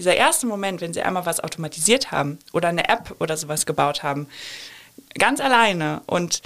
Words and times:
Dieser 0.00 0.14
erste 0.14 0.46
Moment, 0.46 0.80
wenn 0.80 0.94
sie 0.94 1.02
einmal 1.02 1.26
was 1.26 1.40
automatisiert 1.40 2.12
haben 2.12 2.38
oder 2.52 2.68
eine 2.68 2.88
App 2.88 3.16
oder 3.18 3.36
sowas 3.36 3.66
gebaut 3.66 4.04
haben, 4.04 4.28
ganz 5.18 5.40
alleine 5.40 6.02
und 6.06 6.40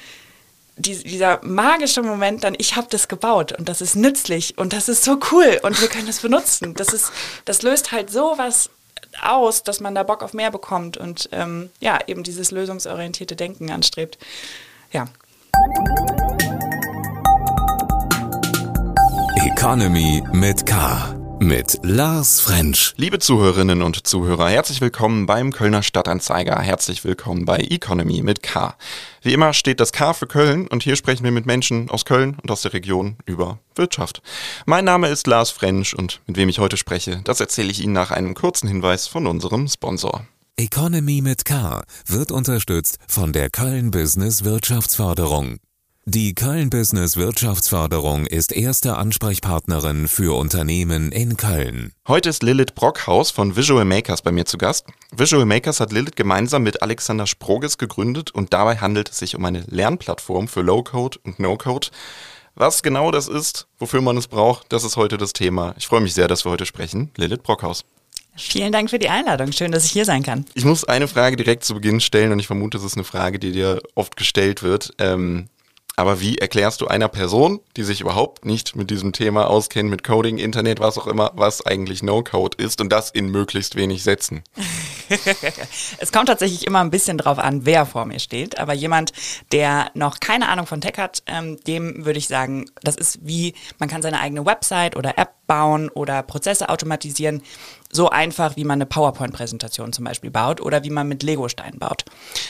die, 0.76 0.96
dieser 0.96 1.38
magische 1.44 2.02
Moment 2.02 2.44
dann, 2.44 2.54
ich 2.56 2.76
habe 2.76 2.86
das 2.88 3.08
gebaut 3.08 3.52
und 3.52 3.68
das 3.68 3.82
ist 3.82 3.94
nützlich 3.94 4.56
und 4.56 4.72
das 4.72 4.88
ist 4.88 5.04
so 5.04 5.18
cool 5.30 5.60
und 5.64 5.78
wir 5.82 5.88
können 5.88 6.06
das 6.06 6.20
benutzen. 6.20 6.72
Das, 6.72 6.94
ist, 6.94 7.12
das 7.44 7.60
löst 7.60 7.92
halt 7.92 8.10
sowas 8.10 8.70
aus, 9.20 9.62
dass 9.62 9.80
man 9.80 9.94
da 9.94 10.02
Bock 10.02 10.22
auf 10.22 10.32
mehr 10.32 10.50
bekommt 10.50 10.96
und 10.96 11.28
ähm, 11.32 11.68
ja, 11.78 11.98
eben 12.06 12.22
dieses 12.22 12.52
lösungsorientierte 12.52 13.36
Denken 13.36 13.70
anstrebt. 13.70 14.16
Ja. 14.92 15.04
Economy 19.44 20.22
mit 20.32 20.64
K 20.64 21.11
mit 21.42 21.80
Lars 21.82 22.40
French. 22.40 22.94
Liebe 22.96 23.18
Zuhörerinnen 23.18 23.82
und 23.82 24.06
Zuhörer, 24.06 24.48
herzlich 24.48 24.80
willkommen 24.80 25.26
beim 25.26 25.52
Kölner 25.52 25.82
Stadtanzeiger. 25.82 26.58
Herzlich 26.60 27.04
willkommen 27.04 27.44
bei 27.44 27.58
Economy 27.58 28.22
mit 28.22 28.42
K. 28.42 28.76
Wie 29.22 29.32
immer 29.32 29.52
steht 29.52 29.80
das 29.80 29.92
K 29.92 30.12
für 30.12 30.26
Köln 30.26 30.68
und 30.68 30.82
hier 30.82 30.94
sprechen 30.94 31.24
wir 31.24 31.32
mit 31.32 31.46
Menschen 31.46 31.90
aus 31.90 32.04
Köln 32.04 32.36
und 32.42 32.50
aus 32.50 32.62
der 32.62 32.72
Region 32.72 33.16
über 33.26 33.58
Wirtschaft. 33.74 34.22
Mein 34.66 34.84
Name 34.84 35.08
ist 35.08 35.26
Lars 35.26 35.50
French 35.50 35.96
und 35.96 36.20
mit 36.26 36.36
wem 36.36 36.48
ich 36.48 36.60
heute 36.60 36.76
spreche, 36.76 37.20
das 37.24 37.40
erzähle 37.40 37.70
ich 37.70 37.82
Ihnen 37.82 37.92
nach 37.92 38.12
einem 38.12 38.34
kurzen 38.34 38.68
Hinweis 38.68 39.08
von 39.08 39.26
unserem 39.26 39.66
Sponsor. 39.66 40.24
Economy 40.56 41.22
mit 41.22 41.44
K 41.44 41.82
wird 42.06 42.30
unterstützt 42.30 42.98
von 43.08 43.32
der 43.32 43.50
Köln 43.50 43.90
Business 43.90 44.44
Wirtschaftsförderung. 44.44 45.58
Die 46.04 46.34
Köln 46.34 46.68
Business 46.68 47.16
Wirtschaftsförderung 47.16 48.26
ist 48.26 48.50
erste 48.50 48.96
Ansprechpartnerin 48.96 50.08
für 50.08 50.36
Unternehmen 50.36 51.12
in 51.12 51.36
Köln. 51.36 51.92
Heute 52.08 52.28
ist 52.28 52.42
Lilith 52.42 52.74
Brockhaus 52.74 53.30
von 53.30 53.54
Visual 53.54 53.84
Makers 53.84 54.20
bei 54.20 54.32
mir 54.32 54.44
zu 54.44 54.58
Gast. 54.58 54.86
Visual 55.12 55.46
Makers 55.46 55.78
hat 55.78 55.92
Lilith 55.92 56.16
gemeinsam 56.16 56.64
mit 56.64 56.82
Alexander 56.82 57.28
Sproges 57.28 57.78
gegründet 57.78 58.32
und 58.32 58.52
dabei 58.52 58.78
handelt 58.78 59.10
es 59.10 59.18
sich 59.18 59.36
um 59.36 59.44
eine 59.44 59.62
Lernplattform 59.68 60.48
für 60.48 60.62
Low-Code 60.62 61.20
und 61.22 61.38
No-Code. 61.38 61.86
Was 62.56 62.82
genau 62.82 63.12
das 63.12 63.28
ist, 63.28 63.68
wofür 63.78 64.00
man 64.00 64.16
es 64.16 64.26
braucht, 64.26 64.72
das 64.72 64.82
ist 64.82 64.96
heute 64.96 65.18
das 65.18 65.32
Thema. 65.32 65.72
Ich 65.78 65.86
freue 65.86 66.00
mich 66.00 66.14
sehr, 66.14 66.26
dass 66.26 66.44
wir 66.44 66.50
heute 66.50 66.66
sprechen. 66.66 67.12
Lilith 67.16 67.44
Brockhaus. 67.44 67.84
Vielen 68.34 68.72
Dank 68.72 68.90
für 68.90 68.98
die 68.98 69.08
Einladung. 69.08 69.52
Schön, 69.52 69.70
dass 69.70 69.84
ich 69.84 69.92
hier 69.92 70.06
sein 70.06 70.22
kann. 70.22 70.46
Ich 70.54 70.64
muss 70.64 70.84
eine 70.84 71.06
Frage 71.06 71.36
direkt 71.36 71.64
zu 71.64 71.74
Beginn 71.74 72.00
stellen 72.00 72.32
und 72.32 72.40
ich 72.40 72.46
vermute, 72.48 72.78
es 72.78 72.84
ist 72.84 72.96
eine 72.96 73.04
Frage, 73.04 73.38
die 73.38 73.52
dir 73.52 73.80
oft 73.94 74.16
gestellt 74.16 74.62
wird. 74.62 74.94
Ähm, 74.98 75.48
aber 75.96 76.20
wie 76.20 76.38
erklärst 76.38 76.80
du 76.80 76.86
einer 76.86 77.08
Person, 77.08 77.60
die 77.76 77.82
sich 77.82 78.00
überhaupt 78.00 78.46
nicht 78.46 78.76
mit 78.76 78.90
diesem 78.90 79.12
Thema 79.12 79.48
auskennt, 79.48 79.90
mit 79.90 80.02
Coding, 80.02 80.38
Internet, 80.38 80.80
was 80.80 80.96
auch 80.96 81.06
immer, 81.06 81.32
was 81.34 81.66
eigentlich 81.66 82.02
No-Code 82.02 82.56
ist 82.62 82.80
und 82.80 82.90
das 82.90 83.10
in 83.10 83.28
möglichst 83.28 83.76
wenig 83.76 84.02
Sätzen? 84.02 84.42
es 85.98 86.10
kommt 86.10 86.28
tatsächlich 86.28 86.66
immer 86.66 86.80
ein 86.80 86.90
bisschen 86.90 87.18
drauf 87.18 87.38
an, 87.38 87.66
wer 87.66 87.84
vor 87.84 88.06
mir 88.06 88.20
steht. 88.20 88.58
Aber 88.58 88.72
jemand, 88.72 89.12
der 89.52 89.90
noch 89.92 90.18
keine 90.20 90.48
Ahnung 90.48 90.66
von 90.66 90.80
Tech 90.80 90.96
hat, 90.96 91.22
ähm, 91.26 91.58
dem 91.66 92.06
würde 92.06 92.18
ich 92.18 92.28
sagen, 92.28 92.70
das 92.82 92.96
ist 92.96 93.18
wie, 93.22 93.54
man 93.78 93.90
kann 93.90 94.00
seine 94.00 94.20
eigene 94.20 94.46
Website 94.46 94.96
oder 94.96 95.18
App 95.18 95.34
bauen 95.46 95.90
oder 95.90 96.22
Prozesse 96.22 96.70
automatisieren. 96.70 97.42
So 97.90 98.08
einfach, 98.08 98.56
wie 98.56 98.64
man 98.64 98.78
eine 98.78 98.86
PowerPoint-Präsentation 98.86 99.92
zum 99.92 100.06
Beispiel 100.06 100.30
baut 100.30 100.62
oder 100.62 100.84
wie 100.84 100.90
man 100.90 101.06
mit 101.06 101.22
Lego-Steinen 101.22 101.78
baut. 101.78 102.06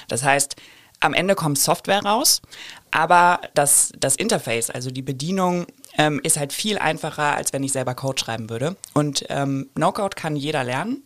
Das 0.07 0.23
heißt, 0.23 0.55
am 1.03 1.15
Ende 1.15 1.35
kommt 1.35 1.59
Software 1.59 2.03
raus, 2.03 2.43
aber 2.91 3.41
das, 3.55 3.93
das 3.99 4.17
Interface, 4.17 4.71
also 4.71 4.91
die 4.91 5.03
Bedienung, 5.03 5.67
ähm, 5.99 6.21
ist 6.23 6.39
halt 6.39 6.53
viel 6.53 6.79
einfacher, 6.79 7.37
als 7.37 7.53
wenn 7.53 7.63
ich 7.63 7.73
selber 7.73 7.95
Code 7.95 8.19
schreiben 8.19 8.49
würde. 8.49 8.77
Und 8.95 9.25
ähm, 9.29 9.69
No-Code 9.77 10.17
kann 10.17 10.37
jeder 10.37 10.65
lernen. 10.65 11.03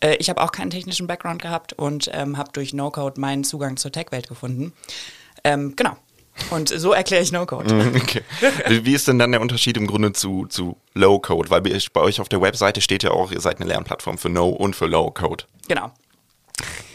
Äh, 0.00 0.16
ich 0.16 0.28
habe 0.28 0.42
auch 0.42 0.52
keinen 0.52 0.70
technischen 0.70 1.06
Background 1.06 1.40
gehabt 1.40 1.72
und 1.72 2.10
ähm, 2.12 2.36
habe 2.36 2.50
durch 2.52 2.72
No-Code 2.72 3.20
meinen 3.20 3.44
Zugang 3.44 3.76
zur 3.76 3.92
Tech-Welt 3.92 4.28
gefunden. 4.28 4.72
Ähm, 5.44 5.74
genau. 5.76 5.96
Und 6.50 6.68
so 6.68 6.92
erkläre 6.92 7.22
ich 7.22 7.30
No-Code. 7.30 7.92
Okay. 8.02 8.22
Wie 8.68 8.94
ist 8.94 9.06
denn 9.06 9.18
dann 9.18 9.30
der 9.30 9.40
Unterschied 9.40 9.76
im 9.76 9.86
Grunde 9.86 10.12
zu, 10.12 10.46
zu 10.46 10.76
Low-Code? 10.94 11.50
Weil 11.50 11.60
bei 11.60 12.00
euch 12.00 12.20
auf 12.20 12.28
der 12.28 12.40
Webseite 12.40 12.80
steht 12.80 13.02
ja 13.02 13.10
auch, 13.10 13.30
ihr 13.30 13.40
seid 13.40 13.60
eine 13.60 13.68
Lernplattform 13.68 14.18
für 14.18 14.30
No- 14.30 14.48
und 14.48 14.74
für 14.74 14.86
Low-Code. 14.86 15.44
Genau. 15.68 15.92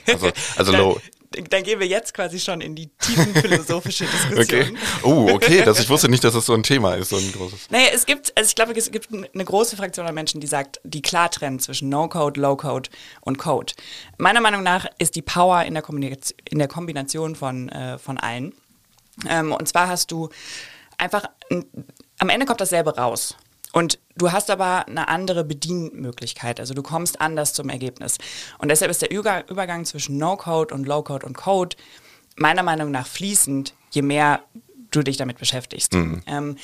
Also, 0.08 0.30
also 0.58 0.72
Low, 0.76 1.02
dann 1.32 1.64
gehen 1.64 1.80
wir 1.80 1.88
jetzt 1.88 2.14
quasi 2.14 2.40
schon 2.40 2.62
in 2.62 2.76
die 2.76 2.88
tiefen 2.88 3.34
philosophische 3.36 4.06
Diskussion. 4.06 4.42
Okay. 4.42 4.74
Oh, 5.04 5.30
okay. 5.32 5.64
Das, 5.64 5.80
ich 5.80 5.90
wusste 5.90 6.10
nicht, 6.10 6.24
dass 6.24 6.34
das 6.34 6.46
so 6.46 6.54
ein 6.54 6.64
Thema 6.64 6.96
ist, 6.96 7.10
so 7.10 7.18
ein 7.18 7.32
großes. 7.32 7.70
Naja, 7.70 7.88
es 7.94 8.06
gibt, 8.06 8.36
also 8.36 8.48
ich 8.48 8.56
glaube, 8.56 8.74
es 8.74 8.92
gibt 8.92 9.10
eine 9.14 9.46
große 9.46 9.76
Fraktion 9.76 10.08
an 10.08 10.16
Menschen, 10.16 10.42
die 10.42 10.48
sagt, 10.48 10.80
die 10.84 11.02
klar 11.02 11.30
trennen 11.30 11.60
zwischen 11.60 11.90
No-Code, 11.90 12.40
Low-Code 12.40 12.90
und 13.22 13.38
Code. 13.38 13.74
Meiner 14.18 14.42
Meinung 14.42 14.64
nach 14.64 14.88
ist 14.98 15.16
die 15.16 15.22
Power 15.22 15.64
in 15.64 15.74
der, 15.74 15.84
Kombination, 15.84 16.38
in 16.50 16.58
der 16.58 16.68
Kombination 16.68 17.36
von, 17.36 17.70
äh, 17.70 17.98
von 18.00 18.18
allen. 18.18 18.54
Ähm, 19.28 19.52
und 19.52 19.68
zwar 19.68 19.88
hast 19.88 20.12
du 20.12 20.30
einfach, 20.98 21.26
am 22.18 22.30
Ende 22.30 22.46
kommt 22.46 22.62
dasselbe 22.62 22.96
raus. 22.96 23.36
Und 23.72 24.00
du 24.18 24.32
hast 24.32 24.50
aber 24.50 24.88
eine 24.88 25.08
andere 25.08 25.44
Bedienmöglichkeit, 25.44 26.60
also 26.60 26.74
du 26.74 26.82
kommst 26.82 27.22
anders 27.22 27.54
zum 27.54 27.70
Ergebnis. 27.70 28.18
Und 28.58 28.70
deshalb 28.70 28.90
ist 28.90 29.02
der 29.02 29.12
Übergang 29.12 29.86
zwischen 29.86 30.18
No-Code 30.18 30.74
und 30.74 30.86
Low-Code 30.86 31.26
und 31.26 31.38
Code 31.38 31.76
meiner 32.36 32.64
Meinung 32.64 32.90
nach 32.92 33.06
fließend, 33.06 33.74
je 33.92 34.02
mehr 34.02 34.44
du 34.92 35.04
dich 35.04 35.18
damit 35.18 35.38
beschäftigst. 35.38 35.94
Mhm. 35.94 36.24
Ähm, 36.26 36.58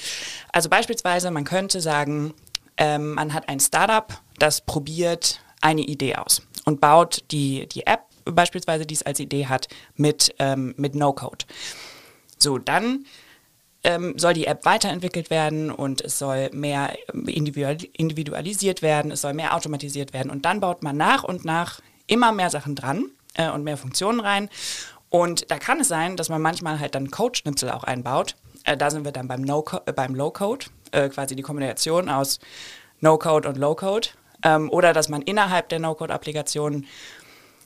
also 0.52 0.70
beispielsweise, 0.70 1.30
man 1.30 1.44
könnte 1.44 1.80
sagen, 1.80 2.34
ähm, 2.78 3.14
man 3.14 3.34
hat 3.34 3.50
ein 3.50 3.60
Startup, 3.60 4.12
das 4.40 4.62
probiert 4.62 5.42
eine 5.62 5.82
Idee 5.82 6.16
aus 6.16 6.42
und 6.66 6.82
baut 6.82 7.24
die, 7.32 7.68
die 7.68 7.86
App 7.86 8.02
beispielsweise, 8.26 8.86
die 8.86 8.96
es 8.96 9.04
als 9.04 9.20
Idee 9.20 9.46
hat, 9.46 9.68
mit, 9.96 10.34
ähm, 10.40 10.74
mit 10.78 10.96
No-Code. 10.96 11.46
So, 12.40 12.58
dann 12.58 13.06
ähm, 13.86 14.18
soll 14.18 14.34
die 14.34 14.48
App 14.48 14.66
weiterentwickelt 14.66 15.30
werden 15.30 15.72
und 15.72 16.02
es 16.02 16.18
soll 16.18 16.50
mehr 16.52 16.98
individualisiert 17.14 18.82
werden, 18.82 19.12
es 19.12 19.22
soll 19.22 19.34
mehr 19.34 19.56
automatisiert 19.56 20.12
werden 20.12 20.32
und 20.32 20.44
dann 20.44 20.60
baut 20.60 20.82
man 20.82 20.98
nach 20.98 21.24
und 21.24 21.46
nach 21.46 21.82
immer 22.08 22.32
mehr 22.32 22.50
Sachen 22.50 22.76
dran 22.76 23.06
äh, 23.36 23.50
und 23.50 23.64
mehr 23.64 23.78
Funktionen 23.78 24.20
rein. 24.20 24.50
Und 25.10 25.52
da 25.52 25.60
kann 25.60 25.80
es 25.80 25.88
sein, 25.88 26.18
dass 26.18 26.30
man 26.30 26.42
manchmal 26.42 26.80
halt 26.80 26.96
dann 26.96 27.12
Code-Schnipsel 27.12 27.70
auch 27.70 27.84
einbaut. 27.84 28.36
Äh, 28.64 28.76
da 28.76 28.90
sind 28.90 29.06
wir 29.06 29.12
dann 29.12 29.28
beim, 29.28 29.42
no 29.42 29.64
äh, 29.86 29.94
beim 29.94 30.16
Low-Code, 30.16 30.66
äh, 30.92 31.08
quasi 31.10 31.36
die 31.36 31.44
Kombination 31.44 32.10
aus 32.10 32.40
No-Code 33.02 33.48
und 33.48 33.58
Low-Code. 33.58 34.10
Ähm, 34.44 34.70
oder 34.72 34.94
dass 34.94 35.10
man 35.10 35.22
innerhalb 35.22 35.70
der 35.70 35.80
No-Code-Applikation 35.80 36.86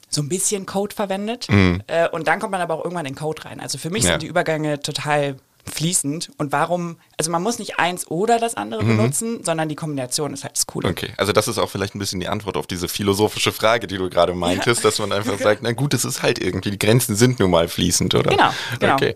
so 0.09 0.21
ein 0.21 0.29
bisschen 0.29 0.65
Code 0.65 0.93
verwendet. 0.93 1.47
Mhm. 1.49 1.81
Äh, 1.87 2.09
und 2.09 2.27
dann 2.27 2.39
kommt 2.39 2.51
man 2.51 2.61
aber 2.61 2.75
auch 2.75 2.83
irgendwann 2.83 3.05
in 3.05 3.15
Code 3.15 3.45
rein. 3.45 3.59
Also 3.61 3.77
für 3.77 3.89
mich 3.89 4.03
ja. 4.03 4.11
sind 4.11 4.23
die 4.23 4.27
Übergänge 4.27 4.81
total 4.81 5.37
fließend. 5.65 6.31
Und 6.37 6.51
warum, 6.51 6.97
also 7.17 7.31
man 7.31 7.41
muss 7.43 7.59
nicht 7.59 7.79
eins 7.79 8.07
oder 8.07 8.39
das 8.39 8.55
andere 8.55 8.83
mhm. 8.83 8.97
benutzen, 8.97 9.43
sondern 9.43 9.69
die 9.69 9.75
Kombination 9.75 10.33
ist 10.33 10.43
halt 10.43 10.55
das 10.55 10.67
Coole. 10.67 10.89
Okay, 10.89 11.11
also 11.17 11.31
das 11.31 11.47
ist 11.47 11.57
auch 11.57 11.69
vielleicht 11.69 11.95
ein 11.95 11.99
bisschen 11.99 12.19
die 12.19 12.27
Antwort 12.27 12.57
auf 12.57 12.67
diese 12.67 12.87
philosophische 12.87 13.51
Frage, 13.51 13.87
die 13.87 13.97
du 13.97 14.09
gerade 14.09 14.33
meintest, 14.33 14.83
ja. 14.83 14.89
dass 14.89 14.99
man 14.99 15.11
einfach 15.11 15.39
sagt, 15.39 15.61
na 15.63 15.71
gut, 15.71 15.93
es 15.93 16.05
ist 16.05 16.21
halt 16.21 16.39
irgendwie, 16.39 16.71
die 16.71 16.79
Grenzen 16.79 17.15
sind 17.15 17.39
nun 17.39 17.51
mal 17.51 17.67
fließend, 17.67 18.15
oder? 18.15 18.31
Genau, 18.31 18.49
genau. 18.79 18.93
Okay. 18.95 19.15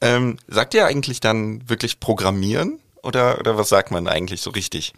Ähm, 0.00 0.38
sagt 0.48 0.74
ihr 0.74 0.86
eigentlich 0.86 1.20
dann 1.20 1.68
wirklich 1.68 2.00
Programmieren? 2.00 2.78
Oder, 3.02 3.40
oder 3.40 3.58
was 3.58 3.68
sagt 3.68 3.90
man 3.90 4.06
eigentlich 4.06 4.40
so 4.40 4.50
richtig? 4.50 4.94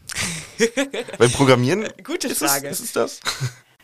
Weil 1.19 1.31
Programmieren. 1.31 1.89
Gute 2.05 2.29
ist 2.29 2.39
Frage. 2.39 2.69
Es, 2.69 2.81
ist 2.81 2.87
es 2.87 2.93
das? 2.93 3.21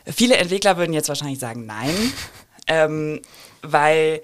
Viele 0.05 0.37
Entwickler 0.37 0.77
würden 0.77 0.93
jetzt 0.93 1.09
wahrscheinlich 1.09 1.39
sagen, 1.39 1.65
nein. 1.65 1.95
Ähm, 2.67 3.21
weil 3.63 4.21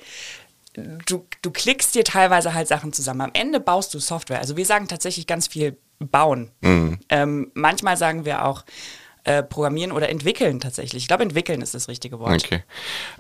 du, 1.06 1.26
du 1.42 1.52
klickst 1.52 1.96
dir 1.96 2.04
teilweise 2.04 2.54
halt 2.54 2.68
Sachen 2.68 2.94
zusammen. 2.94 3.22
Am 3.22 3.32
Ende 3.34 3.60
baust 3.60 3.94
du 3.94 4.00
Software. 4.00 4.40
Also 4.40 4.58
wir 4.58 4.66
sagen 4.66 4.88
tatsächlich 4.88 5.28
ganz 5.28 5.48
viel 5.48 5.78
bauen. 6.00 6.52
Mhm. 6.62 7.00
Ähm, 7.10 7.52
manchmal 7.54 7.98
sagen 7.98 8.26
wir 8.26 8.46
auch, 8.46 8.64
äh, 9.24 9.44
programmieren 9.44 9.92
oder 9.92 10.10
entwickeln 10.10 10.60
tatsächlich. 10.60 11.04
Ich 11.04 11.08
glaube, 11.08 11.24
entwickeln 11.24 11.62
ist 11.62 11.74
das 11.74 11.88
richtige 11.88 12.20
Wort. 12.20 12.46
Okay. 12.46 12.64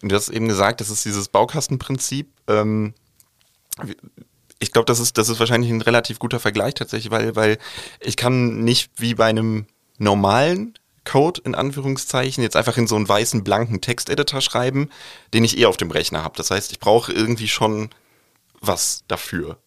Und 0.01 0.11
du 0.11 0.15
hast 0.15 0.29
eben 0.29 0.47
gesagt, 0.47 0.79
das 0.79 0.89
ist 0.89 1.03
dieses 1.03 1.27
Baukastenprinzip. 1.27 2.29
Ähm, 2.47 2.93
ich 4.59 4.71
glaube, 4.71 4.85
das 4.85 4.99
ist, 4.99 5.17
das 5.17 5.27
ist 5.29 5.39
wahrscheinlich 5.39 5.71
ein 5.71 5.81
relativ 5.81 6.19
guter 6.19 6.39
Vergleich 6.39 6.75
tatsächlich, 6.75 7.11
weil, 7.11 7.35
weil 7.35 7.57
ich 7.99 8.15
kann 8.15 8.63
nicht 8.63 8.91
wie 8.95 9.15
bei 9.15 9.25
einem 9.25 9.65
normalen 9.97 10.77
Code 11.07 11.41
in 11.45 11.55
Anführungszeichen 11.55 12.43
jetzt 12.43 12.55
einfach 12.55 12.77
in 12.77 12.85
so 12.85 12.95
einen 12.95 13.07
weißen, 13.07 13.43
blanken 13.43 13.81
Texteditor 13.81 14.41
schreiben, 14.41 14.89
den 15.33 15.43
ich 15.43 15.57
eh 15.57 15.65
auf 15.65 15.77
dem 15.77 15.89
Rechner 15.89 16.23
habe. 16.23 16.35
Das 16.35 16.51
heißt, 16.51 16.71
ich 16.71 16.79
brauche 16.79 17.11
irgendwie 17.11 17.47
schon 17.47 17.89
was 18.59 19.03
dafür. 19.07 19.57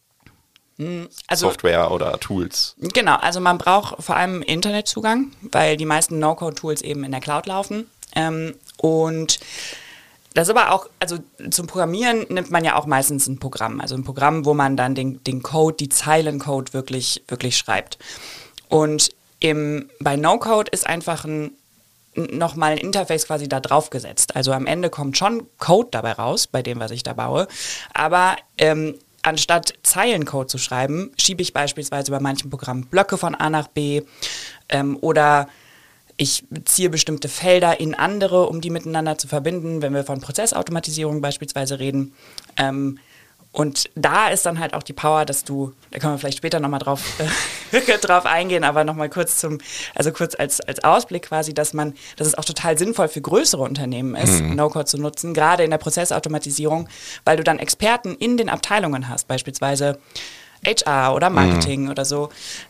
Hm, 0.76 1.08
also, 1.26 1.48
Software 1.48 1.90
oder 1.90 2.18
Tools. 2.20 2.76
Genau, 2.78 3.16
also 3.16 3.40
man 3.40 3.58
braucht 3.58 4.02
vor 4.02 4.16
allem 4.16 4.42
Internetzugang, 4.42 5.32
weil 5.50 5.76
die 5.76 5.86
meisten 5.86 6.18
No-Code-Tools 6.18 6.82
eben 6.82 7.04
in 7.04 7.10
der 7.10 7.20
Cloud 7.20 7.46
laufen. 7.46 7.86
Ähm, 8.14 8.54
und 8.76 9.40
das 10.34 10.48
ist 10.48 10.56
aber 10.56 10.72
auch, 10.72 10.88
also 11.00 11.18
zum 11.50 11.66
Programmieren 11.66 12.26
nimmt 12.28 12.50
man 12.50 12.64
ja 12.64 12.76
auch 12.76 12.86
meistens 12.86 13.26
ein 13.26 13.38
Programm. 13.38 13.80
Also 13.80 13.94
ein 13.94 14.04
Programm, 14.04 14.44
wo 14.44 14.54
man 14.54 14.76
dann 14.76 14.94
den, 14.94 15.24
den 15.24 15.42
Code, 15.42 15.76
die 15.76 15.88
Zeilencode 15.88 16.72
wirklich, 16.72 17.22
wirklich 17.28 17.56
schreibt. 17.56 17.98
Und 18.68 19.10
im, 19.40 19.90
bei 19.98 20.16
No-Code 20.16 20.70
ist 20.70 20.86
einfach 20.86 21.24
ein 21.24 21.52
nochmal 22.14 22.72
ein 22.72 22.78
Interface 22.78 23.26
quasi 23.26 23.48
da 23.48 23.60
drauf 23.60 23.90
gesetzt. 23.90 24.34
Also 24.34 24.52
am 24.52 24.66
Ende 24.66 24.90
kommt 24.90 25.16
schon 25.16 25.46
Code 25.58 25.88
dabei 25.92 26.12
raus, 26.12 26.46
bei 26.46 26.62
dem, 26.62 26.80
was 26.80 26.90
ich 26.90 27.02
da 27.02 27.12
baue. 27.12 27.46
Aber 27.94 28.36
ähm, 28.58 28.96
anstatt 29.22 29.74
Zeilencode 29.82 30.50
zu 30.50 30.58
schreiben, 30.58 31.12
schiebe 31.16 31.42
ich 31.42 31.52
beispielsweise 31.52 32.10
bei 32.10 32.20
manchen 32.20 32.50
Programmen 32.50 32.86
Blöcke 32.86 33.16
von 33.16 33.34
A 33.34 33.50
nach 33.50 33.68
B 33.68 34.02
ähm, 34.68 34.98
oder 35.00 35.48
ich 36.16 36.44
ziehe 36.66 36.90
bestimmte 36.90 37.28
Felder 37.28 37.80
in 37.80 37.94
andere, 37.94 38.46
um 38.46 38.60
die 38.60 38.68
miteinander 38.68 39.16
zu 39.16 39.26
verbinden, 39.26 39.80
wenn 39.80 39.94
wir 39.94 40.04
von 40.04 40.20
Prozessautomatisierung 40.20 41.22
beispielsweise 41.22 41.78
reden. 41.78 42.12
Ähm, 42.58 42.98
und 43.52 43.90
da 43.96 44.28
ist 44.28 44.46
dann 44.46 44.60
halt 44.60 44.74
auch 44.74 44.82
die 44.84 44.92
Power, 44.92 45.24
dass 45.24 45.42
du, 45.42 45.72
da 45.90 45.98
können 45.98 46.14
wir 46.14 46.18
vielleicht 46.18 46.38
später 46.38 46.60
nochmal 46.60 46.78
drauf, 46.78 47.02
äh, 47.72 47.96
drauf 48.00 48.24
eingehen, 48.24 48.62
aber 48.62 48.84
nochmal 48.84 49.08
kurz 49.08 49.38
zum, 49.38 49.58
also 49.94 50.12
kurz 50.12 50.36
als, 50.36 50.60
als 50.60 50.84
Ausblick 50.84 51.22
quasi, 51.22 51.52
dass 51.52 51.72
man, 51.72 51.94
dass 52.16 52.28
es 52.28 52.36
auch 52.36 52.44
total 52.44 52.78
sinnvoll 52.78 53.08
für 53.08 53.20
größere 53.20 53.62
Unternehmen 53.62 54.14
ist, 54.14 54.40
mhm. 54.40 54.54
No-Code 54.54 54.84
zu 54.84 54.98
nutzen, 54.98 55.34
gerade 55.34 55.64
in 55.64 55.70
der 55.70 55.78
Prozessautomatisierung, 55.78 56.88
weil 57.24 57.36
du 57.36 57.42
dann 57.42 57.58
Experten 57.58 58.14
in 58.14 58.36
den 58.36 58.48
Abteilungen 58.48 59.08
hast, 59.08 59.26
beispielsweise 59.26 59.98
HR 60.64 61.14
oder 61.14 61.28
Marketing 61.28 61.84
mhm. 61.84 61.90
oder 61.90 62.04
so, 62.04 62.28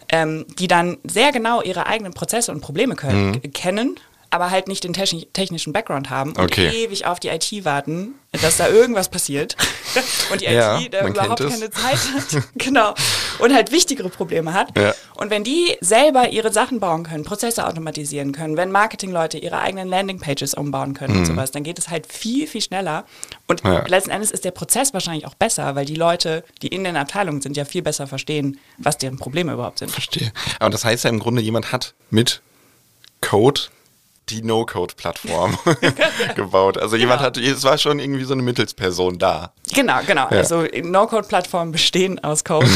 ähm, 0.09 0.47
die 0.59 0.69
dann 0.69 0.97
sehr 1.05 1.33
genau 1.33 1.61
ihre 1.61 1.87
eigenen 1.87 2.15
Prozesse 2.15 2.53
und 2.53 2.63
Probleme 2.63 2.97
können, 2.97 3.33
mhm. 3.33 3.53
kennen 3.53 4.01
aber 4.31 4.51
halt 4.51 4.69
nicht 4.69 4.85
den 4.85 4.93
technischen 4.93 5.73
Background 5.73 6.09
haben 6.09 6.31
und 6.31 6.45
okay. 6.45 6.69
ewig 6.85 7.05
auf 7.07 7.19
die 7.19 7.29
IT 7.29 7.65
warten, 7.65 8.15
dass 8.33 8.59
da 8.59 8.69
irgendwas 8.69 9.09
passiert 9.09 9.57
und 10.33 10.41
die 10.41 10.45
ja, 10.45 10.79
IT 10.79 10.95
da 10.95 11.07
überhaupt 11.07 11.41
keine 11.41 11.71
Zeit 11.71 11.99
hat. 12.15 12.45
genau. 12.55 12.95
Und 13.41 13.53
halt 13.53 13.73
wichtigere 13.73 14.09
Probleme 14.09 14.53
hat. 14.53 14.77
Ja. 14.79 14.95
Und 15.17 15.31
wenn 15.31 15.43
die 15.43 15.77
selber 15.81 16.29
ihre 16.29 16.53
Sachen 16.53 16.79
bauen 16.79 17.03
können, 17.03 17.25
Prozesse 17.25 17.67
automatisieren 17.67 18.31
können, 18.31 18.57
wenn 18.57 18.71
Marketingleute 18.71 19.39
ihre 19.39 19.59
eigenen 19.59 19.89
Landingpages 19.89 20.55
umbauen 20.55 20.95
können 20.95 21.15
mhm. 21.15 21.21
und 21.21 21.27
sowas, 21.27 21.51
dann 21.51 21.65
geht 21.65 21.79
es 21.81 21.89
halt 21.89 22.07
viel, 22.07 22.47
viel 22.47 22.61
schneller. 22.61 23.05
Und 23.49 23.65
ja. 23.65 23.85
letzten 23.89 24.11
Endes 24.11 24.31
ist 24.31 24.45
der 24.45 24.53
Prozess 24.53 24.95
wahrscheinlich 24.95 25.27
auch 25.27 25.35
besser, 25.35 25.75
weil 25.75 25.87
die 25.87 25.97
Leute, 25.97 26.45
die 26.63 26.69
in 26.69 26.85
den 26.85 26.97
Abteilungen 26.97 27.43
sind, 27.43 27.57
ja 27.57 27.65
viel 27.65 27.83
besser 27.83 28.07
verstehen, 28.07 28.61
was 28.79 28.97
deren 28.97 29.17
Probleme 29.17 29.53
überhaupt 29.53 29.81
sind. 29.81 29.91
Verstehe. 29.91 30.33
Aber 30.61 30.71
das 30.71 30.85
heißt 30.85 31.03
ja 31.03 31.11
im 31.11 31.19
Grunde, 31.19 31.43
jemand 31.43 31.73
hat 31.73 31.95
mit 32.11 32.43
Code 33.21 33.63
die 34.31 34.43
No-Code-Plattform 34.43 35.59
gebaut. 36.37 36.79
Also 36.79 36.97
genau. 36.97 37.01
jemand 37.01 37.21
hat, 37.21 37.37
es 37.37 37.65
war 37.65 37.79
schon 37.79 37.99
irgendwie 37.99 38.25
so 38.25 38.33
eine 38.33 38.43
Mittelsperson 38.43 39.19
da. 39.19 39.53
Genau, 39.75 40.01
genau. 40.07 40.23
Ja. 40.31 40.39
Also 40.39 40.63
No-Code-Plattformen 40.63 41.73
bestehen 41.73 42.19
aus 42.23 42.45
Code. 42.45 42.69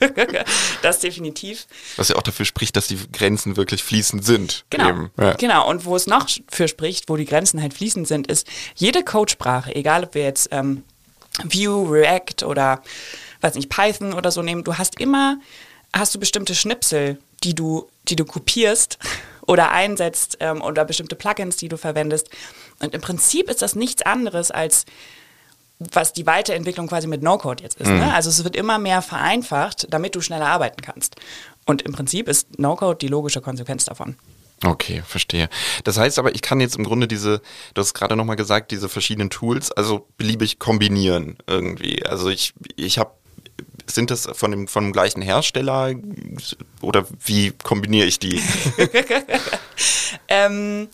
das 0.82 1.00
definitiv. 1.00 1.66
Was 1.96 2.08
ja 2.08 2.16
auch 2.16 2.22
dafür 2.22 2.46
spricht, 2.46 2.76
dass 2.76 2.86
die 2.86 2.98
Grenzen 3.12 3.56
wirklich 3.56 3.82
fließend 3.82 4.24
sind. 4.24 4.64
Genau. 4.70 5.08
Ja. 5.18 5.34
Genau. 5.34 5.68
Und 5.68 5.84
wo 5.84 5.96
es 5.96 6.06
noch 6.06 6.28
für 6.48 6.68
spricht, 6.68 7.08
wo 7.08 7.16
die 7.16 7.26
Grenzen 7.26 7.60
halt 7.60 7.74
fließend 7.74 8.06
sind, 8.06 8.26
ist 8.26 8.46
jede 8.74 9.02
Codesprache, 9.02 9.74
egal 9.74 10.04
ob 10.04 10.14
wir 10.14 10.22
jetzt 10.22 10.48
ähm, 10.52 10.84
Vue, 11.44 11.90
React 11.90 12.44
oder 12.44 12.82
weiß 13.40 13.54
nicht, 13.54 13.68
Python 13.68 14.12
oder 14.12 14.30
so 14.30 14.42
nehmen, 14.42 14.64
du 14.64 14.76
hast 14.76 15.00
immer, 15.00 15.38
hast 15.92 16.14
du 16.14 16.18
bestimmte 16.18 16.54
Schnipsel, 16.54 17.18
die 17.44 17.54
du, 17.54 17.88
die 18.08 18.16
du 18.16 18.24
kopierst 18.24 18.98
oder 19.48 19.72
einsetzt 19.72 20.36
ähm, 20.40 20.62
oder 20.62 20.84
bestimmte 20.84 21.16
Plugins, 21.16 21.56
die 21.56 21.68
du 21.68 21.76
verwendest. 21.76 22.28
Und 22.78 22.94
im 22.94 23.00
Prinzip 23.00 23.50
ist 23.50 23.62
das 23.62 23.74
nichts 23.74 24.02
anderes 24.02 24.52
als 24.52 24.84
was 25.80 26.12
die 26.12 26.26
Weiterentwicklung 26.26 26.88
quasi 26.88 27.06
mit 27.06 27.22
No-Code 27.22 27.62
jetzt 27.62 27.80
ist. 27.80 27.86
Ne? 27.86 27.94
Mhm. 27.94 28.00
Ne? 28.00 28.14
Also 28.14 28.30
es 28.30 28.42
wird 28.42 28.56
immer 28.56 28.78
mehr 28.78 29.00
vereinfacht, 29.00 29.86
damit 29.90 30.16
du 30.16 30.20
schneller 30.20 30.48
arbeiten 30.48 30.82
kannst. 30.82 31.14
Und 31.66 31.82
im 31.82 31.92
Prinzip 31.92 32.26
ist 32.26 32.58
No-Code 32.58 32.98
die 32.98 33.06
logische 33.06 33.40
Konsequenz 33.40 33.84
davon. 33.84 34.16
Okay, 34.64 35.02
verstehe. 35.06 35.48
Das 35.84 35.96
heißt 35.98 36.18
aber, 36.18 36.34
ich 36.34 36.42
kann 36.42 36.60
jetzt 36.60 36.76
im 36.76 36.82
Grunde 36.82 37.06
diese, 37.06 37.40
du 37.74 37.80
hast 37.80 37.94
gerade 37.94 38.16
nochmal 38.16 38.34
gesagt, 38.34 38.72
diese 38.72 38.88
verschiedenen 38.88 39.30
Tools, 39.30 39.70
also 39.70 40.08
beliebig 40.16 40.58
kombinieren 40.58 41.38
irgendwie. 41.46 42.04
Also 42.04 42.28
ich, 42.28 42.54
ich 42.74 42.98
habe 42.98 43.12
sind 43.88 44.10
das 44.10 44.28
von 44.32 44.50
dem, 44.50 44.68
von 44.68 44.84
dem 44.84 44.92
gleichen 44.92 45.22
Hersteller 45.22 45.94
oder 46.80 47.06
wie 47.24 47.50
kombiniere 47.50 48.06
ich 48.06 48.18
die? 48.18 48.42
ähm, 50.28 50.88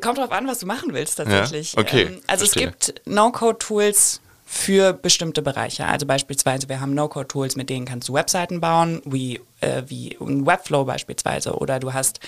kommt 0.00 0.18
drauf 0.18 0.32
an, 0.32 0.46
was 0.46 0.58
du 0.58 0.66
machen 0.66 0.92
willst 0.92 1.16
tatsächlich. 1.16 1.74
Ja? 1.74 1.80
Okay, 1.80 2.02
ähm, 2.02 2.20
also 2.26 2.44
verstehe. 2.44 2.74
es 2.78 2.86
gibt 2.86 3.06
No-Code-Tools 3.06 4.20
für 4.44 4.92
bestimmte 4.92 5.42
Bereiche. 5.42 5.86
Also 5.86 6.06
beispielsweise, 6.06 6.68
wir 6.68 6.80
haben 6.80 6.94
No-Code-Tools, 6.94 7.56
mit 7.56 7.68
denen 7.68 7.84
kannst 7.84 8.08
du 8.08 8.14
Webseiten 8.14 8.60
bauen, 8.60 9.02
wie, 9.04 9.40
äh, 9.60 9.82
wie 9.86 10.16
ein 10.20 10.46
Webflow 10.46 10.84
beispielsweise. 10.84 11.54
Oder 11.54 11.80
du 11.80 11.92
hast 11.92 12.20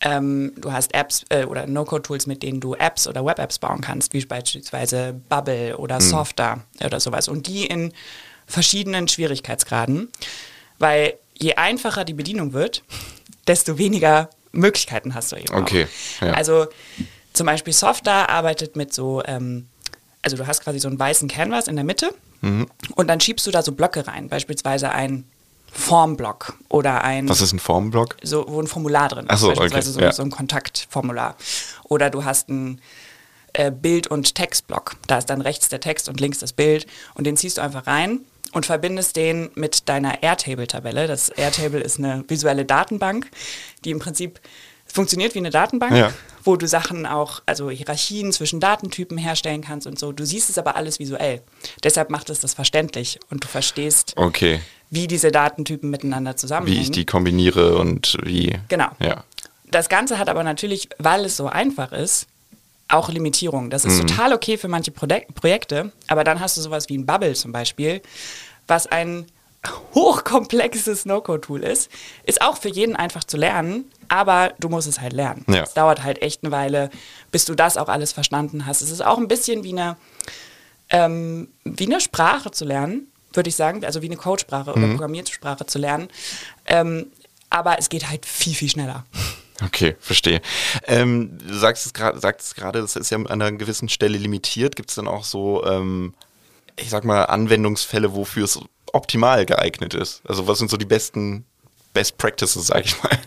ähm, 0.00 0.52
du 0.56 0.72
hast 0.72 0.92
Apps 0.94 1.24
äh, 1.30 1.44
oder 1.44 1.66
No-Code-Tools, 1.66 2.26
mit 2.26 2.42
denen 2.42 2.60
du 2.60 2.74
Apps 2.74 3.06
oder 3.06 3.24
Web-Apps 3.24 3.58
bauen 3.58 3.80
kannst, 3.80 4.12
wie 4.12 4.24
beispielsweise 4.24 5.14
Bubble 5.28 5.76
oder 5.78 5.96
mhm. 5.96 6.00
Softer 6.00 6.64
oder 6.84 7.00
sowas. 7.00 7.28
Und 7.28 7.46
die 7.46 7.66
in 7.66 7.92
verschiedenen 8.46 9.08
Schwierigkeitsgraden, 9.08 10.08
weil 10.78 11.14
je 11.38 11.54
einfacher 11.54 12.04
die 12.04 12.14
Bedienung 12.14 12.52
wird, 12.52 12.82
desto 13.46 13.78
weniger 13.78 14.30
Möglichkeiten 14.52 15.14
hast 15.14 15.32
du 15.32 15.36
eben. 15.36 15.54
Okay. 15.54 15.86
Ja. 16.20 16.32
Also 16.32 16.66
zum 17.32 17.46
Beispiel 17.46 17.72
Softer 17.72 18.28
arbeitet 18.30 18.76
mit 18.76 18.94
so, 18.94 19.22
ähm, 19.24 19.68
also 20.22 20.36
du 20.36 20.46
hast 20.46 20.62
quasi 20.62 20.78
so 20.78 20.88
einen 20.88 20.98
weißen 20.98 21.28
Canvas 21.28 21.68
in 21.68 21.76
der 21.76 21.84
Mitte 21.84 22.14
mhm. 22.40 22.66
und 22.94 23.08
dann 23.08 23.20
schiebst 23.20 23.46
du 23.46 23.50
da 23.50 23.62
so 23.62 23.72
Blöcke 23.72 24.06
rein, 24.06 24.28
beispielsweise 24.28 24.90
ein 24.90 25.24
Formblock 25.72 26.56
oder 26.68 27.02
ein. 27.02 27.28
Was 27.28 27.40
ist 27.40 27.52
ein 27.52 27.58
Formblock? 27.58 28.16
So, 28.22 28.44
wo 28.48 28.60
ein 28.60 28.68
Formular 28.68 29.08
drin 29.08 29.24
ist. 29.24 29.30
Ach 29.30 29.38
so, 29.38 29.48
beispielsweise 29.48 29.90
okay. 29.90 29.98
so, 29.98 30.04
ja. 30.04 30.12
so 30.12 30.22
ein 30.22 30.30
Kontaktformular. 30.30 31.36
Oder 31.82 32.10
du 32.10 32.24
hast 32.24 32.48
ein 32.48 32.80
äh, 33.54 33.72
Bild- 33.72 34.06
und 34.06 34.36
Textblock. 34.36 34.96
Da 35.08 35.18
ist 35.18 35.26
dann 35.26 35.40
rechts 35.40 35.68
der 35.68 35.80
Text 35.80 36.08
und 36.08 36.20
links 36.20 36.38
das 36.38 36.52
Bild 36.52 36.86
und 37.14 37.24
den 37.26 37.36
ziehst 37.36 37.58
du 37.58 37.62
einfach 37.62 37.88
rein 37.88 38.20
und 38.54 38.64
verbindest 38.64 39.16
den 39.16 39.50
mit 39.54 39.88
deiner 39.88 40.22
Airtable-Tabelle. 40.22 41.06
Das 41.06 41.28
Airtable 41.28 41.80
ist 41.80 41.98
eine 41.98 42.24
visuelle 42.28 42.64
Datenbank, 42.64 43.28
die 43.84 43.90
im 43.90 43.98
Prinzip 43.98 44.40
funktioniert 44.86 45.34
wie 45.34 45.40
eine 45.40 45.50
Datenbank, 45.50 45.96
ja. 45.96 46.12
wo 46.44 46.56
du 46.56 46.68
Sachen 46.68 47.04
auch, 47.04 47.42
also 47.46 47.68
Hierarchien 47.68 48.32
zwischen 48.32 48.60
Datentypen 48.60 49.18
herstellen 49.18 49.62
kannst 49.62 49.86
und 49.86 49.98
so. 49.98 50.12
Du 50.12 50.24
siehst 50.24 50.50
es 50.50 50.58
aber 50.58 50.76
alles 50.76 50.98
visuell. 50.98 51.42
Deshalb 51.82 52.10
macht 52.10 52.30
es 52.30 52.38
das 52.38 52.54
verständlich 52.54 53.18
und 53.30 53.42
du 53.42 53.48
verstehst, 53.48 54.12
okay. 54.16 54.60
wie 54.90 55.08
diese 55.08 55.32
Datentypen 55.32 55.90
miteinander 55.90 56.36
zusammenhängen. 56.36 56.78
Wie 56.78 56.82
ich 56.82 56.90
die 56.92 57.04
kombiniere 57.04 57.76
und 57.76 58.16
wie. 58.22 58.56
Genau. 58.68 58.88
Ja. 59.00 59.24
Das 59.70 59.88
Ganze 59.88 60.18
hat 60.18 60.28
aber 60.28 60.44
natürlich, 60.44 60.88
weil 60.98 61.24
es 61.24 61.36
so 61.36 61.48
einfach 61.48 61.90
ist, 61.90 62.28
auch 62.94 63.08
Limitierungen. 63.08 63.70
Das 63.70 63.84
ist 63.84 64.02
mhm. 64.02 64.06
total 64.06 64.32
okay 64.32 64.56
für 64.56 64.68
manche 64.68 64.90
Projekte, 64.90 65.92
aber 66.06 66.24
dann 66.24 66.40
hast 66.40 66.56
du 66.56 66.60
sowas 66.60 66.88
wie 66.88 66.96
ein 66.96 67.06
Bubble 67.06 67.34
zum 67.34 67.52
Beispiel, 67.52 68.00
was 68.66 68.86
ein 68.86 69.26
hochkomplexes 69.94 71.06
No-Code-Tool 71.06 71.62
ist, 71.62 71.90
ist 72.24 72.42
auch 72.42 72.56
für 72.56 72.68
jeden 72.68 72.96
einfach 72.96 73.24
zu 73.24 73.36
lernen, 73.36 73.90
aber 74.08 74.52
du 74.60 74.68
musst 74.68 74.88
es 74.88 75.00
halt 75.00 75.12
lernen. 75.12 75.44
Ja. 75.48 75.62
Es 75.62 75.74
dauert 75.74 76.02
halt 76.02 76.20
echt 76.22 76.42
eine 76.42 76.52
Weile, 76.52 76.90
bis 77.30 77.44
du 77.44 77.54
das 77.54 77.76
auch 77.76 77.88
alles 77.88 78.12
verstanden 78.12 78.66
hast. 78.66 78.82
Es 78.82 78.90
ist 78.90 79.04
auch 79.04 79.18
ein 79.18 79.28
bisschen 79.28 79.64
wie 79.64 79.72
eine, 79.72 79.96
ähm, 80.90 81.48
wie 81.64 81.86
eine 81.86 82.00
Sprache 82.00 82.50
zu 82.50 82.64
lernen, 82.64 83.08
würde 83.32 83.48
ich 83.48 83.56
sagen, 83.56 83.84
also 83.84 84.02
wie 84.02 84.06
eine 84.06 84.16
Codesprache 84.16 84.70
mhm. 84.70 84.84
oder 84.84 84.92
Programmiersprache 84.92 85.66
zu 85.66 85.78
lernen. 85.78 86.08
Ähm, 86.66 87.06
aber 87.50 87.78
es 87.78 87.88
geht 87.88 88.08
halt 88.10 88.26
viel, 88.26 88.54
viel 88.54 88.68
schneller. 88.68 89.04
Okay, 89.62 89.96
verstehe. 90.00 90.40
Ähm, 90.86 91.38
du 91.38 91.54
sagst 91.54 91.86
es 91.86 91.92
gerade, 91.92 92.18
sagst 92.18 92.56
gerade, 92.56 92.80
das 92.80 92.96
ist 92.96 93.10
ja 93.10 93.18
an 93.18 93.26
einer 93.26 93.52
gewissen 93.52 93.88
Stelle 93.88 94.18
limitiert. 94.18 94.74
Gibt 94.74 94.90
es 94.90 94.96
dann 94.96 95.06
auch 95.06 95.24
so 95.24 95.64
ähm, 95.64 96.14
ich 96.76 96.90
sag 96.90 97.04
mal, 97.04 97.24
Anwendungsfälle, 97.24 98.14
wofür 98.14 98.44
es 98.44 98.58
optimal 98.92 99.46
geeignet 99.46 99.94
ist? 99.94 100.22
Also 100.26 100.46
was 100.46 100.58
sind 100.58 100.70
so 100.70 100.76
die 100.76 100.84
besten 100.84 101.44
Best 101.92 102.18
Practices, 102.18 102.66
sag 102.66 102.84
ich 102.84 103.02
mal? 103.02 103.18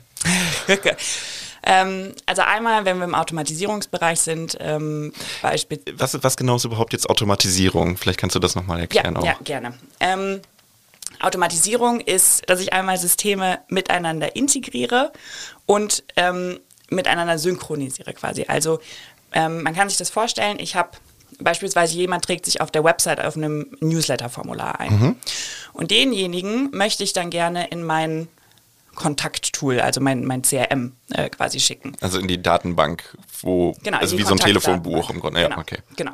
ähm, 1.63 2.13
also 2.25 2.41
einmal, 2.41 2.86
wenn 2.86 2.98
wir 2.98 3.05
im 3.05 3.15
Automatisierungsbereich 3.15 4.19
sind, 4.19 4.57
ähm, 4.60 5.13
Beispiel. 5.41 5.81
Was, 5.93 6.22
was 6.24 6.38
genau 6.38 6.57
ist 6.57 6.65
überhaupt 6.65 6.93
jetzt 6.93 7.10
Automatisierung? 7.10 7.98
Vielleicht 7.98 8.19
kannst 8.19 8.36
du 8.36 8.39
das 8.39 8.55
nochmal 8.55 8.79
erklären 8.79 9.15
ja, 9.15 9.22
auch. 9.22 9.25
Ja, 9.25 9.38
gerne. 9.43 9.74
Automatisierung 11.21 12.00
ist, 12.00 12.50
dass 12.50 12.59
ich 12.59 12.74
einmal 12.74 12.97
Systeme 12.97 13.59
miteinander 13.69 14.36
integriere 14.36 15.12
und 15.65 16.03
ähm, 16.15 16.59
miteinander 16.89 17.38
synchronisiere 17.38 18.13
quasi. 18.13 18.45
Also 18.47 18.79
ähm, 19.33 19.63
man 19.63 19.75
kann 19.75 19.89
sich 19.89 19.97
das 19.97 20.09
vorstellen, 20.09 20.57
ich 20.59 20.75
habe 20.75 20.91
Beispielsweise 21.39 21.95
jemand 21.95 22.25
trägt 22.25 22.45
sich 22.45 22.62
auf 22.62 22.71
der 22.71 22.83
Website 22.83 23.24
auf 23.24 23.36
einem 23.36 23.67
Newsletter-Formular 23.79 24.79
ein. 24.79 25.00
Mhm. 25.00 25.15
Und 25.74 25.91
denjenigen 25.91 26.71
möchte 26.71 27.03
ich 27.03 27.13
dann 27.13 27.29
gerne 27.29 27.67
in 27.67 27.83
mein 27.83 28.27
Kontakttool, 28.95 29.79
also 29.79 30.01
mein, 30.01 30.25
mein 30.25 30.41
CRM 30.41 30.93
äh, 31.12 31.29
quasi 31.29 31.59
schicken. 31.59 31.95
Also 32.01 32.17
in 32.17 32.27
die 32.27 32.41
Datenbank, 32.41 33.15
wo, 33.41 33.75
genau, 33.83 34.00
also 34.00 34.17
wie 34.17 34.24
so 34.24 34.33
ein 34.33 34.39
Telefonbuch 34.39 35.12
im 35.12 35.19
Grunde. 35.19 35.43
Genau, 35.43 35.59
okay. 35.59 35.77
genau. 35.95 36.13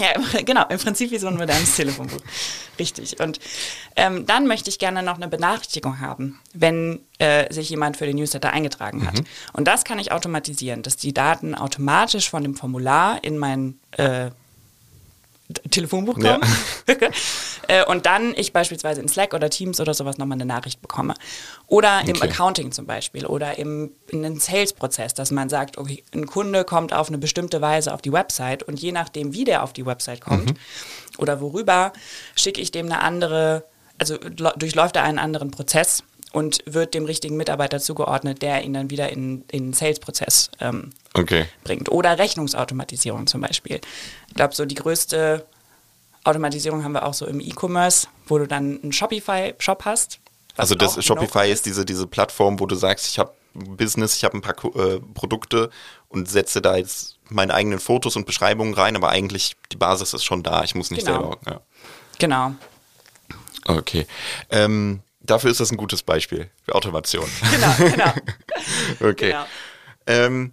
Ja, 0.00 0.12
genau, 0.44 0.64
im 0.68 0.78
Prinzip 0.78 1.10
wie 1.10 1.18
so 1.18 1.26
ein 1.26 1.36
modernes 1.36 1.76
Telefonbuch. 1.76 2.20
Richtig. 2.78 3.18
Und 3.20 3.40
ähm, 3.96 4.26
dann 4.26 4.46
möchte 4.46 4.70
ich 4.70 4.78
gerne 4.78 5.02
noch 5.02 5.16
eine 5.16 5.28
Benachrichtigung 5.28 6.00
haben, 6.00 6.38
wenn 6.52 7.00
äh, 7.18 7.52
sich 7.52 7.70
jemand 7.70 7.96
für 7.96 8.06
den 8.06 8.16
Newsletter 8.16 8.52
eingetragen 8.52 9.06
hat. 9.06 9.20
Und 9.52 9.66
das 9.66 9.84
kann 9.84 9.98
ich 9.98 10.12
automatisieren, 10.12 10.82
dass 10.82 10.96
die 10.96 11.12
Daten 11.12 11.54
automatisch 11.54 12.30
von 12.30 12.42
dem 12.42 12.54
Formular 12.54 13.22
in 13.24 13.38
mein 13.38 13.80
äh, 13.92 14.30
Telefonbuch 15.70 16.14
kommen. 16.14 16.42
Ja. 16.88 16.96
Äh, 17.70 17.84
und 17.84 18.06
dann 18.06 18.32
ich 18.34 18.54
beispielsweise 18.54 19.02
in 19.02 19.08
Slack 19.08 19.34
oder 19.34 19.50
Teams 19.50 19.78
oder 19.78 19.92
sowas 19.92 20.16
nochmal 20.16 20.36
eine 20.36 20.46
Nachricht 20.46 20.80
bekomme. 20.80 21.12
Oder 21.66 22.00
im 22.06 22.16
Okay. 22.16 22.30
Accounting 22.30 22.72
zum 22.72 22.86
Beispiel 22.86 23.26
oder 23.26 23.58
im, 23.58 23.90
in 24.08 24.24
einem 24.24 24.40
Sales-Prozess, 24.40 25.12
dass 25.12 25.30
man 25.30 25.50
sagt, 25.50 25.76
okay, 25.76 26.02
ein 26.14 26.26
Kunde 26.26 26.64
kommt 26.64 26.94
auf 26.94 27.08
eine 27.08 27.18
bestimmte 27.18 27.60
Weise 27.60 27.92
auf 27.92 28.00
die 28.00 28.10
Website 28.10 28.62
und 28.62 28.80
je 28.80 28.92
nachdem, 28.92 29.34
wie 29.34 29.44
der 29.44 29.62
auf 29.64 29.74
die 29.74 29.84
Website 29.84 30.22
kommt 30.22 30.54
oder 31.18 31.42
worüber, 31.42 31.92
schicke 32.34 32.62
ich 32.62 32.70
dem 32.70 32.86
eine 32.86 33.00
andere, 33.02 33.64
also 33.98 34.16
durchläuft 34.16 34.96
er 34.96 35.02
einen 35.02 35.18
anderen 35.18 35.50
Prozess 35.50 36.04
und 36.32 36.58
wird 36.66 36.94
dem 36.94 37.04
richtigen 37.06 37.36
Mitarbeiter 37.36 37.78
zugeordnet, 37.80 38.42
der 38.42 38.62
ihn 38.62 38.74
dann 38.74 38.90
wieder 38.90 39.10
in, 39.10 39.44
in 39.50 39.68
den 39.68 39.72
Sales-Prozess 39.72 40.50
ähm, 40.60 40.90
Okay. 41.14 41.46
bringt. 41.64 41.90
Oder 41.90 42.18
Rechnungsautomatisierung 42.18 43.26
zum 43.26 43.40
Beispiel. 43.40 43.80
Ich 44.28 44.34
glaube, 44.34 44.54
so 44.54 44.64
die 44.66 44.74
größte 44.74 45.46
Automatisierung 46.24 46.84
haben 46.84 46.92
wir 46.92 47.06
auch 47.06 47.14
so 47.14 47.26
im 47.26 47.40
E-Commerce, 47.40 48.08
wo 48.26 48.38
du 48.38 48.46
dann 48.46 48.80
einen 48.82 48.92
Shopify-Shop 48.92 49.84
hast. 49.84 50.20
Also 50.56 50.74
das 50.74 51.02
Shopify 51.04 51.50
ist 51.50 51.64
diese, 51.66 51.84
diese 51.84 52.06
Plattform, 52.06 52.60
wo 52.60 52.66
du 52.66 52.74
sagst, 52.74 53.06
ich 53.06 53.18
habe 53.18 53.32
ein 53.54 53.76
Business, 53.76 54.16
ich 54.16 54.24
habe 54.24 54.36
ein 54.36 54.40
paar 54.42 54.56
äh, 54.76 55.00
Produkte 55.14 55.70
und 56.08 56.28
setze 56.28 56.60
da 56.60 56.76
jetzt 56.76 57.16
meine 57.30 57.54
eigenen 57.54 57.78
Fotos 57.78 58.16
und 58.16 58.26
Beschreibungen 58.26 58.74
rein, 58.74 58.96
aber 58.96 59.08
eigentlich 59.10 59.56
die 59.72 59.76
Basis 59.76 60.14
ist 60.14 60.24
schon 60.24 60.42
da. 60.42 60.64
Ich 60.64 60.74
muss 60.74 60.90
nicht 60.90 61.06
Genau. 61.06 61.20
selber. 61.20 61.38
Ja. 61.46 61.60
Genau. 62.18 62.52
Okay. 63.66 64.06
Ähm, 64.50 65.00
dafür 65.30 65.50
ist 65.50 65.60
das 65.60 65.70
ein 65.70 65.76
gutes 65.76 66.02
Beispiel 66.02 66.50
für 66.62 66.74
Automation. 66.74 67.28
Genau, 67.50 67.74
genau. 67.78 68.12
okay. 69.00 69.30
genau. 69.30 69.44
Ähm, 70.06 70.52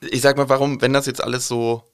ich 0.00 0.20
sag 0.20 0.36
mal, 0.36 0.48
warum, 0.48 0.80
wenn 0.80 0.92
das 0.92 1.06
jetzt 1.06 1.22
alles 1.22 1.48
so 1.48 1.84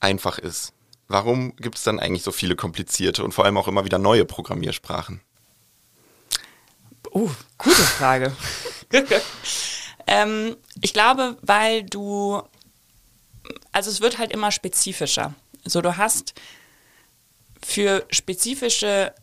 einfach 0.00 0.38
ist, 0.38 0.72
warum 1.08 1.56
gibt 1.56 1.78
es 1.78 1.84
dann 1.84 1.98
eigentlich 1.98 2.22
so 2.22 2.32
viele 2.32 2.56
komplizierte 2.56 3.24
und 3.24 3.32
vor 3.32 3.44
allem 3.44 3.56
auch 3.56 3.68
immer 3.68 3.84
wieder 3.84 3.98
neue 3.98 4.24
Programmiersprachen? 4.24 5.20
Uh, 7.12 7.30
gute 7.56 7.82
Frage. 7.82 8.36
ähm, 10.06 10.56
ich 10.82 10.92
glaube, 10.92 11.38
weil 11.42 11.84
du, 11.84 12.42
also 13.72 13.90
es 13.90 14.00
wird 14.00 14.18
halt 14.18 14.32
immer 14.32 14.52
spezifischer. 14.52 15.34
So, 15.64 15.80
du 15.80 15.96
hast 15.96 16.34
für 17.64 18.04
spezifische 18.10 19.14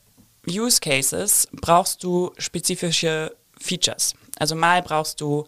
Use 0.48 0.80
Cases 0.80 1.48
brauchst 1.52 2.04
du 2.04 2.32
spezifische 2.38 3.36
Features. 3.60 4.14
Also 4.38 4.56
mal 4.56 4.82
brauchst 4.82 5.22
du 5.22 5.46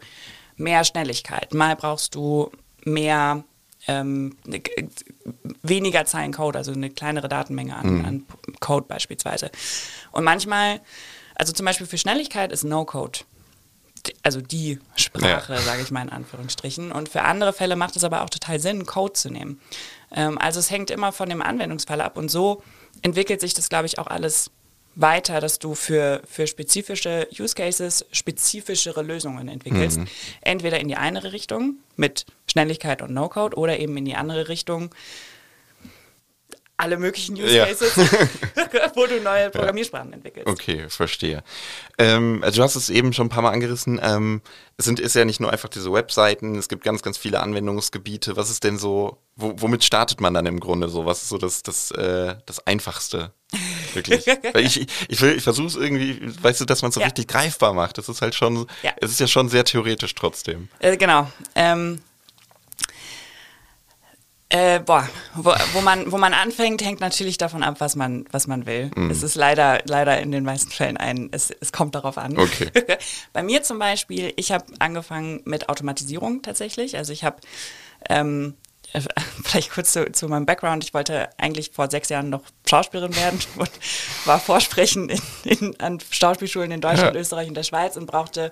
mehr 0.56 0.82
Schnelligkeit, 0.84 1.54
mal 1.54 1.76
brauchst 1.76 2.14
du 2.14 2.50
mehr 2.84 3.44
ähm, 3.86 4.36
ne- 4.44 4.62
weniger 5.62 6.04
Zeilen 6.04 6.32
Code, 6.32 6.58
also 6.58 6.72
eine 6.72 6.90
kleinere 6.90 7.28
Datenmenge 7.28 7.76
an, 7.76 8.04
an 8.04 8.26
Code 8.60 8.86
beispielsweise. 8.88 9.50
Und 10.10 10.24
manchmal, 10.24 10.80
also 11.34 11.52
zum 11.52 11.64
Beispiel 11.66 11.86
für 11.86 11.98
Schnelligkeit 11.98 12.50
ist 12.52 12.64
No-Code 12.64 13.20
also 14.22 14.40
die 14.40 14.78
Sprache, 14.96 15.54
Ja. 15.54 15.60
sage 15.60 15.82
ich 15.82 15.90
mal 15.90 16.02
in 16.02 16.08
Anführungsstrichen. 16.08 16.92
Und 16.92 17.08
für 17.10 17.22
andere 17.22 17.52
Fälle 17.52 17.76
macht 17.76 17.94
es 17.96 18.04
aber 18.04 18.22
auch 18.22 18.30
total 18.30 18.58
Sinn, 18.60 18.86
Code 18.86 19.12
zu 19.12 19.28
nehmen. 19.28 19.60
Ähm, 20.12 20.38
also 20.38 20.60
es 20.60 20.70
hängt 20.70 20.90
immer 20.90 21.12
von 21.12 21.28
dem 21.28 21.42
Anwendungsfall 21.42 22.00
ab. 22.00 22.16
Und 22.16 22.30
so 22.30 22.62
entwickelt 23.02 23.40
sich 23.40 23.52
das, 23.54 23.68
glaube 23.68 23.86
ich, 23.86 23.98
auch 23.98 24.06
alles 24.06 24.50
weiter, 24.98 25.40
dass 25.40 25.58
du 25.58 25.74
für, 25.74 26.20
für 26.28 26.46
spezifische 26.46 27.28
Use 27.38 27.54
Cases 27.54 28.04
spezifischere 28.12 29.02
Lösungen 29.02 29.48
entwickelst. 29.48 30.00
Entweder 30.40 30.80
in 30.80 30.88
die 30.88 30.96
eine 30.96 31.32
Richtung 31.32 31.76
mit 31.96 32.26
Schnelligkeit 32.50 33.00
und 33.00 33.14
No-Code 33.14 33.56
oder 33.56 33.78
eben 33.78 33.96
in 33.96 34.04
die 34.04 34.16
andere 34.16 34.48
Richtung 34.48 34.90
alle 36.78 36.96
möglichen 36.96 37.34
Use 37.34 37.56
Ja. 37.56 37.66
Cases, 37.66 37.96
wo 38.94 39.06
du 39.06 39.20
neue 39.20 39.50
Programmiersprachen 39.50 40.12
entwickelst. 40.12 40.46
Okay, 40.48 40.88
verstehe. 40.88 41.42
Ähm, 41.98 42.40
also 42.44 42.58
du 42.58 42.62
hast 42.62 42.76
es 42.76 42.88
eben 42.88 43.12
schon 43.12 43.26
ein 43.26 43.30
paar 43.30 43.42
Mal 43.42 43.50
angerissen. 43.50 44.00
Ähm, 44.00 44.42
es 44.76 44.84
sind, 44.84 45.00
ist 45.00 45.16
ja 45.16 45.24
nicht 45.24 45.40
nur 45.40 45.52
einfach 45.52 45.68
diese 45.68 45.92
Webseiten, 45.92 46.56
es 46.56 46.68
gibt 46.68 46.84
ganz, 46.84 47.02
ganz 47.02 47.18
viele 47.18 47.40
Anwendungsgebiete. 47.40 48.36
Was 48.36 48.48
ist 48.48 48.62
denn 48.62 48.78
so, 48.78 49.18
wo, 49.34 49.54
womit 49.56 49.82
startet 49.82 50.20
man 50.20 50.34
dann 50.34 50.46
im 50.46 50.60
Grunde 50.60 50.88
so? 50.88 51.04
Was 51.04 51.22
ist 51.22 51.30
so 51.30 51.38
das, 51.38 51.64
das, 51.64 51.90
äh, 51.90 52.36
das 52.46 52.64
Einfachste? 52.66 53.32
Wirklich. 53.94 54.26
Weil 54.26 54.64
ich, 54.64 54.80
ich, 54.82 54.88
ich, 55.08 55.20
will- 55.20 55.36
ich 55.36 55.42
versuche 55.42 55.66
es 55.68 55.76
irgendwie, 55.76 56.20
weißt 56.42 56.60
du, 56.60 56.64
dass 56.64 56.82
man 56.82 56.90
es 56.90 56.94
so 56.94 57.00
Ja. 57.00 57.06
richtig 57.06 57.28
greifbar 57.28 57.72
macht. 57.74 57.98
Das 57.98 58.08
ist 58.08 58.22
halt 58.22 58.34
schon, 58.34 58.66
Ja. 58.82 58.92
es 59.00 59.10
ist 59.10 59.20
ja 59.20 59.26
schon 59.26 59.48
sehr 59.48 59.64
theoretisch 59.64 60.14
trotzdem. 60.14 60.68
Äh, 60.80 60.96
genau. 60.96 61.30
Ähm, 61.54 62.00
äh, 64.50 64.80
boah, 64.80 65.06
wo, 65.34 65.52
wo, 65.74 65.80
man, 65.82 66.10
wo 66.10 66.16
man 66.16 66.32
anfängt, 66.32 66.82
hängt 66.82 67.00
natürlich 67.00 67.36
davon 67.36 67.62
ab, 67.62 67.76
was 67.80 67.96
man, 67.96 68.24
was 68.30 68.46
man 68.46 68.64
will. 68.64 68.90
Mhm. 68.96 69.10
Es 69.10 69.22
ist 69.22 69.34
leider, 69.34 69.80
leider 69.84 70.18
in 70.20 70.32
den 70.32 70.42
meisten 70.42 70.70
Fällen 70.70 70.96
ein, 70.96 71.28
es, 71.32 71.50
es 71.60 71.70
kommt 71.70 71.94
darauf 71.94 72.16
an. 72.16 72.38
Okay. 72.38 72.70
Bei 73.34 73.42
mir 73.42 73.62
zum 73.62 73.78
Beispiel, 73.78 74.32
ich 74.36 74.50
habe 74.50 74.64
angefangen 74.78 75.42
mit 75.44 75.68
Automatisierung 75.68 76.40
tatsächlich. 76.40 76.96
Also 76.96 77.12
ich 77.12 77.24
habe, 77.24 77.36
ähm, 78.08 78.54
äh, 78.54 78.67
vielleicht 79.44 79.70
kurz 79.70 79.92
zu, 79.92 80.10
zu 80.12 80.28
meinem 80.28 80.46
Background, 80.46 80.82
ich 80.84 80.94
wollte 80.94 81.28
eigentlich 81.38 81.70
vor 81.72 81.90
sechs 81.90 82.08
Jahren 82.08 82.30
noch 82.30 82.42
Schauspielerin 82.68 83.14
werden 83.16 83.38
und 83.56 83.70
war 84.24 84.40
vorsprechen 84.40 85.08
in, 85.08 85.20
in, 85.44 85.80
an 85.80 85.98
Schauspielschulen 86.10 86.70
in 86.70 86.80
Deutschland, 86.80 87.14
Ja. 87.14 87.20
Österreich 87.20 87.48
und 87.48 87.54
der 87.54 87.62
Schweiz 87.64 87.96
und 87.96 88.06
brauchte 88.06 88.50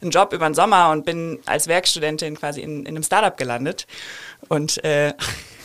einen 0.00 0.10
Job 0.10 0.32
über 0.32 0.48
den 0.48 0.54
Sommer 0.54 0.90
und 0.90 1.04
bin 1.04 1.38
als 1.46 1.68
Werkstudentin 1.68 2.36
quasi 2.36 2.60
in, 2.60 2.80
in 2.80 2.88
einem 2.88 3.02
Startup 3.02 3.36
gelandet. 3.36 3.86
Und, 4.48 4.82
äh, 4.84 5.12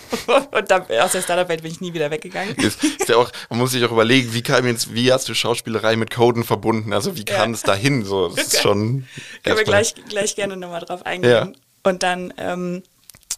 und 0.52 0.70
dann, 0.70 0.84
aus 1.02 1.14
der 1.14 1.22
Startup-Welt 1.22 1.62
bin 1.64 1.72
ich 1.72 1.82
nie 1.82 1.94
wieder 1.94 2.12
weggegangen. 2.12 2.56
Ist, 2.58 2.84
ist 2.84 3.10
ja 3.10 3.16
auch, 3.18 3.32
man 3.50 3.60
muss 3.60 3.72
sich 3.72 3.84
auch 3.86 3.92
überlegen, 3.92 4.34
wie 4.34 4.42
kam 4.44 4.68
jetzt, 4.68 4.94
wie 4.94 5.12
hast 5.12 5.28
du 5.30 5.34
Schauspielerei 5.34 5.96
mit 5.96 6.12
Coden 6.12 6.44
verbunden? 6.44 6.94
Also 6.94 7.18
wie 7.18 7.26
kam 7.26 7.52
Ja. 7.52 7.56
es 7.56 7.62
dahin? 7.64 8.04
So, 8.06 8.30
das 8.30 8.48
ist 8.48 8.62
schon. 8.62 9.08
Können 9.44 9.58
wir 9.58 9.64
gleich, 9.64 9.96
gleich 10.10 10.36
gerne 10.36 10.58
nochmal 10.58 10.82
drauf 10.82 11.06
eingehen. 11.06 11.32
Ja. 11.32 11.52
Und 11.84 12.04
dann, 12.04 12.34
ähm, 12.38 12.84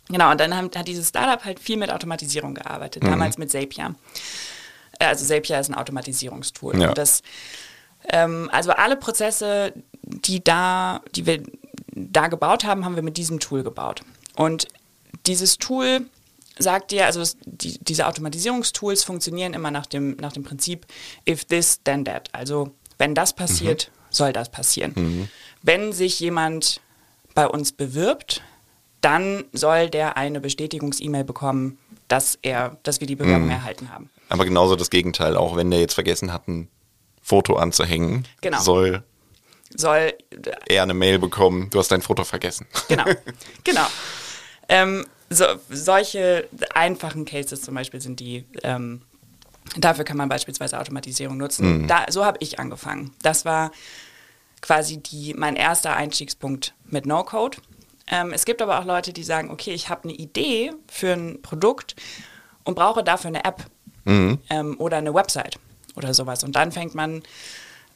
genau, 0.10 0.32
und 0.32 0.40
dann 0.40 0.56
haben, 0.56 0.70
hat 0.76 0.88
dieses 0.88 1.10
Startup 1.10 1.44
halt 1.44 1.60
viel 1.60 1.78
mit 1.78 1.92
Automatisierung 1.92 2.54
gearbeitet, 2.56 3.04
Mhm. 3.04 3.08
damals 3.10 3.38
mit 3.38 3.52
Zapier. 3.52 3.96
Äh, 5.00 5.06
Also 5.06 5.26
Zapier 5.26 5.60
ist 5.60 5.70
ein 5.70 5.76
Automatisierungstool. 5.76 6.80
Ja. 6.80 6.94
Das, 6.94 7.22
ähm, 8.10 8.50
also 8.52 8.72
alle 8.72 8.96
Prozesse, 8.98 9.74
die 10.04 10.44
da, 10.44 11.02
die 11.16 11.26
wir 11.26 11.44
da 11.96 12.28
gebaut 12.28 12.64
haben, 12.66 12.86
haben 12.86 12.96
wir 12.96 13.04
mit 13.04 13.18
diesem 13.18 13.40
Tool 13.40 13.64
gebaut. 13.64 14.02
Und 14.36 14.68
dieses 15.26 15.58
Tool 15.58 16.06
sagt 16.60 16.92
dir, 16.92 17.06
also 17.06 17.24
die, 17.46 17.78
diese 17.80 18.08
Automatisierungstools 18.08 19.04
funktionieren 19.04 19.54
immer 19.54 19.72
nach 19.72 19.86
dem, 19.86 20.16
nach 20.18 20.34
dem 20.34 20.44
Prinzip 20.44 20.86
if 21.28 21.46
this, 21.46 21.82
then 21.84 22.06
that. 22.06 22.30
Also 22.32 22.72
wenn 22.98 23.16
das 23.16 23.34
passiert, 23.34 23.90
soll 24.10 24.34
das 24.34 24.50
passieren. 24.50 25.30
Wenn 25.64 25.94
sich 25.94 26.20
jemand 26.20 26.82
bei 27.34 27.48
uns 27.48 27.72
bewirbt, 27.72 28.44
dann 29.04 29.44
soll 29.54 29.90
der 29.90 30.18
eine 30.18 30.40
Bestätigungs-E-Mail 30.40 31.24
bekommen, 31.24 31.78
dass 32.08 32.38
er, 32.42 32.78
dass 32.84 33.00
wir 33.00 33.08
die 33.08 33.16
Bewerbung 33.16 33.50
erhalten 33.50 33.92
haben. 33.92 34.10
Aber 34.30 34.46
genauso 34.46 34.76
das 34.76 34.90
Gegenteil, 34.90 35.36
auch 35.38 35.56
wenn 35.56 35.70
der 35.72 35.80
jetzt 35.80 35.94
vergessen 35.94 36.32
hat, 36.34 36.48
ein 36.48 36.68
Foto 37.22 37.56
anzuhängen, 37.56 38.28
Genau. 38.42 38.60
soll 38.60 39.04
Soll 39.76 40.14
er 40.68 40.84
eine 40.84 40.94
Mail 40.94 41.18
bekommen, 41.18 41.70
du 41.72 41.80
hast 41.80 41.92
dein 41.92 42.02
Foto 42.04 42.24
vergessen. 42.24 42.68
Genau, 42.90 43.06
genau. 43.64 43.86
Ähm, 44.70 45.06
so, 45.32 45.46
solche 45.70 46.48
einfachen 46.76 47.26
Cases 47.26 47.60
zum 47.62 47.74
Beispiel 47.74 48.00
sind 48.00 48.20
die, 48.20 48.46
ähm, 48.62 49.02
dafür 49.78 50.04
kann 50.06 50.18
man 50.18 50.30
beispielsweise 50.30 50.80
Automatisierung 50.80 51.38
nutzen. 51.38 51.88
Da, 51.88 52.06
so 52.10 52.24
habe 52.24 52.38
ich 52.42 52.60
angefangen. 52.60 53.12
Das 53.24 53.46
war 53.46 53.72
quasi 54.62 54.98
die, 54.98 55.34
mein 55.34 55.56
erster 55.56 55.96
Einstiegspunkt 55.96 56.76
mit 56.86 57.08
No-Code. 57.08 57.58
Ähm, 58.12 58.32
es 58.34 58.46
gibt 58.46 58.62
aber 58.62 58.80
auch 58.80 58.86
Leute, 58.86 59.14
die 59.14 59.24
sagen, 59.24 59.50
okay, 59.52 59.74
ich 59.74 59.90
habe 59.90 60.04
eine 60.06 60.14
Idee 60.14 60.72
für 60.88 61.14
ein 61.14 61.42
Produkt 61.42 61.96
und 62.64 62.76
brauche 62.76 63.04
dafür 63.04 63.30
eine 63.30 63.46
App 63.46 63.66
ähm, 64.50 64.76
oder 64.80 64.98
eine 64.98 65.14
Website 65.14 65.58
oder 65.96 66.14
sowas. 66.14 66.44
Und 66.44 66.56
dann 66.56 66.72
fängt 66.72 66.96
man 66.96 67.24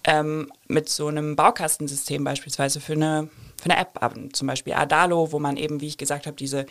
ähm, 0.04 0.52
mit 0.68 0.90
so 0.90 1.08
einem 1.08 1.36
Baukastensystem 1.36 2.24
beispielsweise 2.24 2.80
für 2.80 2.94
eine, 2.94 3.30
für 3.62 3.70
eine 3.70 3.80
App, 3.80 4.00
zum 4.34 4.48
Beispiel 4.48 4.74
Adalo, 4.74 5.32
wo 5.32 5.40
man 5.40 5.58
eben, 5.58 5.82
wie 5.82 5.88
ich 5.88 5.98
gesagt 5.98 6.26
habe, 6.26 6.38
diese 6.38 6.66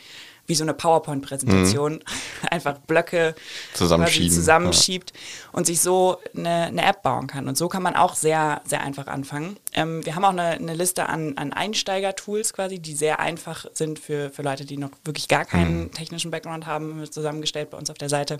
wie 0.46 0.54
so 0.54 0.64
eine 0.64 0.74
PowerPoint-Präsentation 0.74 1.94
mhm. 1.94 2.00
einfach 2.50 2.78
Blöcke 2.78 3.34
zusammenschiebt 3.74 5.10
ja. 5.10 5.16
und 5.52 5.66
sich 5.66 5.80
so 5.80 6.18
eine, 6.36 6.66
eine, 6.66 6.84
App 6.84 7.02
bauen 7.02 7.26
kann. 7.26 7.48
Und 7.48 7.56
so 7.56 7.68
kann 7.68 7.82
man 7.82 7.96
auch 7.96 8.14
sehr, 8.14 8.60
sehr 8.64 8.82
einfach 8.82 9.06
anfangen. 9.06 9.56
Ähm, 9.72 10.04
wir 10.04 10.14
haben 10.14 10.24
auch 10.24 10.30
eine, 10.30 10.52
eine 10.52 10.74
Liste 10.74 11.08
an, 11.08 11.36
an 11.36 11.52
Einsteiger-Tools 11.52 12.52
quasi, 12.52 12.78
die 12.78 12.94
sehr 12.94 13.20
einfach 13.20 13.66
sind 13.72 13.98
für, 13.98 14.30
für 14.30 14.42
Leute, 14.42 14.64
die 14.64 14.76
noch 14.76 14.90
wirklich 15.04 15.28
gar 15.28 15.44
keinen 15.44 15.84
mhm. 15.84 15.92
technischen 15.92 16.30
Background 16.30 16.66
haben, 16.66 17.10
zusammengestellt 17.10 17.70
bei 17.70 17.78
uns 17.78 17.90
auf 17.90 17.98
der 17.98 18.08
Seite. 18.08 18.38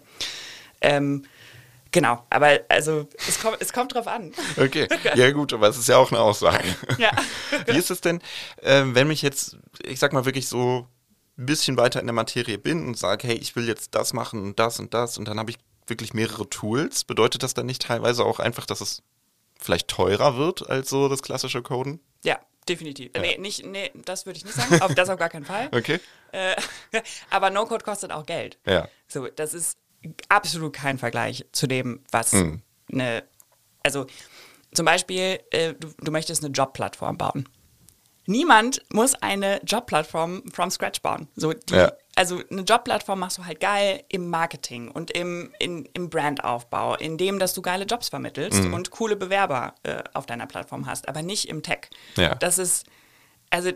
Ähm, 0.80 1.24
Genau, 1.96 2.22
aber 2.28 2.60
also 2.68 3.08
es 3.26 3.40
kommt, 3.40 3.56
es 3.60 3.72
kommt 3.72 3.94
drauf 3.94 4.06
an. 4.06 4.32
Okay, 4.58 4.86
ja 5.14 5.30
gut, 5.30 5.54
aber 5.54 5.68
es 5.68 5.78
ist 5.78 5.88
ja 5.88 5.96
auch 5.96 6.10
eine 6.10 6.20
Aussage. 6.20 6.64
Ja. 6.98 7.10
Wie 7.66 7.78
ist 7.78 7.90
es 7.90 8.02
denn, 8.02 8.20
äh, 8.62 8.82
wenn 8.86 9.08
mich 9.08 9.22
jetzt, 9.22 9.56
ich 9.82 9.98
sag 9.98 10.12
mal 10.12 10.26
wirklich 10.26 10.46
so 10.46 10.86
ein 11.38 11.46
bisschen 11.46 11.76
weiter 11.76 12.00
in 12.00 12.06
der 12.06 12.14
Materie 12.14 12.58
bin 12.58 12.86
und 12.86 12.98
sage, 12.98 13.28
hey, 13.28 13.36
ich 13.36 13.56
will 13.56 13.68
jetzt 13.68 13.94
das 13.94 14.12
machen 14.12 14.42
und 14.42 14.58
das 14.58 14.78
und 14.78 14.94
das 14.94 15.18
und 15.18 15.28
dann 15.28 15.38
habe 15.38 15.50
ich 15.50 15.58
wirklich 15.86 16.14
mehrere 16.14 16.48
Tools, 16.48 17.04
bedeutet 17.04 17.42
das 17.42 17.54
dann 17.54 17.66
nicht 17.66 17.82
teilweise 17.82 18.24
auch 18.24 18.40
einfach, 18.40 18.66
dass 18.66 18.80
es 18.80 19.02
vielleicht 19.58 19.88
teurer 19.88 20.36
wird 20.36 20.68
als 20.68 20.88
so 20.88 21.08
das 21.08 21.22
klassische 21.22 21.62
Coden? 21.62 22.00
Ja, 22.24 22.38
definitiv. 22.68 23.12
Ja. 23.14 23.20
Nee, 23.20 23.38
nicht, 23.38 23.64
nee, 23.64 23.90
das 23.94 24.26
würde 24.26 24.38
ich 24.38 24.44
nicht 24.44 24.56
sagen. 24.56 24.80
auf 24.82 24.94
das 24.94 25.08
auf 25.08 25.18
gar 25.18 25.28
keinen 25.28 25.44
Fall. 25.44 25.68
Okay. 25.72 26.00
Äh, 26.32 26.56
aber 27.30 27.50
No-Code 27.50 27.84
kostet 27.84 28.10
auch 28.10 28.26
Geld. 28.26 28.58
Ja. 28.66 28.88
So, 29.08 29.28
das 29.28 29.54
ist 29.54 29.78
absolut 30.28 30.72
kein 30.72 30.98
Vergleich 30.98 31.46
zu 31.52 31.66
dem, 31.66 32.04
was 32.10 32.32
mhm. 32.32 32.62
eine, 32.92 33.24
also 33.82 34.06
zum 34.72 34.84
Beispiel, 34.84 35.40
äh, 35.50 35.74
du, 35.74 35.92
du 35.98 36.10
möchtest 36.10 36.44
eine 36.44 36.52
Jobplattform 36.52 37.16
bauen. 37.16 37.48
Niemand 38.26 38.82
muss 38.92 39.14
eine 39.14 39.60
Jobplattform 39.64 40.42
from 40.52 40.70
scratch 40.70 41.00
bauen. 41.00 41.28
So 41.36 41.52
die, 41.52 41.74
ja. 41.74 41.92
Also 42.16 42.40
eine 42.50 42.62
Jobplattform 42.62 43.20
machst 43.20 43.36
du 43.38 43.44
halt 43.44 43.60
geil 43.60 44.02
im 44.08 44.30
Marketing 44.30 44.90
und 44.90 45.10
im, 45.10 45.52
in, 45.58 45.86
im 45.92 46.08
Brandaufbau, 46.08 46.94
indem 46.94 47.38
dass 47.38 47.52
du 47.52 47.60
geile 47.60 47.84
Jobs 47.84 48.08
vermittelst 48.08 48.64
mhm. 48.64 48.72
und 48.72 48.90
coole 48.90 49.16
Bewerber 49.16 49.74
äh, 49.82 50.02
auf 50.14 50.24
deiner 50.24 50.46
Plattform 50.46 50.86
hast, 50.86 51.08
aber 51.08 51.20
nicht 51.20 51.46
im 51.48 51.62
Tech. 51.62 51.90
Ja. 52.16 52.34
Das 52.34 52.58
ist 52.58 52.86
also 53.50 53.70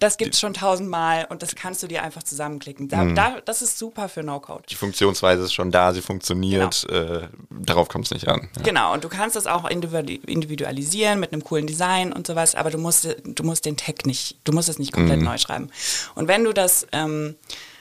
das 0.00 0.16
gibt 0.16 0.34
es 0.34 0.40
schon 0.40 0.54
tausendmal 0.54 1.26
und 1.28 1.42
das 1.42 1.54
kannst 1.54 1.82
du 1.82 1.86
dir 1.86 2.02
einfach 2.02 2.22
zusammenklicken. 2.22 2.88
Da, 2.88 3.04
mhm. 3.04 3.14
da, 3.14 3.40
das 3.44 3.62
ist 3.62 3.78
super 3.78 4.08
für 4.08 4.22
No-Code. 4.22 4.64
Die 4.68 4.74
Funktionsweise 4.74 5.44
ist 5.44 5.54
schon 5.54 5.70
da, 5.70 5.92
sie 5.92 6.02
funktioniert, 6.02 6.84
genau. 6.88 7.00
äh, 7.00 7.28
darauf 7.50 7.88
kommt 7.88 8.06
es 8.06 8.10
nicht 8.10 8.28
an. 8.28 8.48
Ja. 8.56 8.62
Genau, 8.62 8.92
und 8.92 9.04
du 9.04 9.08
kannst 9.08 9.36
das 9.36 9.46
auch 9.46 9.68
individualisieren 9.68 11.20
mit 11.20 11.32
einem 11.32 11.44
coolen 11.44 11.66
Design 11.66 12.12
und 12.12 12.26
sowas, 12.26 12.54
aber 12.54 12.70
du 12.70 12.78
musst, 12.78 13.08
du 13.24 13.42
musst 13.44 13.64
den 13.64 13.76
Tag 13.76 14.04
nicht, 14.04 14.36
du 14.44 14.52
musst 14.52 14.68
es 14.68 14.78
nicht 14.78 14.92
komplett 14.92 15.20
mhm. 15.20 15.26
neu 15.26 15.38
schreiben. 15.38 15.70
Und 16.14 16.28
wenn 16.28 16.44
du 16.44 16.52
das, 16.52 16.86
ähm, 16.92 17.36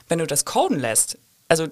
wenn 0.08 0.20
du 0.20 0.28
das 0.28 0.46
coden 0.46 0.80
lässt, 0.80 1.18
also 1.48 1.68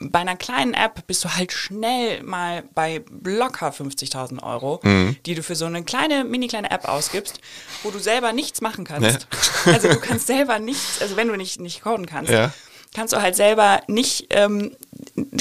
bei 0.00 0.20
einer 0.20 0.36
kleinen 0.36 0.72
App 0.72 1.06
bist 1.06 1.22
du 1.24 1.36
halt 1.36 1.52
schnell 1.52 2.22
mal 2.22 2.62
bei 2.74 3.04
locker 3.22 3.70
50.000 3.70 4.42
Euro, 4.42 4.80
mhm. 4.82 5.16
die 5.26 5.34
du 5.34 5.42
für 5.42 5.54
so 5.54 5.66
eine 5.66 5.84
kleine, 5.84 6.24
mini 6.24 6.48
kleine 6.48 6.70
App 6.70 6.88
ausgibst, 6.88 7.40
wo 7.82 7.90
du 7.90 7.98
selber 7.98 8.32
nichts 8.32 8.62
machen 8.62 8.84
kannst. 8.84 9.26
Ja. 9.64 9.72
Also 9.74 9.88
du 9.88 10.00
kannst 10.00 10.26
selber 10.26 10.58
nichts, 10.58 11.02
also 11.02 11.16
wenn 11.16 11.28
du 11.28 11.36
nicht, 11.36 11.60
nicht 11.60 11.82
coden 11.82 12.06
kannst, 12.06 12.32
ja. 12.32 12.50
kannst 12.94 13.12
du 13.12 13.20
halt 13.20 13.36
selber 13.36 13.82
nicht, 13.88 14.28
ähm, 14.30 14.74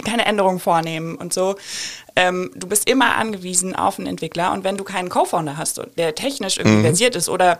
keine 0.03 0.25
Änderungen 0.25 0.59
vornehmen 0.59 1.15
und 1.15 1.33
so. 1.33 1.55
Ähm, 2.17 2.51
du 2.53 2.67
bist 2.67 2.89
immer 2.89 3.15
angewiesen 3.15 3.75
auf 3.75 3.97
einen 3.97 4.07
Entwickler 4.07 4.51
und 4.51 4.65
wenn 4.65 4.75
du 4.75 4.83
keinen 4.83 5.07
Co-Founder 5.07 5.55
hast, 5.55 5.81
der 5.97 6.15
technisch 6.15 6.57
irgendwie 6.57 6.79
mhm. 6.79 6.83
versiert 6.83 7.15
ist 7.15 7.29
oder, 7.29 7.59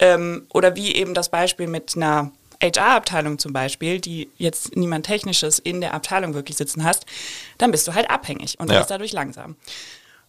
ähm, 0.00 0.46
oder 0.50 0.76
wie 0.76 0.94
eben 0.94 1.14
das 1.14 1.30
Beispiel 1.30 1.66
mit 1.66 1.96
einer 1.96 2.30
HR-Abteilung 2.62 3.38
zum 3.38 3.52
Beispiel, 3.52 4.00
die 4.00 4.30
jetzt 4.36 4.76
niemand 4.76 5.06
Technisches 5.06 5.58
in 5.58 5.80
der 5.80 5.94
Abteilung 5.94 6.34
wirklich 6.34 6.56
sitzen 6.56 6.84
hast, 6.84 7.06
dann 7.58 7.70
bist 7.70 7.86
du 7.88 7.94
halt 7.94 8.10
abhängig 8.10 8.58
und 8.58 8.70
ja. 8.70 8.78
bist 8.78 8.90
dadurch 8.90 9.12
langsam. 9.12 9.56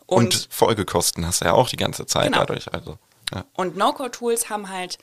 Und, 0.06 0.36
und, 0.36 0.48
Folgekosten 0.50 1.26
hast 1.26 1.42
du 1.42 1.46
ja 1.46 1.54
auch 1.54 1.70
die 1.70 1.78
ganze 1.78 2.06
Zeit 2.06 2.26
genau. 2.26 2.40
dadurch. 2.40 2.74
Also, 2.74 2.98
ja. 3.34 3.46
Und 3.54 3.76
No-Code-Tools 3.76 4.50
haben 4.50 4.70
halt, 4.70 4.98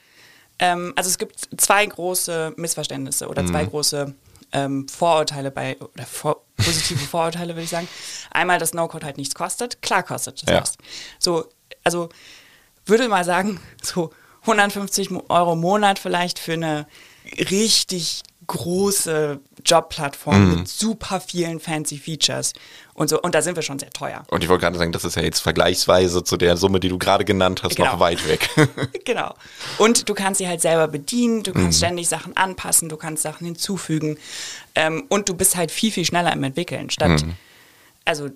ähm, 0.59 0.93
also 0.97 1.09
es 1.09 1.19
gibt 1.19 1.49
zwei 1.59 1.85
große 1.85 2.55
Missverständnisse 2.57 3.29
oder 3.29 3.43
mhm. 3.43 3.49
zwei 3.49 3.65
große 3.67 4.15
ähm, 4.53 4.89
Vorurteile 4.89 5.51
bei, 5.51 5.77
oder 5.79 6.07
vor, 6.07 6.43
positive 6.57 7.01
Vorurteile 7.07 7.55
würde 7.55 7.65
ich 7.65 7.71
sagen. 7.71 7.89
Einmal, 8.31 8.59
dass 8.59 8.73
No-Code 8.73 9.05
halt 9.05 9.19
nichts 9.19 9.35
kostet. 9.35 9.83
Klar 9.83 10.03
kostet 10.03 10.43
das 10.43 10.51
ja. 10.51 10.61
was. 10.63 10.79
So, 11.19 11.51
also 11.83 12.09
würde 12.87 13.09
mal 13.09 13.25
sagen, 13.25 13.61
so 13.83 14.11
150 14.43 15.11
Euro 15.29 15.55
im 15.55 15.61
Monat 15.61 15.99
vielleicht 15.99 16.39
für 16.39 16.53
eine 16.55 16.87
richtig 17.51 18.23
große 18.47 19.41
Jobplattform 19.65 20.45
mhm. 20.45 20.55
mit 20.57 20.69
super 20.69 21.21
vielen 21.21 21.61
fancy 21.61 21.99
Features 21.99 22.53
und 22.93 23.09
so. 23.09 23.21
Und 23.21 23.35
da 23.35 23.43
sind 23.43 23.57
wir 23.57 23.63
schon 23.63 23.79
sehr 23.79 23.91
teuer. 23.91 24.25
Und 24.29 24.43
ich 24.43 24.51
wollte 24.51 24.63
gerade 24.63 24.79
sagen, 24.79 24.93
das 24.93 25.05
ist 25.05 25.17
ja 25.17 25.23
jetzt 25.23 25.41
vergleichsweise 25.41 26.23
zu 26.25 26.37
der 26.37 26.57
Summe, 26.57 26.81
die 26.81 26.89
du 26.89 26.99
gerade 26.99 27.25
genannt 27.25 27.63
hast, 27.63 27.77
genau. 27.77 27.93
noch 27.93 28.01
weit 28.01 28.27
weg. 28.29 28.51
genau. 29.05 29.35
Und 29.79 30.09
du 30.09 30.15
kannst 30.15 30.39
sie 30.39 30.49
halt 30.49 30.61
selber 30.61 30.89
bedienen, 30.89 31.43
du 31.43 31.53
kannst 31.53 31.79
mhm. 31.79 31.87
ständig 31.87 32.09
Sachen 32.09 32.37
anpassen, 32.37 32.89
du 32.89 32.97
kannst 32.97 33.23
Sachen 33.23 33.47
hinzufügen 33.47 34.19
ähm, 34.75 35.05
und 35.09 35.29
du 35.29 35.35
bist 35.35 35.57
halt 35.57 35.71
viel, 35.71 35.91
viel 35.91 36.05
schneller 36.05 36.33
im 36.33 36.45
Entwickeln. 36.45 36.91
Statt, 36.91 37.23
mhm. 37.23 37.35
also 38.05 38.29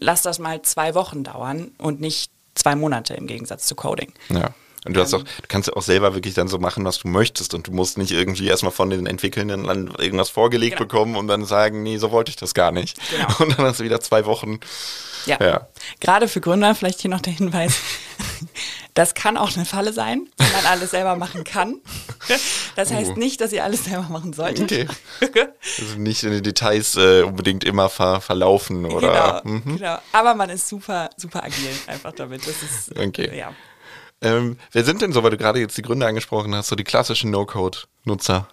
lass 0.00 0.22
das 0.22 0.38
mal 0.38 0.62
zwei 0.62 0.94
Wochen 0.94 1.24
dauern 1.24 1.70
und 1.78 2.00
nicht 2.00 2.30
zwei 2.54 2.74
Monate 2.76 3.14
im 3.14 3.26
Gegensatz 3.26 3.66
zu 3.66 3.74
Coding. 3.74 4.12
Ja. 4.28 4.54
Und 4.84 4.94
du 4.94 5.00
hast 5.00 5.14
auch, 5.14 5.22
du 5.22 5.48
kannst 5.48 5.72
auch 5.72 5.82
selber 5.82 6.14
wirklich 6.14 6.34
dann 6.34 6.48
so 6.48 6.58
machen, 6.58 6.84
was 6.84 6.98
du 6.98 7.08
möchtest 7.08 7.54
und 7.54 7.66
du 7.66 7.72
musst 7.72 7.96
nicht 7.96 8.12
irgendwie 8.12 8.48
erstmal 8.48 8.72
von 8.72 8.90
den 8.90 9.06
Entwickelnden 9.06 9.64
dann 9.64 9.94
irgendwas 9.98 10.28
vorgelegt 10.30 10.76
genau. 10.76 10.86
bekommen 10.86 11.16
und 11.16 11.26
dann 11.26 11.44
sagen, 11.44 11.82
nee, 11.82 11.96
so 11.96 12.10
wollte 12.10 12.30
ich 12.30 12.36
das 12.36 12.54
gar 12.54 12.70
nicht. 12.70 12.98
Genau. 13.10 13.28
Und 13.38 13.58
dann 13.58 13.66
hast 13.66 13.80
du 13.80 13.84
wieder 13.84 14.00
zwei 14.00 14.26
Wochen. 14.26 14.60
Ja. 15.26 15.38
ja. 15.40 15.68
Gerade 16.00 16.28
für 16.28 16.40
Gründer 16.40 16.74
vielleicht 16.74 17.00
hier 17.00 17.10
noch 17.10 17.20
der 17.20 17.32
Hinweis. 17.32 17.78
Das 18.94 19.14
kann 19.14 19.36
auch 19.36 19.56
eine 19.56 19.64
Falle 19.64 19.92
sein, 19.92 20.28
wenn 20.36 20.52
man 20.52 20.66
alles 20.66 20.92
selber 20.92 21.16
machen 21.16 21.42
kann. 21.42 21.80
Das 22.76 22.92
heißt 22.92 23.10
uh. 23.10 23.18
nicht, 23.18 23.40
dass 23.40 23.52
ihr 23.52 23.64
alles 23.64 23.84
selber 23.84 24.06
machen 24.08 24.32
solltet. 24.32 24.64
Okay. 24.70 24.88
Also 25.80 25.96
nicht 25.96 26.22
in 26.22 26.30
den 26.30 26.42
Details 26.42 26.94
äh, 26.96 27.22
unbedingt 27.22 27.64
immer 27.64 27.88
ver 27.88 28.20
verlaufen 28.20 28.84
oder. 28.84 29.40
Genau, 29.42 29.56
mhm. 29.56 29.78
genau. 29.78 29.98
Aber 30.12 30.34
man 30.34 30.50
ist 30.50 30.68
super, 30.68 31.10
super 31.16 31.42
agil 31.42 31.70
einfach 31.86 32.12
damit. 32.12 32.42
Das 32.46 32.62
ist, 32.62 32.98
okay. 32.98 33.36
ja. 33.36 33.52
Ähm, 34.24 34.58
wer 34.72 34.84
sind 34.84 35.02
denn 35.02 35.12
so, 35.12 35.22
weil 35.22 35.30
du 35.30 35.36
gerade 35.36 35.60
jetzt 35.60 35.76
die 35.76 35.82
Gründe 35.82 36.06
angesprochen 36.06 36.54
hast, 36.54 36.68
so 36.68 36.76
die 36.76 36.84
klassischen 36.84 37.30
No-Code-Nutzer? 37.30 38.48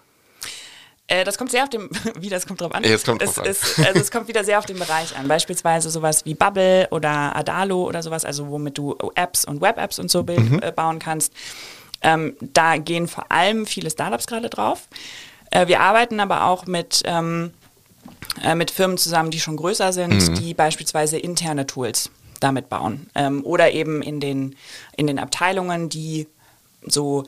Äh, 1.07 1.23
das 1.23 1.37
kommt 1.37 1.51
sehr 1.51 1.63
auf 1.63 1.69
dem, 1.69 1.89
wie 2.19 2.29
das 2.29 2.45
kommt 2.45 2.61
drauf 2.61 2.73
an. 2.73 2.83
es 2.83 3.03
kommt 3.03 3.21
drauf 3.21 3.41
es, 3.45 3.79
an. 3.79 3.85
also 3.85 3.99
es 3.99 4.11
kommt 4.11 4.27
wieder 4.27 4.43
sehr 4.43 4.59
auf 4.59 4.65
den 4.65 4.77
Bereich 4.77 5.15
an. 5.17 5.27
Beispielsweise 5.27 5.89
sowas 5.89 6.25
wie 6.25 6.35
Bubble 6.35 6.87
oder 6.91 7.35
Adalo 7.35 7.83
oder 7.83 8.03
sowas, 8.03 8.25
also 8.25 8.49
womit 8.49 8.77
du 8.77 8.97
Apps 9.15 9.45
und 9.45 9.61
Web-Apps 9.61 9.99
und 9.99 10.11
so 10.11 10.23
mhm. 10.23 10.59
äh, 10.61 10.71
bauen 10.71 10.99
kannst. 10.99 11.33
Ähm, 12.01 12.35
da 12.41 12.77
gehen 12.77 13.07
vor 13.07 13.31
allem 13.31 13.65
viele 13.65 13.89
Startups 13.89 14.27
gerade 14.27 14.49
drauf. 14.49 14.87
Äh, 15.51 15.67
wir 15.67 15.81
arbeiten 15.81 16.19
aber 16.19 16.45
auch 16.45 16.65
mit, 16.65 17.01
ähm, 17.05 17.53
äh, 18.43 18.55
mit 18.55 18.71
Firmen 18.71 18.97
zusammen, 18.97 19.31
die 19.31 19.39
schon 19.39 19.57
größer 19.57 19.93
sind, 19.93 20.29
mhm. 20.29 20.35
die 20.35 20.53
beispielsweise 20.53 21.17
interne 21.17 21.67
Tools 21.67 22.09
damit 22.41 22.69
bauen. 22.69 23.07
Ähm, 23.15 23.45
oder 23.45 23.71
eben 23.71 24.01
in 24.01 24.19
den, 24.19 24.55
in 24.97 25.07
den 25.07 25.19
Abteilungen, 25.19 25.89
die 25.89 26.27
so 26.85 27.23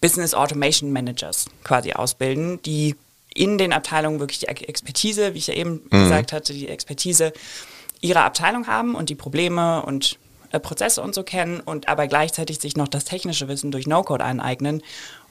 Business 0.00 0.34
Automation 0.34 0.92
Managers 0.92 1.46
quasi 1.64 1.92
ausbilden, 1.92 2.62
die 2.62 2.96
in 3.34 3.58
den 3.58 3.72
Abteilungen 3.72 4.20
wirklich 4.20 4.38
die 4.38 4.46
Expertise, 4.48 5.34
wie 5.34 5.38
ich 5.38 5.48
ja 5.48 5.54
eben 5.54 5.82
mhm. 5.90 6.04
gesagt 6.04 6.32
hatte, 6.32 6.52
die 6.52 6.68
Expertise 6.68 7.32
ihrer 8.00 8.24
Abteilung 8.24 8.66
haben 8.66 8.94
und 8.94 9.10
die 9.10 9.14
Probleme 9.14 9.82
und 9.82 10.18
äh, 10.52 10.60
Prozesse 10.60 11.02
und 11.02 11.14
so 11.14 11.22
kennen 11.22 11.60
und 11.60 11.88
aber 11.88 12.06
gleichzeitig 12.06 12.60
sich 12.60 12.76
noch 12.76 12.88
das 12.88 13.04
technische 13.04 13.48
Wissen 13.48 13.70
durch 13.70 13.86
No-Code 13.86 14.24
aneignen, 14.24 14.82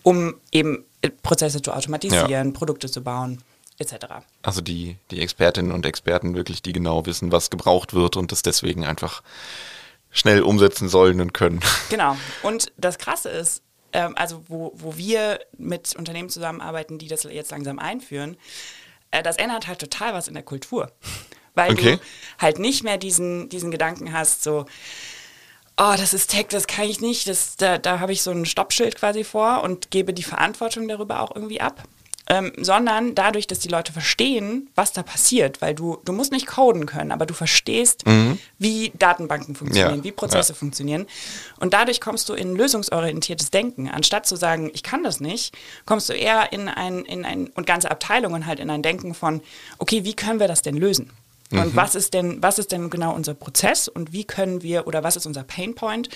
um 0.04 0.36
eben 0.52 0.86
äh, 1.02 1.10
Prozesse 1.10 1.62
zu 1.62 1.72
automatisieren, 1.72 2.48
ja. 2.48 2.54
Produkte 2.54 2.90
zu 2.90 3.04
bauen 3.04 3.42
etc. 3.78 4.06
Also 4.42 4.62
die, 4.62 4.98
die 5.12 5.22
Expertinnen 5.22 5.72
und 5.72 5.86
Experten 5.86 6.36
wirklich, 6.36 6.62
die 6.62 6.74
genau 6.74 7.06
wissen, 7.06 7.32
was 7.32 7.50
gebraucht 7.50 7.94
wird 7.94 8.18
und 8.18 8.32
das 8.32 8.42
deswegen 8.42 8.86
einfach 8.86 9.22
schnell 10.12 10.42
umsetzen 10.42 10.90
sollen 10.90 11.22
und 11.22 11.34
können. 11.34 11.60
Genau. 11.90 12.18
Und 12.42 12.72
das 12.78 12.98
Krasse 12.98 13.30
ist, 13.30 13.62
ähm, 13.94 14.14
also 14.18 14.44
wo, 14.48 14.72
wo 14.76 14.98
wir 14.98 15.40
mit 15.58 15.96
Unternehmen 15.96 16.30
zusammenarbeiten, 16.30 16.98
die 16.98 17.08
das 17.08 17.24
jetzt 17.24 17.52
langsam 17.52 17.80
einführen, 17.80 18.38
äh, 19.12 19.22
das 19.22 19.38
ändert 19.38 19.68
halt 19.68 19.80
total 19.80 20.14
was 20.14 20.28
in 20.28 20.34
der 20.34 20.44
Kultur. 20.44 20.92
Weil 21.54 21.72
okay. 21.72 21.96
du 21.96 22.02
halt 22.40 22.60
nicht 22.60 22.84
mehr 22.84 22.98
diesen, 22.98 23.50
diesen 23.50 23.72
Gedanken 23.72 24.12
hast, 24.14 24.44
so, 24.44 24.66
oh, 25.78 25.94
das 25.98 26.14
ist 26.14 26.32
Tech, 26.32 26.48
das 26.50 26.68
kann 26.68 26.86
ich 26.86 27.02
nicht, 27.02 27.28
das, 27.28 27.56
da, 27.56 27.78
da 27.78 28.00
habe 28.00 28.12
ich 28.12 28.22
so 28.22 28.32
ein 28.32 28.46
Stoppschild 28.46 28.96
quasi 28.96 29.24
vor 29.24 29.64
und 29.64 29.92
gebe 29.92 30.14
die 30.14 30.24
Verantwortung 30.24 30.88
darüber 30.88 31.22
auch 31.22 31.34
irgendwie 31.36 31.62
ab, 31.62 31.84
ähm, 32.28 32.52
sondern 32.58 33.14
dadurch, 33.14 33.46
dass 33.48 33.60
die 33.60 33.68
Leute 33.68 33.94
verstehen, 33.94 34.70
was 34.74 34.94
da 34.94 35.04
passiert, 35.04 35.62
weil 35.62 35.76
du, 35.76 36.00
du 36.06 36.12
musst 36.14 36.32
nicht 36.32 36.48
coden 36.48 36.86
können, 36.88 37.12
aber 37.12 37.26
du 37.26 37.34
verstehst, 37.34 38.04
wie 38.58 38.92
Datenbanken 38.98 39.56
funktionieren, 39.56 39.98
Ja, 40.00 40.04
wie 40.04 40.12
Prozesse 40.12 40.54
ja. 40.54 40.58
funktionieren. 40.58 41.06
Und 41.60 41.74
dadurch 41.74 42.02
kommst 42.02 42.28
du 42.30 42.34
in 42.34 42.56
lösungsorientiertes 42.56 43.52
Denken. 43.52 43.90
Anstatt 43.90 44.26
zu 44.26 44.36
sagen, 44.36 44.72
ich 44.74 44.82
kann 44.82 45.04
das 45.04 45.20
nicht, 45.20 45.56
kommst 45.86 46.10
du 46.10 46.14
eher 46.14 46.52
in 46.52 46.68
ein, 46.68 47.06
in 47.06 47.26
ein, 47.26 47.48
und 47.50 47.68
ganze 47.68 47.92
Abteilungen 47.92 48.48
halt 48.48 48.60
in 48.60 48.70
ein 48.70 48.82
Denken 48.82 49.14
von, 49.14 49.42
okay, 49.78 50.04
wie 50.04 50.16
können 50.16 50.40
wir 50.40 50.48
das 50.48 50.62
denn 50.64 50.78
lösen? 50.78 51.12
Und 51.52 51.76
was 51.76 51.94
ist 51.94 52.16
denn, 52.16 52.42
was 52.42 52.58
ist 52.58 52.72
denn 52.72 52.90
genau 52.90 53.14
unser 53.14 53.36
Prozess 53.36 53.88
und 53.88 54.12
wie 54.12 54.24
können 54.24 54.64
wir, 54.64 54.88
oder 54.88 55.04
was 55.04 55.16
ist 55.16 55.28
unser 55.28 55.44
Painpoint 55.44 56.10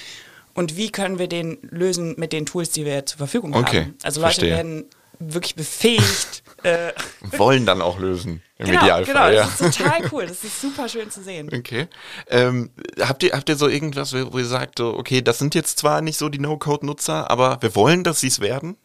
und 0.56 0.76
wie 0.76 0.89
können 0.91 1.19
wir 1.19 1.28
den 1.28 1.60
lösen 1.62 2.15
mit 2.17 2.34
den 2.34 2.48
Tools, 2.48 2.72
die 2.72 2.84
wir 2.84 3.06
zur 3.06 3.19
Verfügung 3.19 3.54
Okay, 3.56 3.82
haben? 3.82 3.95
Also 4.02 4.22
Leute 4.22 4.34
verstehe. 4.34 4.50
werden 4.58 4.86
wirklich 5.19 5.55
befähigt. 5.55 6.43
äh, 6.63 6.93
Wollen 7.38 7.65
dann 7.65 7.82
auch 7.82 7.99
lösen, 7.99 8.41
im 8.58 8.67
genau, 8.67 8.82
Idealfall. 8.82 9.13
genau, 9.13 9.27
ja. 9.29 9.43
das 9.45 9.62
ist 9.62 9.77
total 9.77 10.10
cool. 10.12 10.27
Das 10.27 10.43
ist 10.43 10.62
super 10.62 10.89
schön 10.89 11.12
zu 11.12 11.21
sehen. 11.21 11.49
Okay. 11.53 11.88
Ähm, 12.29 12.71
habt, 12.99 13.23
ihr, 13.23 13.32
habt 13.34 13.49
ihr 13.49 13.55
so 13.55 13.67
irgendwas, 13.67 14.13
wo 14.13 14.38
ihr 14.38 14.45
sagt, 14.45 14.79
okay, 14.79 15.21
das 15.21 15.38
sind 15.38 15.55
jetzt 15.55 15.79
zwar 15.79 16.01
nicht 16.01 16.17
so 16.17 16.29
die 16.29 16.39
No-Code-Nutzer, 16.39 17.29
aber 17.29 17.62
wir 17.62 17.75
wollen, 17.75 18.03
dass 18.03 18.21
sie 18.21 18.27
es 18.27 18.39
werden? 18.39 18.77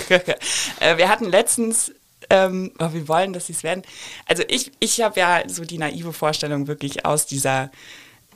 äh, 0.80 0.98
wir 0.98 1.10
hatten 1.10 1.26
letztens, 1.26 1.94
ähm, 2.30 2.72
oh, 2.80 2.94
wir 2.94 3.08
wollen, 3.08 3.34
dass 3.34 3.48
sie 3.48 3.54
es 3.54 3.64
werden. 3.64 3.84
Also 4.26 4.44
ich, 4.48 4.72
ich 4.80 5.02
habe 5.02 5.20
ja 5.20 5.44
so 5.48 5.64
die 5.64 5.78
naive 5.78 6.14
Vorstellung 6.14 6.68
wirklich 6.68 7.06
aus 7.06 7.26
dieser, 7.26 7.72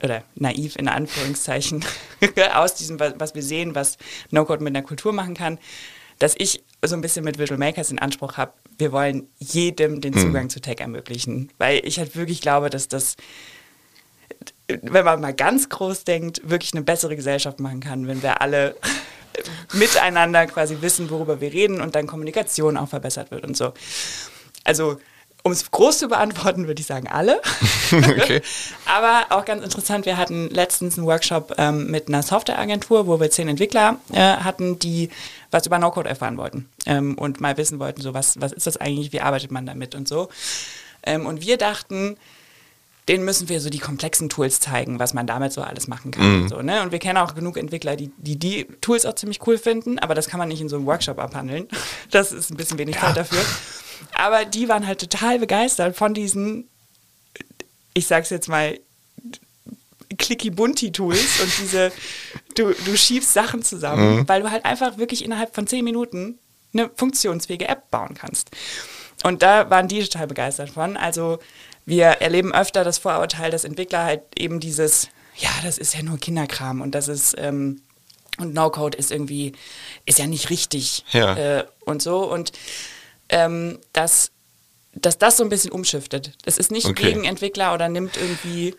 oder 0.02 0.24
naiv 0.34 0.76
in 0.76 0.88
Anführungszeichen, 0.88 1.84
aus 2.54 2.74
diesem, 2.74 2.98
was, 2.98 3.14
was 3.18 3.34
wir 3.34 3.42
sehen, 3.42 3.74
was 3.74 3.98
No-Code 4.30 4.62
mit 4.62 4.74
einer 4.74 4.84
Kultur 4.84 5.12
machen 5.12 5.34
kann, 5.34 5.58
dass 6.18 6.34
ich 6.36 6.62
so 6.84 6.94
ein 6.94 7.00
bisschen 7.00 7.24
mit 7.24 7.38
Visual 7.38 7.58
Makers 7.58 7.90
in 7.90 7.98
Anspruch 7.98 8.36
habe, 8.36 8.52
wir 8.78 8.92
wollen 8.92 9.28
jedem 9.38 10.00
den 10.00 10.14
Zugang 10.14 10.50
zu 10.50 10.60
Tech 10.60 10.80
ermöglichen. 10.80 11.50
Weil 11.58 11.80
ich 11.84 11.98
halt 11.98 12.16
wirklich 12.16 12.40
glaube, 12.40 12.70
dass 12.70 12.88
das 12.88 13.16
wenn 14.66 15.04
man 15.04 15.20
mal 15.20 15.34
ganz 15.34 15.68
groß 15.68 16.04
denkt, 16.04 16.40
wirklich 16.48 16.72
eine 16.72 16.82
bessere 16.82 17.16
Gesellschaft 17.16 17.60
machen 17.60 17.80
kann, 17.80 18.06
wenn 18.06 18.22
wir 18.22 18.40
alle 18.40 18.76
miteinander 19.72 20.46
quasi 20.46 20.78
wissen, 20.80 21.10
worüber 21.10 21.40
wir 21.40 21.52
reden 21.52 21.80
und 21.80 21.94
dann 21.94 22.06
Kommunikation 22.06 22.76
auch 22.76 22.88
verbessert 22.88 23.30
wird 23.30 23.44
und 23.44 23.56
so. 23.56 23.72
Also, 24.64 24.98
um 25.42 25.52
es 25.52 25.70
groß 25.70 25.98
zu 25.98 26.08
beantworten, 26.08 26.66
würde 26.66 26.80
ich 26.80 26.86
sagen, 26.86 27.08
alle. 27.08 27.40
Okay. 27.92 28.42
Aber 28.86 29.26
auch 29.28 29.44
ganz 29.44 29.62
interessant, 29.62 30.04
wir 30.04 30.16
hatten 30.16 30.48
letztens 30.48 30.98
einen 30.98 31.06
Workshop 31.06 31.54
ähm, 31.58 31.90
mit 31.92 32.08
einer 32.08 32.22
Softwareagentur, 32.24 33.06
wo 33.06 33.20
wir 33.20 33.30
zehn 33.30 33.46
Entwickler 33.46 33.98
äh, 34.12 34.18
hatten, 34.18 34.80
die 34.80 35.10
was 35.54 35.66
über 35.66 35.78
No-Code 35.78 36.08
erfahren 36.08 36.36
wollten 36.36 36.68
ähm, 36.84 37.16
und 37.16 37.40
mal 37.40 37.56
wissen 37.56 37.78
wollten, 37.78 38.02
so 38.02 38.12
was, 38.12 38.40
was 38.40 38.52
ist 38.52 38.66
das 38.66 38.76
eigentlich, 38.76 39.12
wie 39.12 39.20
arbeitet 39.20 39.52
man 39.52 39.64
damit 39.64 39.94
und 39.94 40.08
so. 40.08 40.28
Ähm, 41.04 41.26
und 41.26 41.40
wir 41.40 41.56
dachten, 41.56 42.16
denen 43.08 43.24
müssen 43.24 43.48
wir 43.48 43.60
so 43.60 43.70
die 43.70 43.78
komplexen 43.78 44.28
Tools 44.28 44.60
zeigen, 44.60 44.98
was 44.98 45.14
man 45.14 45.26
damit 45.26 45.52
so 45.52 45.62
alles 45.62 45.86
machen 45.86 46.10
kann. 46.10 46.42
Und, 46.42 46.48
so, 46.48 46.60
ne? 46.60 46.82
und 46.82 46.90
wir 46.90 46.98
kennen 46.98 47.18
auch 47.18 47.34
genug 47.34 47.56
Entwickler, 47.56 47.96
die, 47.96 48.10
die 48.16 48.36
die 48.36 48.64
Tools 48.80 49.06
auch 49.06 49.14
ziemlich 49.14 49.46
cool 49.46 49.56
finden, 49.56 49.98
aber 49.98 50.14
das 50.14 50.28
kann 50.28 50.38
man 50.38 50.48
nicht 50.48 50.60
in 50.60 50.68
so 50.68 50.76
einem 50.76 50.86
Workshop 50.86 51.18
abhandeln. 51.18 51.68
Das 52.10 52.32
ist 52.32 52.50
ein 52.50 52.56
bisschen 52.56 52.78
wenig 52.78 52.98
Zeit 52.98 53.16
dafür. 53.16 53.40
Aber 54.14 54.44
die 54.44 54.68
waren 54.68 54.86
halt 54.86 55.00
total 55.00 55.38
begeistert 55.38 55.96
von 55.96 56.14
diesen, 56.14 56.68
ich 57.92 58.06
sag's 58.06 58.30
jetzt 58.30 58.48
mal, 58.48 58.78
Clicky-Bunti-Tools 60.16 61.40
und 61.40 61.58
diese, 61.58 61.92
du, 62.54 62.72
du 62.72 62.96
schiebst 62.96 63.32
Sachen 63.32 63.62
zusammen, 63.62 64.26
weil 64.28 64.42
du 64.42 64.50
halt 64.50 64.64
einfach 64.64 64.98
wirklich 64.98 65.24
innerhalb 65.24 65.54
von 65.54 65.66
zehn 65.66 65.84
Minuten 65.84 66.38
eine 66.72 66.90
funktionsfähige 66.94 67.68
App 67.68 67.90
bauen 67.90 68.14
kannst. 68.14 68.50
Und 69.22 69.42
da 69.42 69.70
waren 69.70 69.88
die 69.88 70.02
total 70.02 70.26
begeistert 70.26 70.70
von. 70.70 70.96
Also 70.96 71.38
wir 71.86 72.06
erleben 72.06 72.52
öfter 72.54 72.82
das 72.84 72.98
Vorurteil, 72.98 73.50
dass 73.50 73.64
Entwickler 73.64 74.04
halt 74.04 74.22
eben 74.36 74.58
dieses, 74.60 75.08
ja, 75.36 75.50
das 75.62 75.78
ist 75.78 75.94
ja 75.94 76.02
nur 76.02 76.18
Kinderkram 76.18 76.80
und 76.80 76.94
das 76.94 77.08
ist, 77.08 77.34
ähm, 77.38 77.80
und 78.38 78.52
No-Code 78.52 78.98
ist 78.98 79.12
irgendwie, 79.12 79.52
ist 80.06 80.18
ja 80.18 80.26
nicht 80.26 80.50
richtig 80.50 81.04
Ja. 81.12 81.36
äh, 81.36 81.64
und 81.84 82.02
so. 82.02 82.28
Und 82.30 82.52
ähm, 83.28 83.78
dass, 83.92 84.30
dass 84.94 85.18
das 85.18 85.36
so 85.36 85.44
ein 85.44 85.48
bisschen 85.48 85.70
umschiftet. 85.70 86.32
Das 86.44 86.58
ist 86.58 86.70
nicht 86.72 86.86
Okay. 86.86 87.04
gegen 87.04 87.24
Entwickler 87.24 87.72
oder 87.74 87.88
nimmt 87.88 88.16
irgendwie 88.16 88.74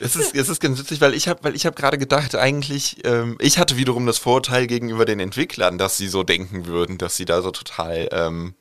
Es 0.00 0.16
ist, 0.16 0.34
es 0.34 0.48
ist 0.48 0.60
ganz 0.60 0.78
witzig, 0.78 1.00
weil 1.00 1.14
ich 1.14 1.28
habe 1.28 1.42
weil 1.44 1.54
ich 1.54 1.62
gerade 1.62 1.98
gedacht, 1.98 2.34
eigentlich, 2.34 2.98
ähm, 3.04 3.36
ich 3.40 3.58
hatte 3.58 3.76
wiederum 3.76 4.06
das 4.06 4.18
Vorurteil 4.18 4.66
gegenüber 4.66 5.04
den 5.04 5.20
Entwicklern, 5.20 5.78
dass 5.78 5.96
sie 5.96 6.08
so 6.08 6.22
denken 6.22 6.66
würden, 6.66 6.98
dass 6.98 7.16
sie 7.16 7.24
da 7.24 7.42
so 7.42 7.50
total 7.50 8.08
ähm, 8.12 8.54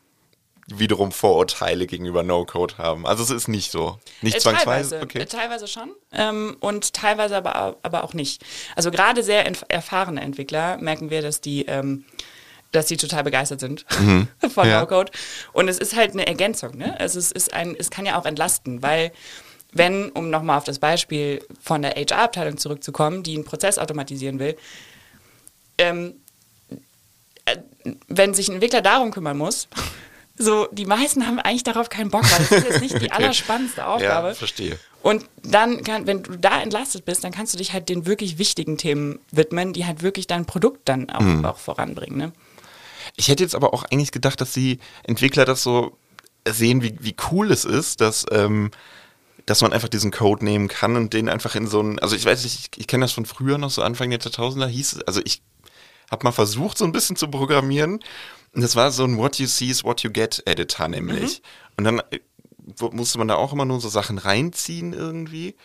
wiederum 0.68 1.12
Vorurteile 1.12 1.88
gegenüber 1.88 2.24
No-Code 2.24 2.78
haben. 2.78 3.06
Also 3.06 3.24
es 3.24 3.30
ist 3.32 3.48
nicht 3.48 3.72
so. 3.72 4.00
Nicht 4.22 4.38
Äh, 4.38 4.40
zwangsweise. 4.40 4.92
Teilweise, 4.92 5.04
Okay. 5.04 5.20
äh, 5.20 5.26
teilweise 5.26 5.68
schon 5.68 5.92
ähm, 6.14 6.56
und 6.60 6.94
teilweise 6.94 7.36
aber, 7.36 7.78
aber 7.84 8.04
auch 8.04 8.14
nicht. 8.14 8.42
Also 8.76 8.90
gerade 8.92 9.24
sehr 9.24 9.46
erfahrene 9.70 10.22
Entwickler 10.22 10.78
merken 10.78 11.10
wir, 11.10 11.22
dass 11.22 11.42
die, 11.42 11.66
ähm, 11.66 12.06
dass 12.72 12.86
die 12.86 12.98
total 12.98 13.24
begeistert 13.24 13.60
sind 13.60 13.86
von 14.54 14.68
Ja. 14.68 14.80
No-Code. 14.82 15.12
Und 15.52 15.68
es 15.68 15.80
ist 15.80 15.96
halt 15.96 16.14
eine 16.14 16.28
Ergänzung. 16.28 16.78
Ne? 16.78 16.98
Also 17.00 17.20
es, 17.20 17.32
ist 17.32 17.54
ein, 17.54 17.76
es 17.78 17.90
kann 17.90 18.06
ja 18.06 18.18
auch 18.18 18.26
entlasten, 18.26 18.82
weil 18.82 19.12
wenn, 19.74 20.10
um 20.12 20.30
nochmal 20.30 20.58
auf 20.58 20.64
das 20.64 20.80
Beispiel 20.80 21.44
von 21.62 21.82
der 21.82 21.92
HR-Abteilung 21.96 22.58
zurückzukommen, 22.58 23.24
die 23.24 23.36
einen 23.36 23.46
Prozess 23.46 23.78
automatisieren 23.80 24.40
will, 24.40 24.56
ähm, 25.78 26.14
äh, 27.46 27.58
wenn 28.08 28.34
sich 28.34 28.48
ein 28.50 28.54
Entwickler 28.56 28.82
darum 28.82 29.12
kümmern 29.12 29.38
muss, 29.38 29.68
so 30.38 30.68
die 30.72 30.86
meisten 30.86 31.26
haben 31.28 31.40
eigentlich 31.40 31.64
darauf 31.64 31.90
keinen 31.90 32.10
Bock, 32.10 32.24
weil 32.24 32.40
das 32.40 32.52
ist 32.52 32.64
jetzt 32.70 32.82
nicht 32.82 33.02
die 33.02 33.12
allerspannendste 33.12 33.86
Aufgabe. 33.86 34.30
Ja, 34.30 34.34
verstehe. 34.34 34.80
Und 35.02 35.26
dann, 35.44 35.84
kann, 35.84 36.08
wenn 36.08 36.24
du 36.24 36.38
da 36.38 36.62
entlastet 36.62 37.04
bist, 37.04 37.24
dann 37.26 37.34
kannst 37.34 37.54
du 37.54 37.58
dich 37.58 37.74
halt 37.74 37.90
den 37.90 38.06
wirklich 38.06 38.38
wichtigen 38.38 38.78
Themen 38.78 39.20
widmen, 39.32 39.74
die 39.74 39.86
halt 39.86 40.02
wirklich 40.02 40.28
dein 40.28 40.46
Produkt 40.46 40.88
dann 40.88 41.10
auch, 41.10 41.20
Mhm. 41.20 41.44
auch 41.44 41.58
voranbringen. 41.58 42.18
Ne? 42.18 42.32
Ich 43.18 43.28
hätte 43.28 43.44
jetzt 43.44 43.54
aber 43.54 43.74
auch 43.74 43.84
eigentlich 43.84 44.14
gedacht, 44.14 44.40
dass 44.40 44.54
die 44.54 44.80
Entwickler 45.04 45.44
das 45.44 45.62
so 45.62 45.98
sehen, 46.48 46.82
wie, 46.84 46.96
wie 47.02 47.16
cool 47.32 47.52
es 47.52 47.66
ist, 47.66 48.00
dass, 48.00 48.26
ähm, 48.32 48.72
dass 49.46 49.62
man 49.62 49.74
einfach 49.74 49.90
diesen 49.90 50.12
Code 50.12 50.46
nehmen 50.46 50.68
kann 50.68 50.96
und 50.96 51.14
den 51.14 51.30
einfach 51.30 51.56
in 51.56 51.68
so 51.68 51.82
ein, 51.82 52.00
also 52.00 52.16
ich 52.16 52.26
weiß 52.26 52.44
nicht, 52.44 52.60
ich, 52.60 52.82
ich 52.82 52.88
kenne 52.88 53.04
das 53.04 53.12
von 53.12 53.26
früher 53.26 53.58
noch, 53.58 53.70
so 53.70 53.82
Anfang 53.82 54.10
der 54.10 54.20
2000er 54.20 54.68
hieß 54.68 54.94
es, 54.94 55.02
also 55.04 55.22
ich 55.26 55.42
habe 56.10 56.24
mal 56.24 56.32
versucht, 56.32 56.78
so 56.78 56.86
ein 56.86 56.92
bisschen 56.92 57.16
zu 57.16 57.28
programmieren 57.28 58.00
und 58.54 58.62
das 58.62 58.76
war 58.76 58.92
so 58.92 59.04
ein 59.04 59.18
What 59.18 59.38
you 59.40 59.48
see 59.48 59.68
is 59.68 59.84
what 59.84 60.02
you 60.02 60.12
get 60.12 60.44
Editor 60.46 60.88
nämlich. 60.88 61.42
Und 61.78 61.86
dann 61.86 62.00
äh, 62.00 62.20
musste 62.92 63.18
man 63.18 63.28
da 63.28 63.36
auch 63.36 63.52
immer 63.52 63.66
nur 63.66 63.82
so 63.82 63.90
Sachen 63.90 64.18
reinziehen 64.18 64.94
irgendwie. 64.94 65.56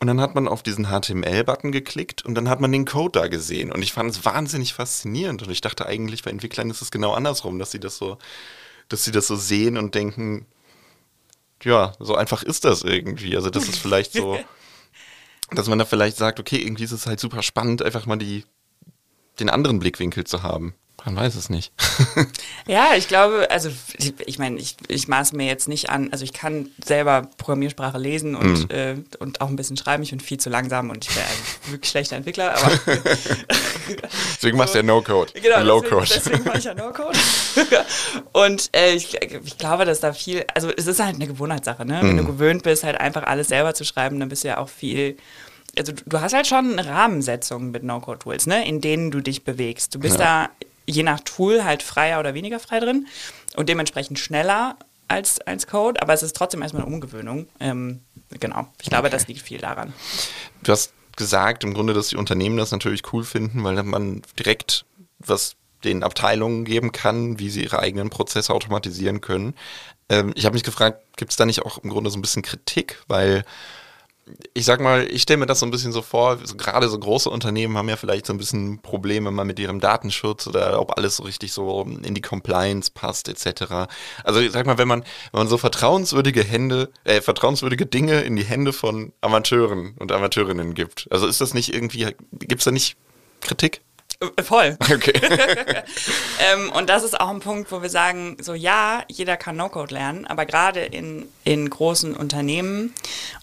Und 0.00 0.06
dann 0.06 0.20
hat 0.20 0.34
man 0.34 0.48
auf 0.48 0.62
diesen 0.62 0.86
HTML-Button 0.86 1.72
geklickt 1.72 2.24
und 2.24 2.36
dann 2.36 2.48
hat 2.48 2.60
man 2.60 2.70
den 2.70 2.84
Code 2.84 3.18
da 3.18 3.26
gesehen. 3.26 3.72
Und 3.72 3.82
ich 3.82 3.92
fand 3.92 4.10
es 4.10 4.24
wahnsinnig 4.24 4.72
faszinierend. 4.72 5.42
Und 5.42 5.50
ich 5.50 5.60
dachte 5.60 5.86
eigentlich, 5.86 6.22
bei 6.22 6.30
Entwicklern 6.30 6.70
ist 6.70 6.82
es 6.82 6.92
genau 6.92 7.12
andersrum, 7.14 7.58
dass 7.58 7.72
sie 7.72 7.80
das 7.80 7.98
so, 7.98 8.16
dass 8.88 9.04
sie 9.04 9.10
das 9.10 9.26
so 9.26 9.34
sehen 9.34 9.76
und 9.76 9.94
denken, 9.94 10.46
ja, 11.64 11.92
so 11.98 12.14
einfach 12.14 12.42
ist 12.42 12.64
das 12.64 12.82
irgendwie. 12.82 13.36
Also 13.36 13.50
das 13.50 13.68
ist 13.68 13.78
vielleicht 13.78 14.12
so, 14.12 14.38
dass 15.50 15.68
man 15.68 15.78
da 15.78 15.84
vielleicht 15.84 16.16
sagt, 16.16 16.40
okay, 16.40 16.58
irgendwie 16.58 16.84
ist 16.84 16.92
es 16.92 17.06
halt 17.06 17.20
super 17.20 17.42
spannend, 17.42 17.82
einfach 17.82 18.06
mal 18.06 18.16
die, 18.16 18.44
den 19.40 19.50
anderen 19.50 19.78
Blickwinkel 19.78 20.24
zu 20.24 20.42
haben. 20.42 20.74
Man 21.08 21.16
weiß 21.24 21.36
es 21.36 21.48
nicht. 21.48 21.72
Ja, 22.66 22.88
ich 22.96 23.08
glaube, 23.08 23.50
also 23.50 23.70
ich, 23.96 24.12
ich 24.26 24.38
meine, 24.38 24.58
ich, 24.58 24.76
ich 24.88 25.08
maße 25.08 25.34
mir 25.34 25.46
jetzt 25.46 25.68
nicht 25.68 25.88
an, 25.88 26.10
also 26.12 26.22
ich 26.22 26.34
kann 26.34 26.68
selber 26.84 27.22
Programmiersprache 27.38 27.96
lesen 27.96 28.34
und, 28.34 28.64
Mhm. 28.64 28.70
äh, 28.70 28.94
und 29.20 29.40
auch 29.40 29.48
ein 29.48 29.56
bisschen 29.56 29.78
schreiben. 29.78 30.02
Ich 30.02 30.10
bin 30.10 30.20
viel 30.20 30.36
zu 30.38 30.50
langsam 30.50 30.90
und 30.90 31.08
ich 31.08 31.14
bin 31.14 31.22
ein 31.22 31.72
wirklich 31.72 31.90
schlechter 31.90 32.16
Entwickler, 32.16 32.54
aber 32.58 32.70
Deswegen 34.36 34.58
machst 34.58 34.74
du 34.74 34.80
ja 34.80 34.82
No-Code. 34.82 35.32
Genau, 35.40 35.62
Low-Code. 35.62 36.06
deswegen, 36.10 36.24
deswegen 36.24 36.44
mache 36.44 36.58
ich 36.58 36.64
ja 36.64 36.74
No-Code. 36.74 37.18
und 38.32 38.68
äh, 38.76 38.92
ich, 38.92 39.14
ich 39.44 39.56
glaube, 39.56 39.86
dass 39.86 40.00
da 40.00 40.12
viel, 40.12 40.44
also 40.54 40.70
es 40.76 40.86
ist 40.86 41.00
halt 41.00 41.14
eine 41.14 41.26
Gewohnheitssache, 41.26 41.86
ne? 41.86 42.00
Wenn 42.02 42.18
du 42.18 42.24
gewöhnt 42.26 42.64
bist, 42.64 42.84
halt 42.84 43.00
einfach 43.00 43.22
alles 43.22 43.48
selber 43.48 43.72
zu 43.72 43.84
schreiben, 43.84 44.20
dann 44.20 44.28
bist 44.28 44.44
du 44.44 44.48
ja 44.48 44.58
auch 44.58 44.68
viel, 44.68 45.16
also 45.78 45.92
du, 46.04 46.20
hast 46.20 46.34
halt 46.34 46.46
schon 46.46 46.78
Rahmensetzungen 46.78 47.70
mit 47.70 47.82
No-Code-Tools, 47.82 48.46
ne? 48.46 48.66
In 48.68 48.82
denen 48.82 49.10
du 49.10 49.20
dich 49.22 49.44
bewegst. 49.44 49.94
Du 49.94 50.00
bist 50.00 50.20
da 50.20 50.50
je 50.88 51.02
nach 51.02 51.20
Tool 51.20 51.64
halt 51.64 51.82
freier 51.82 52.18
oder 52.18 52.34
weniger 52.34 52.58
frei 52.58 52.80
drin 52.80 53.06
und 53.56 53.68
dementsprechend 53.68 54.18
schneller 54.18 54.76
als, 55.06 55.40
als 55.40 55.66
Code, 55.66 56.02
aber 56.02 56.12
es 56.12 56.22
ist 56.22 56.36
trotzdem 56.36 56.62
erstmal 56.62 56.82
eine 56.82 56.92
Umgewöhnung. 56.92 57.48
Ähm, 57.60 58.00
genau, 58.40 58.66
ich 58.80 58.90
glaube, 58.90 59.10
das 59.10 59.26
liegt 59.28 59.42
viel 59.42 59.58
daran. 59.58 59.92
Du 60.62 60.72
hast 60.72 60.92
gesagt 61.16 61.64
im 61.64 61.74
Grunde, 61.74 61.94
dass 61.94 62.08
die 62.08 62.16
Unternehmen 62.16 62.56
das 62.56 62.70
natürlich 62.70 63.12
cool 63.12 63.24
finden, 63.24 63.64
weil 63.64 63.82
man 63.82 64.22
direkt 64.38 64.84
was 65.18 65.56
den 65.84 66.02
Abteilungen 66.02 66.64
geben 66.64 66.92
kann, 66.92 67.38
wie 67.38 67.50
sie 67.50 67.62
ihre 67.62 67.78
eigenen 67.78 68.10
Prozesse 68.10 68.52
automatisieren 68.52 69.20
können. 69.20 69.54
Ähm, 70.08 70.32
ich 70.34 70.44
habe 70.44 70.54
mich 70.54 70.64
gefragt, 70.64 71.02
gibt 71.16 71.30
es 71.30 71.36
da 71.36 71.46
nicht 71.46 71.62
auch 71.62 71.78
im 71.78 71.90
Grunde 71.90 72.10
so 72.10 72.18
ein 72.18 72.22
bisschen 72.22 72.42
Kritik, 72.42 73.02
weil 73.08 73.44
ich 74.54 74.64
sag 74.64 74.80
mal, 74.80 75.06
ich 75.10 75.22
stelle 75.22 75.38
mir 75.38 75.46
das 75.46 75.60
so 75.60 75.66
ein 75.66 75.70
bisschen 75.70 75.92
so 75.92 76.02
vor, 76.02 76.38
so, 76.42 76.56
gerade 76.56 76.88
so 76.88 76.98
große 76.98 77.30
Unternehmen 77.30 77.76
haben 77.76 77.88
ja 77.88 77.96
vielleicht 77.96 78.26
so 78.26 78.32
ein 78.32 78.38
bisschen 78.38 78.80
Probleme 78.80 79.30
mal 79.30 79.44
mit 79.44 79.58
ihrem 79.58 79.80
Datenschutz 79.80 80.46
oder 80.46 80.80
ob 80.80 80.96
alles 80.96 81.16
so 81.16 81.24
richtig 81.24 81.52
so 81.52 81.82
in 82.02 82.14
die 82.14 82.20
Compliance 82.20 82.90
passt, 82.92 83.28
etc. 83.28 83.88
Also 84.24 84.40
ich 84.40 84.52
sag 84.52 84.66
mal, 84.66 84.78
wenn 84.78 84.88
man, 84.88 85.02
wenn 85.32 85.40
man 85.40 85.48
so 85.48 85.58
vertrauenswürdige 85.58 86.42
Hände, 86.42 86.90
äh, 87.04 87.20
vertrauenswürdige 87.20 87.86
Dinge 87.86 88.20
in 88.20 88.36
die 88.36 88.44
Hände 88.44 88.72
von 88.72 89.12
Amateuren 89.20 89.94
und 89.98 90.12
Amateurinnen 90.12 90.74
gibt, 90.74 91.08
also 91.10 91.26
ist 91.26 91.40
das 91.40 91.54
nicht 91.54 91.72
irgendwie, 91.72 92.14
gibt 92.32 92.60
es 92.60 92.64
da 92.64 92.70
nicht 92.70 92.96
Kritik? 93.40 93.80
Äh, 94.20 94.42
voll. 94.42 94.76
Okay. 94.92 95.12
ähm, 96.52 96.72
und 96.72 96.88
das 96.88 97.04
ist 97.04 97.20
auch 97.20 97.28
ein 97.28 97.40
Punkt, 97.40 97.70
wo 97.70 97.82
wir 97.82 97.90
sagen, 97.90 98.36
so 98.40 98.54
ja, 98.54 99.04
jeder 99.08 99.36
kann 99.36 99.56
No-Code 99.56 99.94
lernen, 99.94 100.26
aber 100.26 100.46
gerade 100.46 100.80
in, 100.80 101.28
in 101.44 101.68
großen 101.68 102.14
Unternehmen 102.14 102.94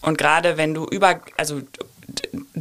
und 0.02 0.18
gerade 0.18 0.56
wenn 0.56 0.74
du 0.74 0.84
über, 0.84 1.20
also 1.36 1.62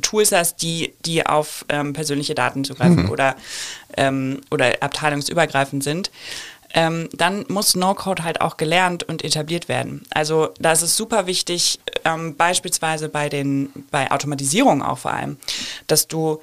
Tools 0.01 0.32
hast, 0.32 0.62
die, 0.62 0.93
die 1.06 1.25
auf 1.25 1.65
ähm, 1.69 1.93
persönliche 1.93 2.36
Daten 2.36 2.63
zugreifen 2.63 3.04
mhm. 3.04 3.10
oder, 3.10 3.36
ähm, 3.97 4.41
oder 4.51 4.71
abteilungsübergreifend 4.82 5.84
sind, 5.84 6.12
ähm, 6.73 7.10
dann 7.13 7.45
muss 7.47 7.75
No-Code 7.75 8.23
halt 8.23 8.41
auch 8.41 8.58
gelernt 8.58 9.04
und 9.04 9.23
etabliert 9.23 9.69
werden. 9.69 10.04
Also 10.12 10.49
da 10.60 10.73
ist 10.73 10.82
es 10.82 10.97
super 10.97 11.25
wichtig, 11.25 11.80
ähm, 12.04 12.36
beispielsweise 12.36 13.08
bei 13.10 13.30
den, 13.30 13.69
bei 13.91 14.12
Automatisierung 14.12 14.82
auch 14.82 14.99
vor 14.99 15.12
allem, 15.12 15.38
dass 15.88 16.08
du 16.08 16.41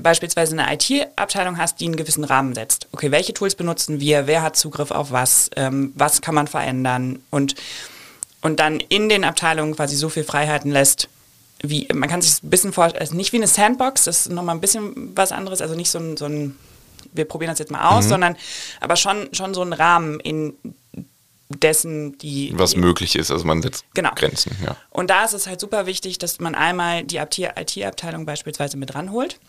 beispielsweise 0.00 0.58
eine 0.58 0.74
IT-Abteilung 0.74 1.58
hast, 1.58 1.80
die 1.80 1.86
einen 1.86 1.96
gewissen 1.96 2.24
Rahmen 2.24 2.54
setzt. 2.54 2.88
Okay, 2.92 3.10
welche 3.10 3.34
Tools 3.34 3.54
benutzen 3.54 4.00
wir? 4.00 4.26
Wer 4.26 4.42
hat 4.42 4.56
Zugriff 4.56 4.90
auf 4.90 5.12
was? 5.12 5.50
Ähm, 5.56 5.92
was 5.94 6.20
kann 6.20 6.34
man 6.34 6.46
verändern? 6.46 7.20
Und, 7.30 7.54
und 8.42 8.60
dann 8.60 8.80
in 8.80 9.08
den 9.08 9.24
Abteilungen 9.24 9.74
quasi 9.74 9.96
so 9.96 10.08
viel 10.08 10.24
Freiheiten 10.24 10.70
lässt, 10.70 11.08
wie, 11.60 11.88
man 11.92 12.08
kann 12.08 12.22
sich 12.22 12.42
ein 12.42 12.50
bisschen 12.50 12.72
vorstellen, 12.72 13.00
also 13.00 13.16
nicht 13.16 13.32
wie 13.32 13.38
eine 13.38 13.48
Sandbox, 13.48 14.04
das 14.04 14.26
ist 14.26 14.32
nochmal 14.32 14.54
ein 14.54 14.60
bisschen 14.60 15.16
was 15.16 15.32
anderes, 15.32 15.60
also 15.60 15.74
nicht 15.74 15.90
so 15.90 15.98
ein, 15.98 16.16
so 16.16 16.26
ein 16.26 16.56
wir 17.12 17.24
probieren 17.24 17.50
das 17.50 17.58
jetzt 17.58 17.72
mal 17.72 17.88
aus, 17.88 18.04
mhm. 18.04 18.08
sondern 18.10 18.36
aber 18.80 18.96
schon, 18.96 19.28
schon 19.32 19.54
so 19.54 19.62
ein 19.62 19.72
Rahmen, 19.72 20.20
in 20.20 20.54
dessen 21.48 22.18
die. 22.18 22.52
Was 22.54 22.72
die, 22.72 22.78
möglich 22.78 23.16
ist, 23.16 23.30
also 23.30 23.44
man 23.44 23.62
setzt 23.62 23.84
genau. 23.94 24.10
Grenzen, 24.14 24.56
ja. 24.64 24.76
Und 24.90 25.10
da 25.10 25.24
ist 25.24 25.32
es 25.32 25.46
halt 25.46 25.60
super 25.60 25.86
wichtig, 25.86 26.18
dass 26.18 26.40
man 26.40 26.54
einmal 26.54 27.04
die 27.04 27.16
IT-Abteilung 27.16 28.26
beispielsweise 28.26 28.76
mit 28.76 28.94
ranholt 28.94 29.40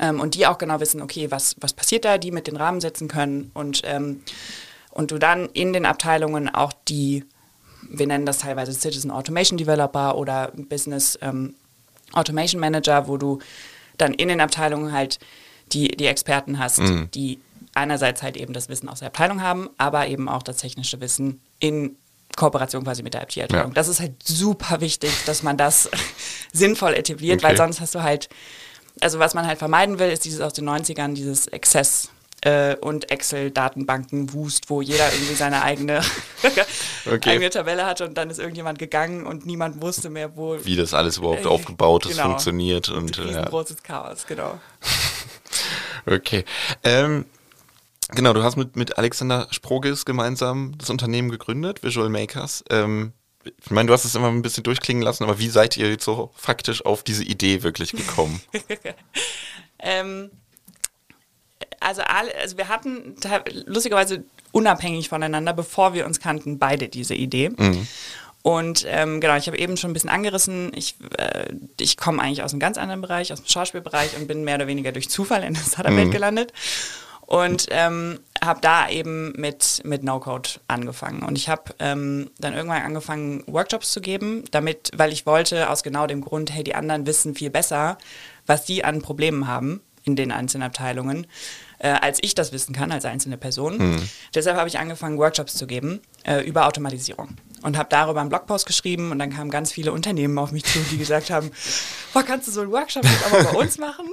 ähm, 0.00 0.20
und 0.20 0.34
die 0.34 0.46
auch 0.46 0.58
genau 0.58 0.80
wissen, 0.80 1.02
okay, 1.02 1.30
was, 1.30 1.56
was 1.60 1.72
passiert 1.72 2.04
da, 2.04 2.18
die 2.18 2.30
mit 2.30 2.46
den 2.46 2.56
Rahmen 2.56 2.80
setzen 2.80 3.08
können 3.08 3.50
und, 3.54 3.82
ähm, 3.84 4.22
und 4.90 5.10
du 5.10 5.18
dann 5.18 5.48
in 5.52 5.72
den 5.72 5.86
Abteilungen 5.86 6.48
auch 6.48 6.72
die, 6.88 7.24
wir 7.88 8.06
nennen 8.06 8.26
das 8.26 8.38
teilweise 8.38 8.72
Citizen 8.72 9.10
Automation 9.10 9.58
Developer 9.58 10.16
oder 10.16 10.52
Business 10.54 11.18
ähm, 11.22 11.54
Automation 12.12 12.60
Manager, 12.60 13.08
wo 13.08 13.16
du 13.16 13.38
dann 13.96 14.14
in 14.14 14.28
den 14.28 14.40
Abteilungen 14.40 14.92
halt 14.92 15.18
die, 15.72 15.88
die 15.88 16.06
Experten 16.06 16.58
hast, 16.58 16.80
mhm. 16.80 17.10
die 17.12 17.38
einerseits 17.74 18.22
halt 18.22 18.36
eben 18.36 18.52
das 18.52 18.68
Wissen 18.68 18.88
aus 18.88 19.00
der 19.00 19.08
Abteilung 19.08 19.42
haben, 19.42 19.68
aber 19.78 20.08
eben 20.08 20.28
auch 20.28 20.42
das 20.42 20.58
technische 20.58 21.00
Wissen 21.00 21.40
in 21.58 21.96
Kooperation 22.36 22.84
quasi 22.84 23.02
mit 23.02 23.14
der 23.14 23.22
IT-Abteilung. 23.22 23.70
Ja. 23.70 23.74
Das 23.74 23.88
ist 23.88 24.00
halt 24.00 24.22
super 24.22 24.80
wichtig, 24.80 25.10
dass 25.26 25.42
man 25.42 25.56
das 25.56 25.90
sinnvoll 26.52 26.94
etabliert, 26.94 27.40
okay. 27.40 27.48
weil 27.48 27.56
sonst 27.56 27.80
hast 27.80 27.94
du 27.94 28.02
halt 28.02 28.28
also 29.00 29.18
was 29.18 29.34
man 29.34 29.46
halt 29.46 29.58
vermeiden 29.58 29.98
will, 29.98 30.10
ist 30.10 30.24
dieses 30.24 30.40
aus 30.40 30.52
den 30.52 30.68
90ern, 30.68 31.14
dieses 31.14 31.46
Exzess 31.46 32.10
äh, 32.42 32.76
und 32.76 33.10
Excel-Datenbanken 33.10 34.32
wust, 34.32 34.70
wo 34.70 34.80
jeder 34.80 35.12
irgendwie 35.12 35.34
seine 35.34 35.62
eigene, 35.62 36.00
okay. 37.06 37.30
eigene 37.30 37.50
Tabelle 37.50 37.86
hatte 37.86 38.06
und 38.06 38.14
dann 38.14 38.30
ist 38.30 38.38
irgendjemand 38.38 38.78
gegangen 38.78 39.26
und 39.26 39.46
niemand 39.46 39.82
wusste 39.82 40.10
mehr, 40.10 40.36
wo. 40.36 40.56
Wie 40.64 40.76
das 40.76 40.94
alles 40.94 41.18
überhaupt 41.18 41.44
äh, 41.44 41.48
aufgebaut 41.48 42.06
ist, 42.06 42.12
genau. 42.12 42.28
funktioniert 42.28 42.88
und. 42.88 43.18
Ein 43.18 43.24
riesengroßes 43.24 43.78
ja. 43.78 43.82
Chaos, 43.82 44.26
genau. 44.26 44.60
okay. 46.06 46.44
Ähm, 46.84 47.24
genau, 48.10 48.32
du 48.32 48.42
hast 48.42 48.56
mit, 48.56 48.76
mit 48.76 48.98
Alexander 48.98 49.48
Sprogis 49.50 50.04
gemeinsam 50.04 50.78
das 50.78 50.90
Unternehmen 50.90 51.30
gegründet, 51.30 51.82
Visual 51.82 52.08
Makers. 52.08 52.64
Ähm, 52.70 53.12
ich 53.44 53.70
meine, 53.70 53.86
du 53.86 53.92
hast 53.92 54.04
es 54.04 54.14
immer 54.14 54.28
ein 54.28 54.42
bisschen 54.42 54.64
durchklingen 54.64 55.02
lassen, 55.02 55.24
aber 55.24 55.38
wie 55.38 55.48
seid 55.48 55.76
ihr 55.76 55.90
jetzt 55.90 56.04
so 56.04 56.30
faktisch 56.34 56.84
auf 56.84 57.02
diese 57.02 57.24
Idee 57.24 57.62
wirklich 57.62 57.92
gekommen? 57.92 58.40
ähm, 59.78 60.30
also, 61.80 62.02
alle, 62.02 62.34
also 62.36 62.56
wir 62.56 62.68
hatten 62.68 63.16
lustigerweise 63.66 64.24
unabhängig 64.52 65.08
voneinander, 65.08 65.52
bevor 65.52 65.94
wir 65.94 66.06
uns 66.06 66.20
kannten, 66.20 66.58
beide 66.58 66.88
diese 66.88 67.14
Idee. 67.14 67.50
Mhm. 67.50 67.86
Und 68.42 68.86
ähm, 68.88 69.20
genau, 69.20 69.36
ich 69.36 69.46
habe 69.46 69.58
eben 69.58 69.76
schon 69.76 69.90
ein 69.90 69.94
bisschen 69.94 70.10
angerissen, 70.10 70.72
ich, 70.74 70.96
äh, 71.16 71.52
ich 71.78 71.96
komme 71.96 72.22
eigentlich 72.22 72.42
aus 72.42 72.52
einem 72.52 72.60
ganz 72.60 72.78
anderen 72.78 73.00
Bereich, 73.00 73.32
aus 73.32 73.42
dem 73.42 73.48
Schauspielbereich 73.48 74.16
und 74.16 74.26
bin 74.26 74.44
mehr 74.44 74.54
oder 74.56 74.66
weniger 74.66 74.92
durch 74.92 75.10
Zufall 75.10 75.42
in 75.42 75.54
der 75.54 75.62
Startup-Welt 75.62 76.08
mhm. 76.08 76.12
gelandet. 76.12 76.52
Und 77.28 77.66
ähm, 77.68 78.20
habe 78.42 78.60
da 78.62 78.88
eben 78.88 79.32
mit, 79.32 79.82
mit 79.84 80.02
No-Code 80.02 80.48
angefangen. 80.66 81.22
Und 81.22 81.36
ich 81.36 81.50
habe 81.50 81.74
ähm, 81.78 82.30
dann 82.38 82.54
irgendwann 82.54 82.80
angefangen, 82.80 83.44
Workshops 83.46 83.92
zu 83.92 84.00
geben, 84.00 84.44
damit, 84.50 84.92
weil 84.96 85.12
ich 85.12 85.26
wollte, 85.26 85.68
aus 85.68 85.82
genau 85.82 86.06
dem 86.06 86.22
Grund, 86.22 86.50
hey, 86.50 86.64
die 86.64 86.74
anderen 86.74 87.04
wissen 87.06 87.34
viel 87.34 87.50
besser, 87.50 87.98
was 88.46 88.64
die 88.64 88.82
an 88.82 89.02
Problemen 89.02 89.46
haben 89.46 89.82
in 90.04 90.16
den 90.16 90.32
einzelnen 90.32 90.66
Abteilungen, 90.66 91.26
äh, 91.80 91.88
als 91.88 92.18
ich 92.22 92.34
das 92.34 92.50
wissen 92.52 92.74
kann, 92.74 92.92
als 92.92 93.04
einzelne 93.04 93.36
Person. 93.36 93.76
Mhm. 93.76 94.08
Deshalb 94.34 94.56
habe 94.56 94.68
ich 94.68 94.78
angefangen, 94.78 95.18
Workshops 95.18 95.54
zu 95.54 95.66
geben 95.66 96.00
äh, 96.24 96.40
über 96.40 96.66
Automatisierung 96.66 97.36
und 97.60 97.76
habe 97.76 97.90
darüber 97.90 98.20
einen 98.20 98.30
Blogpost 98.30 98.64
geschrieben 98.64 99.12
und 99.12 99.18
dann 99.18 99.30
kamen 99.30 99.50
ganz 99.50 99.70
viele 99.70 99.92
Unternehmen 99.92 100.38
auf 100.38 100.50
mich 100.50 100.64
zu, 100.64 100.78
die 100.90 100.96
gesagt 100.96 101.28
haben, 101.28 101.50
boah, 102.14 102.22
kannst 102.22 102.48
du 102.48 102.52
so 102.52 102.62
einen 102.62 102.72
Workshop 102.72 103.04
aber 103.26 103.44
bei 103.44 103.58
uns 103.58 103.76
machen? 103.76 104.06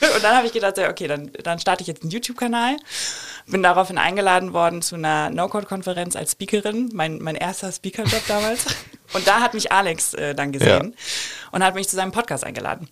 Und 0.00 0.24
dann 0.24 0.36
habe 0.36 0.46
ich 0.46 0.52
gedacht, 0.52 0.78
okay, 0.78 1.06
dann, 1.06 1.30
dann 1.42 1.58
starte 1.58 1.82
ich 1.82 1.86
jetzt 1.86 2.02
einen 2.02 2.10
YouTube-Kanal. 2.10 2.76
Bin 3.46 3.62
daraufhin 3.62 3.96
eingeladen 3.96 4.52
worden 4.52 4.82
zu 4.82 4.96
einer 4.96 5.30
No-Code-Konferenz 5.30 6.16
als 6.16 6.32
Speakerin, 6.32 6.90
mein, 6.92 7.18
mein 7.18 7.36
erster 7.36 7.70
Speaker-Job 7.70 8.22
damals. 8.26 8.66
Und 9.12 9.26
da 9.28 9.40
hat 9.40 9.54
mich 9.54 9.70
Alex 9.70 10.14
äh, 10.14 10.34
dann 10.34 10.50
gesehen 10.50 10.94
ja. 10.96 11.52
und 11.52 11.62
hat 11.62 11.74
mich 11.76 11.88
zu 11.88 11.94
seinem 11.94 12.10
Podcast 12.10 12.42
eingeladen. 12.42 12.88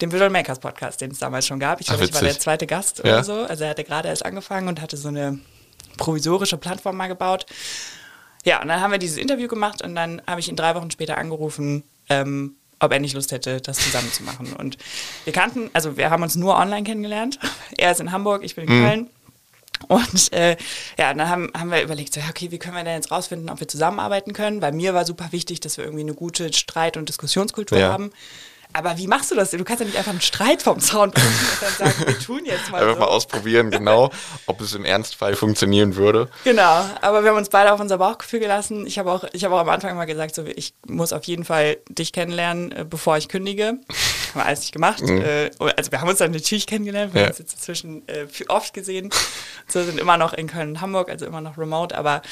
Dem 0.00 0.10
Visual 0.12 0.30
Makers 0.30 0.60
Podcast, 0.60 1.00
den 1.00 1.10
es 1.10 1.18
damals 1.18 1.46
schon 1.46 1.58
gab. 1.58 1.80
Ich 1.80 1.88
glaube, 1.88 2.04
ich 2.04 2.14
war 2.14 2.22
der 2.22 2.38
zweite 2.38 2.66
Gast 2.66 2.98
ja. 2.98 3.04
oder 3.04 3.24
so. 3.24 3.42
Also 3.42 3.64
er 3.64 3.70
hatte 3.70 3.84
gerade 3.84 4.08
erst 4.08 4.24
angefangen 4.24 4.68
und 4.68 4.80
hatte 4.80 4.96
so 4.96 5.08
eine 5.08 5.38
provisorische 5.98 6.56
Plattform 6.56 6.96
mal 6.96 7.08
gebaut. 7.08 7.44
Ja, 8.44 8.62
und 8.62 8.68
dann 8.68 8.80
haben 8.80 8.92
wir 8.92 8.98
dieses 8.98 9.18
Interview 9.18 9.48
gemacht 9.48 9.82
und 9.82 9.94
dann 9.94 10.22
habe 10.26 10.40
ich 10.40 10.48
ihn 10.48 10.56
drei 10.56 10.74
Wochen 10.74 10.90
später 10.90 11.18
angerufen, 11.18 11.82
ähm, 12.08 12.56
ob 12.80 12.92
er 12.92 13.00
nicht 13.00 13.14
Lust 13.14 13.32
hätte, 13.32 13.60
das 13.60 13.78
zusammen 13.78 14.12
zu 14.12 14.22
machen. 14.22 14.52
Und 14.52 14.78
wir 15.24 15.32
kannten, 15.32 15.70
also 15.72 15.96
wir 15.96 16.10
haben 16.10 16.22
uns 16.22 16.36
nur 16.36 16.56
online 16.56 16.84
kennengelernt. 16.84 17.38
Er 17.76 17.92
ist 17.92 18.00
in 18.00 18.10
Hamburg, 18.10 18.42
ich 18.44 18.56
bin 18.56 18.66
in 18.66 18.80
mhm. 18.80 18.84
Köln. 18.84 19.10
Und 19.86 20.32
äh, 20.32 20.56
ja, 20.98 21.14
dann 21.14 21.28
haben, 21.28 21.50
haben 21.56 21.70
wir 21.70 21.82
überlegt, 21.82 22.12
so, 22.12 22.20
okay, 22.28 22.50
wie 22.50 22.58
können 22.58 22.74
wir 22.74 22.82
denn 22.82 22.96
jetzt 22.96 23.12
rausfinden, 23.12 23.48
ob 23.48 23.60
wir 23.60 23.68
zusammenarbeiten 23.68 24.32
können? 24.32 24.60
Weil 24.60 24.72
mir 24.72 24.94
war 24.94 25.04
super 25.04 25.28
wichtig, 25.30 25.60
dass 25.60 25.76
wir 25.76 25.84
irgendwie 25.84 26.02
eine 26.02 26.14
gute 26.14 26.52
Streit- 26.52 26.96
und 26.96 27.08
Diskussionskultur 27.08 27.78
ja. 27.78 27.92
haben. 27.92 28.10
Aber 28.78 28.96
wie 28.96 29.08
machst 29.08 29.32
du 29.32 29.34
das? 29.34 29.50
Du 29.50 29.64
kannst 29.64 29.80
ja 29.80 29.86
nicht 29.86 29.98
einfach 29.98 30.12
einen 30.12 30.20
Streit 30.20 30.62
vom 30.62 30.78
Zaun 30.78 31.10
bringen 31.10 31.26
und 31.26 31.62
dann 31.62 31.72
sagen, 31.92 32.06
wir 32.06 32.18
tun 32.24 32.44
jetzt 32.44 32.70
mal 32.70 32.80
Einfach 32.80 32.94
so. 32.94 33.00
mal 33.00 33.06
ausprobieren, 33.06 33.72
genau, 33.72 34.12
ob 34.46 34.60
es 34.60 34.72
im 34.72 34.84
Ernstfall 34.84 35.34
funktionieren 35.34 35.96
würde. 35.96 36.28
Genau, 36.44 36.88
aber 37.02 37.24
wir 37.24 37.30
haben 37.30 37.38
uns 37.38 37.48
beide 37.48 37.72
auf 37.72 37.80
unser 37.80 37.98
Bauchgefühl 37.98 38.38
gelassen. 38.38 38.86
Ich 38.86 39.00
habe 39.00 39.10
auch, 39.10 39.24
ich 39.32 39.44
habe 39.44 39.56
auch 39.56 39.60
am 39.60 39.68
Anfang 39.68 39.96
mal 39.96 40.04
gesagt, 40.04 40.36
so, 40.36 40.44
ich 40.44 40.74
muss 40.86 41.12
auf 41.12 41.24
jeden 41.24 41.44
Fall 41.44 41.78
dich 41.88 42.12
kennenlernen, 42.12 42.70
äh, 42.70 42.84
bevor 42.88 43.16
ich 43.16 43.28
kündige. 43.28 43.66
Haben 44.28 44.34
wir 44.34 44.46
alles 44.46 44.60
nicht 44.60 44.72
gemacht. 44.72 45.02
Mhm. 45.02 45.22
Äh, 45.22 45.50
also 45.58 45.90
wir 45.90 46.00
haben 46.00 46.08
uns 46.08 46.18
dann 46.18 46.30
natürlich 46.30 46.66
kennengelernt, 46.68 47.14
wir 47.14 47.22
ja. 47.22 47.26
haben 47.26 47.32
uns 47.32 47.38
jetzt 47.40 47.54
inzwischen 47.54 48.06
äh, 48.06 48.26
oft 48.48 48.72
gesehen. 48.74 49.10
So 49.70 49.84
sind 49.84 50.00
immer 50.00 50.16
noch 50.16 50.32
in 50.32 50.46
Köln 50.46 50.70
und 50.70 50.80
Hamburg, 50.80 51.10
also 51.10 51.26
immer 51.26 51.42
noch 51.42 51.58
remote, 51.58 51.94
aber 51.98 52.22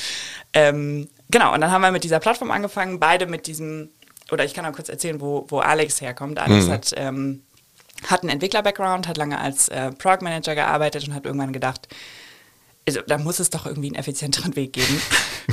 ähm, 0.54 1.06
genau, 1.28 1.52
und 1.52 1.60
dann 1.60 1.70
haben 1.70 1.82
wir 1.82 1.90
mit 1.90 2.02
dieser 2.02 2.18
Plattform 2.18 2.50
angefangen, 2.50 2.98
beide 2.98 3.26
mit 3.26 3.46
diesem 3.46 3.90
oder 4.30 4.44
ich 4.44 4.54
kann 4.54 4.66
auch 4.66 4.72
kurz 4.72 4.88
erzählen, 4.88 5.20
wo, 5.20 5.46
wo 5.48 5.58
Alex 5.60 6.00
herkommt. 6.00 6.38
Alex 6.38 6.66
mhm. 6.66 6.70
hat, 6.70 6.92
ähm, 6.96 7.42
hat 8.06 8.22
einen 8.22 8.30
Entwickler-Background, 8.30 9.08
hat 9.08 9.16
lange 9.16 9.38
als 9.38 9.68
äh, 9.68 9.92
Product 9.92 10.22
Manager 10.22 10.54
gearbeitet 10.54 11.06
und 11.06 11.14
hat 11.14 11.24
irgendwann 11.24 11.52
gedacht, 11.52 11.88
also, 12.88 13.00
da 13.04 13.18
muss 13.18 13.40
es 13.40 13.50
doch 13.50 13.66
irgendwie 13.66 13.88
einen 13.88 13.96
effizienteren 13.96 14.54
Weg 14.54 14.72
geben. 14.72 15.02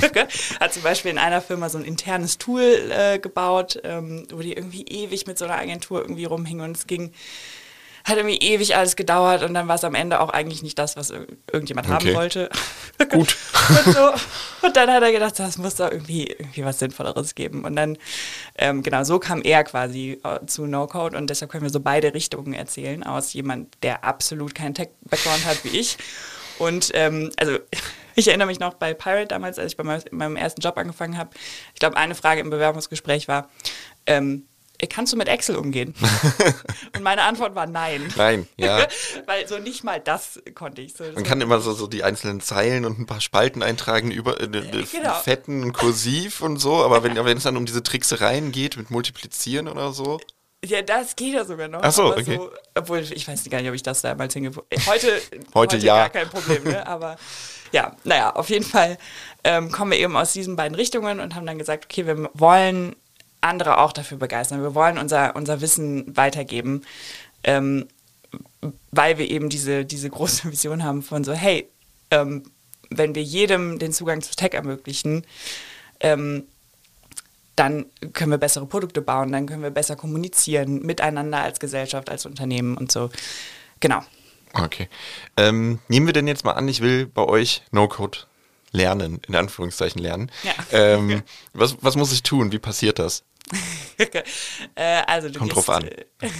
hat 0.60 0.72
zum 0.72 0.82
Beispiel 0.82 1.10
in 1.10 1.18
einer 1.18 1.40
Firma 1.40 1.68
so 1.68 1.78
ein 1.78 1.84
internes 1.84 2.38
Tool 2.38 2.62
äh, 2.62 3.18
gebaut, 3.18 3.80
ähm, 3.82 4.26
wo 4.32 4.40
die 4.40 4.52
irgendwie 4.52 4.82
ewig 4.82 5.26
mit 5.26 5.38
so 5.38 5.44
einer 5.44 5.58
Agentur 5.58 6.00
irgendwie 6.02 6.24
rumhingen 6.26 6.64
und 6.64 6.76
es 6.76 6.86
ging 6.86 7.12
hat 8.04 8.18
irgendwie 8.18 8.36
ewig 8.36 8.76
alles 8.76 8.96
gedauert 8.96 9.42
und 9.42 9.54
dann 9.54 9.66
war 9.66 9.76
es 9.76 9.84
am 9.84 9.94
Ende 9.94 10.20
auch 10.20 10.28
eigentlich 10.28 10.62
nicht 10.62 10.78
das, 10.78 10.96
was 10.96 11.10
irgendjemand 11.50 11.88
okay. 11.88 11.94
haben 11.94 12.14
wollte. 12.14 12.50
Gut. 13.10 13.36
und, 13.68 13.94
so. 13.94 14.12
und, 14.62 14.76
dann 14.76 14.90
hat 14.90 15.02
er 15.02 15.10
gedacht, 15.10 15.38
das 15.38 15.56
muss 15.56 15.76
doch 15.76 15.90
irgendwie, 15.90 16.26
irgendwie 16.26 16.64
was 16.64 16.78
Sinnvolleres 16.78 17.34
geben. 17.34 17.64
Und 17.64 17.76
dann, 17.76 17.96
ähm, 18.58 18.82
genau, 18.82 19.04
so 19.04 19.18
kam 19.18 19.40
er 19.40 19.64
quasi 19.64 20.20
äh, 20.22 20.44
zu 20.46 20.66
No-Code 20.66 21.16
und 21.16 21.30
deshalb 21.30 21.50
können 21.50 21.62
wir 21.62 21.70
so 21.70 21.80
beide 21.80 22.12
Richtungen 22.12 22.52
erzählen, 22.52 23.02
aus 23.02 23.32
jemand, 23.32 23.74
der 23.82 24.04
absolut 24.04 24.54
keinen 24.54 24.74
Tech-Background 24.74 25.46
hat 25.46 25.64
wie 25.64 25.78
ich. 25.78 25.96
Und 26.58 26.90
ähm, 26.94 27.32
also 27.38 27.58
ich 28.14 28.28
erinnere 28.28 28.48
mich 28.48 28.60
noch 28.60 28.74
bei 28.74 28.92
Pirate 28.92 29.28
damals, 29.28 29.58
als 29.58 29.72
ich 29.72 29.76
bei 29.78 30.02
meinem 30.10 30.36
ersten 30.36 30.60
Job 30.60 30.76
angefangen 30.76 31.16
habe. 31.16 31.30
Ich 31.72 31.80
glaube, 31.80 31.96
eine 31.96 32.14
Frage 32.14 32.42
im 32.42 32.50
Bewerbungsgespräch 32.50 33.28
war, 33.28 33.48
ähm, 34.06 34.46
kannst 34.90 35.12
du 35.12 35.16
mit 35.16 35.28
Excel 35.28 35.56
umgehen? 35.56 35.94
und 36.96 37.02
meine 37.02 37.22
Antwort 37.22 37.54
war 37.54 37.66
nein. 37.66 38.12
Nein, 38.16 38.46
ja. 38.56 38.86
Weil 39.26 39.46
so 39.46 39.58
nicht 39.58 39.84
mal 39.84 40.00
das 40.00 40.40
konnte 40.54 40.82
ich. 40.82 40.94
So, 40.94 41.04
Man 41.14 41.24
kann 41.24 41.40
immer 41.40 41.60
so, 41.60 41.72
so 41.72 41.86
die 41.86 42.02
einzelnen 42.04 42.40
Zeilen 42.40 42.84
und 42.84 42.98
ein 42.98 43.06
paar 43.06 43.20
Spalten 43.20 43.62
eintragen, 43.62 44.10
über 44.10 44.40
äh, 44.40 44.44
äh, 44.44 44.84
Genau. 44.90 45.14
fetten 45.14 45.62
und 45.62 45.72
kursiv 45.72 46.40
und 46.40 46.58
so, 46.58 46.74
aber 46.84 47.02
wenn, 47.02 47.16
es 47.36 47.42
dann 47.44 47.56
um 47.56 47.66
diese 47.66 47.82
Tricksereien 47.82 48.52
geht 48.52 48.76
mit 48.76 48.90
Multiplizieren 48.90 49.68
oder 49.68 49.92
so. 49.92 50.20
Ja, 50.64 50.80
das 50.80 51.14
geht 51.14 51.34
ja 51.34 51.44
sogar 51.44 51.68
noch. 51.68 51.80
Ach 51.82 51.92
so, 51.92 52.16
okay. 52.16 52.40
obwohl, 52.74 53.00
ich 53.00 53.28
weiß 53.28 53.44
gar 53.50 53.60
nicht, 53.60 53.68
ob 53.68 53.74
ich 53.74 53.82
das 53.82 54.00
damals 54.00 54.32
hingefunden 54.32 54.86
Heute, 54.86 55.20
Heute 55.52 55.76
ja. 55.76 56.08
gar 56.08 56.10
kein 56.10 56.28
Problem, 56.30 56.64
ne? 56.64 56.86
Aber 56.86 57.16
ja, 57.72 57.94
naja, 58.04 58.34
auf 58.34 58.48
jeden 58.48 58.64
Fall 58.64 58.96
ähm, 59.42 59.70
kommen 59.70 59.90
wir 59.90 59.98
eben 59.98 60.16
aus 60.16 60.32
diesen 60.32 60.56
beiden 60.56 60.74
Richtungen 60.74 61.20
und 61.20 61.34
haben 61.34 61.44
dann 61.44 61.58
gesagt, 61.58 61.84
okay, 61.84 62.06
wir 62.06 62.30
wollen 62.32 62.96
andere 63.44 63.78
auch 63.78 63.92
dafür 63.92 64.18
begeistern. 64.18 64.62
Wir 64.62 64.74
wollen 64.74 64.98
unser, 64.98 65.36
unser 65.36 65.60
Wissen 65.60 66.16
weitergeben, 66.16 66.82
ähm, 67.44 67.86
weil 68.90 69.18
wir 69.18 69.30
eben 69.30 69.48
diese, 69.48 69.84
diese 69.84 70.10
große 70.10 70.44
Vision 70.50 70.82
haben 70.84 71.02
von 71.02 71.24
so, 71.24 71.32
hey, 71.32 71.68
ähm, 72.10 72.44
wenn 72.90 73.14
wir 73.14 73.22
jedem 73.22 73.78
den 73.78 73.92
Zugang 73.92 74.22
zu 74.22 74.34
Tech 74.34 74.54
ermöglichen, 74.54 75.26
ähm, 76.00 76.44
dann 77.56 77.86
können 78.12 78.32
wir 78.32 78.38
bessere 78.38 78.66
Produkte 78.66 79.00
bauen, 79.00 79.30
dann 79.30 79.46
können 79.46 79.62
wir 79.62 79.70
besser 79.70 79.94
kommunizieren 79.94 80.82
miteinander 80.82 81.38
als 81.38 81.60
Gesellschaft, 81.60 82.10
als 82.10 82.26
Unternehmen 82.26 82.76
und 82.76 82.90
so. 82.90 83.10
Genau. 83.80 84.02
Okay. 84.54 84.88
Ähm, 85.36 85.78
nehmen 85.88 86.06
wir 86.06 86.12
denn 86.12 86.26
jetzt 86.26 86.44
mal 86.44 86.52
an, 86.52 86.66
ich 86.68 86.80
will 86.80 87.06
bei 87.06 87.22
euch 87.22 87.62
No-Code 87.70 88.18
lernen, 88.72 89.20
in 89.26 89.34
Anführungszeichen 89.34 90.02
lernen. 90.02 90.30
Ja. 90.42 90.52
Ähm, 90.72 91.22
was, 91.52 91.76
was 91.80 91.96
muss 91.96 92.12
ich 92.12 92.22
tun? 92.22 92.52
Wie 92.52 92.58
passiert 92.58 92.98
das? 92.98 93.24
äh, 94.74 95.02
also 95.06 95.28
du 95.28 95.38
Kommt 95.38 95.54
gehst, 95.54 95.68
drauf 95.68 95.76
an. 95.76 95.84
Äh, 95.86 96.30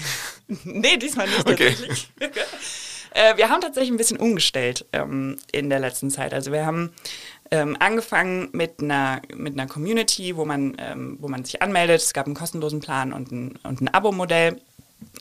nee, 0.64 0.96
diesmal 0.96 1.28
nicht 1.28 1.46
Okay. 1.46 1.70
tatsächlich. 1.70 2.12
äh, 3.10 3.36
wir 3.36 3.48
haben 3.48 3.60
tatsächlich 3.60 3.90
ein 3.90 3.96
bisschen 3.96 4.18
umgestellt 4.18 4.86
ähm, 4.92 5.38
in 5.52 5.68
der 5.68 5.80
letzten 5.80 6.10
Zeit. 6.10 6.32
Also 6.32 6.52
wir 6.52 6.64
haben 6.64 6.92
ähm, 7.50 7.76
angefangen 7.78 8.48
mit 8.52 8.80
einer, 8.80 9.20
mit 9.34 9.54
einer 9.54 9.66
Community, 9.66 10.36
wo 10.36 10.44
man, 10.44 10.76
ähm, 10.78 11.18
wo 11.20 11.28
man 11.28 11.44
sich 11.44 11.60
anmeldet. 11.62 12.00
Es 12.00 12.12
gab 12.12 12.26
einen 12.26 12.34
kostenlosen 12.34 12.80
Plan 12.80 13.12
und 13.12 13.30
ein, 13.32 13.58
und 13.62 13.80
ein 13.80 13.88
Abo-Modell. 13.88 14.60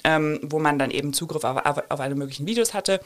Ähm, 0.05 0.39
wo 0.43 0.59
man 0.59 0.79
dann 0.79 0.91
eben 0.91 1.13
Zugriff 1.13 1.43
auf, 1.43 1.65
auf, 1.65 1.83
auf 1.89 1.99
alle 1.99 2.15
möglichen 2.15 2.47
Videos 2.47 2.73
hatte. 2.73 3.01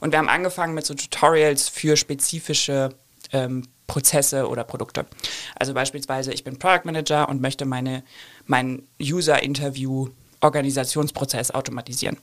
Und 0.00 0.10
wir 0.10 0.18
haben 0.18 0.28
angefangen 0.28 0.74
mit 0.74 0.84
so 0.84 0.92
Tutorials 0.92 1.68
für 1.68 1.96
spezifische 1.96 2.90
ähm, 3.36 3.62
Prozesse 3.86 4.48
oder 4.48 4.64
Produkte. 4.64 5.06
Also 5.54 5.72
beispielsweise, 5.74 6.32
ich 6.32 6.42
bin 6.44 6.58
Product 6.58 6.80
Manager 6.84 7.28
und 7.28 7.40
möchte 7.40 7.66
meine, 7.66 8.02
meinen 8.46 8.88
User-Interview-Organisationsprozess 9.00 11.52
automatisieren. 11.52 12.16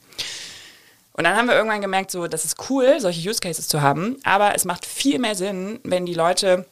Und 1.14 1.24
dann 1.26 1.38
haben 1.38 1.48
wir 1.48 1.56
irgendwann 1.56 1.82
gemerkt, 1.82 2.12
so, 2.12 2.28
das 2.28 2.44
ist 2.44 2.70
cool, 2.70 3.00
solche 3.00 3.30
Use 3.30 3.40
Cases 3.40 3.66
zu 3.68 3.82
haben, 3.82 4.18
aber 4.24 4.56
es 4.56 4.66
macht 4.66 4.84
viel 4.86 5.20
mehr 5.20 5.36
Sinn, 5.36 5.80
wenn 5.84 6.08
die 6.08 6.16
Leute, 6.16 6.66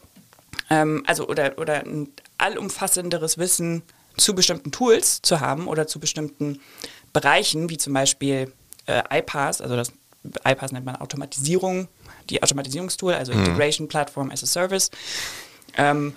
ähm, 0.69 1.03
also 1.05 1.27
oder, 1.27 1.57
oder 1.57 1.85
ein 1.85 2.09
allumfassenderes 2.39 3.37
Wissen 3.37 3.83
zu 4.17 4.33
bestimmten 4.33 4.71
Tools 4.71 5.21
zu 5.21 5.39
haben 5.39 5.67
oder 5.67 5.85
zu 5.87 5.99
bestimmten 5.99 6.59
Bereichen, 7.13 7.69
wie 7.69 7.77
zum 7.77 7.93
Beispiel 7.93 8.51
äh, 8.87 9.19
iPaaS, 9.19 9.61
also 9.61 9.75
das 9.75 9.91
iPaaS 10.43 10.71
nennt 10.71 10.85
man 10.85 10.95
Automatisierung, 10.95 11.87
die 12.31 12.41
Automatisierungstool, 12.41 13.13
also 13.13 13.31
Integration 13.31 13.87
Platform 13.87 14.31
as 14.31 14.43
a 14.43 14.47
Service. 14.47 14.89
Ähm, 15.77 16.13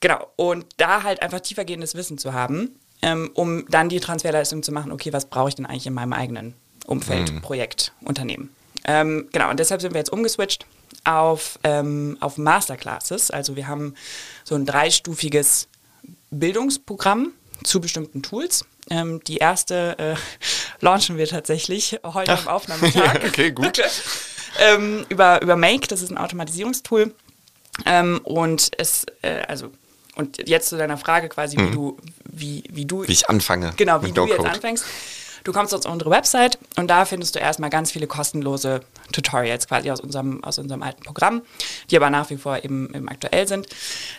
genau, 0.00 0.26
und 0.36 0.66
da 0.76 1.02
halt 1.02 1.22
einfach 1.22 1.40
tiefergehendes 1.40 1.94
Wissen 1.94 2.18
zu 2.18 2.32
haben, 2.32 2.78
ähm, 3.02 3.30
um 3.34 3.66
dann 3.68 3.88
die 3.88 4.00
Transferleistung 4.00 4.62
zu 4.62 4.72
machen, 4.72 4.92
okay, 4.92 5.12
was 5.12 5.26
brauche 5.26 5.48
ich 5.48 5.54
denn 5.54 5.66
eigentlich 5.66 5.86
in 5.86 5.94
meinem 5.94 6.12
eigenen 6.12 6.54
Umfeld, 6.86 7.40
Projekt, 7.42 7.92
Unternehmen. 8.02 8.50
Ähm, 8.84 9.28
genau, 9.32 9.50
und 9.50 9.60
deshalb 9.60 9.80
sind 9.80 9.92
wir 9.94 9.98
jetzt 9.98 10.12
umgeswitcht 10.12 10.66
auf, 11.04 11.58
ähm, 11.64 12.16
auf 12.20 12.38
Masterclasses. 12.38 13.30
Also 13.30 13.56
wir 13.56 13.68
haben 13.68 13.94
so 14.44 14.54
ein 14.54 14.66
dreistufiges 14.66 15.68
Bildungsprogramm 16.30 17.32
zu 17.62 17.80
bestimmten 17.80 18.22
Tools. 18.22 18.64
Ähm, 18.90 19.22
die 19.24 19.36
erste 19.36 19.98
äh, 19.98 20.14
launchen 20.80 21.16
wir 21.16 21.26
tatsächlich 21.26 22.00
heute 22.02 22.36
am 22.36 22.48
Aufnahmetag. 22.48 23.24
okay, 23.26 23.52
gut. 23.52 23.80
ähm, 24.58 25.04
über, 25.08 25.42
über 25.42 25.56
Make, 25.56 25.86
das 25.88 26.02
ist 26.02 26.10
ein 26.10 26.18
Automatisierungstool. 26.18 27.14
Ähm, 27.86 28.20
und 28.24 28.70
es, 28.78 29.06
äh, 29.22 29.42
also, 29.48 29.70
und 30.16 30.48
jetzt 30.48 30.68
zu 30.68 30.76
deiner 30.76 30.98
Frage 30.98 31.28
quasi, 31.28 31.56
wie 31.56 31.70
du, 31.70 31.96
wie, 32.24 32.64
wie 32.70 32.84
du. 32.84 33.06
Wie 33.06 33.12
ich 33.12 33.28
anfange. 33.28 33.72
genau, 33.76 34.02
wie 34.02 34.12
du 34.12 34.26
jetzt 34.26 34.44
anfängst. 34.44 34.84
Du 35.44 35.52
kommst 35.52 35.74
auf 35.74 35.86
unsere 35.86 36.10
Website 36.10 36.58
und 36.76 36.88
da 36.88 37.04
findest 37.04 37.34
du 37.34 37.38
erstmal 37.38 37.70
ganz 37.70 37.90
viele 37.90 38.06
kostenlose 38.06 38.82
Tutorials 39.12 39.66
quasi 39.66 39.90
aus 39.90 40.00
unserem, 40.00 40.44
aus 40.44 40.58
unserem 40.58 40.82
alten 40.82 41.02
Programm, 41.02 41.42
die 41.90 41.96
aber 41.96 42.10
nach 42.10 42.28
wie 42.30 42.36
vor 42.36 42.62
eben, 42.62 42.94
eben 42.94 43.08
aktuell 43.08 43.48
sind. 43.48 43.66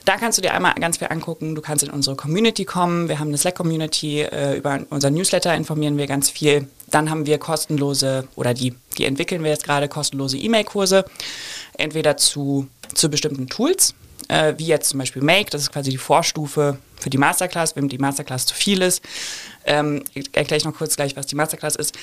Da 0.06 0.18
kannst 0.18 0.38
du 0.38 0.42
dir 0.42 0.54
einmal 0.54 0.74
ganz 0.76 0.98
viel 0.98 1.08
angucken. 1.10 1.54
Du 1.54 1.62
kannst 1.62 1.84
in 1.84 1.92
unsere 1.92 2.16
Community 2.16 2.66
kommen. 2.66 3.08
Wir 3.08 3.20
haben 3.20 3.28
eine 3.28 3.38
Slack-Community. 3.38 4.22
Äh, 4.22 4.58
über 4.58 4.80
unser 4.90 5.12
Newsletter 5.12 5.54
informieren 5.54 5.98
wir 5.98 6.08
ganz 6.08 6.30
viel. 6.30 6.68
Dann 6.92 7.10
haben 7.10 7.26
wir 7.26 7.38
kostenlose, 7.40 8.28
oder 8.36 8.54
die, 8.54 8.76
die 8.98 9.06
entwickeln 9.06 9.44
wir 9.44 9.52
jetzt 9.52 9.64
gerade, 9.64 9.88
kostenlose 9.88 10.38
E-Mail-Kurse. 10.38 11.06
Entweder 11.78 12.18
zu, 12.18 12.68
zu 12.94 13.10
bestimmten 13.10 13.48
Tools, 13.48 13.96
äh, 14.28 14.54
wie 14.58 14.68
jetzt 14.68 14.90
zum 14.90 15.00
Beispiel 15.00 15.22
Make, 15.22 15.50
das 15.50 15.62
ist 15.62 15.72
quasi 15.72 15.90
die 15.90 15.98
Vorstufe 15.98 16.78
für 17.00 17.10
die 17.10 17.18
Masterclass, 17.18 17.76
wenn 17.76 17.90
die 17.90 17.98
Masterclass 17.98 18.46
zu 18.46 18.54
viel 18.54 18.82
ist. 18.82 19.02
Ähm, 19.66 20.04
erkläre 20.34 20.58
ich 20.58 20.66
noch 20.66 20.76
kurz 20.76 20.96
gleich, 20.96 21.16
was 21.16 21.26
die 21.26 21.36
Masterclass 21.36 21.76
ist. 21.76 21.98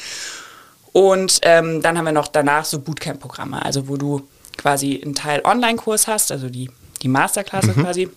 Und 0.93 1.41
ähm, 1.43 1.83
dann 1.83 1.97
haben 1.97 2.07
wir 2.07 2.13
noch 2.13 2.29
danach 2.29 2.65
so 2.65 2.81
Bootcamp-Programme, 2.81 3.65
also 3.65 3.89
wo 3.89 3.97
du 3.97 4.27
quasi 4.57 5.01
einen 5.05 5.15
Teil 5.15 5.43
Online-Kurs 5.45 6.09
hast, 6.09 6.33
also 6.33 6.49
die, 6.49 6.71
die 7.03 7.09
Masterclass 7.09 7.67
quasi. 7.75 8.09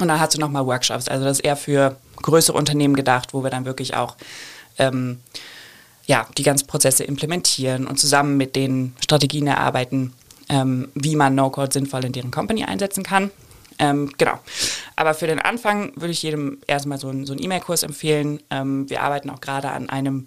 Und 0.00 0.08
dann 0.08 0.20
hast 0.20 0.34
du 0.34 0.40
nochmal 0.40 0.66
Workshops. 0.66 1.08
Also 1.08 1.24
das 1.24 1.38
ist 1.38 1.44
eher 1.44 1.56
für 1.56 1.96
größere 2.16 2.56
Unternehmen 2.56 2.94
gedacht, 2.94 3.34
wo 3.34 3.42
wir 3.42 3.50
dann 3.50 3.64
wirklich 3.64 3.94
auch 3.94 4.16
ähm, 4.78 5.20
ja, 6.08 6.26
die 6.38 6.42
ganzen 6.42 6.66
Prozesse 6.66 7.04
implementieren 7.04 7.86
und 7.86 8.00
zusammen 8.00 8.36
mit 8.36 8.56
den 8.56 8.94
Strategien 8.98 9.46
erarbeiten, 9.46 10.14
ähm, 10.48 10.88
wie 10.94 11.14
man 11.14 11.34
No-Code 11.34 11.72
sinnvoll 11.72 12.04
in 12.06 12.12
deren 12.12 12.30
Company 12.30 12.64
einsetzen 12.64 13.04
kann. 13.04 13.30
Ähm, 13.78 14.10
genau. 14.16 14.40
Aber 14.96 15.14
für 15.14 15.26
den 15.26 15.38
Anfang 15.38 15.92
würde 15.94 16.10
ich 16.10 16.22
jedem 16.22 16.58
erstmal 16.66 16.98
so 16.98 17.08
einen, 17.08 17.26
so 17.26 17.34
einen 17.34 17.42
E-Mail-Kurs 17.42 17.82
empfehlen. 17.82 18.40
Ähm, 18.50 18.88
wir 18.88 19.02
arbeiten 19.02 19.28
auch 19.28 19.40
gerade 19.40 19.70
an 19.70 19.90
einem 19.90 20.26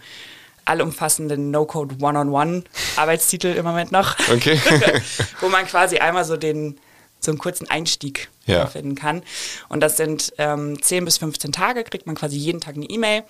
allumfassenden 0.66 1.50
No-Code 1.50 1.96
One-on-One-Arbeitstitel 2.00 3.48
im 3.48 3.66
Moment 3.66 3.92
noch. 3.92 4.18
Okay. 4.30 4.62
wo 5.42 5.50
man 5.50 5.66
quasi 5.66 5.98
einmal 5.98 6.26
so 6.26 6.38
den 6.38 6.78
so 7.24 7.32
einen 7.32 7.38
kurzen 7.38 7.70
Einstieg 7.70 8.30
Ja. 8.48 8.66
finden 8.66 8.96
kann. 8.96 9.22
Und 9.70 9.80
das 9.82 9.96
sind 9.98 10.34
ähm, 10.40 10.82
10 10.82 11.06
bis 11.06 11.18
15 11.20 11.52
Tage, 11.52 11.84
kriegt 11.84 12.06
man 12.08 12.16
quasi 12.16 12.36
jeden 12.36 12.60
Tag 12.60 12.76
eine 12.76 12.86
E-Mail 12.86 13.24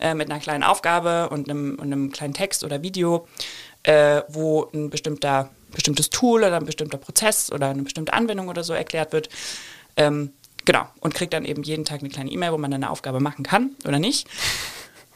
äh, 0.00 0.14
mit 0.14 0.30
einer 0.30 0.40
kleinen 0.40 0.64
Aufgabe 0.64 1.28
und 1.30 1.48
einem, 1.48 1.76
und 1.76 1.84
einem 1.92 2.10
kleinen 2.12 2.34
Text 2.34 2.64
oder 2.64 2.82
Video, 2.82 3.26
äh, 3.84 4.22
wo 4.28 4.68
ein 4.74 4.90
bestimmter, 4.90 5.50
bestimmtes 5.72 6.10
Tool 6.10 6.40
oder 6.42 6.56
ein 6.56 6.66
bestimmter 6.66 6.98
Prozess 6.98 7.50
oder 7.52 7.68
eine 7.68 7.82
bestimmte 7.82 8.12
Anwendung 8.12 8.48
oder 8.48 8.64
so 8.64 8.72
erklärt 8.72 9.12
wird. 9.12 9.28
Ähm, 9.96 10.32
genau, 10.64 10.86
und 11.00 11.14
kriegt 11.14 11.32
dann 11.32 11.44
eben 11.44 11.62
jeden 11.62 11.84
Tag 11.84 12.00
eine 12.00 12.08
kleine 12.10 12.30
E-Mail, 12.30 12.52
wo 12.52 12.58
man 12.58 12.70
dann 12.72 12.82
eine 12.82 12.90
Aufgabe 12.90 13.20
machen 13.20 13.44
kann 13.44 13.70
oder 13.86 13.98
nicht. 14.00 14.26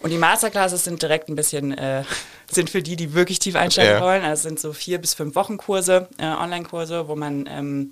Und 0.02 0.10
die 0.10 0.18
Masterclasses 0.18 0.84
sind 0.84 1.02
direkt 1.02 1.28
ein 1.28 1.34
bisschen, 1.36 1.76
äh, 1.76 2.04
sind 2.50 2.70
für 2.70 2.82
die, 2.82 2.96
die 2.96 3.12
wirklich 3.14 3.38
tief 3.38 3.54
einsteigen 3.54 3.94
Ja. 3.96 4.00
wollen. 4.00 4.22
Also 4.22 4.32
es 4.40 4.42
sind 4.44 4.58
so 4.60 4.72
vier 4.72 4.98
bis 4.98 5.14
fünf 5.14 5.34
Wochen 5.34 5.56
Kurse, 5.58 6.08
äh, 6.18 6.24
Online-Kurse, 6.26 7.06
wo 7.08 7.16
man 7.16 7.46
ähm, 7.50 7.90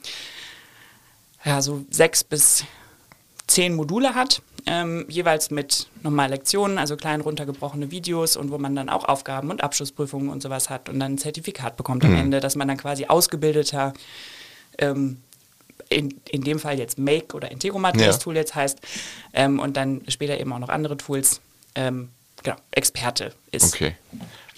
ja, 1.44 1.60
so 1.60 1.84
sechs 1.90 2.24
bis 2.24 2.64
zehn 3.46 3.74
Module 3.74 4.14
hat, 4.14 4.42
ähm, 4.66 5.06
jeweils 5.08 5.50
mit 5.50 5.88
nochmal 6.02 6.28
Lektionen, 6.30 6.76
also 6.78 6.96
klein 6.96 7.20
runtergebrochene 7.20 7.90
Videos 7.90 8.36
und 8.36 8.50
wo 8.50 8.58
man 8.58 8.74
dann 8.76 8.88
auch 8.88 9.04
Aufgaben 9.04 9.50
und 9.50 9.62
Abschlussprüfungen 9.62 10.28
und 10.28 10.42
sowas 10.42 10.68
hat 10.68 10.88
und 10.88 11.00
dann 11.00 11.14
ein 11.14 11.18
Zertifikat 11.18 11.76
bekommt 11.76 12.04
am 12.04 12.14
Ende, 12.14 12.40
dass 12.40 12.56
man 12.56 12.68
dann 12.68 12.76
quasi 12.76 13.06
ausgebildeter, 13.06 13.94
ähm, 14.78 15.18
in, 15.88 16.14
in 16.30 16.42
dem 16.42 16.58
Fall 16.58 16.78
jetzt 16.78 16.98
Make 16.98 17.34
oder 17.34 17.50
Integromat, 17.50 17.98
Ja. 17.98 18.08
das 18.08 18.18
Tool 18.18 18.36
jetzt 18.36 18.54
heißt, 18.54 18.78
ähm, 19.32 19.58
und 19.58 19.76
dann 19.78 20.02
später 20.08 20.38
eben 20.38 20.52
auch 20.52 20.58
noch 20.58 20.68
andere 20.68 20.98
Tools, 20.98 21.40
ähm, 21.78 22.10
genau, 22.42 22.56
Experte 22.72 23.32
ist. 23.52 23.74
Okay. 23.74 23.96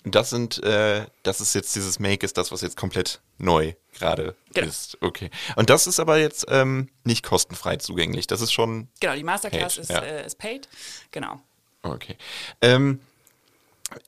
Das 0.05 0.31
sind, 0.31 0.63
äh, 0.63 1.05
das 1.23 1.43
ist 1.43 1.55
jetzt 1.55 1.77
dieses 1.77 1.99
Make, 1.99 2.25
ist 2.25 2.39
das, 2.39 2.51
was 2.51 2.63
jetzt 2.63 2.77
komplett 2.77 3.21
neu 3.37 3.75
gerade 3.99 4.35
Genau. 4.55 4.67
ist. 4.67 4.97
Okay. 5.03 5.31
Und 5.57 5.69
das 5.69 5.87
ist 5.87 6.01
aber 6.01 6.17
jetzt 6.19 6.47
ähm, 6.49 6.89
nicht 7.05 7.23
kostenfrei 7.23 7.77
zugänglich. 7.77 8.27
Das 8.27 8.41
ist 8.41 8.53
schon 8.53 8.89
Genau, 9.01 9.15
die 9.15 9.25
Masterclass 9.25 9.75
Paid, 9.75 9.83
ist, 9.83 9.91
ja. 9.91 9.99
äh, 9.99 10.27
ist 10.27 10.39
paid, 10.39 10.69
genau. 11.11 11.41
okay. 11.83 12.17
Ähm, 12.63 13.01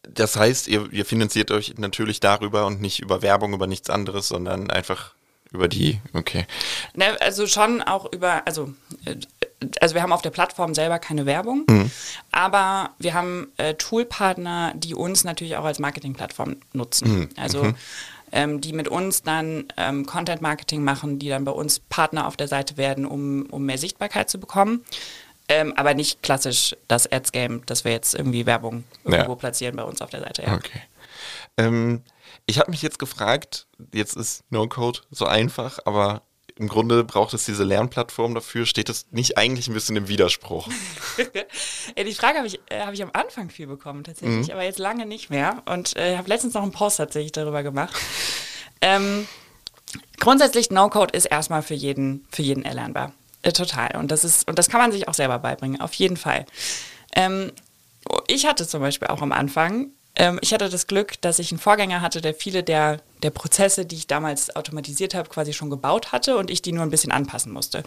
das 0.09 0.37
heißt, 0.37 0.69
ihr, 0.69 0.91
ihr 0.93 1.05
finanziert 1.05 1.51
euch 1.51 1.75
natürlich 1.77 2.21
darüber 2.21 2.67
und 2.67 2.81
nicht 2.81 3.01
über 3.01 3.21
Werbung, 3.21 3.53
über 3.53 3.67
nichts 3.67 3.91
anderes, 3.91 4.29
sondern 4.29 4.71
einfach 4.71 5.15
über 5.53 5.69
die. 5.69 6.01
Okay. 6.15 6.47
Ne, 6.95 7.21
also 7.21 7.47
schon 7.47 7.83
auch 7.83 8.11
über, 8.13 8.47
also 8.47 8.73
äh, 9.05 9.17
also 9.81 9.95
wir 9.95 10.03
haben 10.03 10.13
auf 10.13 10.23
der 10.23 10.31
Plattform 10.31 10.75
selber 10.75 10.99
keine 10.99 11.27
Werbung, 11.27 11.65
aber 12.31 12.91
wir 12.99 13.15
haben 13.15 13.53
äh, 13.57 13.75
Toolpartner, 13.75 14.73
die 14.75 14.95
uns 14.95 15.25
natürlich 15.25 15.57
auch 15.57 15.65
als 15.65 15.79
Marketingplattform 15.79 16.57
nutzen. 16.73 17.29
Also 17.37 17.73
ähm, 18.33 18.61
die 18.61 18.73
mit 18.73 18.89
uns 18.89 19.23
dann 19.23 19.65
ähm, 19.77 20.07
Content 20.07 20.41
Marketing 20.41 20.83
machen, 20.83 21.19
die 21.19 21.29
dann 21.29 21.45
bei 21.45 21.53
uns 21.53 21.81
Partner 21.81 22.27
auf 22.27 22.37
der 22.37 22.49
Seite 22.49 22.77
werden, 22.77 23.05
um, 23.05 23.47
um 23.51 23.65
mehr 23.67 23.79
Sichtbarkeit 23.79 24.31
zu 24.31 24.41
bekommen. 24.41 24.85
Ähm, 25.49 25.75
aber 25.77 25.93
nicht 25.95 26.23
klassisch 26.23 26.75
das 26.89 27.11
Ads 27.11 27.33
Game, 27.33 27.67
dass 27.67 27.85
wir 27.85 27.93
jetzt 27.93 28.15
irgendwie 28.15 28.47
Werbung 28.47 28.85
irgendwo 29.05 29.33
Ja. 29.33 29.37
platzieren 29.37 29.77
bei 29.77 29.83
uns 29.83 30.01
auf 30.01 30.09
der 30.09 30.21
Seite. 30.21 30.43
Ja. 30.45 30.55
Okay. 30.55 30.81
Ähm, 31.59 32.03
ich 32.47 32.59
habe 32.59 32.71
mich 32.71 32.81
jetzt 32.81 32.99
gefragt, 32.99 33.67
jetzt 33.93 34.17
ist 34.17 34.45
No-Code 34.51 35.01
so 35.11 35.27
einfach, 35.27 35.79
aber 35.85 36.23
im 36.57 36.69
Grunde 36.69 37.05
braucht 37.05 37.35
es 37.35 37.45
diese 37.45 37.65
Lernplattform 37.65 38.35
dafür. 38.35 38.67
Steht 38.67 38.89
es 38.89 39.07
nicht 39.11 39.39
eigentlich 39.39 39.69
ein 39.69 39.75
bisschen 39.75 39.97
im 39.97 40.09
Widerspruch? 40.09 40.69
Ja, 41.97 42.05
die 42.05 42.15
Frage 42.15 42.39
habe 42.39 42.47
ich, 42.47 42.61
äh, 42.71 42.81
hab 42.81 42.95
ich 42.95 43.03
am 43.03 43.11
Anfang 43.13 43.51
viel 43.51 43.67
bekommen 43.67 44.05
tatsächlich, 44.05 44.53
aber 44.53 44.63
jetzt 44.63 44.79
lange 44.79 45.05
nicht 45.05 45.29
mehr. 45.29 45.63
Und 45.67 45.97
äh, 45.97 46.17
habe 46.17 46.29
letztens 46.29 46.55
noch 46.55 46.63
einen 46.63 46.73
Post 46.73 46.97
tatsächlich 46.97 47.33
darüber 47.33 47.63
gemacht. 47.63 47.95
ähm, 48.81 49.27
grundsätzlich 50.19 50.71
No-Code 50.71 51.15
ist 51.17 51.27
erstmal 51.27 51.63
für 51.63 51.75
jeden, 51.75 52.27
für 52.31 52.43
jeden 52.43 52.65
erlernbar. 52.65 53.13
Äh, 53.43 53.53
total. 53.53 53.97
Und 53.97 54.11
das 54.11 54.25
ist, 54.25 54.49
und 54.49 54.59
das 54.59 54.69
kann 54.69 54.81
man 54.81 54.93
sich 54.93 55.09
auch 55.09 55.15
selber 55.15 55.39
beibringen, 55.39 55.81
auf 55.81 55.93
jeden 55.95 56.17
Fall. 56.17 56.47
Ähm, 57.15 57.53
ich 58.27 58.47
hatte 58.47 58.67
zum 58.67 58.81
Beispiel 58.81 59.09
auch 59.09 59.21
am 59.21 59.33
Anfang, 59.33 59.91
ähm, 60.17 60.39
ich 60.43 60.53
hatte 60.53 60.69
das 60.69 60.87
Glück, 60.87 61.21
dass 61.21 61.39
ich 61.39 61.51
einen 61.51 61.59
Vorgänger 61.59 62.01
hatte, 62.01 62.21
der 62.21 62.35
viele 62.35 62.63
der, 62.63 63.01
der 63.23 63.31
Prozesse, 63.31 63.87
die 63.87 63.97
ich 63.97 64.07
damals 64.07 64.55
automatisiert 64.55 65.15
habe, 65.15 65.29
quasi 65.29 65.53
schon 65.53 65.71
gebaut 65.71 66.13
hatte 66.13 66.37
und 66.37 66.51
ich 66.51 66.63
die 66.63 66.73
nur 66.73 66.83
ein 66.83 66.91
bisschen 66.91 67.13
anpassen 67.13 67.53
musste. 67.53 67.83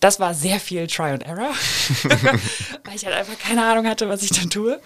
Das 0.00 0.18
war 0.18 0.34
sehr 0.34 0.58
viel 0.58 0.86
Try 0.88 1.10
and 1.10 1.24
Error, 1.24 1.50
weil 2.84 2.96
ich 2.96 3.04
halt 3.04 3.14
einfach 3.14 3.38
keine 3.38 3.64
Ahnung 3.64 3.86
hatte, 3.86 4.08
was 4.08 4.22
ich 4.22 4.30
da 4.30 4.48
tue. 4.48 4.80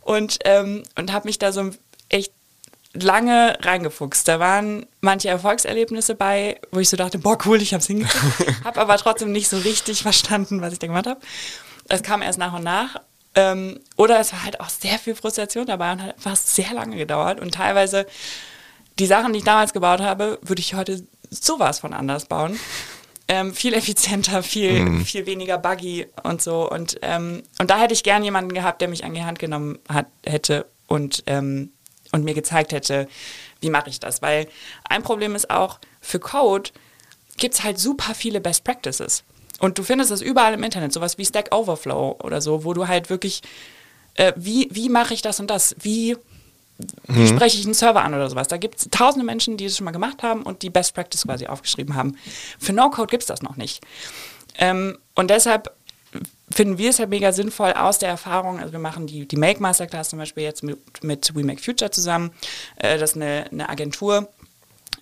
Und, 0.00 0.38
ähm, 0.44 0.84
und 0.96 1.12
habe 1.12 1.26
mich 1.26 1.38
da 1.38 1.52
so 1.52 1.70
echt 2.08 2.32
lange 2.92 3.58
reingefuchst. 3.62 4.26
Da 4.26 4.38
waren 4.38 4.86
manche 5.00 5.28
Erfolgserlebnisse 5.28 6.14
bei, 6.14 6.60
wo 6.70 6.80
ich 6.80 6.88
so 6.88 6.96
dachte, 6.96 7.18
boah, 7.18 7.38
cool, 7.46 7.60
ich 7.62 7.74
hab's 7.74 7.86
hingekriegt. 7.86 8.64
habe 8.64 8.80
aber 8.80 8.96
trotzdem 8.96 9.32
nicht 9.32 9.48
so 9.48 9.58
richtig 9.58 10.02
verstanden, 10.02 10.60
was 10.60 10.72
ich 10.72 10.78
da 10.78 10.86
gemacht 10.86 11.06
habe. 11.06 11.20
Das 11.86 12.02
kam 12.02 12.22
erst 12.22 12.38
nach 12.38 12.52
und 12.52 12.64
nach. 12.64 13.00
Ähm, 13.34 13.80
oder 13.96 14.18
es 14.18 14.32
war 14.32 14.44
halt 14.44 14.60
auch 14.60 14.68
sehr 14.68 14.98
viel 14.98 15.14
Frustration 15.14 15.66
dabei 15.66 15.92
und 15.92 16.02
hat 16.02 16.16
fast 16.18 16.54
sehr 16.54 16.72
lange 16.72 16.96
gedauert. 16.96 17.40
Und 17.40 17.54
teilweise 17.54 18.06
die 18.98 19.06
Sachen, 19.06 19.32
die 19.32 19.38
ich 19.38 19.44
damals 19.44 19.72
gebaut 19.72 20.00
habe, 20.00 20.38
würde 20.42 20.60
ich 20.60 20.74
heute 20.74 21.02
sowas 21.30 21.78
von 21.80 21.92
anders 21.92 22.26
bauen. 22.26 22.58
Ähm, 23.28 23.54
viel 23.54 23.74
effizienter, 23.74 24.42
viel, 24.42 25.04
viel 25.04 25.24
weniger 25.26 25.56
buggy 25.56 26.06
und 26.24 26.42
so. 26.42 26.68
Und, 26.68 26.98
ähm, 27.02 27.44
und 27.60 27.70
da 27.70 27.78
hätte 27.78 27.94
ich 27.94 28.02
gern 28.02 28.24
jemanden 28.24 28.52
gehabt, 28.52 28.80
der 28.80 28.88
mich 28.88 29.04
an 29.04 29.14
die 29.14 29.22
Hand 29.22 29.38
genommen 29.38 29.78
hat, 29.88 30.06
hätte 30.26 30.66
und, 30.88 31.22
ähm, 31.28 31.70
und 32.10 32.24
mir 32.24 32.34
gezeigt 32.34 32.72
hätte, 32.72 33.08
wie 33.60 33.70
mache 33.70 33.88
ich 33.88 34.00
das. 34.00 34.20
Weil 34.20 34.48
ein 34.82 35.04
Problem 35.04 35.36
ist 35.36 35.48
auch, 35.48 35.78
für 36.00 36.18
Code 36.18 36.70
gibt 37.36 37.54
es 37.54 37.62
halt 37.62 37.78
super 37.78 38.14
viele 38.14 38.40
Best 38.40 38.64
Practices. 38.64 39.22
Und 39.60 39.78
du 39.78 39.84
findest 39.84 40.10
das 40.10 40.22
überall 40.22 40.54
im 40.54 40.62
Internet, 40.64 40.92
sowas 40.92 41.18
wie 41.18 41.24
Stack 41.24 41.54
Overflow 41.54 42.18
oder 42.22 42.40
so, 42.40 42.64
wo 42.64 42.72
du 42.72 42.88
halt 42.88 43.10
wirklich, 43.10 43.42
äh, 44.14 44.32
wie, 44.34 44.68
wie 44.72 44.88
mache 44.88 45.14
ich 45.14 45.22
das 45.22 45.38
und 45.38 45.48
das? 45.48 45.76
Wie, 45.80 46.16
wie 47.06 47.26
spreche 47.26 47.58
ich 47.58 47.66
einen 47.66 47.74
Server 47.74 48.02
an 48.02 48.14
oder 48.14 48.28
sowas? 48.30 48.48
Da 48.48 48.56
gibt 48.56 48.78
es 48.78 48.88
tausende 48.90 49.24
Menschen, 49.24 49.58
die 49.58 49.66
das 49.66 49.76
schon 49.76 49.84
mal 49.84 49.90
gemacht 49.90 50.22
haben 50.22 50.42
und 50.42 50.62
die 50.62 50.70
Best 50.70 50.94
Practice 50.94 51.22
quasi 51.22 51.46
aufgeschrieben 51.46 51.94
haben. 51.94 52.16
Für 52.58 52.72
No-Code 52.72 53.08
gibt 53.10 53.22
es 53.22 53.26
das 53.26 53.42
noch 53.42 53.56
nicht. 53.56 53.84
Ähm, 54.58 54.98
und 55.14 55.30
deshalb 55.30 55.74
finden 56.50 56.78
wir 56.78 56.90
es 56.90 56.98
halt 56.98 57.10
mega 57.10 57.32
sinnvoll 57.32 57.72
aus 57.72 57.98
der 57.98 58.08
Erfahrung, 58.08 58.58
also 58.58 58.72
wir 58.72 58.80
machen 58.80 59.06
die, 59.06 59.26
die 59.26 59.36
Make 59.36 59.62
Masterclass 59.62 60.08
zum 60.08 60.18
Beispiel 60.18 60.42
jetzt 60.42 60.62
mit, 60.62 60.78
mit 61.04 61.34
We 61.34 61.44
Make 61.44 61.62
Future 61.62 61.90
zusammen, 61.90 62.32
äh, 62.76 62.98
das 62.98 63.10
ist 63.10 63.16
eine, 63.16 63.44
eine 63.52 63.68
Agentur, 63.68 64.28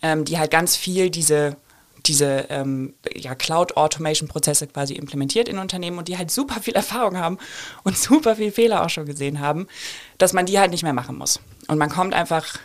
ähm, 0.03 0.25
die 0.25 0.39
halt 0.39 0.51
ganz 0.51 0.77
viel 0.77 1.11
diese, 1.11 1.57
diese 2.09 2.47
ähm, 2.49 2.95
ja, 3.15 3.35
Cloud-Automation-Prozesse 3.35 4.67
quasi 4.67 4.95
implementiert 4.95 5.49
in 5.49 5.59
Unternehmen 5.59 5.99
und 5.99 6.09
die 6.09 6.19
halt 6.19 6.31
super 6.31 6.61
viel 6.61 6.75
Erfahrung 6.75 7.17
haben 7.19 7.39
und 7.85 7.97
super 7.97 8.37
viel 8.37 8.51
Fehler 8.51 8.85
auch 8.85 8.91
schon 8.91 9.07
gesehen 9.07 9.41
haben, 9.41 9.67
dass 10.19 10.33
man 10.33 10.47
die 10.47 10.59
halt 10.59 10.71
nicht 10.71 10.83
mehr 10.83 10.93
machen 10.95 11.17
muss. 11.19 11.41
Und 11.69 11.79
man 11.79 11.91
kommt 11.91 12.15
einfach 12.15 12.59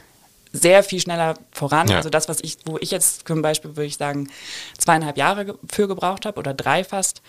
sehr 0.52 0.84
viel 0.84 1.00
schneller 1.00 1.36
voran. 1.52 1.88
Ja. 1.88 1.98
Also 1.98 2.10
das, 2.10 2.30
was 2.30 2.40
ich, 2.42 2.58
wo 2.66 2.78
ich 2.80 2.92
jetzt 2.92 3.28
zum 3.28 3.42
Beispiel, 3.42 3.76
würde 3.76 3.86
ich 3.88 3.98
sagen, 3.98 4.30
zweieinhalb 4.78 5.18
Jahre 5.18 5.58
für 5.72 5.88
gebraucht 5.88 6.26
habe 6.26 6.40
oder 6.40 6.54
drei 6.54 6.84
fast, 6.84 7.22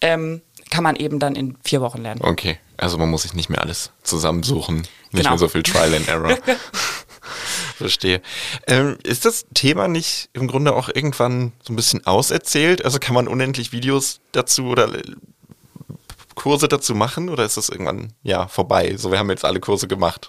ähm, 0.00 0.42
kann 0.70 0.84
man 0.84 0.96
eben 0.96 1.18
dann 1.18 1.34
in 1.34 1.56
vier 1.64 1.80
Wochen 1.80 2.02
lernen. 2.02 2.20
Okay, 2.22 2.58
also 2.76 2.98
man 2.98 3.08
muss 3.10 3.22
sich 3.22 3.32
nicht 3.34 3.48
mehr 3.48 3.62
alles 3.62 3.90
zusammensuchen. 4.02 4.78
Nicht 4.78 4.88
Genau. 5.12 5.30
mehr 5.30 5.38
so 5.38 5.48
viel 5.48 5.62
Trial 5.62 5.94
and 5.94 6.08
Error. 6.08 6.36
Verstehe. 7.78 8.20
Ähm, 8.66 8.98
ist 9.04 9.24
das 9.24 9.46
Thema 9.54 9.86
nicht 9.86 10.30
im 10.32 10.48
Grunde 10.48 10.74
auch 10.74 10.88
irgendwann 10.88 11.52
so 11.62 11.72
ein 11.72 11.76
bisschen 11.76 12.04
auserzählt? 12.06 12.84
Also 12.84 12.98
kann 12.98 13.14
man 13.14 13.28
unendlich 13.28 13.70
Videos 13.70 14.20
dazu 14.32 14.66
oder 14.66 14.92
äh, 14.92 15.02
Kurse 16.34 16.66
dazu 16.66 16.94
machen 16.94 17.28
oder 17.28 17.44
ist 17.44 17.56
das 17.56 17.68
irgendwann 17.68 18.12
ja 18.22 18.48
vorbei? 18.48 18.96
So, 18.96 19.12
wir 19.12 19.18
haben 19.18 19.30
jetzt 19.30 19.44
alle 19.44 19.60
Kurse 19.60 19.86
gemacht. 19.86 20.28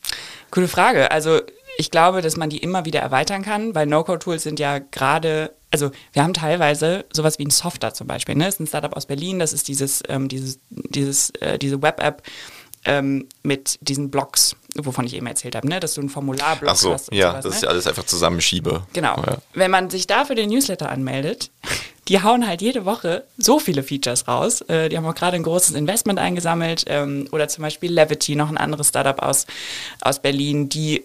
Gute 0.50 0.68
Frage. 0.68 1.10
Also 1.10 1.40
ich 1.76 1.90
glaube, 1.90 2.22
dass 2.22 2.36
man 2.36 2.48
die 2.48 2.58
immer 2.58 2.86
wieder 2.86 3.00
erweitern 3.00 3.42
kann, 3.42 3.74
weil 3.74 3.86
No-Code-Tools 3.86 4.42
sind 4.42 4.58
ja 4.58 4.78
gerade, 4.78 5.54
also 5.70 5.90
wir 6.12 6.22
haben 6.22 6.34
teilweise 6.34 7.04
sowas 7.12 7.38
wie 7.38 7.44
ein 7.44 7.50
Softer 7.50 7.92
zum 7.92 8.06
Beispiel. 8.06 8.34
Ne? 8.34 8.46
Das 8.46 8.54
ist 8.54 8.60
ein 8.60 8.66
Startup 8.66 8.96
aus 8.96 9.06
Berlin, 9.06 9.38
das 9.38 9.52
ist 9.52 9.68
dieses, 9.68 10.02
ähm, 10.08 10.28
dieses, 10.28 10.58
dieses, 10.70 11.30
äh, 11.40 11.58
diese 11.58 11.82
Web-App 11.82 12.22
ähm, 12.84 13.28
mit 13.42 13.78
diesen 13.80 14.10
Blogs, 14.10 14.56
wovon 14.86 15.06
ich 15.06 15.14
eben 15.14 15.26
erzählt 15.26 15.54
habe, 15.54 15.68
ne? 15.68 15.80
dass 15.80 15.94
du 15.94 16.00
einen 16.00 16.10
Formularblock 16.10 16.70
Ach 16.70 16.76
so, 16.76 16.92
hast. 16.92 17.10
und 17.10 17.16
ja, 17.16 17.30
sowas, 17.30 17.44
das 17.44 17.54
ne? 17.54 17.60
ja 17.62 17.68
alles 17.68 17.86
einfach 17.86 18.04
zusammenschiebe. 18.04 18.82
Genau. 18.92 19.16
Ja. 19.16 19.38
Wenn 19.54 19.70
man 19.70 19.90
sich 19.90 20.06
dafür 20.06 20.36
den 20.36 20.50
Newsletter 20.50 20.90
anmeldet, 20.90 21.50
die 22.08 22.22
hauen 22.22 22.46
halt 22.46 22.62
jede 22.62 22.84
Woche 22.84 23.24
so 23.36 23.58
viele 23.58 23.82
Features 23.82 24.26
raus. 24.28 24.62
Äh, 24.62 24.88
die 24.88 24.96
haben 24.96 25.06
auch 25.06 25.14
gerade 25.14 25.36
ein 25.36 25.42
großes 25.42 25.74
Investment 25.74 26.18
eingesammelt. 26.18 26.84
Ähm, 26.86 27.28
oder 27.32 27.48
zum 27.48 27.62
Beispiel 27.62 27.92
Levity, 27.92 28.34
noch 28.34 28.48
ein 28.48 28.56
anderes 28.56 28.88
Startup 28.88 29.22
aus, 29.22 29.46
aus 30.00 30.20
Berlin, 30.20 30.68
die 30.68 31.04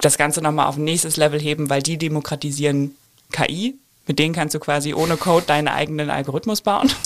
das 0.00 0.16
Ganze 0.16 0.40
nochmal 0.40 0.66
auf 0.66 0.76
ein 0.76 0.84
nächstes 0.84 1.16
Level 1.16 1.40
heben, 1.40 1.70
weil 1.70 1.82
die 1.82 1.98
demokratisieren 1.98 2.94
KI. 3.32 3.74
Mit 4.06 4.18
denen 4.18 4.34
kannst 4.34 4.54
du 4.54 4.60
quasi 4.60 4.92
ohne 4.92 5.16
Code 5.16 5.46
deinen 5.46 5.68
eigenen 5.68 6.10
Algorithmus 6.10 6.60
bauen. 6.60 6.90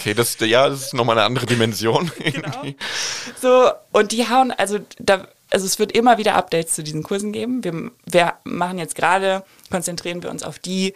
Okay, 0.00 0.14
das, 0.14 0.38
ja, 0.40 0.66
das 0.68 0.86
ist 0.86 0.94
nochmal 0.94 1.18
eine 1.18 1.26
andere 1.26 1.44
Dimension. 1.44 2.10
Genau. 2.18 2.62
So, 3.40 3.70
und 3.92 4.12
die 4.12 4.28
hauen, 4.28 4.50
also 4.50 4.78
da, 4.98 5.28
also 5.50 5.66
es 5.66 5.78
wird 5.78 5.92
immer 5.92 6.18
wieder 6.18 6.34
Updates 6.34 6.74
zu 6.74 6.82
diesen 6.82 7.02
Kursen 7.02 7.32
geben. 7.32 7.62
Wir, 7.64 7.90
wir 8.06 8.34
machen 8.44 8.78
jetzt 8.78 8.94
gerade, 8.94 9.44
konzentrieren 9.70 10.22
wir 10.22 10.30
uns 10.30 10.42
auf 10.42 10.58
die, 10.58 10.94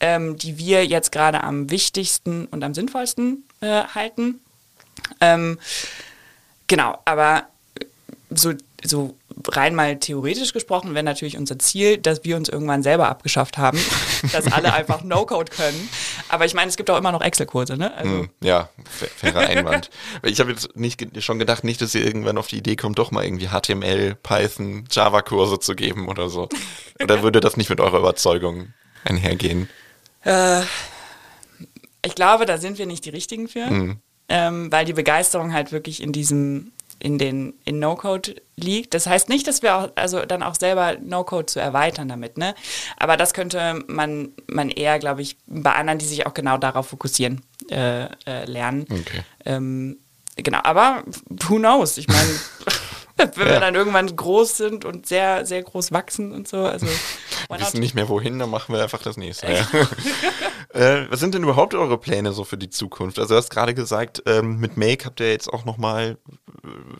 ähm, 0.00 0.36
die 0.36 0.58
wir 0.58 0.86
jetzt 0.86 1.10
gerade 1.10 1.42
am 1.42 1.70
wichtigsten 1.70 2.46
und 2.46 2.62
am 2.62 2.74
sinnvollsten 2.74 3.44
äh, 3.60 3.84
halten. 3.84 4.40
Ähm, 5.20 5.58
genau, 6.66 6.98
aber 7.04 7.48
so, 8.30 8.52
so 8.84 9.16
rein 9.48 9.74
mal 9.74 9.98
theoretisch 9.98 10.52
gesprochen 10.52 10.94
wäre 10.94 11.04
natürlich 11.04 11.36
unser 11.36 11.58
Ziel, 11.58 11.98
dass 11.98 12.24
wir 12.24 12.36
uns 12.36 12.48
irgendwann 12.48 12.82
selber 12.82 13.08
abgeschafft 13.08 13.58
haben, 13.58 13.78
dass 14.32 14.50
alle 14.52 14.72
einfach 14.72 15.04
No-Code 15.04 15.52
können. 15.52 15.88
Aber 16.28 16.44
ich 16.46 16.54
meine, 16.54 16.68
es 16.68 16.76
gibt 16.76 16.90
auch 16.90 16.98
immer 16.98 17.12
noch 17.12 17.20
Excel-Kurse, 17.22 17.76
ne? 17.76 17.94
Also, 17.94 18.10
Hm, 18.10 18.28
Ja, 18.42 18.68
fa- 18.84 19.06
fairer 19.16 19.40
Einwand. 19.48 19.90
Ich 20.22 20.40
habe 20.40 20.50
jetzt 20.50 20.76
nicht 20.76 21.00
schon 21.22 21.38
gedacht, 21.38 21.64
nicht, 21.64 21.80
dass 21.80 21.94
ihr 21.94 22.04
irgendwann 22.04 22.38
auf 22.38 22.46
die 22.48 22.58
Idee 22.58 22.76
kommt, 22.76 22.98
doch 22.98 23.10
mal 23.10 23.24
irgendwie 23.24 23.48
HTML, 23.48 24.14
Python, 24.16 24.84
Java-Kurse 24.90 25.58
zu 25.60 25.74
geben 25.74 26.08
oder 26.08 26.28
so. 26.28 26.48
Oder 27.02 27.22
würde 27.22 27.40
das 27.40 27.56
nicht 27.56 27.70
mit 27.70 27.80
eurer 27.80 27.98
Überzeugung 27.98 28.72
einhergehen? 29.04 29.68
Ich 32.04 32.14
glaube, 32.14 32.46
da 32.46 32.58
sind 32.58 32.78
wir 32.78 32.86
nicht 32.86 33.04
die 33.04 33.10
Richtigen 33.10 33.48
für, 33.48 33.96
ähm, 34.28 34.72
weil 34.72 34.84
die 34.84 34.92
Begeisterung 34.92 35.52
halt 35.52 35.72
wirklich 35.72 36.02
in 36.02 36.12
diesem, 36.12 36.72
in 37.00 37.18
den, 37.18 37.54
in 37.64 37.78
No-Code 37.78 38.36
liegt. 38.56 38.94
Das 38.94 39.06
heißt 39.06 39.28
nicht, 39.28 39.46
dass 39.46 39.62
wir 39.62 39.76
auch, 39.76 39.88
also 39.94 40.24
dann 40.24 40.42
auch 40.42 40.54
selber 40.54 40.96
No-Code 41.00 41.46
zu 41.46 41.60
erweitern 41.60 42.08
damit, 42.08 42.38
ne? 42.38 42.54
Aber 42.96 43.16
das 43.16 43.34
könnte 43.34 43.82
man, 43.86 44.30
man 44.48 44.70
eher, 44.70 44.98
glaube 44.98 45.22
ich, 45.22 45.36
bei 45.46 45.72
anderen, 45.72 45.98
die 45.98 46.06
sich 46.06 46.26
auch 46.26 46.34
genau 46.34 46.58
darauf 46.58 46.88
fokussieren, 46.88 47.42
äh, 47.70 48.04
äh, 48.26 48.44
lernen. 48.46 48.86
Okay. 48.90 49.22
Ähm, 49.44 49.98
genau, 50.36 50.60
aber 50.62 51.04
who 51.28 51.56
knows? 51.56 51.98
Ich 51.98 52.08
meine, 52.08 52.30
wenn 53.34 53.46
wir 53.46 53.52
Ja. 53.54 53.60
dann 53.60 53.74
irgendwann 53.74 54.14
groß 54.14 54.56
sind 54.56 54.84
und 54.84 55.06
sehr, 55.06 55.44
sehr 55.44 55.62
groß 55.62 55.92
wachsen 55.92 56.32
und 56.32 56.48
so, 56.48 56.58
also 56.58 56.86
Wir 56.86 57.60
wissen 57.60 57.80
nicht 57.80 57.94
mehr 57.94 58.08
wohin, 58.08 58.38
dann 58.38 58.50
machen 58.50 58.74
wir 58.74 58.82
einfach 58.82 59.02
das 59.02 59.16
nächste. 59.16 59.46
Äh, 60.74 61.06
was 61.10 61.18
sind 61.20 61.34
denn 61.34 61.42
überhaupt 61.42 61.74
eure 61.74 61.96
Pläne 61.96 62.32
so 62.32 62.44
für 62.44 62.58
die 62.58 62.68
Zukunft? 62.68 63.18
Also 63.18 63.32
du 63.32 63.38
hast 63.38 63.48
gerade 63.48 63.72
gesagt, 63.72 64.22
ähm, 64.26 64.58
mit 64.58 64.76
Make 64.76 65.06
habt 65.06 65.18
ihr 65.18 65.30
jetzt 65.32 65.50
auch 65.50 65.64
nochmal 65.64 66.18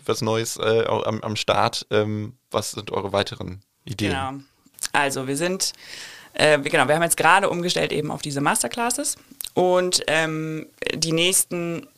was 0.07 0.23
Neues 0.23 0.57
äh, 0.57 0.87
am, 0.87 1.21
am 1.21 1.37
Start. 1.37 1.87
Ähm, 1.91 2.39
was 2.51 2.71
sind 2.71 2.91
eure 2.91 3.13
weiteren 3.13 3.61
Ideen? 3.85 4.13
Genau. 4.13 4.33
Also 4.93 5.27
wir 5.29 5.37
sind 5.37 5.75
äh, 6.39 6.59
genau, 6.61 6.89
wir 6.89 6.95
haben 6.95 7.03
jetzt 7.03 7.17
gerade 7.17 7.51
umgestellt 7.51 7.93
eben 7.93 8.11
auf 8.11 8.23
diese 8.23 8.41
Masterclasses 8.41 9.17
und 9.55 10.03
ähm, 10.07 10.67
die 10.95 11.13
nächsten, 11.13 11.89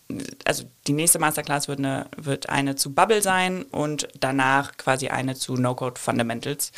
also 0.45 0.65
die 0.87 0.95
nächste 0.95 1.19
Masterclass 1.19 1.69
wird 1.69 1.79
eine, 1.79 2.07
wird 2.17 2.49
eine 2.49 2.75
zu 2.75 2.95
Bubble 2.95 3.21
sein 3.21 3.65
und 3.65 4.09
danach 4.19 4.77
quasi 4.79 5.09
eine 5.09 5.35
zu 5.35 5.55
No-Code 5.55 6.01
Fundamentals 6.01 6.73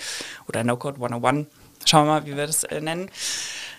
oder 0.49 0.65
No-Code 0.65 0.97
101. 0.97 1.47
Schauen 1.85 2.07
wir 2.07 2.13
mal, 2.13 2.27
wie 2.27 2.37
wir 2.37 2.47
das 2.47 2.65
äh, 2.65 2.81
nennen. 2.81 3.11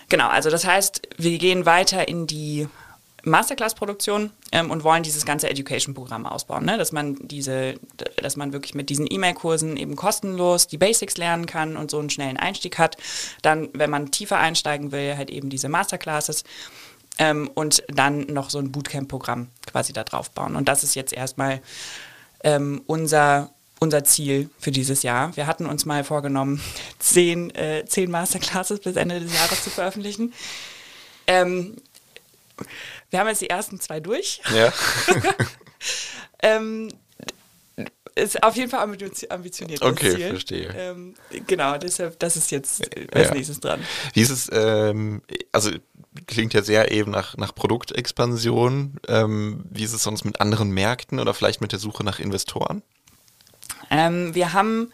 Genau, 0.08 0.28
also 0.28 0.48
das 0.48 0.64
heißt, 0.64 1.02
wir 1.18 1.36
gehen 1.38 1.66
weiter 1.66 2.08
in 2.08 2.26
die 2.26 2.68
Masterclass-Produktion 3.24 4.30
ähm, 4.52 4.70
und 4.70 4.84
wollen 4.84 5.02
dieses 5.02 5.24
ganze 5.24 5.48
Education-Programm 5.48 6.26
ausbauen, 6.26 6.64
ne? 6.64 6.78
dass 6.78 6.92
man 6.92 7.16
diese, 7.20 7.74
dass 8.16 8.36
man 8.36 8.52
wirklich 8.52 8.74
mit 8.74 8.90
diesen 8.90 9.06
E-Mail-Kursen 9.10 9.76
eben 9.76 9.96
kostenlos 9.96 10.66
die 10.66 10.78
Basics 10.78 11.16
lernen 11.16 11.46
kann 11.46 11.76
und 11.76 11.90
so 11.90 11.98
einen 11.98 12.10
schnellen 12.10 12.36
Einstieg 12.36 12.78
hat. 12.78 12.96
Dann, 13.42 13.68
wenn 13.72 13.90
man 13.90 14.10
tiefer 14.10 14.38
einsteigen 14.38 14.92
will, 14.92 15.16
halt 15.16 15.30
eben 15.30 15.50
diese 15.50 15.68
Masterclasses 15.68 16.44
ähm, 17.18 17.50
und 17.54 17.82
dann 17.88 18.26
noch 18.26 18.50
so 18.50 18.58
ein 18.58 18.72
Bootcamp-Programm 18.72 19.48
quasi 19.66 19.92
da 19.92 20.04
drauf 20.04 20.30
bauen. 20.30 20.56
Und 20.56 20.68
das 20.68 20.84
ist 20.84 20.94
jetzt 20.94 21.12
erstmal 21.12 21.60
ähm, 22.42 22.82
unser 22.86 23.50
unser 23.80 24.04
Ziel 24.04 24.48
für 24.58 24.70
dieses 24.70 25.02
Jahr. 25.02 25.36
Wir 25.36 25.46
hatten 25.46 25.66
uns 25.66 25.84
mal 25.84 26.04
vorgenommen, 26.04 26.60
zehn, 26.98 27.54
äh, 27.54 27.84
zehn 27.86 28.10
Masterclasses 28.10 28.80
bis 28.80 28.96
Ende 28.96 29.20
des 29.20 29.34
Jahres 29.34 29.62
zu 29.62 29.70
veröffentlichen. 29.70 30.32
Ähm, 31.26 31.76
wir 33.14 33.20
haben 33.20 33.28
jetzt 33.28 33.42
die 33.42 33.50
ersten 33.50 33.78
zwei 33.78 34.00
durch. 34.00 34.42
Ja. 34.52 34.72
ähm, 36.42 36.88
ist 38.16 38.42
auf 38.42 38.56
jeden 38.56 38.70
Fall 38.70 38.80
ambitioniert. 38.80 39.82
Okay, 39.82 40.16
Ziel. 40.16 40.28
verstehe. 40.30 40.74
Ähm, 40.76 41.14
genau, 41.46 41.78
deshalb, 41.78 42.18
das 42.18 42.36
ist 42.36 42.50
jetzt 42.50 42.90
als 43.14 43.28
Ja. 43.28 43.34
nächstes 43.34 43.60
dran. 43.60 43.80
Wie 44.14 44.20
ist 44.20 44.30
es, 44.30 44.50
ähm, 44.52 45.22
also 45.52 45.70
klingt 46.26 46.54
ja 46.54 46.62
sehr 46.62 46.90
eben 46.90 47.12
nach, 47.12 47.36
nach 47.36 47.54
Produktexpansion. 47.54 48.98
Ähm, 49.06 49.64
wie 49.70 49.84
ist 49.84 49.92
es 49.92 50.02
sonst 50.02 50.24
mit 50.24 50.40
anderen 50.40 50.70
Märkten 50.70 51.20
oder 51.20 51.34
vielleicht 51.34 51.60
mit 51.60 51.70
der 51.70 51.78
Suche 51.78 52.02
nach 52.02 52.18
Investoren? 52.18 52.82
Ähm, 53.90 54.34
wir 54.34 54.52
haben, 54.52 54.92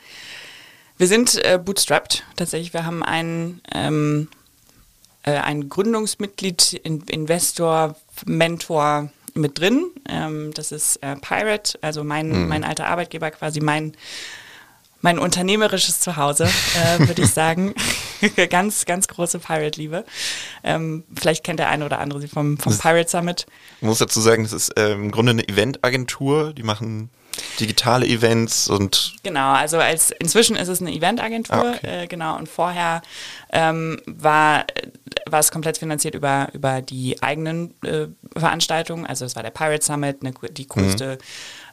wir 0.99 1.07
sind 1.07 1.43
äh, 1.43 1.59
bootstrapped 1.59 2.25
tatsächlich. 2.37 2.75
Wir 2.75 2.85
haben 2.85 3.03
einen, 3.03 3.63
ähm, 3.75 4.29
äh, 5.23 5.33
ein 5.33 5.69
Gründungsmitglied, 5.69 6.73
in, 6.73 7.03
Investor, 7.03 7.97
Mentor 8.27 9.11
mit 9.35 9.59
drin. 9.59 9.91
Ähm, 10.09 10.53
das 10.55 10.73
ist 10.73 10.97
äh, 11.03 11.17
Pirate, 11.17 11.79
also 11.83 12.05
mein, 12.05 12.49
mein 12.49 12.65
alter 12.65 12.87
Arbeitgeber, 12.87 13.31
quasi 13.31 13.61
mein 13.61 13.93
mein 15.03 15.19
unternehmerisches 15.19 16.01
Zuhause, 16.01 16.45
äh, 16.45 17.07
würde 17.09 17.23
ich 17.23 17.31
sagen. 17.31 17.75
ganz, 18.51 18.85
ganz 18.85 19.09
große 19.09 19.39
Pirate-Liebe. 19.39 20.05
Ähm, 20.63 21.05
vielleicht 21.19 21.43
kennt 21.43 21.59
der 21.59 21.71
eine 21.71 21.87
oder 21.87 22.01
andere 22.01 22.21
sie 22.21 22.29
vom, 22.29 22.59
vom 22.59 22.77
Pirate 22.77 23.09
Summit. 23.09 23.47
Ich 23.81 23.87
muss 23.87 23.99
dazu 23.99 24.21
sagen, 24.21 24.43
das 24.43 24.53
ist 24.53 24.73
ähm, 24.77 25.05
im 25.05 25.11
Grunde 25.11 25.31
eine 25.31 25.49
Eventagentur. 25.49 26.53
Die 26.53 26.63
machen 26.63 27.09
digitale 27.59 28.07
Events 28.07 28.69
und 28.69 29.15
Genau, 29.23 29.53
also 29.53 29.79
als 29.79 30.11
inzwischen 30.19 30.57
ist 30.57 30.69
es 30.69 30.81
eine 30.81 30.93
Eventagentur, 30.93 31.57
Ah, 31.57 31.75
okay. 31.77 32.05
äh, 32.05 32.07
genau, 32.07 32.37
und 32.37 32.49
vorher 32.49 33.03
ähm, 33.53 34.01
war, 34.07 34.65
war 35.29 35.41
es 35.41 35.51
komplett 35.51 35.79
finanziert 35.79 36.15
über, 36.15 36.49
über 36.53 36.83
die 36.83 37.23
eigenen 37.23 37.75
äh, 37.85 38.07
Veranstaltungen. 38.37 39.07
Also 39.07 39.25
es 39.25 39.37
war 39.37 39.43
der 39.43 39.51
Pirate 39.51 39.85
Summit, 39.85 40.19
eine, 40.23 40.33
die 40.51 40.69
größte, 40.69 41.19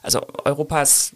also 0.02 0.26
Europas 0.44 1.12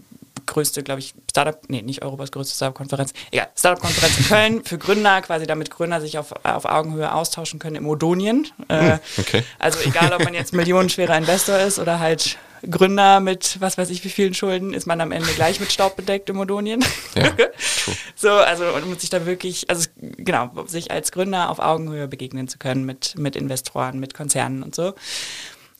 größte, 0.47 0.83
glaube 0.83 1.01
ich, 1.01 1.15
Startup, 1.31 1.59
nee, 1.69 1.83
nicht 1.83 2.03
Europas 2.03 2.33
größte 2.33 2.55
Startup-Konferenz, 2.55 3.13
egal, 3.31 3.49
Startup-Konferenz 3.57 4.19
in 4.19 4.25
Köln 4.27 4.65
für 4.65 4.79
Gründer, 4.79 5.23
quasi 5.23 5.47
damit 5.47 5.71
Gründer 5.71 6.01
sich 6.01 6.19
auf, 6.19 6.33
auf 6.45 6.65
Augenhöhe 6.65 7.13
austauschen 7.13 7.59
können 7.59 7.77
im 7.77 7.89
Odonien. 7.89 8.49
Äh, 8.69 8.99
okay. 9.19 9.43
Also 9.59 9.81
egal, 9.81 10.13
ob 10.13 10.25
man 10.25 10.35
jetzt 10.35 10.53
millionenschwerer 10.53 11.17
Investor 11.17 11.59
ist 11.59 11.79
oder 11.79 12.01
halt 12.01 12.39
Gründer 12.71 13.21
mit 13.21 13.61
was 13.61 13.77
weiß 13.77 13.91
ich 13.91 14.05
wie 14.05 14.09
vielen 14.09 14.35
Schulden, 14.35 14.73
ist 14.73 14.87
man 14.87 15.01
am 15.01 15.11
Ende 15.11 15.33
gleich 15.33 15.59
mit 15.59 15.73
Staub 15.73 15.97
bedeckt 15.97 16.31
im 16.31 16.39
Odonien. 16.39 16.85
Ja, 17.15 17.31
true. 17.31 17.51
so, 18.15 18.31
also 18.31 18.67
und 18.67 18.89
muss 18.89 19.01
sich 19.01 19.11
da 19.11 19.27
wirklich, 19.27 19.69
also 19.69 19.89
genau, 19.97 20.51
sich 20.67 20.91
als 20.91 21.13
Gründer 21.13 21.51
auf 21.51 21.59
Augenhöhe 21.59 22.07
begegnen 22.07 22.49
zu 22.49 22.59
können 22.59 22.85
mit, 22.85 23.19
mit 23.19 23.37
Investoren, 23.37 23.99
mit 23.99 24.15
Konzernen 24.15 24.63
und 24.63 24.75
so. 24.75 24.95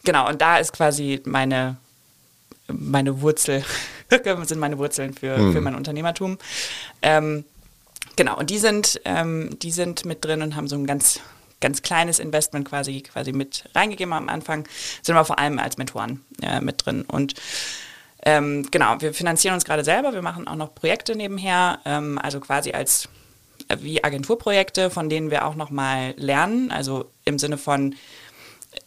Genau, 0.05 0.29
und 0.29 0.43
da 0.43 0.59
ist 0.59 0.73
quasi 0.73 1.23
meine, 1.25 1.77
meine 2.69 3.21
Wurzel, 3.21 3.65
sind 4.45 4.59
meine 4.59 4.79
Wurzeln 4.79 5.15
für, 5.15 5.53
für 5.53 5.61
mein 5.61 5.75
Unternehmertum. 5.75 6.39
Ähm, 7.03 7.45
genau, 8.17 8.39
und 8.39 8.51
die 8.51 8.59
sind, 8.59 9.01
ähm, 9.05 9.59
die 9.61 9.71
sind 9.71 10.05
mit 10.05 10.25
drin 10.25 10.43
und 10.43 10.57
haben 10.57 10.69
so 10.69 10.77
ein 10.77 10.87
ganz, 10.87 11.21
ganz 11.61 11.83
kleines 11.83 12.19
Investment 12.19 12.69
quasi, 12.69 13.03
quasi 13.03 13.33
mit 13.33 13.65
reingegeben 13.75 14.13
am 14.13 14.29
Anfang, 14.29 14.67
sind 15.03 15.17
aber 15.17 15.25
vor 15.25 15.39
allem 15.39 15.59
als 15.59 15.79
Mentoren 15.79 16.25
äh, 16.43 16.61
mit 16.61 16.85
drin. 16.85 17.03
Und 17.03 17.35
ähm, 18.25 18.69
genau, 18.71 19.01
wir 19.01 19.15
finanzieren 19.15 19.55
uns 19.55 19.65
gerade 19.65 19.85
selber, 19.85 20.13
wir 20.13 20.23
machen 20.23 20.47
auch 20.47 20.57
noch 20.57 20.75
Projekte 20.75 21.17
nebenher, 21.17 21.81
ähm, 21.85 22.19
also 22.23 22.39
quasi 22.39 22.73
als 22.73 23.09
äh, 23.69 23.79
wie 23.81 24.05
Agenturprojekte, 24.05 24.91
von 24.91 25.09
denen 25.09 25.31
wir 25.31 25.45
auch 25.45 25.57
nochmal 25.57 26.15
lernen, 26.17 26.71
also 26.71 27.11
im 27.25 27.39
Sinne 27.39 27.59
von, 27.59 27.97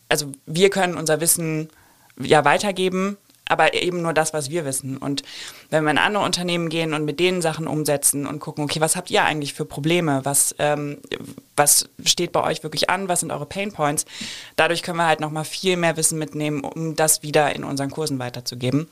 also 0.07 0.31
wir 0.45 0.69
können 0.69 0.95
unser 0.95 1.19
Wissen 1.19 1.69
ja 2.17 2.45
weitergeben, 2.45 3.17
aber 3.47 3.73
eben 3.73 4.01
nur 4.01 4.13
das, 4.13 4.33
was 4.33 4.49
wir 4.49 4.65
wissen. 4.65 4.97
Und 4.97 5.23
wenn 5.69 5.83
wir 5.83 5.91
in 5.91 5.97
andere 5.97 6.23
Unternehmen 6.23 6.69
gehen 6.69 6.93
und 6.93 7.05
mit 7.05 7.19
denen 7.19 7.41
Sachen 7.41 7.67
umsetzen 7.67 8.25
und 8.25 8.39
gucken, 8.39 8.63
okay, 8.63 8.81
was 8.81 8.95
habt 8.95 9.11
ihr 9.11 9.23
eigentlich 9.23 9.53
für 9.53 9.65
Probleme? 9.65 10.21
Was, 10.23 10.55
ähm, 10.57 10.97
was 11.55 11.87
steht 12.03 12.31
bei 12.31 12.43
euch 12.43 12.63
wirklich 12.63 12.89
an? 12.89 13.07
Was 13.07 13.19
sind 13.19 13.31
eure 13.31 13.45
Pain 13.45 13.71
Points? 13.71 14.05
Dadurch 14.55 14.81
können 14.81 14.97
wir 14.97 15.05
halt 15.05 15.19
nochmal 15.19 15.45
viel 15.45 15.77
mehr 15.77 15.95
Wissen 15.95 16.17
mitnehmen, 16.17 16.63
um 16.63 16.95
das 16.95 17.21
wieder 17.21 17.55
in 17.55 17.63
unseren 17.63 17.91
Kursen 17.91 18.17
weiterzugeben. 18.17 18.87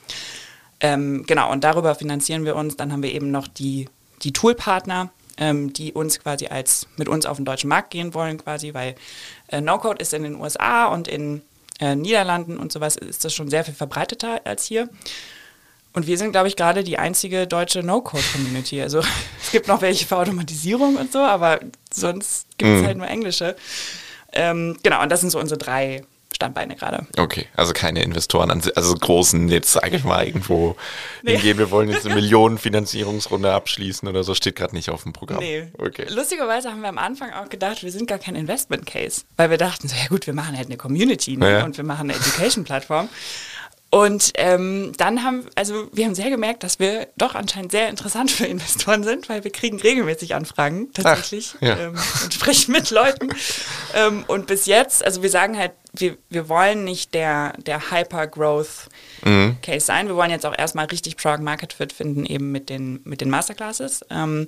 Ähm, 0.79 1.23
genau, 1.25 1.51
und 1.51 1.63
darüber 1.63 1.95
finanzieren 1.95 2.45
wir 2.45 2.55
uns. 2.55 2.77
Dann 2.77 2.91
haben 2.91 3.03
wir 3.03 3.13
eben 3.13 3.31
noch 3.31 3.47
die, 3.47 3.89
die 4.21 4.33
Toolpartner, 4.33 5.09
ähm, 5.37 5.73
die 5.73 5.93
uns 5.93 6.19
quasi 6.19 6.47
als 6.47 6.87
mit 6.97 7.09
uns 7.09 7.25
auf 7.25 7.37
den 7.37 7.45
deutschen 7.45 7.69
Markt 7.69 7.89
gehen 7.89 8.13
wollen, 8.13 8.37
quasi, 8.37 8.75
weil 8.75 8.95
äh, 9.47 9.61
No-Code 9.61 9.99
ist 9.99 10.13
in 10.13 10.23
den 10.23 10.35
USA 10.35 10.85
und 10.87 11.07
in 11.07 11.41
äh, 11.79 11.95
Niederlanden 11.95 12.57
und 12.57 12.71
sowas 12.71 12.95
ist 12.95 13.25
das 13.25 13.33
schon 13.33 13.49
sehr 13.49 13.63
viel 13.63 13.73
verbreiteter 13.73 14.41
als 14.45 14.65
hier. 14.65 14.89
Und 15.93 16.07
wir 16.07 16.17
sind, 16.17 16.31
glaube 16.31 16.47
ich, 16.47 16.55
gerade 16.55 16.83
die 16.83 16.97
einzige 16.97 17.45
deutsche 17.45 17.83
No-Code-Community. 17.83 18.81
Also 18.81 18.99
es 19.43 19.51
gibt 19.51 19.67
noch 19.67 19.81
welche 19.81 20.05
für 20.05 20.17
Automatisierung 20.17 20.95
und 20.95 21.11
so, 21.11 21.19
aber 21.19 21.59
sonst 21.91 22.47
gibt 22.57 22.71
es 22.79 22.85
halt 22.85 22.97
nur 22.97 23.07
englische. 23.07 23.55
Ähm, 24.31 24.77
genau, 24.81 25.03
und 25.03 25.11
das 25.11 25.21
sind 25.21 25.29
so 25.29 25.39
unsere 25.39 25.59
drei 25.59 26.03
Standbeine 26.43 26.75
gerade. 26.75 27.07
Okay, 27.17 27.47
also 27.55 27.71
keine 27.73 28.03
Investoren, 28.03 28.51
also 28.51 28.93
großen, 28.95 29.47
jetzt 29.47 29.71
sage 29.71 29.95
ich 29.95 30.03
mal 30.03 30.25
irgendwo 30.25 30.75
Nee. 31.21 31.33
hingehen, 31.33 31.57
wir 31.57 31.71
wollen 31.71 31.89
jetzt 31.89 32.05
eine 32.05 32.15
Millionenfinanzierungsrunde 32.15 33.53
abschließen 33.53 34.07
oder 34.07 34.23
so, 34.23 34.35
steht 34.35 34.55
gerade 34.57 34.75
nicht 34.75 34.89
auf 34.89 35.03
dem 35.03 35.13
Programm. 35.13 35.39
Nee. 35.39 35.67
Okay. 35.77 36.05
Lustigerweise 36.09 36.69
haben 36.69 36.81
wir 36.81 36.89
am 36.89 36.97
Anfang 36.97 37.31
auch 37.31 37.47
gedacht, 37.49 37.83
wir 37.83 37.91
sind 37.91 38.07
gar 38.07 38.19
kein 38.19 38.35
Investment 38.35 38.85
Case, 38.85 39.21
weil 39.37 39.49
wir 39.49 39.57
dachten, 39.57 39.87
so, 39.87 39.95
ja 39.95 40.07
gut, 40.09 40.27
wir 40.27 40.33
machen 40.33 40.57
halt 40.57 40.67
eine 40.67 40.77
Community 40.77 41.37
ne? 41.37 41.51
Ja. 41.59 41.63
und 41.63 41.77
wir 41.77 41.85
machen 41.85 42.09
eine 42.09 42.19
Education-Plattform. 42.19 43.07
Und 43.93 44.31
ähm, 44.37 44.91
dann 44.97 45.23
haben, 45.23 45.45
also 45.53 45.87
wir 45.93 46.05
haben 46.05 46.15
sehr 46.15 46.31
gemerkt, 46.31 46.63
dass 46.63 46.79
wir 46.79 47.09
doch 47.15 47.35
anscheinend 47.35 47.71
sehr 47.71 47.89
interessant 47.89 48.31
für 48.31 48.47
Investoren 48.47 49.03
sind, 49.03 49.29
weil 49.29 49.43
wir 49.43 49.51
kriegen 49.51 49.79
regelmäßig 49.79 50.33
Anfragen 50.33 50.91
tatsächlich 50.93 51.53
ja. 51.61 51.77
ähm, 51.77 51.95
und 52.23 52.33
sprechen 52.33 52.71
mit 52.71 52.89
Leuten. 52.89 53.29
ähm, 53.93 54.23
und 54.25 54.47
bis 54.47 54.65
jetzt, 54.65 55.05
also 55.05 55.21
wir 55.21 55.29
sagen 55.29 55.59
halt, 55.59 55.73
wir, 55.95 56.17
wir 56.29 56.49
wollen 56.49 56.85
nicht 56.85 57.13
der, 57.13 57.53
der 57.67 57.91
Hyper-Growth 57.91 58.89
Case 59.61 59.85
sein. 59.85 60.07
Wir 60.07 60.15
wollen 60.15 60.31
jetzt 60.31 60.47
auch 60.47 60.57
erstmal 60.57 60.85
richtig 60.85 61.15
Product 61.15 61.43
Market 61.43 61.73
Fit 61.73 61.93
finden, 61.93 62.25
eben 62.25 62.51
mit 62.51 62.69
den, 62.69 62.99
mit 63.03 63.21
den 63.21 63.29
Masterclasses. 63.29 64.03
Ähm, 64.09 64.47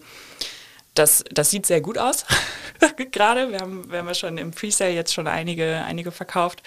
das, 0.95 1.23
das 1.31 1.51
sieht 1.51 1.65
sehr 1.65 1.81
gut 1.81 1.97
aus. 1.97 2.25
Gerade. 3.11 3.51
Wir 3.51 3.59
haben, 3.59 3.89
wir 3.89 3.99
haben 3.99 4.07
ja 4.07 4.13
schon 4.13 4.37
im 4.37 4.51
Presale 4.51 4.91
jetzt 4.91 5.13
schon 5.13 5.27
einige, 5.27 5.83
einige 5.85 6.11
verkauft 6.11 6.63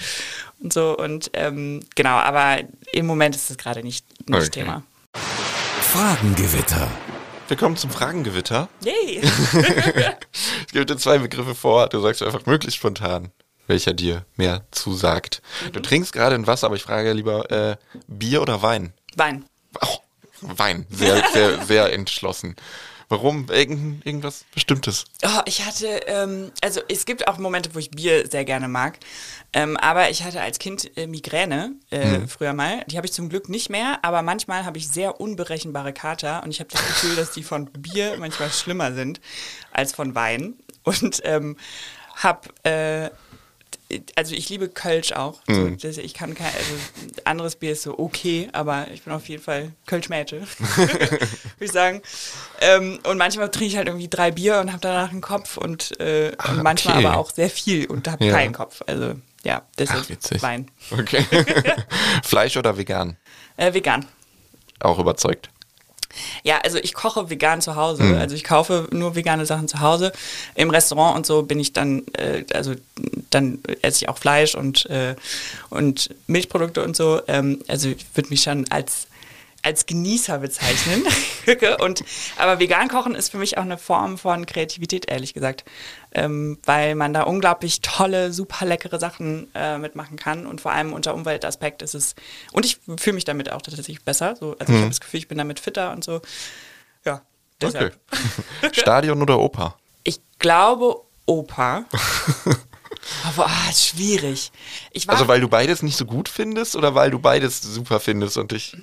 und 0.61 0.73
so. 0.73 0.97
Und 0.97 1.31
ähm, 1.35 1.81
genau, 1.95 2.17
aber 2.17 2.59
im 2.93 3.07
Moment 3.07 3.35
ist 3.35 3.51
es 3.51 3.59
gerade 3.59 3.83
nicht, 3.83 4.07
nicht 4.29 4.39
Okay. 4.39 4.51
Thema. 4.51 4.83
Fragengewitter. 5.81 6.91
Wir 7.49 7.57
kommen 7.57 7.77
zum 7.77 7.91
Fragengewitter. 7.91 8.69
Yay! 8.85 9.23
Ich 10.67 10.75
gebe 10.75 10.85
dir 10.85 10.99
zwei 10.99 11.17
Begriffe 11.17 11.55
vor, 11.55 11.89
du 11.89 11.99
sagst 12.01 12.23
einfach 12.23 12.45
möglichst 12.45 12.77
spontan, 12.77 13.33
welcher 13.67 13.95
dir 13.95 14.27
mehr 14.37 14.67
zusagt. 14.71 15.41
Mhm. 15.65 15.73
Du 15.73 15.81
trinkst 15.81 16.13
gerade 16.13 16.35
ein 16.35 16.47
Wasser, 16.47 16.67
aber 16.67 16.77
ich 16.77 16.83
frage 16.83 17.15
lieber 17.15 17.51
äh, 17.51 17.77
Bier 18.07 18.43
oder 18.43 18.61
Wein? 18.61 18.93
Wein. 19.17 19.47
Oh, 19.81 19.97
Wein, 20.43 20.87
sehr, 20.91 21.25
sehr, 21.33 21.65
sehr 21.65 21.93
entschlossen. 21.95 22.55
Warum? 23.11 23.47
Irgend, 23.51 24.05
irgendwas 24.05 24.45
Bestimmtes? 24.53 25.07
Oh, 25.25 25.41
ich 25.47 25.65
hatte, 25.65 25.87
ähm, 26.07 26.53
also 26.63 26.81
es 26.89 27.07
gibt 27.07 27.27
auch 27.27 27.39
Momente, 27.39 27.75
wo 27.75 27.79
ich 27.79 27.91
Bier 27.91 28.29
sehr 28.31 28.45
gerne 28.45 28.69
mag. 28.69 28.99
Ähm, 29.55 29.79
aber 29.79 30.11
ich 30.11 30.25
hatte 30.25 30.43
als 30.43 30.59
Kind 30.59 30.95
äh, 30.99 31.07
Migräne 31.07 31.73
äh, 31.91 32.19
Mhm. 32.19 32.29
früher 32.29 32.53
mal. 32.53 32.85
Die 32.87 32.99
habe 32.99 33.07
ich 33.07 33.13
zum 33.15 33.31
Glück 33.31 33.49
nicht 33.49 33.71
mehr, 33.71 33.99
aber 34.03 34.21
manchmal 34.21 34.67
habe 34.67 34.77
ich 34.77 34.89
sehr 34.89 35.21
unberechenbare 35.23 35.95
Kater 35.95 36.43
und 36.43 36.51
ich 36.51 36.61
habe 36.61 36.69
das 36.71 36.87
Gefühl, 36.87 37.17
dass 37.17 37.31
die 37.31 37.43
von 37.43 37.67
Bier 37.67 38.17
manchmal 38.19 38.51
schlimmer 38.51 38.93
sind 38.93 39.21
als 39.73 39.93
von 39.95 40.15
Wein. 40.15 40.55
Und 40.85 41.21
ähm, 41.25 41.57
habe, 42.17 42.49
äh, 42.65 43.11
also 44.17 44.35
ich 44.35 44.49
liebe 44.51 44.69
Kölsch 44.69 45.13
auch. 45.13 45.41
So, 45.47 45.53
Mhm. 45.55 45.79
das, 45.79 45.97
ich 45.97 46.13
kann 46.15 46.35
kein, 46.35 46.47
also 46.47 47.21
anderes 47.25 47.57
Bier 47.57 47.73
ist 47.73 47.83
so 47.83 47.99
okay, 47.99 48.49
aber 48.53 48.87
ich 48.93 49.03
bin 49.03 49.13
auf 49.13 49.29
jeden 49.29 49.43
Fall 49.43 49.73
Kölschmäte, 49.87 50.43
würde 50.77 51.19
ich 51.61 51.73
sagen. 51.73 52.03
Ähm, 52.61 52.99
und 53.05 53.17
manchmal 53.19 53.51
trinke 53.51 53.67
ich 53.73 53.77
halt 53.77 53.89
irgendwie 53.89 54.09
drei 54.09 54.31
Bier 54.31 54.59
und 54.61 54.69
habe 54.71 54.81
danach 54.81 55.11
einen 55.11 55.21
Kopf 55.23 55.57
und, 55.57 55.99
äh, 56.01 56.33
und 56.49 56.63
manchmal 56.63 56.99
okay. 56.99 57.07
aber 57.07 57.17
auch 57.17 57.31
sehr 57.31 57.51
viel 57.51 57.87
und 57.87 58.09
habe 58.09 58.25
Ja. 58.25 58.33
keinen 58.33 58.53
Kopf. 58.53 58.83
Also 58.87 59.15
ja, 59.45 59.63
deshalb 59.79 60.05
Ach. 60.35 60.43
Wein. 60.43 60.71
Okay. 60.91 61.25
Fleisch 62.23 62.57
oder 62.57 62.77
vegan? 62.77 63.17
Äh, 63.57 63.73
vegan. 63.73 64.05
Auch 64.81 64.99
überzeugt. 64.99 65.49
Ja, 66.43 66.59
also 66.65 66.79
ich 66.79 66.95
koche 66.95 67.31
vegan 67.31 67.61
zu 67.61 67.77
Hause. 67.77 68.03
Mhm. 68.03 68.19
Also 68.19 68.35
ich 68.35 68.43
kaufe 68.43 68.89
nur 68.91 69.15
vegane 69.15 69.47
Sachen 69.47 69.69
zu 69.69 69.81
Hause. 69.81 70.13
Im 70.55 70.71
Restaurant 70.71 71.17
und 71.17 71.27
so 71.27 71.43
bin 71.43 71.61
ich 71.61 71.73
dann, 71.73 72.03
äh, 72.15 72.45
also 72.55 72.75
dann 73.31 73.61
esse 73.83 74.05
ich 74.05 74.09
auch 74.09 74.19
Fleisch 74.19 74.55
und, 74.55 74.87
äh, 74.87 75.15
und 75.71 76.11
Milchprodukte 76.27 76.83
und 76.83 76.97
so. 76.97 77.21
Ähm, 77.29 77.63
also 77.69 77.89
ich 77.89 78.07
würde 78.15 78.31
mich 78.31 78.43
schon 78.43 78.71
als 78.71 79.07
als 79.63 79.87
Genießer 79.87 80.39
bezeichnen. 80.39 81.03
und, 81.81 82.05
aber 82.37 82.61
vegan 82.61 82.89
kochen 82.89 83.17
ist 83.17 83.31
für 83.31 83.39
mich 83.39 83.59
auch 83.59 83.63
eine 83.63 83.77
Form 83.77 84.17
von 84.17 84.47
Kreativität, 84.47 85.11
ehrlich 85.11 85.35
gesagt. 85.35 85.65
Ähm, 86.15 86.59
weil 86.65 86.95
man 86.95 87.13
da 87.13 87.23
unglaublich 87.23 87.81
tolle, 87.81 88.33
super 88.33 88.65
leckere 88.65 89.01
Sachen 89.01 89.49
äh, 89.55 89.77
mitmachen 89.79 90.17
kann. 90.17 90.47
Und 90.47 90.61
vor 90.61 90.71
allem 90.71 90.93
unter 90.93 91.13
Umweltaspekt 91.13 91.83
ist 91.83 91.95
es. 91.95 92.15
Und 92.53 92.65
ich 92.67 92.79
fühle 92.99 93.15
mich 93.15 93.25
damit 93.25 93.51
auch 93.51 93.61
tatsächlich 93.61 94.03
besser. 94.05 94.37
So, 94.37 94.57
also 94.59 94.73
ich 94.73 94.79
habe 94.79 94.91
das 94.91 95.01
Gefühl, 95.01 95.19
ich 95.19 95.29
bin 95.29 95.39
damit 95.39 95.59
fitter 95.59 95.91
und 95.93 96.05
so. 96.05 96.23
Ja, 97.05 97.23
Okay. 97.61 97.73
deshalb. 97.73 97.99
Stadion 98.73 99.21
oder 99.21 99.41
Oper? 99.41 99.77
Ich 100.05 100.21
glaube 100.39 101.01
Oper. 101.27 101.85
Aber 103.25 103.47
ah, 103.47 103.71
ist 103.71 103.87
schwierig. 103.87 104.51
Ich 104.93 105.07
war, 105.07 105.15
Also 105.15 105.29
weil 105.29 105.41
du 105.41 105.49
beides 105.49 105.83
nicht 105.83 105.97
so 105.97 106.05
gut 106.05 106.29
findest 106.29 106.77
oder 106.77 106.95
weil 106.95 107.11
du 107.11 107.19
beides 107.19 107.61
super 107.63 108.01
findest 108.01 108.37
und 108.37 108.53
dich. 108.53 108.77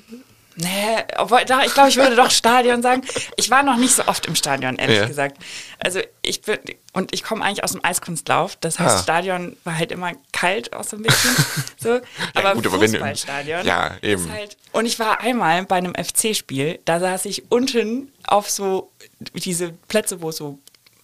Nee, 0.57 0.69
obwohl, 1.17 1.43
doch, 1.43 1.61
ich 1.65 1.73
glaube, 1.73 1.89
ich 1.89 1.97
würde 1.97 2.15
doch 2.15 2.31
Stadion 2.31 2.81
sagen. 2.81 3.01
Ich 3.35 3.49
war 3.49 3.61
noch 3.61 3.75
nicht 3.75 3.93
so 3.93 4.07
oft 4.07 4.25
im 4.25 4.35
Stadion, 4.35 4.77
ehrlich 4.77 4.99
Ja. 4.99 5.05
gesagt. 5.05 5.37
Also 5.79 5.99
ich 6.21 6.43
bin, 6.43 6.57
und 6.93 7.13
ich 7.13 7.23
komme 7.23 7.43
eigentlich 7.43 7.65
aus 7.65 7.73
dem 7.73 7.83
Eiskunstlauf. 7.83 8.55
Das 8.61 8.79
heißt, 8.79 8.95
Ah. 8.95 9.03
Stadion 9.03 9.57
war 9.65 9.77
halt 9.77 9.91
immer 9.91 10.13
kalt 10.31 10.73
auch 10.73 10.85
so 10.85 10.95
ein 10.95 11.03
bisschen. 11.03 11.35
So. 11.77 11.99
aber 12.33 12.53
gut, 12.55 12.65
aber 12.67 12.79
wenn 12.79 12.91
du- 12.93 12.97
Fußballstadion. 12.99 13.65
Ja, 13.65 13.97
eben. 14.01 14.31
Halt, 14.31 14.55
und 14.71 14.85
ich 14.85 14.97
war 14.97 15.19
einmal 15.19 15.65
bei 15.65 15.75
einem 15.75 15.93
FC-Spiel, 15.93 16.79
da 16.85 17.01
saß 17.01 17.25
ich 17.25 17.51
unten 17.51 18.13
auf 18.25 18.49
so 18.49 18.93
diese 19.33 19.73
Plätze, 19.89 20.21
wo 20.21 20.29
es 20.29 20.37
so 20.37 20.57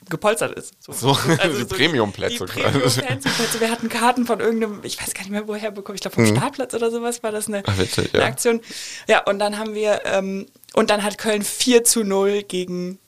gepolstert 0.10 0.58
ist. 0.58 0.74
So, 0.92 1.18
die 1.18 1.66
Premium-Plätze 1.66 2.46
die 2.46 2.52
quasi. 2.52 2.70
Premium-Fancy-Plätze. 2.72 3.60
Wir 3.60 3.72
hatten 3.72 3.90
Karten 3.90 4.26
von 4.26 4.40
irgendeinem, 4.40 4.80
ich 4.84 5.02
weiß 5.02 5.14
gar 5.14 5.22
nicht 5.22 5.32
mehr 5.32 5.48
woher 5.48 5.72
bekommen, 5.72 5.96
ich 5.96 6.02
glaube 6.02 6.16
vom 6.16 6.26
Startplatz 6.26 6.74
oder 6.74 6.92
sowas 6.92 7.24
war 7.24 7.32
das 7.32 7.48
eine. 7.48 7.64
Ach, 7.66 7.78
witzig, 7.78 8.14
eine 8.14 8.24
ja. 8.24 8.30
Aktion. 8.30 8.62
Ja, 9.08 9.24
und 9.24 9.40
dann 9.40 9.58
haben 9.58 9.74
wir, 9.74 10.02
ähm, 10.06 10.48
und 10.74 10.90
dann 10.90 11.04
hat 11.04 11.18
Köln 11.18 11.44
4 11.44 11.84
zu 11.84 12.04
0 12.04 12.44
gegen, 12.44 13.00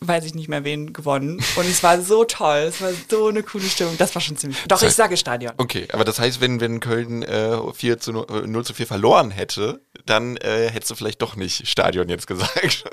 weiß 0.00 0.24
ich 0.24 0.34
nicht 0.34 0.48
mehr 0.48 0.64
wen, 0.64 0.92
gewonnen. 0.92 1.42
Und 1.56 1.66
es 1.66 1.82
war 1.82 2.00
so 2.00 2.24
toll, 2.24 2.58
es 2.68 2.80
war 2.80 2.90
so 3.08 3.28
eine 3.28 3.42
coole 3.42 3.64
Stimmung. 3.64 3.96
Das 3.98 4.14
war 4.14 4.22
schon 4.22 4.36
ziemlich, 4.36 4.58
doch, 4.68 4.82
ich 4.82 4.92
sage 4.92 5.16
Stadion. 5.16 5.54
Okay, 5.56 5.88
aber 5.92 6.04
das 6.04 6.18
heißt, 6.18 6.40
wenn, 6.40 6.60
wenn 6.60 6.80
Köln 6.80 7.22
äh, 7.22 7.58
4 7.72 7.98
zu 7.98 8.12
0, 8.12 8.26
äh, 8.44 8.46
0 8.46 8.64
zu 8.64 8.74
4 8.74 8.86
verloren 8.86 9.30
hätte, 9.30 9.80
dann 10.04 10.36
äh, 10.36 10.70
hättest 10.70 10.90
du 10.90 10.94
vielleicht 10.94 11.22
doch 11.22 11.36
nicht 11.36 11.66
Stadion 11.68 12.08
jetzt 12.08 12.26
gesagt. 12.26 12.84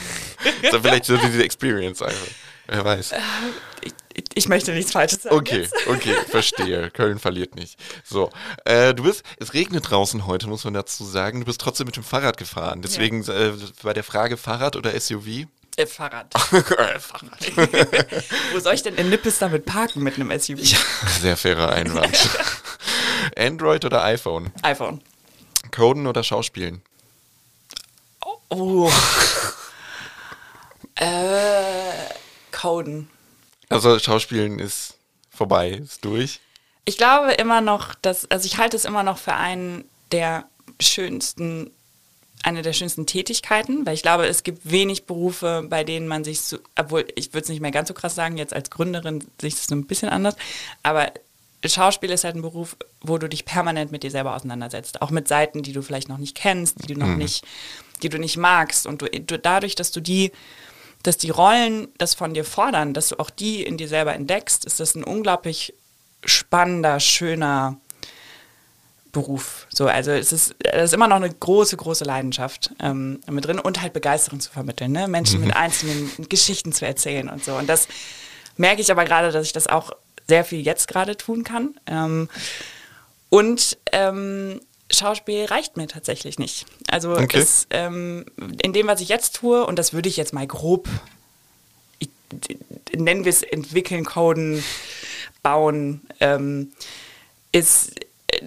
so 0.70 0.80
vielleicht 0.80 1.04
so 1.04 1.16
diese 1.16 1.44
Experience 1.44 2.02
einfach. 2.02 2.28
Wer 2.68 2.84
weiß. 2.84 3.12
Ich, 3.82 3.92
ich, 4.14 4.24
ich 4.34 4.48
möchte 4.48 4.72
nichts 4.72 4.92
Falsches 4.92 5.22
sagen. 5.22 5.36
Okay, 5.36 5.62
Jetzt. 5.62 5.74
okay, 5.86 6.14
verstehe. 6.28 6.90
Köln 6.90 7.18
verliert 7.18 7.56
nicht. 7.56 7.78
So, 8.04 8.30
äh, 8.64 8.94
du 8.94 9.02
bist, 9.02 9.24
es 9.38 9.54
regnet 9.54 9.90
draußen 9.90 10.26
heute, 10.26 10.46
muss 10.48 10.64
man 10.64 10.74
dazu 10.74 11.04
sagen. 11.04 11.40
Du 11.40 11.46
bist 11.46 11.60
trotzdem 11.60 11.86
mit 11.86 11.96
dem 11.96 12.04
Fahrrad 12.04 12.36
gefahren. 12.36 12.82
Deswegen 12.82 13.24
äh, 13.28 13.52
bei 13.82 13.92
der 13.92 14.04
Frage 14.04 14.36
Fahrrad 14.36 14.76
oder 14.76 14.98
SUV? 14.98 15.46
Äh, 15.76 15.86
Fahrrad. 15.86 16.32
Wo 18.52 18.60
soll 18.60 18.74
ich 18.74 18.82
denn 18.82 18.94
in 18.96 19.08
Nippes 19.08 19.38
damit 19.38 19.64
parken 19.64 20.02
mit 20.02 20.16
einem 20.16 20.38
SUV? 20.38 20.60
Sehr 21.20 21.36
fairer 21.36 21.70
Einwand. 21.70 22.16
Android 23.36 23.84
oder 23.84 24.04
iPhone? 24.04 24.52
iPhone. 24.62 25.00
Coden 25.70 26.06
oder 26.06 26.22
Schauspielen? 26.22 26.82
Oh. 28.50 28.90
äh, 30.96 31.06
Coden. 32.50 33.08
Also 33.70 33.98
Schauspielen 33.98 34.58
ist 34.58 34.98
vorbei, 35.30 35.70
ist 35.70 36.04
durch. 36.04 36.40
Ich 36.84 36.98
glaube 36.98 37.32
immer 37.32 37.62
noch, 37.62 37.94
dass, 37.94 38.30
also 38.30 38.44
ich 38.44 38.58
halte 38.58 38.76
es 38.76 38.84
immer 38.84 39.02
noch 39.02 39.16
für 39.16 39.34
einen 39.34 39.88
der 40.10 40.44
schönsten, 40.80 41.70
eine 42.42 42.62
der 42.62 42.72
schönsten 42.72 43.06
Tätigkeiten, 43.06 43.86
weil 43.86 43.94
ich 43.94 44.02
glaube, 44.02 44.26
es 44.26 44.42
gibt 44.42 44.70
wenig 44.70 45.04
Berufe, 45.04 45.64
bei 45.68 45.84
denen 45.84 46.08
man 46.08 46.24
sich 46.24 46.40
so, 46.40 46.58
obwohl 46.76 47.06
ich 47.14 47.32
würde 47.32 47.44
es 47.44 47.48
nicht 47.48 47.60
mehr 47.60 47.70
ganz 47.70 47.88
so 47.88 47.94
krass 47.94 48.14
sagen, 48.14 48.36
jetzt 48.36 48.54
als 48.54 48.70
Gründerin 48.70 49.20
sehe 49.40 49.48
ich 49.48 49.54
es 49.54 49.66
so 49.66 49.74
ein 49.74 49.86
bisschen 49.86 50.08
anders, 50.08 50.36
aber 50.82 51.12
Schauspiel 51.64 52.10
ist 52.10 52.24
halt 52.24 52.34
ein 52.34 52.42
Beruf, 52.42 52.76
wo 53.00 53.18
du 53.18 53.28
dich 53.28 53.44
permanent 53.44 53.92
mit 53.92 54.02
dir 54.02 54.10
selber 54.10 54.34
auseinandersetzt, 54.34 55.00
auch 55.00 55.10
mit 55.10 55.28
Seiten, 55.28 55.62
die 55.62 55.72
du 55.72 55.82
vielleicht 55.82 56.08
noch 56.08 56.18
nicht 56.18 56.36
kennst, 56.36 56.82
die 56.82 56.92
du 56.92 56.98
noch 56.98 57.16
nicht, 57.16 57.44
die 58.02 58.08
du 58.08 58.18
nicht 58.18 58.36
magst. 58.36 58.84
Und 58.84 59.02
du, 59.02 59.06
du 59.08 59.38
dadurch, 59.38 59.76
dass 59.76 59.92
du 59.92 60.00
die 60.00 60.32
dass 61.02 61.18
die 61.18 61.30
Rollen 61.30 61.88
das 61.98 62.14
von 62.14 62.32
dir 62.32 62.44
fordern, 62.44 62.94
dass 62.94 63.08
du 63.08 63.18
auch 63.18 63.30
die 63.30 63.62
in 63.62 63.76
dir 63.76 63.88
selber 63.88 64.14
entdeckst, 64.14 64.64
ist 64.64 64.80
das 64.80 64.94
ein 64.94 65.04
unglaublich 65.04 65.74
spannender, 66.24 67.00
schöner 67.00 67.76
Beruf. 69.12 69.66
So, 69.72 69.86
also 69.86 70.10
es 70.10 70.32
ist, 70.32 70.54
es 70.60 70.84
ist 70.84 70.94
immer 70.94 71.06
noch 71.06 71.16
eine 71.16 71.28
große, 71.30 71.76
große 71.76 72.04
Leidenschaft 72.04 72.70
ähm, 72.80 73.20
mit 73.30 73.44
drin 73.46 73.58
und 73.58 73.82
halt 73.82 73.92
Begeisterung 73.92 74.40
zu 74.40 74.50
vermitteln, 74.50 74.90
ne? 74.92 75.06
Menschen 75.06 75.40
mit 75.40 75.54
einzelnen 75.54 76.10
Geschichten 76.30 76.72
zu 76.72 76.86
erzählen 76.86 77.28
und 77.28 77.44
so. 77.44 77.54
Und 77.54 77.68
das 77.68 77.88
merke 78.56 78.80
ich 78.80 78.90
aber 78.90 79.04
gerade, 79.04 79.30
dass 79.30 79.44
ich 79.46 79.52
das 79.52 79.66
auch 79.66 79.92
sehr 80.26 80.44
viel 80.44 80.60
jetzt 80.60 80.88
gerade 80.88 81.16
tun 81.16 81.44
kann. 81.44 81.78
Ähm, 81.86 82.28
und 83.28 83.76
ähm, 83.92 84.60
Schauspiel 84.90 85.44
reicht 85.46 85.76
mir 85.76 85.88
tatsächlich 85.88 86.38
nicht. 86.38 86.66
Also 86.88 87.12
Okay. 87.12 87.38
es, 87.38 87.66
ähm, 87.70 88.24
in 88.62 88.72
dem, 88.72 88.86
was 88.86 89.00
ich 89.00 89.08
jetzt 89.08 89.36
tue, 89.36 89.66
und 89.66 89.78
das 89.78 89.92
würde 89.92 90.08
ich 90.08 90.16
jetzt 90.16 90.32
mal 90.32 90.46
grob, 90.46 90.88
ich, 91.98 92.08
nennen 92.94 93.24
wir 93.24 93.30
es 93.30 93.42
entwickeln, 93.42 94.04
coden, 94.04 94.62
bauen, 95.42 96.02
ähm, 96.20 96.72
ist, 97.52 97.94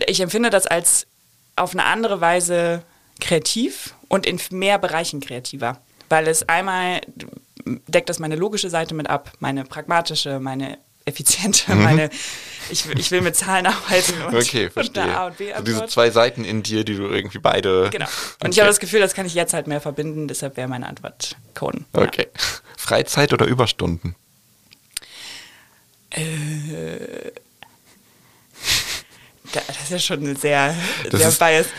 ich 0.07 0.19
empfinde 0.19 0.49
das 0.49 0.67
als 0.67 1.07
auf 1.55 1.71
eine 1.73 1.85
andere 1.85 2.21
Weise 2.21 2.83
kreativ 3.21 3.93
und 4.07 4.25
in 4.25 4.39
mehr 4.51 4.77
Bereichen 4.77 5.19
kreativer. 5.21 5.79
Weil 6.09 6.27
es 6.27 6.47
einmal 6.49 7.01
deckt 7.87 8.09
das 8.09 8.19
meine 8.19 8.35
logische 8.35 8.69
Seite 8.69 8.93
mit 8.93 9.09
ab, 9.09 9.31
meine 9.39 9.63
pragmatische, 9.63 10.39
meine 10.39 10.77
effiziente, 11.05 11.73
meine, 11.75 12.09
ich, 12.69 12.85
ich 12.89 13.11
will 13.11 13.21
mit 13.21 13.35
Zahlen 13.35 13.67
arbeiten 13.67 14.21
und, 14.27 14.35
Okay, 14.35 14.69
und 14.75 14.97
eine 14.97 15.15
A 15.17 15.25
verstehe. 15.25 15.25
und 15.27 15.37
B 15.37 15.53
So 15.57 15.61
diese 15.63 15.85
zwei 15.87 16.09
Seiten 16.09 16.43
in 16.43 16.63
dir, 16.63 16.83
die 16.83 16.95
du 16.95 17.03
irgendwie 17.07 17.37
beide. 17.39 17.89
Genau. 17.91 18.05
Und 18.43 18.49
ich 18.49 18.55
Okay. 18.55 18.61
habe 18.61 18.67
das 18.69 18.79
Gefühl, 18.79 18.99
das 19.01 19.13
kann 19.13 19.25
ich 19.25 19.33
jetzt 19.35 19.53
halt 19.53 19.67
mehr 19.67 19.81
verbinden, 19.81 20.27
deshalb 20.27 20.57
wäre 20.57 20.67
meine 20.67 20.87
Antwort 20.87 21.35
Coden. 21.53 21.85
Ja. 21.95 22.01
Okay. 22.03 22.27
Freizeit 22.77 23.33
oder 23.33 23.45
Überstunden? 23.45 24.15
Da- 26.11 26.21
Das 29.67 29.77
ist 29.83 29.91
ja 29.91 29.99
schon 29.99 30.35
sehr, 30.35 30.75
Das 31.09 31.19
sehr 31.21 31.31
biased. 31.31 31.69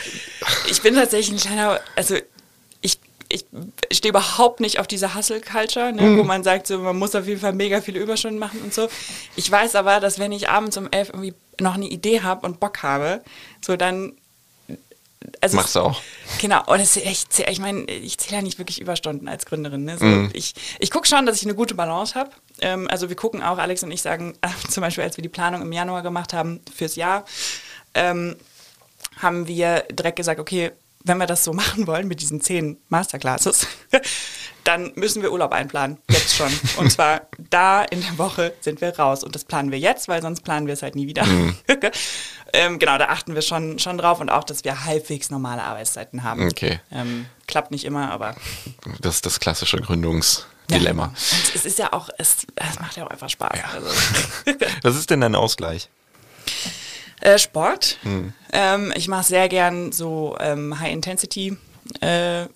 Ich 0.71 0.81
bin 0.83 0.95
tatsächlich 0.95 1.37
ein 1.37 1.41
kleiner, 1.49 1.81
also 1.97 2.17
ich, 2.81 2.99
ich 3.29 3.45
stehe 3.93 4.11
überhaupt 4.11 4.61
nicht 4.61 4.79
auf 4.79 4.87
diese 4.87 5.15
Hustle-Culture, 5.15 5.93
ne, 5.93 6.03
Mhm. 6.03 6.19
wo 6.19 6.25
man 6.25 6.45
sagt, 6.45 6.67
so, 6.69 6.79
man 6.79 6.97
muss 6.99 7.15
auf 7.15 7.27
jeden 7.27 7.41
Fall 7.41 7.53
mega 7.53 7.81
viele 7.81 7.99
Überstunden 8.01 8.39
machen 8.39 8.61
und 8.63 8.73
so. 8.73 8.89
Ich 9.35 9.51
weiß 9.51 9.75
aber, 9.75 10.01
dass 10.01 10.19
wenn 10.19 10.33
ich 10.33 10.49
abends 10.49 10.77
um 10.77 10.89
elf 10.91 11.09
irgendwie 11.09 11.35
noch 11.61 11.75
eine 11.75 11.87
Idee 11.87 12.21
habe 12.23 12.47
und 12.47 12.61
Bock 12.61 12.83
habe, 12.83 13.23
so 13.65 13.77
dann 13.77 14.13
also 15.41 15.57
Machst 15.57 15.75
du 15.75 15.81
auch. 15.81 16.01
Genau, 16.41 16.63
und 16.67 16.79
das, 16.79 16.95
ich, 16.97 17.25
zähl- 17.29 17.51
ich 17.51 17.59
meine, 17.59 17.83
ich 17.91 18.17
zähle 18.19 18.37
ja 18.37 18.43
nicht 18.43 18.59
wirklich 18.59 18.81
Überstunden 18.81 19.27
als 19.29 19.45
Gründerin. 19.47 19.83
Ne? 19.85 19.99
So, 19.99 20.05
Mhm. 20.05 20.31
Ich, 20.35 20.55
ich 20.79 20.91
gucke 20.93 21.09
schon, 21.09 21.27
dass 21.27 21.37
ich 21.39 21.43
eine 21.45 21.55
gute 21.57 21.75
Balance 21.75 22.15
habe. 22.15 22.31
Ähm, 22.61 22.87
also 22.89 23.09
wir 23.09 23.17
gucken 23.17 23.43
auch, 23.43 23.59
Alex 23.59 23.83
und 23.83 23.91
ich 23.91 24.03
sagen, 24.03 24.35
äh, 24.43 24.49
zum 24.71 24.83
Beispiel, 24.83 25.03
als 25.03 25.17
wir 25.17 25.23
die 25.23 25.29
Planung 25.29 25.63
im 25.63 25.73
Januar 25.73 26.03
gemacht 26.03 26.33
haben 26.33 26.61
fürs 26.77 26.95
Jahr, 26.95 27.25
ähm, 27.97 28.37
haben 29.21 29.49
wir 29.49 29.85
direkt 29.91 30.17
gesagt, 30.17 30.39
okay, 30.39 30.73
wenn 31.07 31.19
wir 31.19 31.27
das 31.27 31.45
so 31.45 31.53
machen 31.53 31.87
wollen 31.87 32.09
mit 32.09 32.21
diesen 32.21 32.41
zehn 32.41 32.79
Masterclasses, 32.89 33.67
dann 34.65 34.93
müssen 34.97 35.23
wir 35.23 35.33
Urlaub 35.33 35.53
einplanen. 35.53 35.99
Jetzt 36.11 36.35
schon. 36.35 36.53
Und 36.77 36.91
zwar 36.91 37.23
da 37.51 37.83
in 37.85 38.01
der 38.01 38.19
Woche 38.19 38.53
sind 38.61 38.81
wir 38.81 38.97
raus. 38.99 39.23
Und 39.23 39.35
das 39.35 39.45
planen 39.45 39.71
wir 39.71 39.79
jetzt, 39.79 40.09
weil 40.09 40.21
sonst 40.21 40.43
planen 40.43 40.67
wir 40.67 40.75
es 40.75 40.83
halt 40.83 40.97
nie 40.97 41.07
wieder. 41.07 41.25
Mhm. 41.25 41.57
ähm, 42.53 42.79
genau, 42.81 42.99
da 42.99 43.07
achten 43.07 43.35
wir 43.35 43.43
schon, 43.43 43.79
schon 43.79 43.97
drauf 43.97 44.21
und 44.21 44.29
auch, 44.29 44.43
dass 44.43 44.65
wir 44.65 44.85
halbwegs 44.85 45.31
normale 45.31 45.63
Arbeitszeiten 45.63 46.25
haben. 46.25 46.49
Okay. 46.49 46.81
Ähm, 46.91 47.27
klappt 47.47 47.71
nicht 47.71 47.85
immer, 47.85 48.11
aber. 48.11 48.35
Das 49.01 49.17
ist 49.17 49.27
das 49.27 49.39
klassische 49.39 49.77
Ja, 49.77 49.85
Gründungsdilemma. 49.85 51.05
Und 51.05 51.55
es 51.55 51.65
ist 51.65 51.79
ja 51.79 51.93
auch, 51.93 52.09
es, 52.19 52.39
es 52.57 52.81
macht 52.81 52.97
ja 52.97 53.07
auch 53.07 53.11
einfach 53.11 53.31
Spaß. 53.31 53.61
Also. 53.73 53.89
Was 54.83 54.97
ist 54.97 55.11
denn 55.11 55.21
dein 55.21 55.37
Ausgleich? 55.37 55.89
Äh, 57.21 57.39
Sport. 57.39 57.99
Mhm. 58.03 58.33
Ähm, 58.53 58.93
ich 58.97 59.09
mache 59.09 59.25
sehr 59.27 59.49
gern 59.49 59.93
so 59.93 60.37
ähm, 60.41 60.79
High 60.79 60.93
Intensity. 60.93 61.57
Äh, 62.01 62.47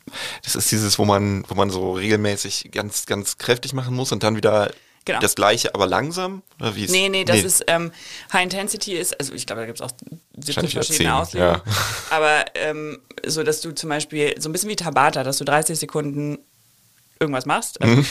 Das 0.45 0.55
ist 0.57 0.71
dieses, 0.73 0.99
wo 0.99 1.05
man, 1.05 1.45
wo 1.49 1.55
man 1.55 1.71
so 1.71 1.93
regelmäßig 1.93 2.71
ganz, 2.73 3.07
ganz 3.07 3.39
kräftig 3.39 3.73
machen 3.73 3.95
muss 3.95 4.13
und 4.13 4.23
dann 4.23 4.37
wieder 4.37 4.71
Genau. 5.07 5.21
das 5.21 5.35
gleiche, 5.35 5.75
aber 5.75 5.87
langsam? 5.87 6.43
Oder 6.61 6.77
wie 6.77 6.87
nee, 6.87 7.09
nee, 7.09 7.25
das 7.25 7.43
ist 7.43 7.65
ähm, 7.69 7.91
High 8.35 8.43
Intensity 8.45 8.93
ist, 8.99 9.19
also 9.19 9.33
ich 9.33 9.47
glaube, 9.47 9.63
da 9.63 9.67
gibt 9.67 9.81
es 9.81 9.83
auch 9.83 9.91
70 10.35 10.57
Wahrscheinlich 10.57 10.73
wieder 10.75 10.85
verschiedene 10.85 11.09
10, 11.09 11.21
Auslegungen. 11.23 11.55
ja. 11.55 11.63
Aber 12.11 12.45
ähm, 12.55 12.99
so, 13.27 13.43
dass 13.43 13.63
du 13.63 13.73
zum 13.75 13.89
Beispiel, 13.89 14.35
so 14.39 14.51
ein 14.51 14.53
bisschen 14.53 14.69
wie 14.69 14.77
Tabata, 14.77 15.25
dass 15.25 15.39
du 15.39 15.45
30 15.45 15.79
Sekunden 15.79 16.39
irgendwas 17.19 17.47
machst. 17.47 17.81
Also, 17.81 17.95
äh, 17.95 17.97
Mhm. 17.97 18.05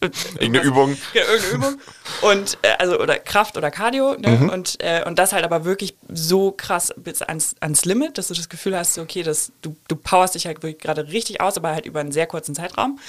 Irgendeine 0.38 0.62
Übung. 0.62 0.96
Ja, 1.12 1.22
irgendeine 1.22 1.54
Übung. 1.54 1.80
Und 2.22 2.58
äh, 2.62 2.68
also 2.78 3.00
oder 3.00 3.18
Kraft 3.18 3.56
oder 3.56 3.70
Cardio, 3.70 4.14
ne? 4.16 4.28
Mhm. 4.30 4.48
Und, 4.48 4.76
äh, 4.80 5.02
und 5.04 5.18
das 5.18 5.32
halt 5.32 5.44
aber 5.44 5.64
wirklich 5.64 5.96
so 6.08 6.52
krass 6.52 6.94
bis 6.96 7.20
ans, 7.22 7.56
ans 7.60 7.84
Limit, 7.84 8.16
dass 8.16 8.28
du 8.28 8.34
das 8.34 8.48
Gefühl 8.48 8.76
hast, 8.76 8.96
okay, 8.98 9.22
das, 9.24 9.50
du, 9.62 9.76
du 9.88 9.96
powerst 9.96 10.36
dich 10.36 10.46
halt 10.46 10.62
wirklich 10.62 10.78
gerade 10.80 11.08
richtig 11.08 11.40
aus, 11.40 11.56
aber 11.56 11.70
halt 11.70 11.84
über 11.84 11.98
einen 12.00 12.12
sehr 12.12 12.26
kurzen 12.28 12.54
Zeitraum. 12.54 13.00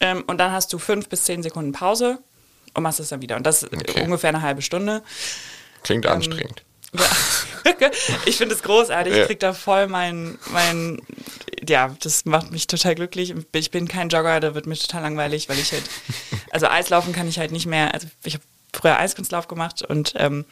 Ähm, 0.00 0.24
und 0.26 0.38
dann 0.38 0.50
hast 0.52 0.72
du 0.72 0.78
fünf 0.78 1.08
bis 1.08 1.24
zehn 1.24 1.42
Sekunden 1.42 1.72
Pause 1.72 2.18
und 2.74 2.82
machst 2.82 2.98
es 3.00 3.08
dann 3.08 3.22
wieder. 3.22 3.36
Und 3.36 3.46
das 3.46 3.62
ist 3.62 3.72
Okay. 3.72 4.02
ungefähr 4.02 4.28
eine 4.30 4.42
halbe 4.42 4.62
Stunde. 4.62 5.02
Klingt 5.84 6.06
anstrengend. 6.06 6.62
Ich 8.26 8.36
finde 8.36 8.54
es 8.54 8.62
großartig. 8.62 9.12
Ja. 9.14 9.22
Ich 9.22 9.26
krieg 9.26 9.40
da 9.40 9.52
voll 9.52 9.88
mein, 9.88 10.38
mein, 10.52 11.02
ja, 11.68 11.94
das 12.00 12.24
macht 12.24 12.52
mich 12.52 12.66
total 12.68 12.94
glücklich. 12.94 13.34
Ich 13.52 13.70
bin 13.70 13.88
kein 13.88 14.08
Jogger, 14.08 14.38
da 14.40 14.54
wird 14.54 14.66
mir 14.66 14.76
total 14.76 15.02
langweilig, 15.02 15.48
weil 15.48 15.58
ich 15.58 15.72
halt, 15.72 15.82
also 16.50 16.68
Eislaufen 16.68 17.12
kann 17.12 17.28
ich 17.28 17.38
halt 17.38 17.50
nicht 17.50 17.66
mehr. 17.66 17.92
Also 17.92 18.06
ich 18.22 18.34
habe 18.34 18.44
früher 18.72 18.98
Eiskunstlauf 18.98 19.48
gemacht 19.48 19.82
und 19.82 20.14
ähm, 20.16 20.44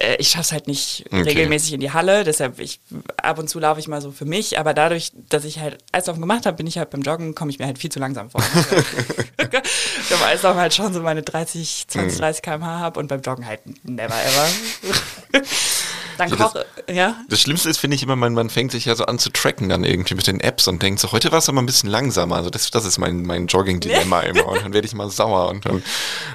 äh, 0.00 0.16
ich 0.18 0.28
schaffe 0.28 0.42
es 0.42 0.52
halt 0.52 0.66
nicht 0.68 1.04
Okay. 1.10 1.22
regelmäßig 1.22 1.72
in 1.72 1.80
die 1.80 1.90
Halle. 1.92 2.24
Deshalb, 2.24 2.58
ich, 2.60 2.80
ab 3.16 3.38
und 3.38 3.48
zu 3.48 3.58
laufe 3.58 3.80
ich 3.80 3.88
mal 3.88 4.00
so 4.00 4.10
für 4.12 4.24
mich. 4.24 4.58
Aber 4.58 4.74
dadurch, 4.74 5.12
dass 5.28 5.44
ich 5.44 5.58
halt 5.58 5.78
Eislaufen 5.92 6.20
gemacht 6.20 6.46
habe, 6.46 6.56
bin 6.56 6.66
ich 6.66 6.78
halt 6.78 6.90
beim 6.90 7.02
Joggen, 7.02 7.34
komme 7.34 7.50
ich 7.50 7.58
mir 7.58 7.66
halt 7.66 7.78
viel 7.78 7.90
zu 7.90 7.98
langsam 7.98 8.30
vor. 8.30 8.42
ich 9.38 9.48
beim 10.10 10.22
Eislaufen 10.24 10.60
halt 10.60 10.74
schon 10.74 10.92
so 10.94 11.00
meine 11.02 11.22
30, 11.22 11.86
20, 11.88 12.18
30 12.18 12.42
km/h 12.42 12.78
habe 12.78 13.00
und 13.00 13.08
beim 13.08 13.20
Joggen 13.20 13.46
halt 13.46 13.60
never 13.84 14.14
ever. 14.14 14.48
Dann 16.18 16.30
koche, 16.30 16.66
ja. 16.90 17.16
Das 17.28 17.40
Schlimmste 17.40 17.70
ist, 17.70 17.78
finde 17.78 17.94
ich 17.94 18.02
immer, 18.02 18.16
man, 18.16 18.34
man 18.34 18.50
fängt 18.50 18.72
sich 18.72 18.84
ja 18.86 18.94
so 18.96 19.06
an 19.06 19.18
zu 19.18 19.30
tracken 19.30 19.68
dann 19.68 19.84
irgendwie 19.84 20.14
mit 20.14 20.26
den 20.26 20.40
Apps 20.40 20.66
und 20.66 20.82
denkt 20.82 21.00
so, 21.00 21.12
heute 21.12 21.30
war 21.30 21.38
es 21.38 21.48
aber 21.48 21.62
ein 21.62 21.66
bisschen 21.66 21.88
langsamer. 21.88 22.36
Also 22.36 22.50
das, 22.50 22.70
das 22.72 22.84
ist 22.84 22.98
mein, 22.98 23.22
mein 23.22 23.46
Jogging-Dilemma 23.46 24.20
immer. 24.22 24.46
Und 24.46 24.62
dann 24.62 24.72
werde 24.72 24.86
ich 24.86 24.94
mal 24.94 25.08
sauer 25.10 25.48
und 25.48 25.64
dann 25.64 25.82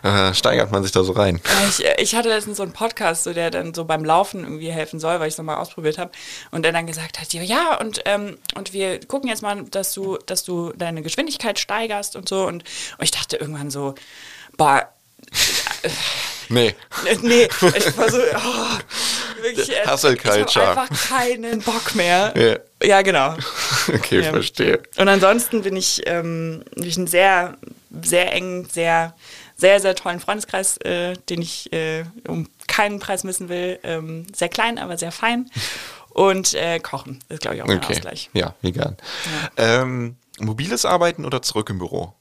äh, 0.04 0.34
steigert 0.34 0.72
man 0.72 0.84
sich 0.84 0.94
da 0.94 1.04
so 1.04 1.12
rein. 1.12 1.42
Ich, 1.70 1.86
äh, 1.86 2.02
ich 2.02 2.16
hatte 2.16 2.30
letztens 2.30 2.58
so 2.58 2.64
einen 2.64 2.72
Podcast, 2.72 3.26
so, 3.26 3.34
der 3.34 3.52
dann 3.52 3.74
so 3.74 3.84
beim 3.86 4.06
Laufen 4.06 4.44
irgendwie 4.44 4.72
helfen 4.72 5.00
soll, 5.00 5.20
weil 5.20 5.28
ich 5.28 5.34
es 5.34 5.38
nochmal 5.38 5.58
ausprobiert 5.58 5.98
habe. 5.98 6.12
Und 6.52 6.64
der 6.64 6.72
dann 6.72 6.88
gesagt 6.88 7.20
hat, 7.20 7.34
ja, 7.34 7.42
ja, 7.42 7.78
und, 7.80 8.02
ähm, 8.06 8.38
und 8.56 8.72
wir 8.72 9.00
gucken 9.06 9.30
jetzt 9.30 9.42
mal, 9.42 9.64
dass 9.66 9.94
du, 9.94 10.18
dass 10.26 10.46
du 10.46 10.72
deine 10.74 11.02
Geschwindigkeit 11.02 11.60
steigerst 11.60 12.16
und 12.16 12.30
so. 12.30 12.48
Und, 12.48 12.64
und 12.98 13.04
ich 13.04 13.12
dachte 13.12 13.36
irgendwann 13.36 13.70
so, 13.70 13.96
boah, 14.56 14.88
Nee. 16.50 16.76
äh, 17.06 17.18
nee, 17.22 17.48
ich 17.76 17.98
war 17.98 18.10
so, 18.10 18.18
oh, 18.18 18.78
wirklich, 19.44 19.70
äh, 19.70 19.88
Hustle 19.88 20.14
ich 20.16 20.26
habe 20.26 20.38
Culture. 20.44 20.70
einfach 20.70 21.10
keinen 21.10 21.60
Bock 21.62 21.94
mehr. 21.96 22.34
Ja. 22.82 22.88
Ja, 22.88 23.02
genau. 23.02 23.36
Okay, 23.94 24.22
Ja. 24.22 24.32
verstehe. 24.32 24.82
Und 24.98 25.08
ansonsten 25.08 25.62
bin 25.62 25.76
ich, 25.76 26.02
ähm, 26.06 26.64
ich 26.76 26.98
einen 26.98 27.08
sehr, 27.08 27.58
sehr 28.02 28.34
engen, 28.34 28.66
sehr, 28.66 29.14
sehr, 29.58 29.80
sehr 29.80 29.94
tollen 29.96 30.20
Freundeskreis, 30.20 30.78
äh, 30.78 31.14
den 31.30 31.42
ich 31.42 31.72
äh, 31.74 32.04
um 32.28 32.50
keinen 32.68 33.00
Preis 33.00 33.24
missen 33.24 33.50
will. 33.50 33.80
Ähm, 33.84 34.26
sehr 34.34 34.50
klein, 34.50 34.78
aber 34.80 34.98
sehr 34.98 35.12
fein. 35.12 35.50
Und 36.10 36.54
äh, 36.54 36.80
kochen 36.80 37.20
ist, 37.30 37.42
glaube 37.42 37.56
ich, 37.58 37.62
auch 37.62 37.68
mein 37.68 37.78
Okay. 37.78 37.94
Ausgleich. 37.94 38.30
Ja, 38.34 38.54
vegan. 38.62 38.98
Ähm, 39.58 40.16
mobiles 40.40 40.86
Arbeiten 40.86 41.26
oder 41.26 41.42
zurück 41.42 41.70
im 41.70 41.80
Büro? 41.80 42.14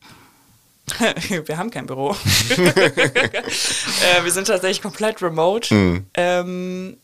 wir 1.46 1.58
haben 1.58 1.70
kein 1.70 1.86
Büro. 1.86 2.16
äh, 2.56 4.24
wir 4.24 4.30
sind 4.32 4.46
tatsächlich 4.48 4.82
komplett 4.82 5.22
remote. 5.22 5.72
Mhm. 5.74 6.06
Ähm, 6.14 6.96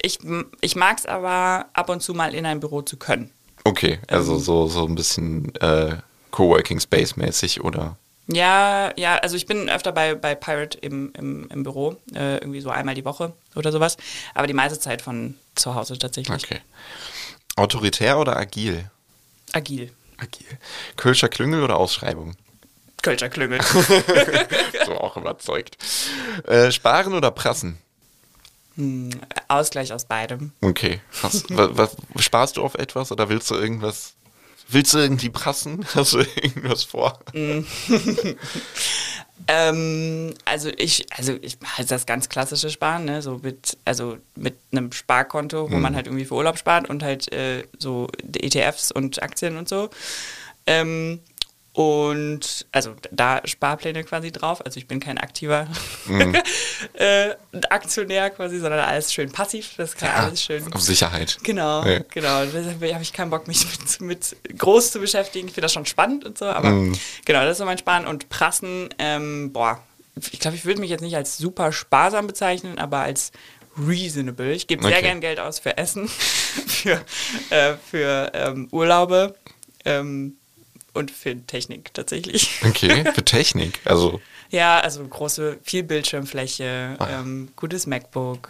ich 0.00 0.18
ich 0.60 0.76
mag 0.76 0.98
es 0.98 1.06
aber 1.06 1.66
ab 1.72 1.88
und 1.88 2.02
zu 2.02 2.14
mal 2.14 2.34
in 2.34 2.46
ein 2.46 2.60
Büro 2.60 2.82
zu 2.82 2.96
können. 2.96 3.30
Okay, 3.64 3.98
also 4.08 4.34
Ähm. 4.34 4.40
so, 4.40 4.66
so 4.68 4.86
ein 4.86 4.94
bisschen 4.94 5.54
äh, 5.56 5.96
Coworking 6.30 6.80
Space 6.80 7.16
mäßig 7.16 7.62
oder? 7.64 7.96
Ja, 8.28 8.92
ja, 8.96 9.16
also 9.18 9.36
ich 9.36 9.46
bin 9.46 9.68
öfter 9.68 9.92
bei, 9.92 10.14
bei 10.16 10.34
Pirate 10.34 10.78
im, 10.78 11.12
im, 11.16 11.48
im 11.48 11.62
Büro, 11.62 11.96
äh, 12.14 12.38
irgendwie 12.38 12.60
so 12.60 12.70
einmal 12.70 12.94
die 12.94 13.04
Woche 13.04 13.32
oder 13.54 13.70
sowas. 13.70 13.96
Aber 14.34 14.46
die 14.48 14.52
meiste 14.52 14.78
Zeit 14.80 15.00
von 15.00 15.36
zu 15.54 15.74
Hause 15.74 15.96
tatsächlich. 15.98 16.44
Okay. 16.44 16.60
Autoritär 17.56 18.18
oder 18.18 18.36
agil? 18.36 18.90
Agil. 19.52 19.92
Agil. 20.18 20.46
Kölscher 20.96 21.28
Klüngel 21.28 21.62
oder 21.62 21.76
Ausschreibung? 21.76 22.34
Kölscher 23.02 23.28
Klüngel. 23.28 23.60
So 24.86 24.92
auch 24.98 25.16
überzeugt. 25.16 25.76
Äh, 26.46 26.70
sparen 26.70 27.12
oder 27.14 27.32
prassen? 27.32 27.78
Ausgleich 29.48 29.92
aus 29.92 30.04
beidem. 30.04 30.52
Okay. 30.60 31.00
Hast, 31.22 31.46
was, 31.56 31.96
was, 32.12 32.24
sparst 32.24 32.56
du 32.56 32.62
auf 32.62 32.74
etwas 32.74 33.10
oder 33.12 33.28
willst 33.28 33.50
du 33.50 33.54
irgendwas? 33.54 34.14
Willst 34.68 34.94
du 34.94 34.98
irgendwie 34.98 35.30
prassen? 35.30 35.86
Hast 35.94 36.14
du 36.14 36.18
irgendwas 36.18 36.82
vor? 36.82 37.18
Ähm, 39.48 40.34
also 40.44 40.70
ich, 40.76 41.06
also 41.16 41.36
ich 41.40 41.58
halt 41.76 41.90
das 41.90 42.06
ganz 42.06 42.28
klassische 42.28 42.70
Sparen, 42.70 43.04
ne? 43.04 43.22
So 43.22 43.38
mit, 43.42 43.76
also 43.84 44.16
mit 44.34 44.56
einem 44.72 44.90
Sparkonto, 44.90 45.70
wo 45.70 45.76
man 45.76 45.94
halt 45.94 46.06
irgendwie 46.06 46.24
für 46.24 46.34
Urlaub 46.34 46.58
spart 46.58 46.88
und 46.88 47.02
halt 47.02 47.32
äh, 47.32 47.64
so 47.78 48.08
ETFs 48.32 48.90
und 48.90 49.22
Aktien 49.22 49.56
und 49.56 49.68
so. 49.68 49.90
Ähm, 50.66 51.20
und 51.76 52.64
also 52.72 52.94
da 53.10 53.42
Sparpläne 53.44 54.02
quasi 54.02 54.32
drauf. 54.32 54.64
Also 54.64 54.78
ich 54.78 54.88
bin 54.88 54.98
kein 54.98 55.18
aktiver 55.18 55.68
äh, 56.94 57.34
Aktionär 57.68 58.30
quasi, 58.30 58.58
sondern 58.58 58.80
alles 58.80 59.12
schön 59.12 59.30
passiv. 59.30 59.72
Das 59.76 59.94
kann 59.94 60.08
alles 60.10 60.42
schön. 60.42 60.72
Auf 60.72 60.80
Sicherheit. 60.80 61.36
Genau, 61.42 61.84
Ja. 61.84 61.98
genau. 62.10 62.46
Deshalb 62.46 62.82
habe 62.94 63.02
ich 63.02 63.12
keinen 63.12 63.28
Bock, 63.28 63.46
mich 63.46 63.66
mit, 64.00 64.00
mit 64.00 64.58
groß 64.58 64.90
zu 64.92 65.00
beschäftigen. 65.00 65.48
Ich 65.48 65.52
finde 65.52 65.66
das 65.66 65.74
schon 65.74 65.84
spannend 65.84 66.24
und 66.24 66.38
so, 66.38 66.46
aber 66.46 66.70
genau, 67.26 67.42
das 67.42 67.52
ist 67.52 67.58
so 67.58 67.66
mein 67.66 67.76
Sparen. 67.76 68.06
Und 68.06 68.30
Prassen, 68.30 68.88
ähm, 68.98 69.52
boah, 69.52 69.78
ich 70.32 70.40
glaube, 70.40 70.56
ich 70.56 70.64
würde 70.64 70.80
mich 70.80 70.88
jetzt 70.88 71.02
nicht 71.02 71.14
als 71.16 71.36
super 71.36 71.72
sparsam 71.72 72.26
bezeichnen, 72.26 72.78
aber 72.78 73.00
als 73.00 73.32
reasonable. 73.78 74.52
Ich 74.52 74.66
gebe 74.66 74.82
sehr 74.82 74.92
Okay. 74.92 75.02
gern 75.02 75.20
Geld 75.20 75.38
aus 75.40 75.58
für 75.58 75.76
Essen, 75.76 76.08
für, 76.66 77.02
äh, 77.50 77.74
für 77.90 78.30
ähm, 78.32 78.68
Urlaube 78.72 79.34
ähm, 79.84 80.38
und 80.96 81.10
für 81.10 81.36
Technik 81.46 81.94
tatsächlich. 81.94 82.50
Okay, 82.66 83.04
für 83.14 83.24
Technik. 83.24 83.80
Also, 83.84 84.20
Ja, 84.50 84.80
also 84.80 85.04
große, 85.06 85.58
viel 85.62 85.82
Bildschirmfläche, 85.82 86.96
Ah. 86.98 87.20
ähm, 87.20 87.48
gutes 87.56 87.86
MacBook, 87.86 88.48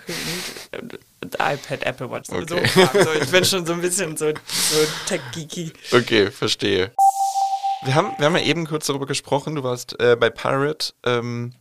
und, 0.81 0.99
und 1.23 1.35
iPad, 1.35 1.83
Apple 1.85 2.11
Watch. 2.11 2.29
So, 2.29 2.37
Okay. 2.37 2.69
so, 3.05 3.13
ich 3.13 3.31
bin 3.31 3.45
schon 3.51 3.67
so 3.67 3.73
ein 3.73 3.81
bisschen 3.81 4.17
so, 4.17 4.31
so 4.47 4.77
tech-geeky. 5.07 5.73
okay, 5.93 6.31
verstehe. 6.31 6.93
Wir 7.83 7.95
haben, 7.95 8.13
wir 8.19 8.27
haben 8.27 8.37
ja 8.37 8.43
eben 8.43 8.67
kurz 8.67 8.87
darüber 8.87 9.07
gesprochen, 9.07 9.55
du 9.55 9.63
warst 9.63 9.99
äh, 10.01 10.17
bei 10.19 10.31
Pirate. 10.31 10.93
Ähm, 11.05 11.53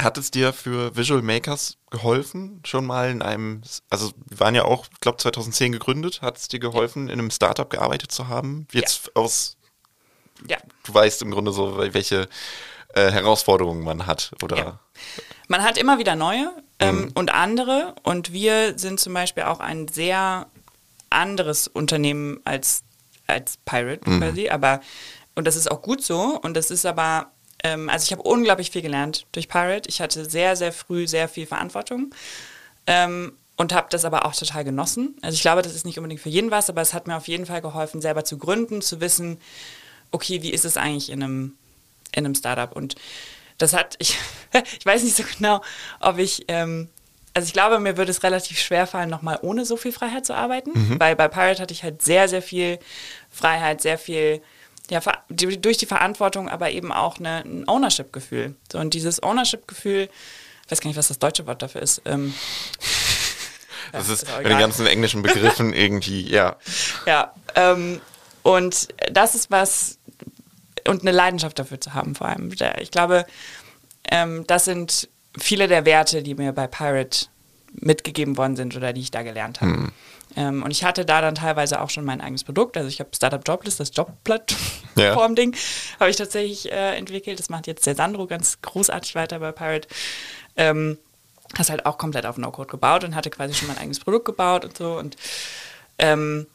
hat 0.00 0.16
es 0.16 0.30
dir 0.30 0.52
für 0.54 0.96
Visual 0.96 1.20
Makers 1.20 1.76
geholfen, 1.90 2.62
schon 2.64 2.86
mal 2.86 3.10
in 3.10 3.20
einem, 3.20 3.60
also 3.90 4.12
wir 4.28 4.40
waren 4.40 4.54
ja 4.54 4.64
auch, 4.64 4.86
ich 4.90 5.00
glaube 5.00 5.18
2010 5.18 5.72
gegründet, 5.72 6.22
hat 6.22 6.38
es 6.38 6.48
dir 6.48 6.58
geholfen, 6.60 7.08
in 7.08 7.18
einem 7.18 7.30
Startup 7.30 7.68
gearbeitet 7.68 8.10
zu 8.10 8.28
haben? 8.28 8.66
Jetzt 8.72 9.14
aus, 9.14 9.56
Ja. 10.48 10.58
du 10.84 10.94
weißt 10.94 11.22
im 11.22 11.30
Grunde 11.30 11.52
so, 11.52 11.78
welche 11.78 12.28
äh, 12.94 13.10
Herausforderungen 13.10 13.84
man 13.84 14.06
hat, 14.06 14.32
oder? 14.42 14.56
Ja. 14.56 14.78
Man 15.48 15.62
hat 15.62 15.78
immer 15.78 15.98
wieder 15.98 16.16
neue 16.16 16.52
ähm, 16.78 17.10
und 17.14 17.32
andere. 17.32 17.94
Und 18.02 18.32
wir 18.32 18.78
sind 18.78 19.00
zum 19.00 19.14
Beispiel 19.14 19.44
auch 19.44 19.60
ein 19.60 19.88
sehr 19.88 20.46
anderes 21.10 21.68
Unternehmen 21.68 22.40
als, 22.44 22.82
als 23.26 23.58
Pirate 23.64 24.00
quasi. 24.00 24.48
Aber, 24.48 24.80
und 25.34 25.46
das 25.46 25.56
ist 25.56 25.70
auch 25.70 25.82
gut 25.82 26.02
so. 26.02 26.38
Und 26.40 26.56
das 26.56 26.70
ist 26.70 26.86
aber, 26.86 27.30
ähm, 27.64 27.88
also 27.88 28.04
ich 28.04 28.12
habe 28.12 28.22
unglaublich 28.22 28.70
viel 28.70 28.82
gelernt 28.82 29.26
durch 29.32 29.48
Pirate. 29.48 29.88
Ich 29.88 30.00
hatte 30.00 30.24
sehr, 30.28 30.56
sehr 30.56 30.72
früh 30.72 31.06
sehr 31.06 31.28
viel 31.28 31.46
Verantwortung. 31.46 32.14
Ähm, 32.86 33.32
und 33.56 33.74
habe 33.74 33.88
das 33.90 34.06
aber 34.06 34.24
auch 34.24 34.34
total 34.34 34.64
genossen. 34.64 35.16
Also 35.20 35.34
ich 35.34 35.42
glaube, 35.42 35.60
das 35.60 35.74
ist 35.74 35.84
nicht 35.84 35.98
unbedingt 35.98 36.22
für 36.22 36.30
jeden 36.30 36.50
was, 36.50 36.70
aber 36.70 36.80
es 36.80 36.94
hat 36.94 37.06
mir 37.06 37.16
auf 37.16 37.28
jeden 37.28 37.44
Fall 37.44 37.60
geholfen, 37.60 38.00
selber 38.00 38.24
zu 38.24 38.38
gründen, 38.38 38.80
zu 38.80 39.02
wissen, 39.02 39.38
okay, 40.10 40.42
wie 40.42 40.50
ist 40.50 40.64
es 40.64 40.76
eigentlich 40.76 41.10
in 41.10 41.22
einem, 41.22 41.54
in 42.12 42.24
einem 42.24 42.34
Startup? 42.34 42.74
Und 42.74 42.96
das 43.58 43.72
hat, 43.72 43.96
ich, 43.98 44.18
ich 44.78 44.86
weiß 44.86 45.02
nicht 45.02 45.16
so 45.16 45.24
genau, 45.36 45.62
ob 46.00 46.18
ich, 46.18 46.44
ähm, 46.48 46.88
also 47.34 47.46
ich 47.46 47.52
glaube, 47.52 47.78
mir 47.78 47.96
würde 47.96 48.10
es 48.10 48.22
relativ 48.22 48.58
schwer 48.58 48.86
fallen, 48.86 49.10
nochmal 49.10 49.38
ohne 49.42 49.64
so 49.64 49.76
viel 49.76 49.92
Freiheit 49.92 50.26
zu 50.26 50.34
arbeiten, 50.34 50.72
mhm. 50.74 51.00
weil 51.00 51.14
bei 51.14 51.28
Pirate 51.28 51.62
hatte 51.62 51.74
ich 51.74 51.84
halt 51.84 52.02
sehr, 52.02 52.28
sehr 52.28 52.42
viel 52.42 52.78
Freiheit, 53.30 53.80
sehr 53.80 53.98
viel, 53.98 54.42
ja, 54.90 55.00
durch 55.28 55.76
die 55.76 55.86
Verantwortung, 55.86 56.48
aber 56.48 56.70
eben 56.70 56.90
auch 56.90 57.18
eine, 57.18 57.44
ein 57.44 57.68
Ownership-Gefühl. 57.68 58.56
So, 58.70 58.78
und 58.78 58.94
dieses 58.94 59.22
Ownership-Gefühl, 59.22 60.08
ich 60.64 60.70
weiß 60.72 60.80
gar 60.80 60.88
nicht, 60.88 60.96
was 60.96 61.08
das 61.08 61.20
deutsche 61.20 61.46
Wort 61.46 61.62
dafür 61.62 61.82
ist. 61.82 62.02
Ähm, 62.04 62.34
das 63.92 64.08
ist, 64.08 64.24
ist 64.24 64.36
mit 64.38 64.46
den 64.46 64.58
ganzen 64.58 64.86
englischen 64.86 65.22
Begriffen 65.22 65.72
irgendwie, 65.72 66.28
ja. 66.28 66.56
Ja, 67.06 67.32
ähm, 67.54 68.00
und 68.42 68.88
das 69.12 69.36
ist 69.36 69.52
was, 69.52 69.98
und 70.88 71.02
eine 71.02 71.12
Leidenschaft 71.12 71.58
dafür 71.58 71.80
zu 71.80 71.94
haben 71.94 72.14
vor 72.14 72.28
allem. 72.28 72.52
Ich 72.80 72.90
glaube, 72.90 73.26
ähm, 74.10 74.44
das 74.46 74.64
sind 74.64 75.08
viele 75.38 75.68
der 75.68 75.84
Werte, 75.84 76.22
die 76.22 76.34
mir 76.34 76.52
bei 76.52 76.66
Pirate 76.66 77.26
mitgegeben 77.72 78.36
worden 78.36 78.56
sind 78.56 78.76
oder 78.76 78.92
die 78.92 79.00
ich 79.00 79.10
da 79.10 79.22
gelernt 79.22 79.60
habe. 79.60 79.72
Mhm. 79.72 79.92
Ähm, 80.36 80.62
und 80.62 80.70
ich 80.70 80.84
hatte 80.84 81.04
da 81.04 81.20
dann 81.20 81.34
teilweise 81.34 81.80
auch 81.80 81.90
schon 81.90 82.04
mein 82.04 82.20
eigenes 82.20 82.44
Produkt. 82.44 82.76
Also 82.76 82.88
ich 82.88 83.00
habe 83.00 83.10
Startup 83.14 83.42
Joblist, 83.46 83.80
das 83.80 83.90
Jobplattform-Ding, 83.94 85.52
ja. 85.54 86.00
habe 86.00 86.10
ich 86.10 86.16
tatsächlich 86.16 86.70
äh, 86.70 86.96
entwickelt. 86.96 87.38
Das 87.38 87.48
macht 87.48 87.66
jetzt 87.66 87.86
der 87.86 87.94
Sandro 87.94 88.26
ganz 88.26 88.60
großartig 88.62 89.14
weiter 89.14 89.40
bei 89.40 89.52
Pirate. 89.52 89.88
Ähm, 90.56 90.98
das 91.56 91.68
halt 91.68 91.84
auch 91.84 91.98
komplett 91.98 92.26
auf 92.26 92.38
No-Code 92.38 92.68
gebaut 92.68 93.02
und 93.02 93.16
hatte 93.16 93.30
quasi 93.30 93.54
schon 93.54 93.68
mein 93.68 93.78
eigenes 93.78 93.98
Produkt 93.98 94.24
gebaut 94.24 94.64
und 94.64 94.76
so. 94.76 94.96
Und 94.96 95.16
ähm, 95.98 96.46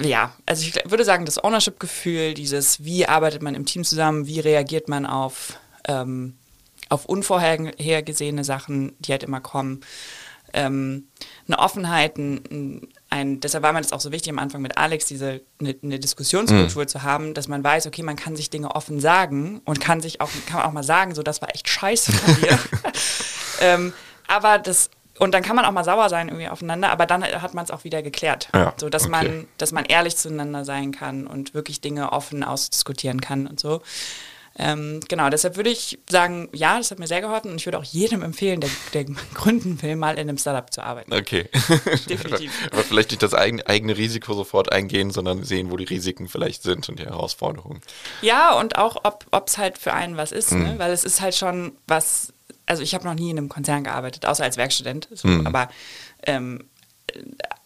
ja, 0.00 0.32
also 0.46 0.66
ich 0.66 0.74
würde 0.90 1.04
sagen, 1.04 1.24
das 1.24 1.42
Ownership-Gefühl, 1.42 2.34
dieses, 2.34 2.84
wie 2.84 3.06
arbeitet 3.06 3.42
man 3.42 3.54
im 3.54 3.66
Team 3.66 3.84
zusammen, 3.84 4.26
wie 4.26 4.40
reagiert 4.40 4.88
man 4.88 5.06
auf, 5.06 5.58
ähm, 5.86 6.36
auf 6.88 7.04
unvorhergesehene 7.06 8.44
Sachen, 8.44 8.94
die 9.00 9.12
halt 9.12 9.22
immer 9.24 9.40
kommen. 9.40 9.80
Ähm, 10.54 11.08
eine 11.46 11.58
Offenheit, 11.58 12.16
ein, 12.16 12.88
ein, 13.10 13.40
deshalb 13.40 13.64
war 13.64 13.72
mir 13.72 13.82
das 13.82 13.92
auch 13.92 14.00
so 14.00 14.12
wichtig 14.12 14.32
am 14.32 14.38
Anfang 14.38 14.62
mit 14.62 14.78
Alex, 14.78 15.04
diese 15.04 15.42
eine, 15.60 15.76
eine 15.82 15.98
Diskussionskultur 15.98 16.84
mhm. 16.84 16.88
zu 16.88 17.02
haben, 17.02 17.34
dass 17.34 17.48
man 17.48 17.62
weiß, 17.62 17.86
okay, 17.86 18.02
man 18.02 18.16
kann 18.16 18.34
sich 18.34 18.48
Dinge 18.48 18.74
offen 18.74 19.00
sagen 19.00 19.60
und 19.64 19.80
kann 19.80 20.00
sich 20.00 20.20
auch, 20.20 20.30
kann 20.46 20.62
auch 20.62 20.72
mal 20.72 20.84
sagen, 20.84 21.14
so 21.14 21.22
das 21.22 21.42
war 21.42 21.54
echt 21.54 21.68
scheiße 21.68 22.12
von 22.12 22.34
dir. 22.36 22.58
ähm, 23.60 23.92
aber 24.26 24.58
das 24.58 24.90
und 25.18 25.32
dann 25.32 25.42
kann 25.42 25.56
man 25.56 25.64
auch 25.64 25.72
mal 25.72 25.84
sauer 25.84 26.08
sein 26.08 26.28
irgendwie 26.28 26.48
aufeinander, 26.48 26.90
aber 26.90 27.06
dann 27.06 27.24
hat 27.24 27.54
man 27.54 27.64
es 27.64 27.70
auch 27.70 27.84
wieder 27.84 28.02
geklärt. 28.02 28.48
Ja, 28.54 28.74
so 28.76 28.88
dass 28.88 29.02
okay. 29.04 29.10
man, 29.10 29.48
dass 29.58 29.72
man 29.72 29.84
ehrlich 29.84 30.16
zueinander 30.16 30.64
sein 30.64 30.92
kann 30.92 31.26
und 31.26 31.54
wirklich 31.54 31.80
Dinge 31.80 32.12
offen 32.12 32.44
ausdiskutieren 32.44 33.20
kann 33.20 33.46
und 33.46 33.60
so. 33.60 33.82
Ähm, 34.60 34.98
genau, 35.08 35.30
deshalb 35.30 35.56
würde 35.56 35.70
ich 35.70 36.00
sagen, 36.10 36.48
ja, 36.52 36.78
das 36.78 36.90
hat 36.90 36.98
mir 36.98 37.06
sehr 37.06 37.20
geholfen 37.20 37.52
und 37.52 37.58
ich 37.58 37.66
würde 37.66 37.78
auch 37.78 37.84
jedem 37.84 38.22
empfehlen, 38.22 38.60
der, 38.60 38.70
der 38.92 39.04
gründen 39.34 39.80
will, 39.82 39.94
mal 39.94 40.14
in 40.14 40.28
einem 40.28 40.36
Startup 40.36 40.72
zu 40.72 40.82
arbeiten. 40.82 41.12
Okay. 41.14 41.48
Definitiv. 42.08 42.52
aber 42.72 42.82
vielleicht 42.82 43.10
nicht 43.10 43.22
das 43.22 43.34
eigene, 43.34 43.64
eigene 43.66 43.96
Risiko 43.96 44.34
sofort 44.34 44.72
eingehen, 44.72 45.12
sondern 45.12 45.44
sehen, 45.44 45.70
wo 45.70 45.76
die 45.76 45.84
Risiken 45.84 46.28
vielleicht 46.28 46.64
sind 46.64 46.88
und 46.88 46.98
die 46.98 47.04
Herausforderungen. 47.04 47.80
Ja, 48.20 48.58
und 48.58 48.78
auch, 48.78 48.96
ob 49.04 49.46
es 49.46 49.58
halt 49.58 49.78
für 49.78 49.92
einen 49.92 50.16
was 50.16 50.32
ist, 50.32 50.52
mhm. 50.52 50.62
ne? 50.64 50.74
weil 50.78 50.90
es 50.90 51.04
ist 51.04 51.20
halt 51.20 51.36
schon 51.36 51.72
was 51.86 52.32
also 52.68 52.82
ich 52.82 52.94
habe 52.94 53.04
noch 53.04 53.14
nie 53.14 53.30
in 53.30 53.38
einem 53.38 53.48
Konzern 53.48 53.84
gearbeitet, 53.84 54.26
außer 54.26 54.44
als 54.44 54.56
Werkstudent. 54.56 55.08
So, 55.10 55.26
mhm. 55.26 55.46
aber, 55.46 55.68
ähm, 56.24 56.64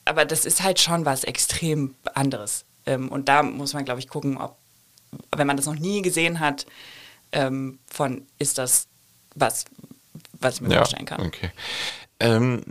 aber 0.05 0.25
das 0.25 0.45
ist 0.45 0.63
halt 0.63 0.81
schon 0.81 1.05
was 1.05 1.25
extrem 1.25 1.95
anderes. 2.15 2.65
Ähm, 2.87 3.09
und 3.09 3.29
da 3.29 3.43
muss 3.43 3.75
man, 3.75 3.85
glaube 3.85 4.01
ich, 4.01 4.09
gucken, 4.09 4.39
ob, 4.39 4.57
wenn 5.35 5.47
man 5.47 5.57
das 5.57 5.67
noch 5.67 5.75
nie 5.75 6.03
gesehen 6.03 6.41
hat, 6.41 6.67
ähm, 7.33 7.79
von 7.91 8.27
ist 8.39 8.59
das 8.59 8.87
was, 9.35 9.65
was 10.41 10.57
ich 10.57 10.61
mir 10.61 10.71
ja, 10.71 10.77
vorstellen 10.79 11.07
kann. 11.07 11.23
Okay. 11.23 11.51
Ähm, 12.21 12.63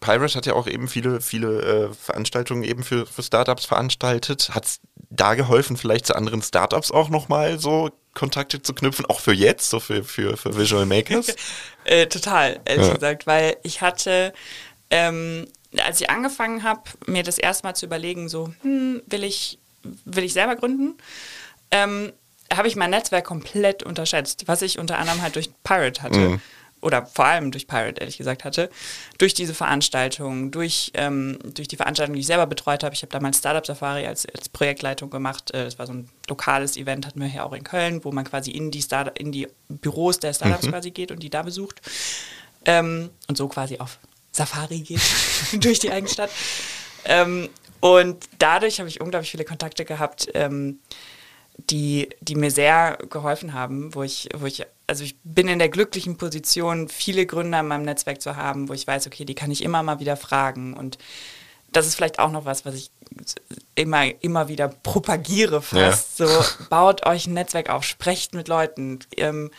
Pirash 0.00 0.36
hat 0.36 0.46
ja 0.46 0.52
auch 0.52 0.66
eben 0.66 0.88
viele, 0.88 1.20
viele 1.20 1.62
äh, 1.62 1.94
Veranstaltungen 1.94 2.62
eben 2.62 2.82
für, 2.84 3.06
für 3.06 3.22
Startups 3.22 3.64
veranstaltet. 3.64 4.54
Hat 4.54 4.66
es 4.66 4.80
da 5.10 5.34
geholfen, 5.34 5.76
vielleicht 5.76 6.06
zu 6.06 6.14
anderen 6.14 6.42
Startups 6.42 6.90
auch 6.90 7.08
nochmal 7.08 7.58
so 7.58 7.90
Kontakte 8.16 8.60
zu 8.62 8.74
knüpfen, 8.74 9.06
auch 9.06 9.20
für 9.20 9.32
jetzt, 9.32 9.70
so 9.70 9.78
für, 9.78 10.02
für, 10.02 10.36
für 10.36 10.56
Visual 10.56 10.86
Makers? 10.86 11.36
äh, 11.84 12.06
total, 12.06 12.60
ehrlich 12.64 12.88
ja. 12.88 12.94
gesagt, 12.94 13.26
weil 13.26 13.56
ich 13.62 13.82
hatte, 13.82 14.32
ähm, 14.90 15.46
als 15.78 16.00
ich 16.00 16.10
angefangen 16.10 16.64
habe, 16.64 16.82
mir 17.06 17.22
das 17.22 17.38
erstmal 17.38 17.76
zu 17.76 17.86
überlegen, 17.86 18.28
so, 18.28 18.52
hm, 18.62 19.02
will 19.06 19.22
ich, 19.22 19.58
will 20.04 20.24
ich 20.24 20.32
selber 20.32 20.56
gründen? 20.56 20.96
Ähm, 21.70 22.12
habe 22.52 22.68
ich 22.68 22.76
mein 22.76 22.90
Netzwerk 22.90 23.24
komplett 23.24 23.82
unterschätzt, 23.82 24.44
was 24.46 24.62
ich 24.62 24.78
unter 24.78 24.98
anderem 24.98 25.20
halt 25.22 25.36
durch 25.36 25.50
Pirate 25.62 26.02
hatte. 26.02 26.18
Mhm 26.18 26.40
oder 26.82 27.06
vor 27.06 27.24
allem 27.24 27.50
durch 27.50 27.66
Pirate, 27.66 28.00
ehrlich 28.00 28.18
gesagt, 28.18 28.44
hatte, 28.44 28.70
durch 29.18 29.34
diese 29.34 29.54
Veranstaltung, 29.54 30.50
durch, 30.50 30.92
ähm, 30.94 31.38
durch 31.42 31.68
die 31.68 31.76
Veranstaltung, 31.76 32.14
die 32.14 32.20
ich 32.20 32.26
selber 32.26 32.46
betreut 32.46 32.84
habe. 32.84 32.94
Ich 32.94 33.02
habe 33.02 33.12
damals 33.12 33.38
Startup 33.38 33.66
Safari 33.66 34.06
als, 34.06 34.26
als 34.26 34.48
Projektleitung 34.48 35.10
gemacht. 35.10 35.52
Äh, 35.52 35.64
das 35.64 35.78
war 35.78 35.86
so 35.86 35.94
ein 35.94 36.08
lokales 36.28 36.76
Event, 36.76 37.06
hatten 37.06 37.20
wir 37.20 37.28
hier 37.28 37.44
auch 37.44 37.52
in 37.52 37.64
Köln, 37.64 38.04
wo 38.04 38.12
man 38.12 38.24
quasi 38.24 38.50
in 38.50 38.70
die, 38.70 38.82
Start 38.82 39.18
in 39.18 39.32
die 39.32 39.48
Büros 39.68 40.20
der 40.20 40.34
Startups 40.34 40.66
mhm. 40.66 40.70
quasi 40.70 40.90
geht 40.90 41.10
und 41.10 41.22
die 41.22 41.30
da 41.30 41.42
besucht. 41.42 41.80
Ähm, 42.64 43.10
und 43.26 43.36
so 43.36 43.48
quasi 43.48 43.78
auf 43.78 43.98
Safari 44.32 44.80
geht 44.80 45.00
durch 45.54 45.78
die 45.78 45.90
eigene 45.90 46.10
Stadt. 46.10 46.30
Ähm, 47.04 47.48
und 47.80 48.24
dadurch 48.38 48.78
habe 48.78 48.88
ich 48.88 49.00
unglaublich 49.00 49.30
viele 49.30 49.44
Kontakte 49.44 49.84
gehabt, 49.84 50.28
ähm, 50.34 50.80
die, 51.58 52.08
die 52.20 52.34
mir 52.34 52.50
sehr 52.50 52.98
geholfen 53.10 53.52
haben, 53.52 53.94
wo 53.94 54.02
ich, 54.02 54.28
wo 54.36 54.46
ich 54.46 54.66
also 54.86 55.04
ich 55.04 55.16
bin 55.24 55.48
in 55.48 55.58
der 55.58 55.68
glücklichen 55.68 56.16
Position, 56.16 56.88
viele 56.88 57.26
Gründer 57.26 57.60
in 57.60 57.68
meinem 57.68 57.84
Netzwerk 57.84 58.22
zu 58.22 58.36
haben, 58.36 58.68
wo 58.68 58.72
ich 58.72 58.86
weiß, 58.86 59.06
okay, 59.06 59.24
die 59.24 59.34
kann 59.34 59.50
ich 59.50 59.64
immer 59.64 59.82
mal 59.82 59.98
wieder 59.98 60.16
fragen. 60.16 60.74
Und 60.74 60.98
das 61.72 61.86
ist 61.86 61.96
vielleicht 61.96 62.18
auch 62.18 62.30
noch 62.30 62.44
was, 62.44 62.64
was 62.64 62.74
ich 62.74 62.90
immer, 63.74 64.04
immer 64.22 64.48
wieder 64.48 64.68
propagiere 64.68 65.60
fast. 65.60 66.18
Ja. 66.18 66.26
So, 66.26 66.44
baut 66.70 67.04
euch 67.04 67.26
ein 67.26 67.34
Netzwerk 67.34 67.68
auf, 67.68 67.84
sprecht 67.84 68.34
mit 68.34 68.48
Leuten. 68.48 69.00
Ähm, 69.16 69.50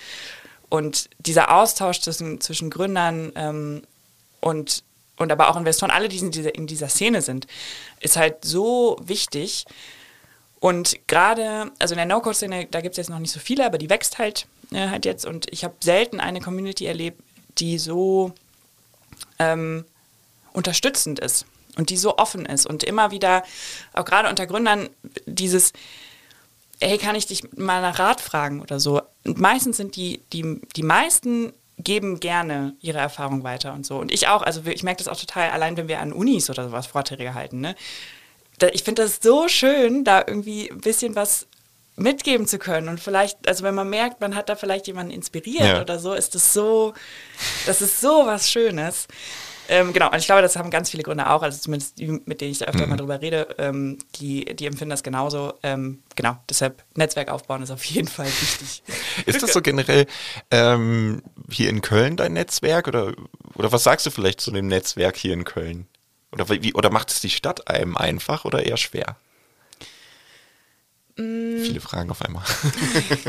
und 0.70 1.10
dieser 1.20 1.54
Austausch 1.54 2.02
zwischen, 2.02 2.40
zwischen 2.42 2.70
Gründern 2.70 3.32
ähm, 3.36 3.82
und, 4.40 4.84
und 5.18 5.32
aber 5.32 5.50
auch 5.50 5.58
Investoren, 5.58 5.92
alle, 5.92 6.08
die 6.08 6.18
in 6.18 6.32
dieser, 6.32 6.56
in 6.56 6.68
dieser 6.68 6.88
Szene 6.88 7.22
sind, 7.22 7.48
ist 8.00 8.18
halt 8.18 8.46
so 8.46 8.98
wichtig. 9.02 9.66
Und 10.60 11.08
gerade, 11.08 11.72
also 11.80 11.94
in 11.94 11.98
der 11.98 12.06
No-Code-Szene, 12.06 12.68
da 12.72 12.82
gibt 12.82 12.94
es 12.94 12.98
jetzt 12.98 13.10
noch 13.10 13.20
nicht 13.20 13.32
so 13.32 13.40
viele, 13.40 13.66
aber 13.66 13.78
die 13.78 13.90
wächst 13.90 14.18
halt 14.18 14.48
äh, 14.72 14.90
halt 14.90 15.06
jetzt. 15.06 15.26
Und 15.26 15.52
ich 15.52 15.64
habe 15.64 15.76
selten 15.80 16.20
eine 16.20 16.42
Community 16.42 16.86
erlebt, 16.86 17.22
die 17.58 17.78
so 17.78 18.34
ähm, 19.40 19.86
unterstützend 20.54 21.20
ist 21.20 21.46
und 21.78 21.90
die 21.90 21.98
so 21.98 22.18
offen 22.18 22.46
ist 22.46 22.66
und 22.66 22.84
immer 22.84 23.12
wieder, 23.12 23.44
auch 23.94 24.06
gerade 24.06 24.30
unter 24.30 24.48
Gründern, 24.48 24.90
dieses, 25.26 25.74
hey, 26.82 26.98
kann 26.98 27.16
ich 27.16 27.28
dich 27.28 27.52
mal 27.54 27.82
nach 27.82 28.00
Rat 28.00 28.22
fragen 28.22 28.62
oder 28.62 28.80
so. 28.80 29.02
Und 29.24 29.40
meistens 29.40 29.78
sind 29.78 29.96
die, 29.96 30.22
die, 30.34 30.62
die 30.76 30.84
meisten 30.84 31.54
geben 31.80 32.20
gerne 32.20 32.76
ihre 32.82 32.98
Erfahrung 32.98 33.44
weiter 33.44 33.74
und 33.74 33.86
so. 33.86 33.98
Und 34.00 34.12
ich 34.12 34.28
auch, 34.28 34.42
also 34.42 34.62
ich 34.66 34.82
merke 34.82 35.04
das 35.04 35.08
auch 35.08 35.20
total, 35.20 35.52
allein 35.52 35.78
wenn 35.78 35.88
wir 35.88 36.00
an 36.00 36.12
Unis 36.12 36.50
oder 36.50 36.66
sowas 36.66 36.88
Vorträge 36.88 37.36
halten, 37.36 37.62
ne? 37.62 37.76
Ich 38.72 38.84
finde 38.84 39.04
das 39.04 39.20
so 39.22 39.48
schön, 39.48 40.04
da 40.04 40.24
irgendwie 40.26 40.70
ein 40.70 40.82
bisschen 40.82 41.16
was 41.16 41.48
mitgeben 41.96 42.48
zu 42.48 42.60
können. 42.60 42.90
Und 42.90 43.00
vielleicht, 43.00 43.48
also 43.48 43.64
wenn 43.64 43.76
man 43.76 43.90
merkt, 43.90 44.22
man 44.22 44.36
hat 44.36 44.50
da 44.50 44.56
vielleicht 44.56 44.88
jemanden 44.88 45.12
inspiriert 45.12 45.66
ja. 45.66 45.82
oder 45.82 46.00
so, 46.00 46.14
ist 46.14 46.36
das 46.36 46.54
so, 46.54 46.94
das 47.66 47.82
ist 47.82 48.00
so 48.00 48.26
was 48.26 48.50
Schönes. 48.50 49.08
Ähm, 49.70 49.92
genau, 49.92 50.10
und 50.10 50.18
ich 50.18 50.26
glaube, 50.26 50.42
das 50.42 50.56
haben 50.56 50.70
ganz 50.70 50.90
viele 50.90 51.04
Gründe 51.04 51.30
auch, 51.30 51.42
also 51.42 51.58
zumindest 51.58 52.00
die, 52.00 52.08
mit 52.26 52.40
denen 52.40 52.52
ich 52.52 52.60
da 52.60 52.66
öfter 52.66 52.84
mhm. 52.84 52.90
mal 52.90 52.96
drüber 52.98 53.22
rede, 53.22 53.56
ähm, 53.58 53.98
die, 54.16 54.46
die 54.46 54.66
empfinden 54.66 54.92
das 54.92 55.04
genauso. 55.04 55.54
Ähm, 55.62 56.02
genau, 56.16 56.38
deshalb 56.50 56.84
Netzwerk 56.96 57.30
aufbauen 57.30 57.64
ist 57.64 57.72
auf 57.72 57.84
jeden 57.84 58.08
Fall 58.08 58.28
wichtig. 58.28 58.84
Ist 59.26 59.44
das 59.44 59.52
so 59.52 59.62
generell 59.62 60.06
ähm, 60.52 61.22
hier 61.50 61.70
in 61.70 61.82
Köln 61.82 62.16
dein 62.16 62.34
Netzwerk 62.34 62.88
oder, 62.88 63.14
oder 63.56 63.72
was 63.72 63.84
sagst 63.84 64.06
du 64.06 64.12
vielleicht 64.12 64.40
zu 64.40 64.52
dem 64.52 64.68
Netzwerk 64.68 65.18
hier 65.18 65.34
in 65.34 65.44
Köln? 65.44 65.88
Oder, 66.42 66.62
wie, 66.62 66.74
oder 66.74 66.90
macht 66.90 67.12
es 67.12 67.22
die 67.22 67.30
Stadt 67.30 67.70
einem 67.70 67.98
einfach 67.98 68.46
oder 68.46 68.66
eher 68.66 68.78
schwer? 68.78 69.16
Mm. 71.18 71.62
Viele 71.64 71.82
Fragen 71.82 72.12
auf 72.12 72.22
einmal. 72.22 72.44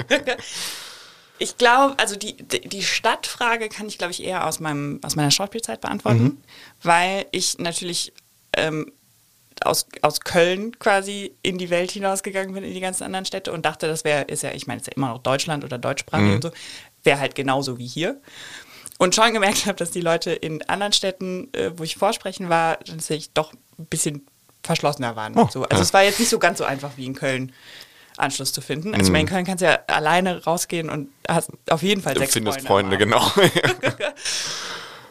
ich 1.38 1.56
glaube, 1.56 1.94
also 1.98 2.16
die, 2.16 2.36
die 2.36 2.82
Stadtfrage 2.82 3.68
kann 3.68 3.88
ich, 3.88 3.98
glaube 3.98 4.12
ich, 4.12 4.22
eher 4.22 4.46
aus, 4.46 4.60
meinem, 4.60 5.00
aus 5.02 5.16
meiner 5.16 5.30
Schauspielzeit 5.30 5.80
beantworten, 5.80 6.22
mhm. 6.22 6.38
weil 6.82 7.26
ich 7.32 7.58
natürlich 7.58 8.12
ähm, 8.54 8.92
aus, 9.62 9.86
aus 10.02 10.20
Köln 10.20 10.78
quasi 10.78 11.34
in 11.42 11.58
die 11.58 11.70
Welt 11.70 11.90
hinausgegangen 11.90 12.54
bin, 12.54 12.64
in 12.64 12.74
die 12.74 12.80
ganzen 12.80 13.04
anderen 13.04 13.24
Städte 13.24 13.52
und 13.52 13.64
dachte, 13.64 13.86
das 13.86 14.04
wäre, 14.04 14.22
ist 14.24 14.42
ja, 14.42 14.52
ich 14.52 14.66
meine, 14.66 14.80
es 14.80 14.86
ist 14.86 14.92
ja 14.92 14.96
immer 14.96 15.08
noch 15.08 15.22
Deutschland 15.22 15.64
oder 15.64 15.78
deutschsprachig 15.78 16.26
mhm. 16.26 16.34
und 16.34 16.42
so, 16.42 16.50
wäre 17.04 17.20
halt 17.20 17.34
genauso 17.34 17.78
wie 17.78 17.86
hier. 17.86 18.20
Und 18.98 19.14
schon 19.14 19.32
gemerkt 19.32 19.66
habe, 19.66 19.76
dass 19.76 19.90
die 19.90 20.00
Leute 20.00 20.32
in 20.32 20.62
anderen 20.68 20.92
Städten, 20.92 21.48
äh, 21.54 21.70
wo 21.76 21.84
ich 21.84 21.96
vorsprechen 21.96 22.48
war, 22.48 22.78
tatsächlich 22.80 23.30
doch 23.32 23.52
ein 23.78 23.86
bisschen 23.86 24.26
verschlossener 24.62 25.16
waren. 25.16 25.34
Oh, 25.36 25.48
so. 25.50 25.62
Also 25.62 25.76
ja. 25.76 25.82
es 25.82 25.94
war 25.94 26.02
jetzt 26.02 26.18
nicht 26.18 26.28
so 26.28 26.38
ganz 26.38 26.58
so 26.58 26.64
einfach 26.64 26.90
wie 26.96 27.06
in 27.06 27.14
Köln. 27.14 27.52
Anschluss 28.16 28.52
zu 28.52 28.60
finden. 28.60 28.94
Also 28.94 29.06
ich 29.06 29.12
meine, 29.12 29.22
in 29.22 29.28
Köln 29.28 29.44
kannst 29.44 29.62
du 29.62 29.66
ja 29.66 29.78
alleine 29.86 30.42
rausgehen 30.42 30.90
und 30.90 31.08
hast 31.28 31.50
auf 31.70 31.84
jeden 31.84 32.02
Fall 32.02 32.18
sechs 32.18 32.32
findest 32.32 32.62
Freunde. 32.66 32.96
Freunde, 32.96 32.98
genau. 32.98 33.30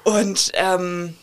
Und, 0.08 0.52
ähm, 0.54 1.16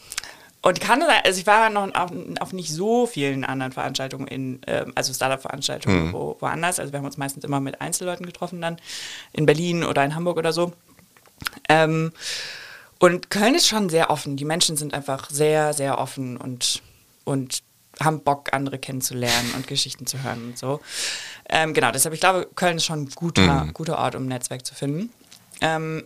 und 0.61 0.81
kann, 0.81 1.03
also 1.03 1.41
ich 1.41 1.47
war 1.47 1.71
noch 1.71 1.95
auf, 1.95 2.11
auf 2.41 2.53
nicht 2.53 2.71
so 2.71 3.07
vielen 3.07 3.43
anderen 3.43 3.73
Veranstaltungen 3.73 4.27
in, 4.27 4.61
ähm, 4.67 4.93
also 4.95 5.15
Startup-Veranstaltungen 5.15 6.13
wo, 6.13 6.37
woanders. 6.41 6.79
Also 6.79 6.93
wir 6.93 6.99
haben 6.99 7.07
uns 7.07 7.17
meistens 7.17 7.45
immer 7.45 7.61
mit 7.61 7.81
Einzelleuten 7.81 8.27
getroffen 8.27 8.61
dann 8.61 8.77
in 9.33 9.47
Berlin 9.47 9.85
oder 9.85 10.05
in 10.05 10.15
Hamburg 10.15 10.37
oder 10.37 10.53
so. 10.53 10.75
Ähm, 11.69 12.13
und 12.99 13.31
Köln 13.31 13.55
ist 13.55 13.67
schon 13.67 13.89
sehr 13.89 14.11
offen. 14.11 14.37
Die 14.37 14.45
Menschen 14.45 14.77
sind 14.77 14.95
einfach 14.95 15.31
sehr, 15.31 15.73
sehr 15.73 15.99
offen 15.99 16.37
und, 16.37 16.83
und 17.25 17.63
haben 18.01 18.23
Bock, 18.23 18.53
andere 18.53 18.79
kennenzulernen 18.79 19.53
und 19.55 19.67
Geschichten 19.67 20.07
zu 20.07 20.23
hören 20.23 20.45
und 20.47 20.59
so. 20.59 20.81
Ähm, 21.49 21.75
genau, 21.75 21.91
deshalb, 21.91 22.15
ich 22.15 22.21
glaube, 22.21 22.49
Köln 22.55 22.77
ist 22.77 22.85
schon 22.85 23.03
ein 23.03 23.11
guter, 23.15 23.69
guter 23.73 23.99
Ort, 23.99 24.15
um 24.15 24.25
ein 24.25 24.29
Netzwerk 24.29 24.65
zu 24.65 24.75
finden. 24.75 25.11
Ähm, 25.61 26.05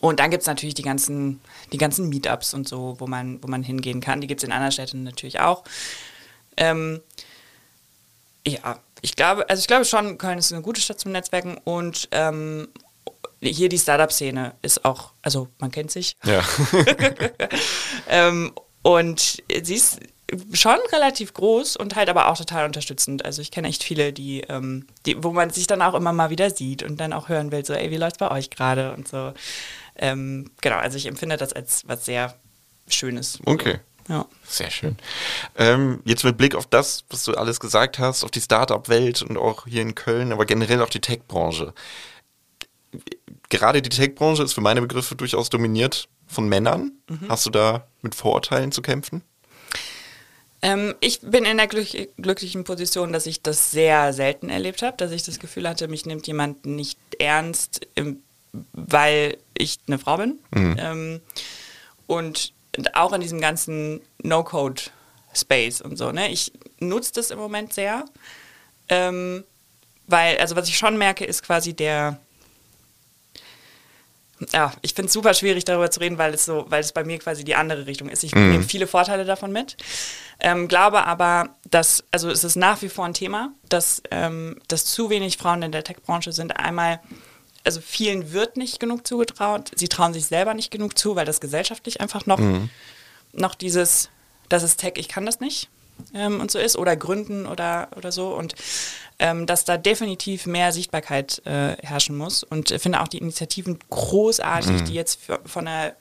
und 0.00 0.20
dann 0.20 0.30
gibt 0.30 0.42
es 0.42 0.46
natürlich 0.46 0.74
die 0.74 0.82
ganzen, 0.82 1.40
die 1.72 1.78
ganzen 1.78 2.08
Meetups 2.08 2.52
und 2.52 2.68
so, 2.68 2.96
wo 2.98 3.06
man, 3.06 3.42
wo 3.42 3.48
man 3.48 3.62
hingehen 3.62 4.00
kann. 4.00 4.20
Die 4.20 4.26
gibt 4.26 4.40
es 4.40 4.44
in 4.44 4.52
anderen 4.52 4.72
Städten 4.72 5.04
natürlich 5.04 5.40
auch. 5.40 5.64
Ähm, 6.56 7.00
ja, 8.46 8.78
ich 9.00 9.14
glaube, 9.14 9.48
also 9.48 9.60
ich 9.60 9.66
glaube 9.66 9.84
schon, 9.84 10.18
Köln 10.18 10.38
ist 10.38 10.52
eine 10.52 10.62
gute 10.62 10.80
Stadt 10.80 10.98
zum 10.98 11.12
Netzwerken 11.12 11.58
und 11.64 12.08
ähm, 12.10 12.68
hier 13.40 13.68
die 13.68 13.78
Startup-Szene 13.78 14.54
ist 14.62 14.84
auch, 14.84 15.12
also 15.22 15.48
man 15.58 15.70
kennt 15.70 15.90
sich. 15.90 16.16
ja. 16.24 16.42
Ähm, 18.10 18.52
und 18.82 19.42
sie 19.62 19.74
ist 19.74 20.00
schon 20.52 20.78
relativ 20.92 21.34
groß 21.34 21.76
und 21.76 21.96
halt 21.96 22.08
aber 22.08 22.28
auch 22.28 22.36
total 22.36 22.64
unterstützend. 22.66 23.24
Also 23.24 23.42
ich 23.42 23.50
kenne 23.50 23.68
echt 23.68 23.82
viele, 23.82 24.12
die, 24.12 24.42
ähm, 24.42 24.86
die, 25.06 25.22
wo 25.22 25.32
man 25.32 25.50
sich 25.50 25.66
dann 25.66 25.82
auch 25.82 25.94
immer 25.94 26.12
mal 26.12 26.30
wieder 26.30 26.50
sieht 26.50 26.82
und 26.82 26.98
dann 26.98 27.12
auch 27.12 27.28
hören 27.28 27.50
will, 27.52 27.64
so, 27.64 27.74
ey, 27.74 27.90
wie 27.90 27.96
läuft's 27.96 28.18
bei 28.18 28.30
euch 28.30 28.50
gerade 28.50 28.94
und 28.94 29.08
so. 29.08 29.32
Ähm, 29.96 30.50
genau, 30.60 30.76
also 30.76 30.96
ich 30.96 31.06
empfinde 31.06 31.36
das 31.36 31.52
als 31.52 31.82
was 31.86 32.04
sehr 32.04 32.34
Schönes. 32.88 33.38
Okay. 33.44 33.80
Ja. 34.08 34.26
Sehr 34.46 34.70
schön. 34.70 34.96
Ähm, 35.56 36.00
jetzt 36.04 36.24
mit 36.24 36.38
Blick 36.38 36.54
auf 36.54 36.66
das, 36.66 37.04
was 37.10 37.24
du 37.24 37.34
alles 37.34 37.60
gesagt 37.60 37.98
hast, 37.98 38.24
auf 38.24 38.30
die 38.30 38.40
Startup-Welt 38.40 39.20
und 39.22 39.36
auch 39.36 39.66
hier 39.66 39.82
in 39.82 39.94
Köln, 39.94 40.32
aber 40.32 40.46
generell 40.46 40.80
auch 40.80 40.88
die 40.88 41.00
Tech-Branche. 41.00 41.74
Gerade 43.48 43.82
die 43.82 43.88
Tech-Branche 43.88 44.42
ist 44.42 44.52
für 44.52 44.60
meine 44.60 44.82
Begriffe 44.82 45.14
durchaus 45.14 45.50
dominiert 45.50 46.08
von 46.26 46.48
Männern. 46.48 46.92
Hast 47.28 47.46
du 47.46 47.50
da 47.50 47.86
mit 48.02 48.14
Vorurteilen 48.14 48.72
zu 48.72 48.82
kämpfen? 48.82 49.22
Ähm, 50.60 50.94
ich 51.00 51.20
bin 51.20 51.44
in 51.44 51.56
der 51.56 51.68
glück 51.68 51.88
glücklichen 52.16 52.64
Position, 52.64 53.12
dass 53.12 53.26
ich 53.26 53.42
das 53.42 53.70
sehr 53.70 54.12
selten 54.12 54.48
erlebt 54.48 54.82
habe, 54.82 54.96
dass 54.96 55.12
ich 55.12 55.22
das 55.22 55.38
Gefühl 55.38 55.68
hatte, 55.68 55.86
mich 55.88 56.04
nimmt 56.04 56.26
jemand 56.26 56.66
nicht 56.66 56.98
ernst, 57.18 57.86
ähm, 57.94 58.22
weil 58.72 59.38
ich 59.56 59.78
eine 59.86 59.98
Frau 59.98 60.16
bin. 60.16 60.38
Ähm, 60.78 61.20
und 62.06 62.52
auch 62.94 63.12
in 63.12 63.20
diesem 63.20 63.40
ganzen 63.40 64.00
No-Code-Space 64.22 65.80
und 65.80 65.96
so. 65.96 66.10
Ne? 66.10 66.30
Ich 66.30 66.52
nutze 66.80 67.12
das 67.14 67.30
im 67.30 67.38
Moment 67.38 67.72
sehr, 67.72 68.04
ähm, 68.88 69.44
weil, 70.06 70.38
also 70.38 70.56
was 70.56 70.68
ich 70.68 70.76
schon 70.76 70.96
merke, 70.96 71.24
ist 71.24 71.42
quasi 71.42 71.74
der 71.74 72.18
ja, 74.52 74.72
ich 74.82 74.94
finde 74.94 75.08
es 75.08 75.12
super 75.12 75.34
schwierig 75.34 75.64
darüber 75.64 75.90
zu 75.90 76.00
reden, 76.00 76.18
weil 76.18 76.34
es 76.34 76.44
so, 76.44 76.66
weil 76.68 76.80
es 76.80 76.92
bei 76.92 77.04
mir 77.04 77.18
quasi 77.18 77.44
die 77.44 77.54
andere 77.54 77.86
Richtung 77.86 78.08
ist. 78.08 78.22
Ich 78.22 78.34
nehme 78.34 78.62
viele 78.62 78.86
Vorteile 78.86 79.24
davon 79.24 79.52
mit. 79.52 79.76
Ähm, 80.40 80.68
glaube 80.68 81.04
aber, 81.04 81.50
dass, 81.68 82.04
also 82.12 82.30
es 82.30 82.44
ist 82.44 82.56
nach 82.56 82.80
wie 82.82 82.88
vor 82.88 83.04
ein 83.04 83.14
Thema, 83.14 83.52
dass, 83.68 84.02
ähm, 84.10 84.60
dass 84.68 84.84
zu 84.84 85.10
wenig 85.10 85.36
Frauen 85.36 85.62
in 85.62 85.72
der 85.72 85.82
Tech-Branche 85.82 86.32
sind. 86.32 86.56
Einmal, 86.56 87.00
also 87.64 87.80
vielen 87.80 88.32
wird 88.32 88.56
nicht 88.56 88.78
genug 88.78 89.06
zugetraut. 89.06 89.72
Sie 89.74 89.88
trauen 89.88 90.12
sich 90.12 90.26
selber 90.26 90.54
nicht 90.54 90.70
genug 90.70 90.96
zu, 90.96 91.16
weil 91.16 91.26
das 91.26 91.40
gesellschaftlich 91.40 92.00
einfach 92.00 92.26
noch, 92.26 92.40
noch 93.32 93.54
dieses, 93.56 94.10
das 94.48 94.62
ist 94.62 94.78
Tech, 94.78 94.94
ich 94.96 95.08
kann 95.08 95.26
das 95.26 95.40
nicht 95.40 95.68
ähm, 96.14 96.40
und 96.40 96.50
so 96.50 96.58
ist. 96.58 96.76
Oder 96.76 96.96
gründen 96.96 97.46
oder, 97.46 97.88
oder 97.96 98.12
so. 98.12 98.34
Und 98.34 98.54
ähm, 99.18 99.46
dass 99.46 99.64
da 99.64 99.76
definitiv 99.76 100.46
mehr 100.46 100.72
Sichtbarkeit 100.72 101.42
äh, 101.44 101.76
herrschen 101.82 102.16
muss. 102.16 102.44
Und 102.44 102.70
ich 102.70 102.82
finde 102.82 103.00
auch 103.00 103.08
die 103.08 103.18
Initiativen 103.18 103.78
großartig, 103.90 104.84
die 104.84 104.94
jetzt 104.94 105.20
für, 105.20 105.40
von 105.44 105.64
der, 105.64 105.96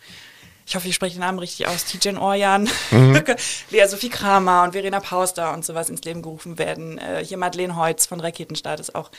ich 0.67 0.75
hoffe, 0.75 0.87
ich 0.87 0.93
spreche 0.93 1.15
den 1.15 1.21
Namen 1.21 1.39
richtig 1.39 1.67
aus, 1.67 1.85
Tijen 1.85 2.17
Orjan, 2.19 2.69
Lea 3.71 3.87
Sophie 3.87 4.09
Kramer 4.09 4.63
und 4.63 4.73
Verena 4.73 4.99
Pauster 4.99 5.51
und 5.53 5.65
sowas 5.65 5.89
ins 5.89 6.03
Leben 6.03 6.21
gerufen 6.21 6.59
werden. 6.59 6.99
Äh, 6.99 7.25
hier 7.25 7.37
Madeleine 7.37 7.75
Heutz 7.75 8.05
von 8.05 8.19
Raketenstart 8.19 8.79
ist 8.79 8.93
auch 8.93 9.09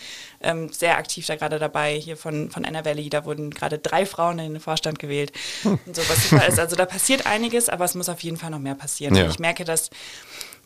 ähm, 0.40 0.72
sehr 0.72 0.96
aktiv 0.96 1.26
da 1.26 1.34
gerade 1.34 1.59
dabei. 1.59 1.99
Hier 1.99 2.16
von, 2.16 2.53
von 2.53 2.64
Anna 2.64 2.84
Valley, 2.84 3.11
da 3.11 3.24
wurden 3.24 3.51
gerade 3.51 3.78
drei 3.78 4.07
Frauen 4.07 4.38
in 4.38 4.53
den 4.53 4.61
Vorstand 4.61 5.01
gewählt. 5.01 5.32
Und 5.64 5.80
so 5.96 6.03
was 6.09 6.28
super 6.28 6.46
ist. 6.46 6.61
Also 6.61 6.76
da 6.76 6.86
passiert 6.86 7.26
einiges, 7.26 7.68
aber 7.68 7.84
es 7.84 7.96
muss 7.96 8.09
auf 8.09 8.20
jeden 8.20 8.36
Fall 8.36 8.51
noch 8.51 8.61
mehr 8.61 8.76
passieren. 8.76 9.16
Ja. 9.16 9.24
Und 9.24 9.30
ich 9.30 9.40
merke, 9.40 9.64
dass 9.64 9.90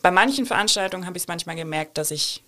bei 0.03 0.11
manchen 0.11 0.45
Veranstaltungen 0.45 1.07
habe 1.07 1.16
ich 1.16 1.22
es 1.22 1.28
manchmal 1.28 1.57
gemerkt, 1.57 1.97
dass 1.97 2.11
ich 2.11 2.43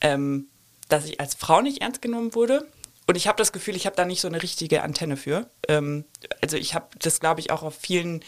ähm, 0.00 0.48
dass 0.88 1.04
ich 1.04 1.20
als 1.20 1.34
Frau 1.34 1.60
nicht 1.60 1.82
ernst 1.82 2.02
genommen 2.02 2.34
wurde. 2.34 2.66
Und 3.06 3.16
ich 3.16 3.26
habe 3.26 3.38
das 3.38 3.52
Gefühl, 3.52 3.76
ich 3.76 3.86
habe 3.86 3.96
da 3.96 4.04
nicht 4.04 4.20
so 4.20 4.28
eine 4.28 4.42
richtige 4.42 4.82
Antenne 4.82 5.16
für. 5.16 5.48
Ähm, 5.66 6.04
also 6.42 6.56
ich 6.56 6.74
habe 6.74 6.88
das, 6.98 7.20
glaube 7.20 7.40
ich, 7.40 7.50
auch 7.50 7.62
auf 7.62 7.74
vielen 7.74 8.22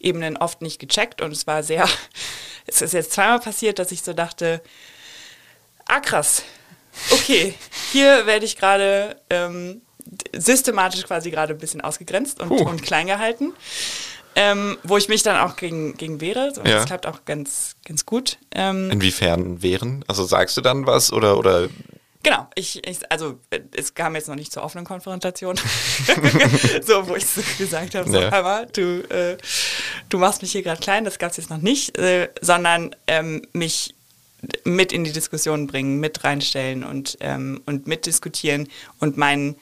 Ebenen 0.00 0.36
oft 0.36 0.60
nicht 0.60 0.78
gecheckt. 0.78 1.22
Und 1.22 1.32
es 1.32 1.46
war 1.46 1.62
sehr, 1.62 1.88
es 2.66 2.82
ist 2.82 2.94
jetzt 2.94 3.12
zweimal 3.12 3.40
passiert, 3.40 3.78
dass 3.78 3.92
ich 3.92 4.02
so 4.02 4.12
dachte, 4.12 4.60
ah 5.86 6.00
krass, 6.00 6.42
okay, 7.10 7.54
hier 7.92 8.26
werde 8.26 8.44
ich 8.44 8.56
gerade 8.56 9.20
ähm, 9.30 9.82
systematisch 10.32 11.04
quasi 11.04 11.30
gerade 11.30 11.54
ein 11.54 11.58
bisschen 11.58 11.80
ausgegrenzt 11.80 12.40
und, 12.40 12.48
Puh. 12.48 12.64
und 12.64 12.82
klein 12.82 13.06
gehalten. 13.06 13.52
Ähm, 14.36 14.78
wo 14.82 14.96
ich 14.96 15.08
mich 15.08 15.22
dann 15.22 15.36
auch 15.36 15.56
gegen, 15.56 15.96
gegen 15.96 16.20
wehre. 16.20 16.52
Und 16.56 16.66
Ja. 16.66 16.76
das 16.76 16.86
klappt 16.86 17.06
auch 17.06 17.24
ganz, 17.24 17.76
ganz 17.84 18.04
gut. 18.04 18.38
Ähm, 18.52 18.90
Inwiefern 18.90 19.62
wären? 19.62 20.04
Also 20.08 20.24
sagst 20.24 20.56
du 20.56 20.60
dann 20.60 20.86
was 20.86 21.12
oder, 21.12 21.38
oder 21.38 21.68
Genau, 22.24 22.48
ich, 22.54 22.84
ich, 22.88 23.00
also 23.12 23.38
äh, 23.50 23.60
es 23.76 23.92
kam 23.92 24.14
jetzt 24.14 24.28
noch 24.28 24.34
nicht 24.34 24.50
zur 24.50 24.62
offenen 24.64 24.86
Konfrontation, 24.86 25.56
so 26.82 27.06
wo 27.06 27.16
ich 27.16 27.26
so 27.26 27.42
gesagt 27.58 27.94
habe, 27.94 28.10
so 28.10 28.18
Ja. 28.18 28.64
Du, 28.64 29.02
äh, 29.10 29.36
du 30.08 30.18
machst 30.18 30.40
mich 30.40 30.52
hier 30.52 30.62
gerade 30.62 30.80
klein, 30.80 31.04
das 31.04 31.18
gab 31.18 31.32
es 31.32 31.36
jetzt 31.36 31.50
noch 31.50 31.58
nicht, 31.58 31.98
äh, 31.98 32.30
sondern 32.40 32.96
ähm, 33.06 33.46
mich 33.52 33.94
mit 34.64 34.92
in 34.92 35.04
die 35.04 35.12
Diskussion 35.12 35.66
bringen, 35.66 36.00
mit 36.00 36.24
reinstellen 36.24 36.82
und, 36.82 37.18
ähm, 37.20 37.60
und 37.66 37.86
mitdiskutieren 37.86 38.68
und 39.00 39.16
meinen 39.18 39.56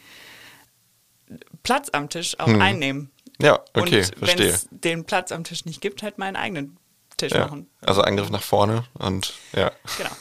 Platz 1.63 1.89
am 1.93 2.09
Tisch 2.09 2.39
auch 2.39 2.49
einnehmen. 2.49 3.12
Ja, 3.43 3.55
okay, 3.75 3.81
und 3.81 3.93
wenn 3.93 4.05
verstehe. 4.19 4.49
es 4.51 4.69
den 4.71 5.05
Platz 5.05 5.33
am 5.33 5.45
Tisch 5.45 5.65
nicht 5.65 5.81
gibt, 5.81 6.03
halt 6.03 6.19
meinen 6.19 6.37
eigenen 6.37 6.77
Tisch 7.17 7.33
Ja. 7.33 7.41
machen. 7.41 7.69
Also 7.85 8.03
Angriff 8.03 8.31
nach 8.31 8.43
vorne 8.43 8.85
und 8.95 9.35
ja. 9.55 9.71
Genau. 9.99 10.11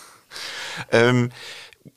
Ähm, 0.92 1.32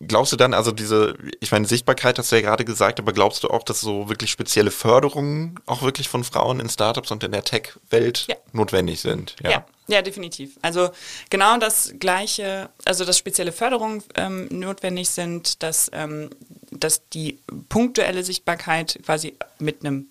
glaubst 0.08 0.32
du 0.32 0.36
dann, 0.36 0.54
also 0.54 0.72
diese, 0.72 1.16
ich 1.40 1.52
meine, 1.52 1.66
Sichtbarkeit 1.66 2.18
hast 2.18 2.32
du 2.32 2.36
ja 2.36 2.42
gerade 2.42 2.64
gesagt, 2.64 2.98
aber 2.98 3.12
glaubst 3.12 3.44
du 3.44 3.48
auch, 3.48 3.62
dass 3.62 3.80
so 3.80 4.08
wirklich 4.08 4.30
spezielle 4.32 4.70
Förderungen 4.72 5.60
auch 5.66 5.82
wirklich 5.82 6.08
von 6.08 6.24
Frauen 6.24 6.58
in 6.58 6.68
Startups 6.68 7.10
und 7.12 7.22
in 7.22 7.30
der 7.32 7.44
Tech-Welt 7.44 8.26
Ja. 8.28 8.34
notwendig 8.52 9.00
sind? 9.00 9.36
Ja. 9.42 9.64
ja, 9.86 10.02
definitiv. 10.02 10.56
Also 10.62 10.90
genau 11.30 11.58
das 11.58 11.94
Gleiche, 12.00 12.70
also 12.84 13.04
dass 13.04 13.16
spezielle 13.18 13.52
Förderungen 13.52 14.02
ähm, 14.16 14.48
notwendig 14.50 15.10
sind, 15.10 15.62
dass, 15.62 15.90
ähm, 15.92 16.30
dass 16.72 17.08
die 17.10 17.38
punktuelle 17.68 18.24
Sichtbarkeit 18.24 18.98
quasi 19.04 19.36
mit 19.60 19.84
einem 19.84 20.08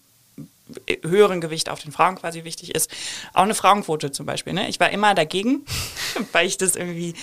höheren 1.03 1.41
Gewicht 1.41 1.69
auf 1.69 1.81
den 1.81 1.91
Frauen 1.91 2.15
quasi 2.15 2.43
wichtig 2.43 2.73
ist. 2.75 2.91
Auch 3.33 3.43
eine 3.43 3.55
Frauenquote 3.55 4.11
zum 4.11 4.25
Beispiel. 4.25 4.53
Ne? 4.53 4.69
Ich 4.69 4.79
war 4.79 4.89
immer 4.89 5.13
dagegen, 5.15 5.65
weil 6.31 6.47
ich 6.47 6.57
das 6.57 6.75
irgendwie, 6.75 7.13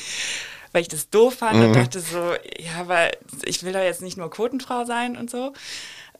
weil 0.72 0.82
ich 0.82 0.88
das 0.88 1.10
doof 1.10 1.34
fand 1.34 1.64
und 1.64 1.72
dachte 1.74 2.00
so, 2.00 2.34
ja, 2.58 2.80
aber 2.80 3.10
ich 3.44 3.62
will 3.62 3.72
doch 3.72 3.80
jetzt 3.80 4.02
nicht 4.02 4.16
nur 4.16 4.30
Quotenfrau 4.30 4.84
sein 4.84 5.16
und 5.16 5.30
so. 5.30 5.52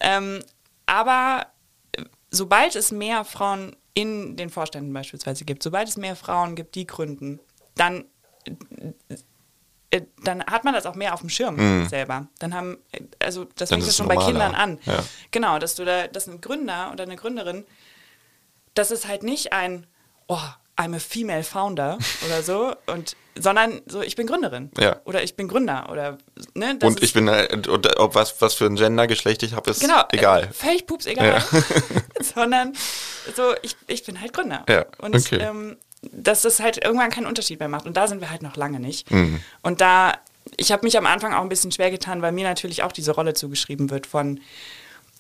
Ähm, 0.01 0.41
aber 0.87 1.47
sobald 2.31 2.77
es 2.77 2.93
mehr 2.93 3.25
Frauen 3.25 3.77
in 3.95 4.37
den 4.37 4.51
Vorständen 4.51 4.93
beispielsweise 4.93 5.45
gibt, 5.45 5.63
sobald 5.63 5.89
es 5.89 5.97
mehr 5.97 6.17
Frauen 6.17 6.55
gibt, 6.55 6.75
die 6.75 6.87
gründen, 6.87 7.41
dann, 7.75 8.05
äh, 8.45 9.17
dann 10.23 10.45
hat 10.45 10.65
man 10.65 10.75
das 10.75 10.87
auch 10.87 10.95
mehr 10.95 11.15
auf 11.15 11.21
dem 11.21 11.29
Schirm 11.29 11.89
selber. 11.89 12.29
Dann 12.39 12.55
haben, 12.55 12.79
äh, 12.93 13.01
also 13.19 13.47
das 13.57 13.71
fängt 13.71 13.85
ja 13.85 13.93
schon 13.93 14.09
bei. 14.09 14.17
Kindern 14.17 14.55
an. 14.55 14.79
Ja. 14.85 15.03
Genau, 15.31 15.59
dass 15.59 15.75
du 15.75 15.85
da, 15.85 16.07
dass 16.07 16.29
ein 16.29 16.41
Gründer 16.41 16.91
oder 16.93 17.05
eine 17.05 17.17
Gründerin, 17.17 17.65
das 18.75 18.91
ist 18.91 19.09
halt 19.09 19.23
nicht 19.23 19.53
ein, 19.53 19.87
oh, 20.29 20.39
I'm 20.77 20.95
a 20.95 20.99
female 20.99 21.43
founder 21.43 21.99
oder 22.27 22.43
so, 22.43 22.75
und, 22.87 23.17
sondern 23.35 23.81
so, 23.87 24.03
ich 24.03 24.17
bin 24.17 24.27
Gründerin. 24.27 24.71
Ja. 24.79 25.01
Oder 25.05 25.23
ich 25.23 25.37
bin 25.37 25.49
Gründer 25.49 25.89
oder, 25.91 26.19
ne, 26.55 26.79
Und 26.83 27.03
ich 27.03 27.13
bin, 27.13 27.29
äh, 27.29 27.49
und 27.69 27.99
ob 27.99 28.15
was, 28.15 28.41
was 28.41 28.55
für 28.55 28.67
ein 28.67 28.77
Gendergeschlecht 28.77 29.43
ich 29.43 29.55
habe, 29.55 29.71
ist 29.71 29.81
Genau, 29.81 30.03
egal. 30.13 30.45
Äh, 30.45 30.53
völlig 30.53 30.87
pups 30.87 31.07
egal. 31.07 31.43
Sondern 32.21 32.75
so, 33.35 33.55
ich, 33.63 33.77
ich 33.89 34.05
bin 34.05 34.21
halt 34.21 34.33
Gründer. 34.33 34.65
Ja, 34.69 34.87
Und 34.99 35.15
okay. 35.17 35.37
ähm, 35.37 35.77
dass 36.03 36.43
das 36.43 36.61
halt 36.61 36.83
irgendwann 36.83 37.11
keinen 37.11 37.27
Unterschied 37.27 37.59
mehr 37.61 37.69
macht. 37.69 37.87
Und 37.87 37.97
da 37.97 38.09
sind 38.09 38.21
wir 38.21 38.31
halt 38.31 38.43
noch 38.43 38.57
lange 38.57 38.81
nicht. 38.81 39.11
Mhm. 39.11 39.41
Und 39.63 39.81
da 39.81 40.15
ich 40.57 40.73
habe 40.73 40.85
mich 40.85 40.97
am 40.97 41.07
Anfang 41.07 41.35
auch 41.35 41.43
ein 41.43 41.49
bisschen 41.49 41.73
schwer 41.73 41.91
getan, 41.91 42.23
weil 42.23 42.33
mir 42.33 42.45
natürlich 42.45 42.83
auch 42.83 42.93
diese 42.93 43.13
Rolle 43.13 43.35
zugeschrieben 43.35 43.91
wird 43.91 44.07
von, 44.07 44.41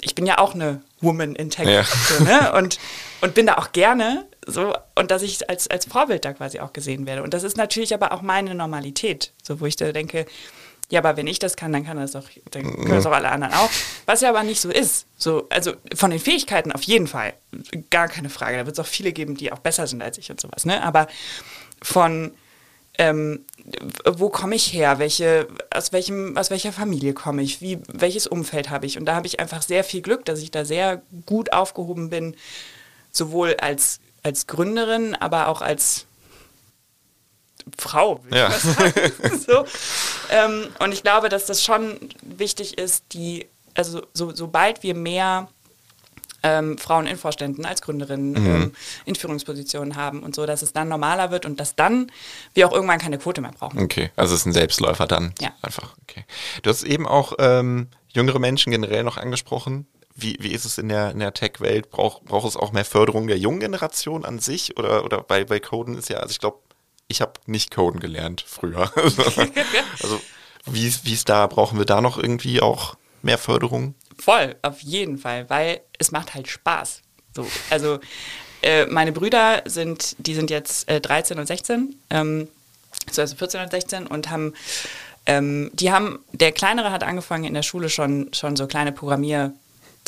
ich 0.01 0.15
bin 0.15 0.27
ja 0.27 0.39
auch 0.39 0.55
eine 0.55 0.83
Woman 1.01 1.35
in 1.35 1.51
Tech 1.51 1.69
Ja. 1.69 1.85
so, 1.85 2.25
ne? 2.25 2.53
und, 2.55 2.79
und 3.21 3.35
bin 3.35 3.47
da 3.47 3.59
auch 3.59 3.73
gerne 3.73 4.27
so 4.47 4.75
und 4.95 5.11
dass 5.11 5.23
ich 5.23 5.49
als, 5.51 5.69
als 5.69 5.85
Vorbild 5.85 6.25
da 6.25 6.33
quasi 6.33 6.61
auch 6.61 6.73
gesehen 6.73 7.07
werde. 7.07 7.23
Und 7.23 7.35
das 7.35 7.43
ist 7.43 7.57
natürlich 7.57 7.93
aber 7.95 8.13
auch 8.13 8.23
meine 8.23 8.55
Normalität, 8.55 9.33
so 9.43 9.61
wo 9.61 9.67
ich 9.67 9.77
da 9.77 9.93
denke, 9.93 10.27
ja, 10.91 11.01
aber 11.01 11.17
wenn 11.17 11.27
ich 11.27 11.39
das 11.39 11.57
kann, 11.57 11.73
dann 11.73 11.85
kann 11.85 11.97
das 11.97 12.13
doch, 12.13 12.29
dann 12.51 12.63
können 12.63 12.91
das 12.91 13.07
auch 13.07 13.13
alle 13.13 13.31
anderen 13.31 13.55
auch. 13.55 13.71
Was 14.07 14.21
ja 14.21 14.29
aber 14.29 14.43
nicht 14.43 14.61
so 14.61 14.71
ist. 14.71 15.07
So, 15.17 15.47
also 15.49 15.73
von 15.95 16.11
den 16.11 16.19
Fähigkeiten 16.19 16.73
auf 16.73 16.83
jeden 16.83 17.07
Fall. 17.07 17.33
Gar 17.91 18.09
keine 18.09 18.29
Frage. 18.29 18.59
Da 18.59 18.67
wird 18.67 18.77
es 18.77 18.85
auch 18.85 18.89
viele 18.89 19.13
geben, 19.13 19.37
die 19.37 19.53
auch 19.53 19.61
besser 19.61 19.87
sind 19.87 20.03
als 20.03 20.19
ich 20.19 20.31
und 20.31 20.41
sowas. 20.41 20.67
Ne? 20.67 20.83
Aber 20.83 21.07
von 21.81 22.33
ähm, 22.99 23.45
wo 24.05 24.29
komme 24.29 24.57
ich 24.57 24.73
her? 24.73 24.99
Welche, 24.99 25.47
aus, 25.73 25.93
welchem, 25.93 26.37
aus 26.37 26.51
welcher 26.51 26.73
Familie 26.73 27.15
komme 27.15 27.43
ich? 27.43 27.61
Wie, 27.61 27.79
welches 27.87 28.27
Umfeld 28.27 28.69
habe 28.69 28.85
ich? 28.85 28.99
Und 28.99 29.07
da 29.07 29.15
habe 29.15 29.27
ich 29.27 29.41
einfach 29.41 29.63
sehr 29.63 29.85
viel 29.85 30.03
Glück, 30.03 30.25
dass 30.25 30.43
ich 30.43 30.51
da 30.51 30.65
sehr 30.65 31.03
gut 31.25 31.53
aufgehoben 31.53 32.11
bin, 32.11 32.37
sowohl 33.13 33.57
als, 33.61 34.01
als 34.23 34.47
Gründerin, 34.47 35.15
aber 35.15 35.49
auch 35.49 35.63
als 35.63 36.07
Frau, 37.79 38.23
würde 38.25 38.37
Ja. 38.39 38.49
ich 38.49 38.65
mal 38.65 38.75
sagen. 38.93 39.13
so. 39.47 39.65
ähm, 40.31 40.69
und 40.79 40.93
ich 40.93 41.03
glaube, 41.03 41.29
dass 41.29 41.47
das 41.47 41.63
schon 41.65 41.99
wichtig 42.23 42.79
ist, 42.79 43.05
die, 43.13 43.47
also 43.75 44.03
so, 44.13 44.35
sobald 44.35 44.83
wir 44.83 44.95
mehr 44.95 45.49
ähm, 46.43 46.79
Frauen 46.79 47.07
in 47.07 47.19
Vorständen 47.19 47.67
als 47.67 47.83
Gründerinnen 47.83 48.35
ähm, 48.37 48.73
in 49.05 49.15
Führungspositionen 49.15 49.97
haben 49.97 50.23
und 50.23 50.35
so, 50.35 50.47
dass 50.47 50.63
es 50.63 50.73
dann 50.73 50.89
normaler 50.89 51.31
wird 51.31 51.45
und 51.45 51.61
dass 51.61 51.77
dann 51.77 52.11
wir 52.55 52.67
auch 52.67 52.73
irgendwann 52.73 52.99
keine 52.99 53.19
Quote 53.19 53.43
mehr 53.43 53.53
brauchen. 53.53 53.79
Okay, 53.79 54.11
also 54.17 54.35
es 54.35 54.41
ist 54.41 54.47
ein 54.47 54.53
Selbstläufer 54.55 55.07
dann. 55.07 55.35
Ja. 55.41 55.51
Einfach, 55.61 55.95
okay. 56.03 56.25
Du 56.63 56.71
hast 56.71 56.83
eben 56.83 57.07
auch 57.07 57.35
ähm, 57.39 57.89
jüngere 58.09 58.39
Menschen 58.39 58.71
generell 58.73 59.05
noch 59.05 59.19
angesprochen. 59.19 59.87
Wie, 60.15 60.37
wie 60.41 60.53
ist 60.53 60.65
es 60.65 60.79
in 60.79 60.89
der, 60.89 61.11
in 61.13 61.19
der 61.19 61.35
Tech-Welt? 61.35 61.91
Braucht 61.91 62.25
braucht 62.25 62.47
es 62.49 62.57
auch 62.57 62.73
mehr 62.73 62.85
Förderung 62.87 63.27
der 63.27 63.39
jungen 63.39 63.61
Generation 63.61 64.25
an 64.25 64.39
sich? 64.39 64.79
Oder, 64.79 65.05
oder 65.05 65.23
bei, 65.23 65.45
bei 65.45 65.61
Coden 65.61 65.97
ist 65.97 66.09
ja, 66.09 66.19
also 66.19 66.33
ich 66.33 66.39
glaube, 66.41 66.59
ich 67.11 67.21
habe 67.21 67.33
nicht 67.47 67.71
Coden 67.75 68.01
gelernt 68.01 68.45
früher. 68.47 68.91
also 70.03 70.21
wie, 70.67 70.87
ist- 70.87 71.05
wie 71.05 71.13
ist 71.15 71.29
da, 71.29 71.47
brauchen 71.47 71.79
wir 71.79 71.85
da 71.87 72.01
noch 72.01 72.19
irgendwie 72.19 72.61
auch 72.63 72.97
mehr 73.23 73.39
Förderung? 73.39 73.95
Voll, 74.19 74.57
auf 74.63 74.81
jeden 74.81 75.19
Fall, 75.19 75.49
weil 75.51 75.81
es 75.99 76.13
macht 76.13 76.35
halt 76.35 76.49
Spaß. 76.49 77.03
So, 77.35 77.47
also 77.71 77.99
äh, 78.63 78.87
meine 78.87 79.13
Brüder 79.13 79.63
sind, 79.67 80.15
die 80.19 80.35
sind 80.35 80.51
jetzt 80.51 80.89
äh, 80.89 81.01
13 81.01 81.39
und 81.39 81.47
16, 81.47 81.97
ähm, 82.11 82.49
so 83.11 83.23
also 83.23 83.37
14 83.37 83.61
und 83.63 83.71
16 83.71 84.07
und 84.07 84.31
haben, 84.31 84.53
ähm, 85.27 85.71
die 85.75 85.91
haben, 85.93 86.19
der 86.33 86.53
Kleinere 86.53 86.91
hat 86.93 87.03
angefangen 87.03 87.45
in 87.45 87.55
der 87.55 87.63
Schule 87.63 87.89
schon, 87.89 88.31
schon 88.35 88.57
so 88.57 88.67
kleine 88.67 88.93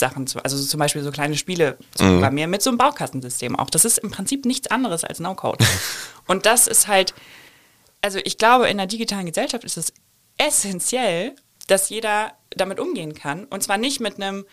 Programmiersachen 0.02 0.26
zu, 0.26 0.44
also 0.44 0.56
so 0.56 0.64
zum 0.64 0.78
Beispiel 0.80 1.02
so 1.02 1.10
kleine 1.10 1.36
Spiele 1.36 1.78
zu 1.94 2.04
programmieren 2.04 2.50
mit 2.50 2.62
so 2.62 2.70
einem 2.70 2.78
Baukastensystem 2.78 3.58
auch. 3.58 3.70
Das 3.70 3.84
ist 3.84 3.98
im 3.98 4.10
Prinzip 4.10 4.44
nichts 4.44 4.70
anderes 4.70 5.04
als 5.04 5.20
No-Code. 5.20 5.64
und 6.26 6.46
das 6.46 6.66
ist 6.66 6.88
halt, 6.88 7.14
also 8.00 8.18
ich 8.24 8.38
glaube, 8.38 8.68
in 8.68 8.78
der 8.78 8.86
digitalen 8.86 9.26
Gesellschaft 9.26 9.64
ist 9.64 9.76
es 9.76 9.92
essentiell, 10.38 11.34
dass 11.68 11.88
jeder 11.88 12.32
damit 12.50 12.80
umgehen 12.80 13.14
kann. 13.14 13.44
Und 13.44 13.62
zwar 13.62 13.78
nicht 13.78 14.00
mit 14.00 14.16
einem, 14.16 14.44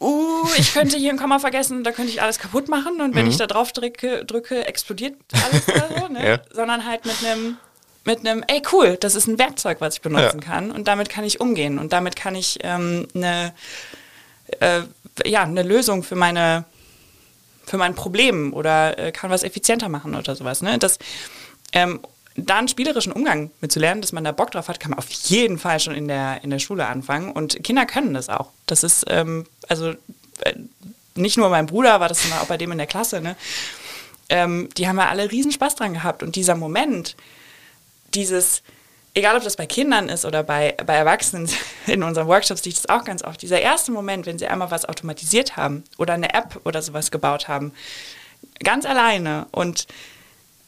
uh, 0.00 0.46
ich 0.56 0.72
könnte 0.72 0.96
hier 0.96 1.10
ein 1.10 1.18
Komma 1.18 1.38
vergessen, 1.38 1.82
da 1.82 1.90
könnte 1.92 2.12
ich 2.12 2.22
alles 2.22 2.38
kaputt 2.38 2.68
machen 2.68 3.00
und 3.00 3.14
wenn 3.14 3.26
ich 3.26 3.36
da 3.36 3.46
drauf 3.46 3.72
drücke, 3.72 4.24
drücke 4.24 4.66
explodiert 4.66 5.14
alles 5.44 5.68
oder 5.68 6.00
so, 6.00 6.08
ne? 6.12 6.26
Ja. 6.26 6.38
sondern 6.52 6.86
halt 6.86 7.04
mit 7.04 7.16
einem, 7.24 7.56
mit 8.04 8.20
einem, 8.20 8.44
ey 8.46 8.62
cool, 8.72 8.96
das 8.98 9.14
ist 9.14 9.26
ein 9.26 9.38
Werkzeug, 9.38 9.80
was 9.80 9.94
ich 9.94 10.00
benutzen 10.00 10.40
Ja. 10.40 10.46
kann 10.46 10.70
und 10.70 10.86
damit 10.86 11.08
kann 11.08 11.24
ich 11.24 11.40
umgehen 11.40 11.78
und 11.78 11.92
damit 11.92 12.14
kann 12.14 12.34
ich 12.34 12.58
ähm, 12.62 13.08
eine, 13.14 13.52
äh, 14.60 14.82
ja, 15.24 15.42
eine 15.42 15.62
Lösung 15.62 16.02
für 16.02 16.16
meine 16.16 16.64
für 17.66 17.78
mein 17.78 17.94
Problem 17.94 18.52
oder 18.54 18.98
äh, 18.98 19.12
kann 19.12 19.28
was 19.28 19.42
effizienter 19.42 19.88
machen 19.88 20.14
oder 20.14 20.36
sowas. 20.36 20.62
Ne? 20.62 20.78
Das, 20.78 20.98
ähm, 21.72 22.00
da 22.36 22.58
einen 22.58 22.68
spielerischen 22.68 23.12
Umgang 23.12 23.50
mitzulernen, 23.60 24.02
dass 24.02 24.12
man 24.12 24.22
da 24.22 24.30
Bock 24.30 24.52
drauf 24.52 24.68
hat, 24.68 24.78
kann 24.78 24.90
man 24.90 24.98
auf 24.98 25.10
jeden 25.10 25.58
Fall 25.58 25.80
schon 25.80 25.94
in 25.94 26.06
der, 26.06 26.44
in 26.44 26.50
der 26.50 26.58
Schule 26.58 26.86
anfangen. 26.86 27.32
Und 27.32 27.64
Kinder 27.64 27.86
können 27.86 28.14
das 28.14 28.28
auch. 28.28 28.50
Das 28.66 28.84
ist, 28.84 29.06
ähm, 29.08 29.46
also 29.68 29.90
äh, 30.42 30.54
nicht 31.16 31.38
nur 31.38 31.48
mein 31.48 31.66
Bruder, 31.66 31.98
war 31.98 32.08
das 32.08 32.22
sondern 32.22 32.40
auch 32.40 32.46
bei 32.46 32.56
dem 32.56 32.70
in 32.72 32.78
der 32.78 32.86
Klasse, 32.86 33.20
ne? 33.20 33.36
ähm, 34.28 34.68
die 34.76 34.86
haben 34.86 34.98
ja 34.98 35.08
alle 35.08 35.30
riesen 35.30 35.50
Spaß 35.50 35.76
dran 35.76 35.94
gehabt. 35.94 36.22
Und 36.22 36.36
dieser 36.36 36.54
Moment, 36.54 37.16
dieses, 38.14 38.62
egal 39.16 39.36
ob 39.36 39.42
das 39.42 39.56
bei 39.56 39.66
Kindern 39.66 40.08
ist 40.08 40.24
oder 40.24 40.42
bei, 40.42 40.76
bei 40.84 40.94
Erwachsenen, 40.94 41.48
in 41.86 42.02
unseren 42.02 42.28
Workshops 42.28 42.64
ich 42.66 42.74
das 42.74 42.88
auch 42.88 43.04
ganz 43.04 43.24
oft, 43.24 43.42
dieser 43.42 43.60
erste 43.60 43.90
Moment, 43.90 44.26
wenn 44.26 44.38
sie 44.38 44.46
einmal 44.46 44.70
was 44.70 44.84
automatisiert 44.84 45.56
haben 45.56 45.82
oder 45.96 46.14
eine 46.14 46.34
App 46.34 46.60
oder 46.64 46.82
sowas 46.82 47.10
gebaut 47.10 47.48
haben, 47.48 47.72
ganz 48.62 48.84
alleine 48.84 49.46
und 49.50 49.86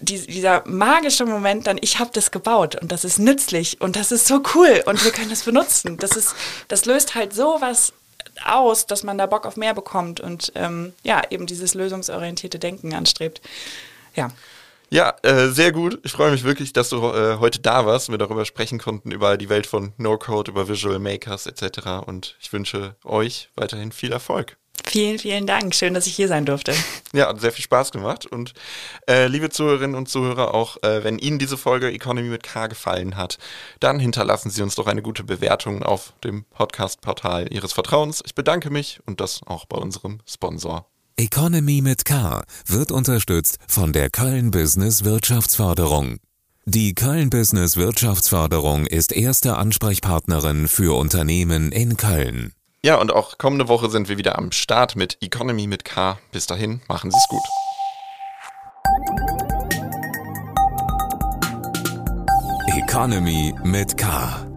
die, 0.00 0.20
dieser 0.26 0.62
magische 0.66 1.26
Moment 1.26 1.66
dann, 1.66 1.78
ich 1.80 1.98
habe 1.98 2.10
das 2.12 2.30
gebaut 2.30 2.80
und 2.80 2.92
das 2.92 3.04
ist 3.04 3.18
nützlich 3.18 3.80
und 3.80 3.96
das 3.96 4.12
ist 4.12 4.26
so 4.26 4.42
cool 4.54 4.82
und 4.86 5.04
wir 5.04 5.10
können 5.10 5.30
das 5.30 5.42
benutzen. 5.42 5.96
Das, 5.98 6.12
ist, 6.12 6.34
das 6.68 6.84
löst 6.84 7.14
halt 7.14 7.34
sowas 7.34 7.92
aus, 8.44 8.86
dass 8.86 9.02
man 9.02 9.18
da 9.18 9.26
Bock 9.26 9.44
auf 9.44 9.56
mehr 9.56 9.74
bekommt 9.74 10.20
und 10.20 10.52
ähm, 10.54 10.94
ja, 11.02 11.22
eben 11.30 11.46
dieses 11.46 11.74
lösungsorientierte 11.74 12.58
Denken 12.58 12.94
anstrebt. 12.94 13.40
Ja. 14.14 14.30
Ja, 14.90 15.14
äh, 15.22 15.48
sehr 15.48 15.72
gut. 15.72 15.98
Ich 16.04 16.12
freue 16.12 16.30
mich 16.30 16.44
wirklich, 16.44 16.72
dass 16.72 16.88
du 16.88 16.96
äh, 17.12 17.36
heute 17.38 17.60
da 17.60 17.84
warst 17.84 18.08
und 18.08 18.14
wir 18.14 18.18
darüber 18.18 18.46
sprechen 18.46 18.78
konnten, 18.78 19.10
über 19.10 19.36
die 19.36 19.50
Welt 19.50 19.66
von 19.66 19.92
No-Code, 19.98 20.50
über 20.50 20.68
Visual 20.68 20.98
Makers 20.98 21.46
etc. 21.46 22.06
Und 22.06 22.36
ich 22.40 22.52
wünsche 22.52 22.96
euch 23.04 23.50
weiterhin 23.54 23.92
viel 23.92 24.12
Erfolg. 24.12 24.56
Vielen, 24.86 25.18
vielen 25.18 25.46
Dank. 25.46 25.74
Schön, 25.74 25.92
dass 25.92 26.06
ich 26.06 26.16
hier 26.16 26.28
sein 26.28 26.46
durfte. 26.46 26.72
Ja, 27.12 27.28
hat 27.28 27.40
sehr 27.40 27.52
viel 27.52 27.64
Spaß 27.64 27.90
gemacht. 27.90 28.26
Und 28.26 28.52
äh, 29.08 29.26
liebe 29.28 29.50
Zuhörerinnen 29.50 29.96
und 29.96 30.08
Zuhörer, 30.08 30.54
auch 30.54 30.76
äh, 30.82 31.04
wenn 31.04 31.18
Ihnen 31.18 31.38
diese 31.38 31.56
Folge 31.56 31.90
Economy 31.90 32.28
mit 32.28 32.42
K 32.42 32.66
gefallen 32.66 33.16
hat, 33.16 33.38
dann 33.80 33.98
hinterlassen 33.98 34.50
Sie 34.50 34.62
uns 34.62 34.74
doch 34.74 34.86
eine 34.86 35.02
gute 35.02 35.24
Bewertung 35.24 35.82
auf 35.82 36.12
dem 36.22 36.44
Podcast-Portal 36.44 37.52
Ihres 37.52 37.72
Vertrauens. 37.72 38.22
Ich 38.26 38.34
bedanke 38.34 38.70
mich 38.70 39.00
und 39.06 39.20
das 39.20 39.40
auch 39.46 39.64
bei 39.64 39.78
unserem 39.78 40.20
Sponsor. 40.26 40.86
Economy 41.20 41.80
mit 41.82 42.04
K 42.04 42.44
wird 42.64 42.92
unterstützt 42.92 43.58
von 43.66 43.92
der 43.92 44.08
Köln 44.08 44.52
Business 44.52 45.02
Wirtschaftsförderung. 45.02 46.18
Die 46.64 46.94
Köln 46.94 47.28
Business 47.28 47.76
Wirtschaftsförderung 47.76 48.86
ist 48.86 49.10
erste 49.10 49.56
Ansprechpartnerin 49.56 50.68
für 50.68 50.96
Unternehmen 50.96 51.72
in 51.72 51.96
Köln. 51.96 52.52
Ja, 52.84 53.00
und 53.00 53.12
auch 53.12 53.36
kommende 53.36 53.66
Woche 53.66 53.90
sind 53.90 54.08
wir 54.08 54.16
wieder 54.16 54.38
am 54.38 54.52
Start 54.52 54.94
mit 54.94 55.18
Economy 55.20 55.66
mit 55.66 55.84
K. 55.84 56.20
Bis 56.30 56.46
dahin, 56.46 56.82
machen 56.86 57.10
Sie 57.10 57.16
es 57.16 57.26
gut. 57.28 57.42
Economy 62.76 63.52
mit 63.64 63.96
K. 63.96 64.47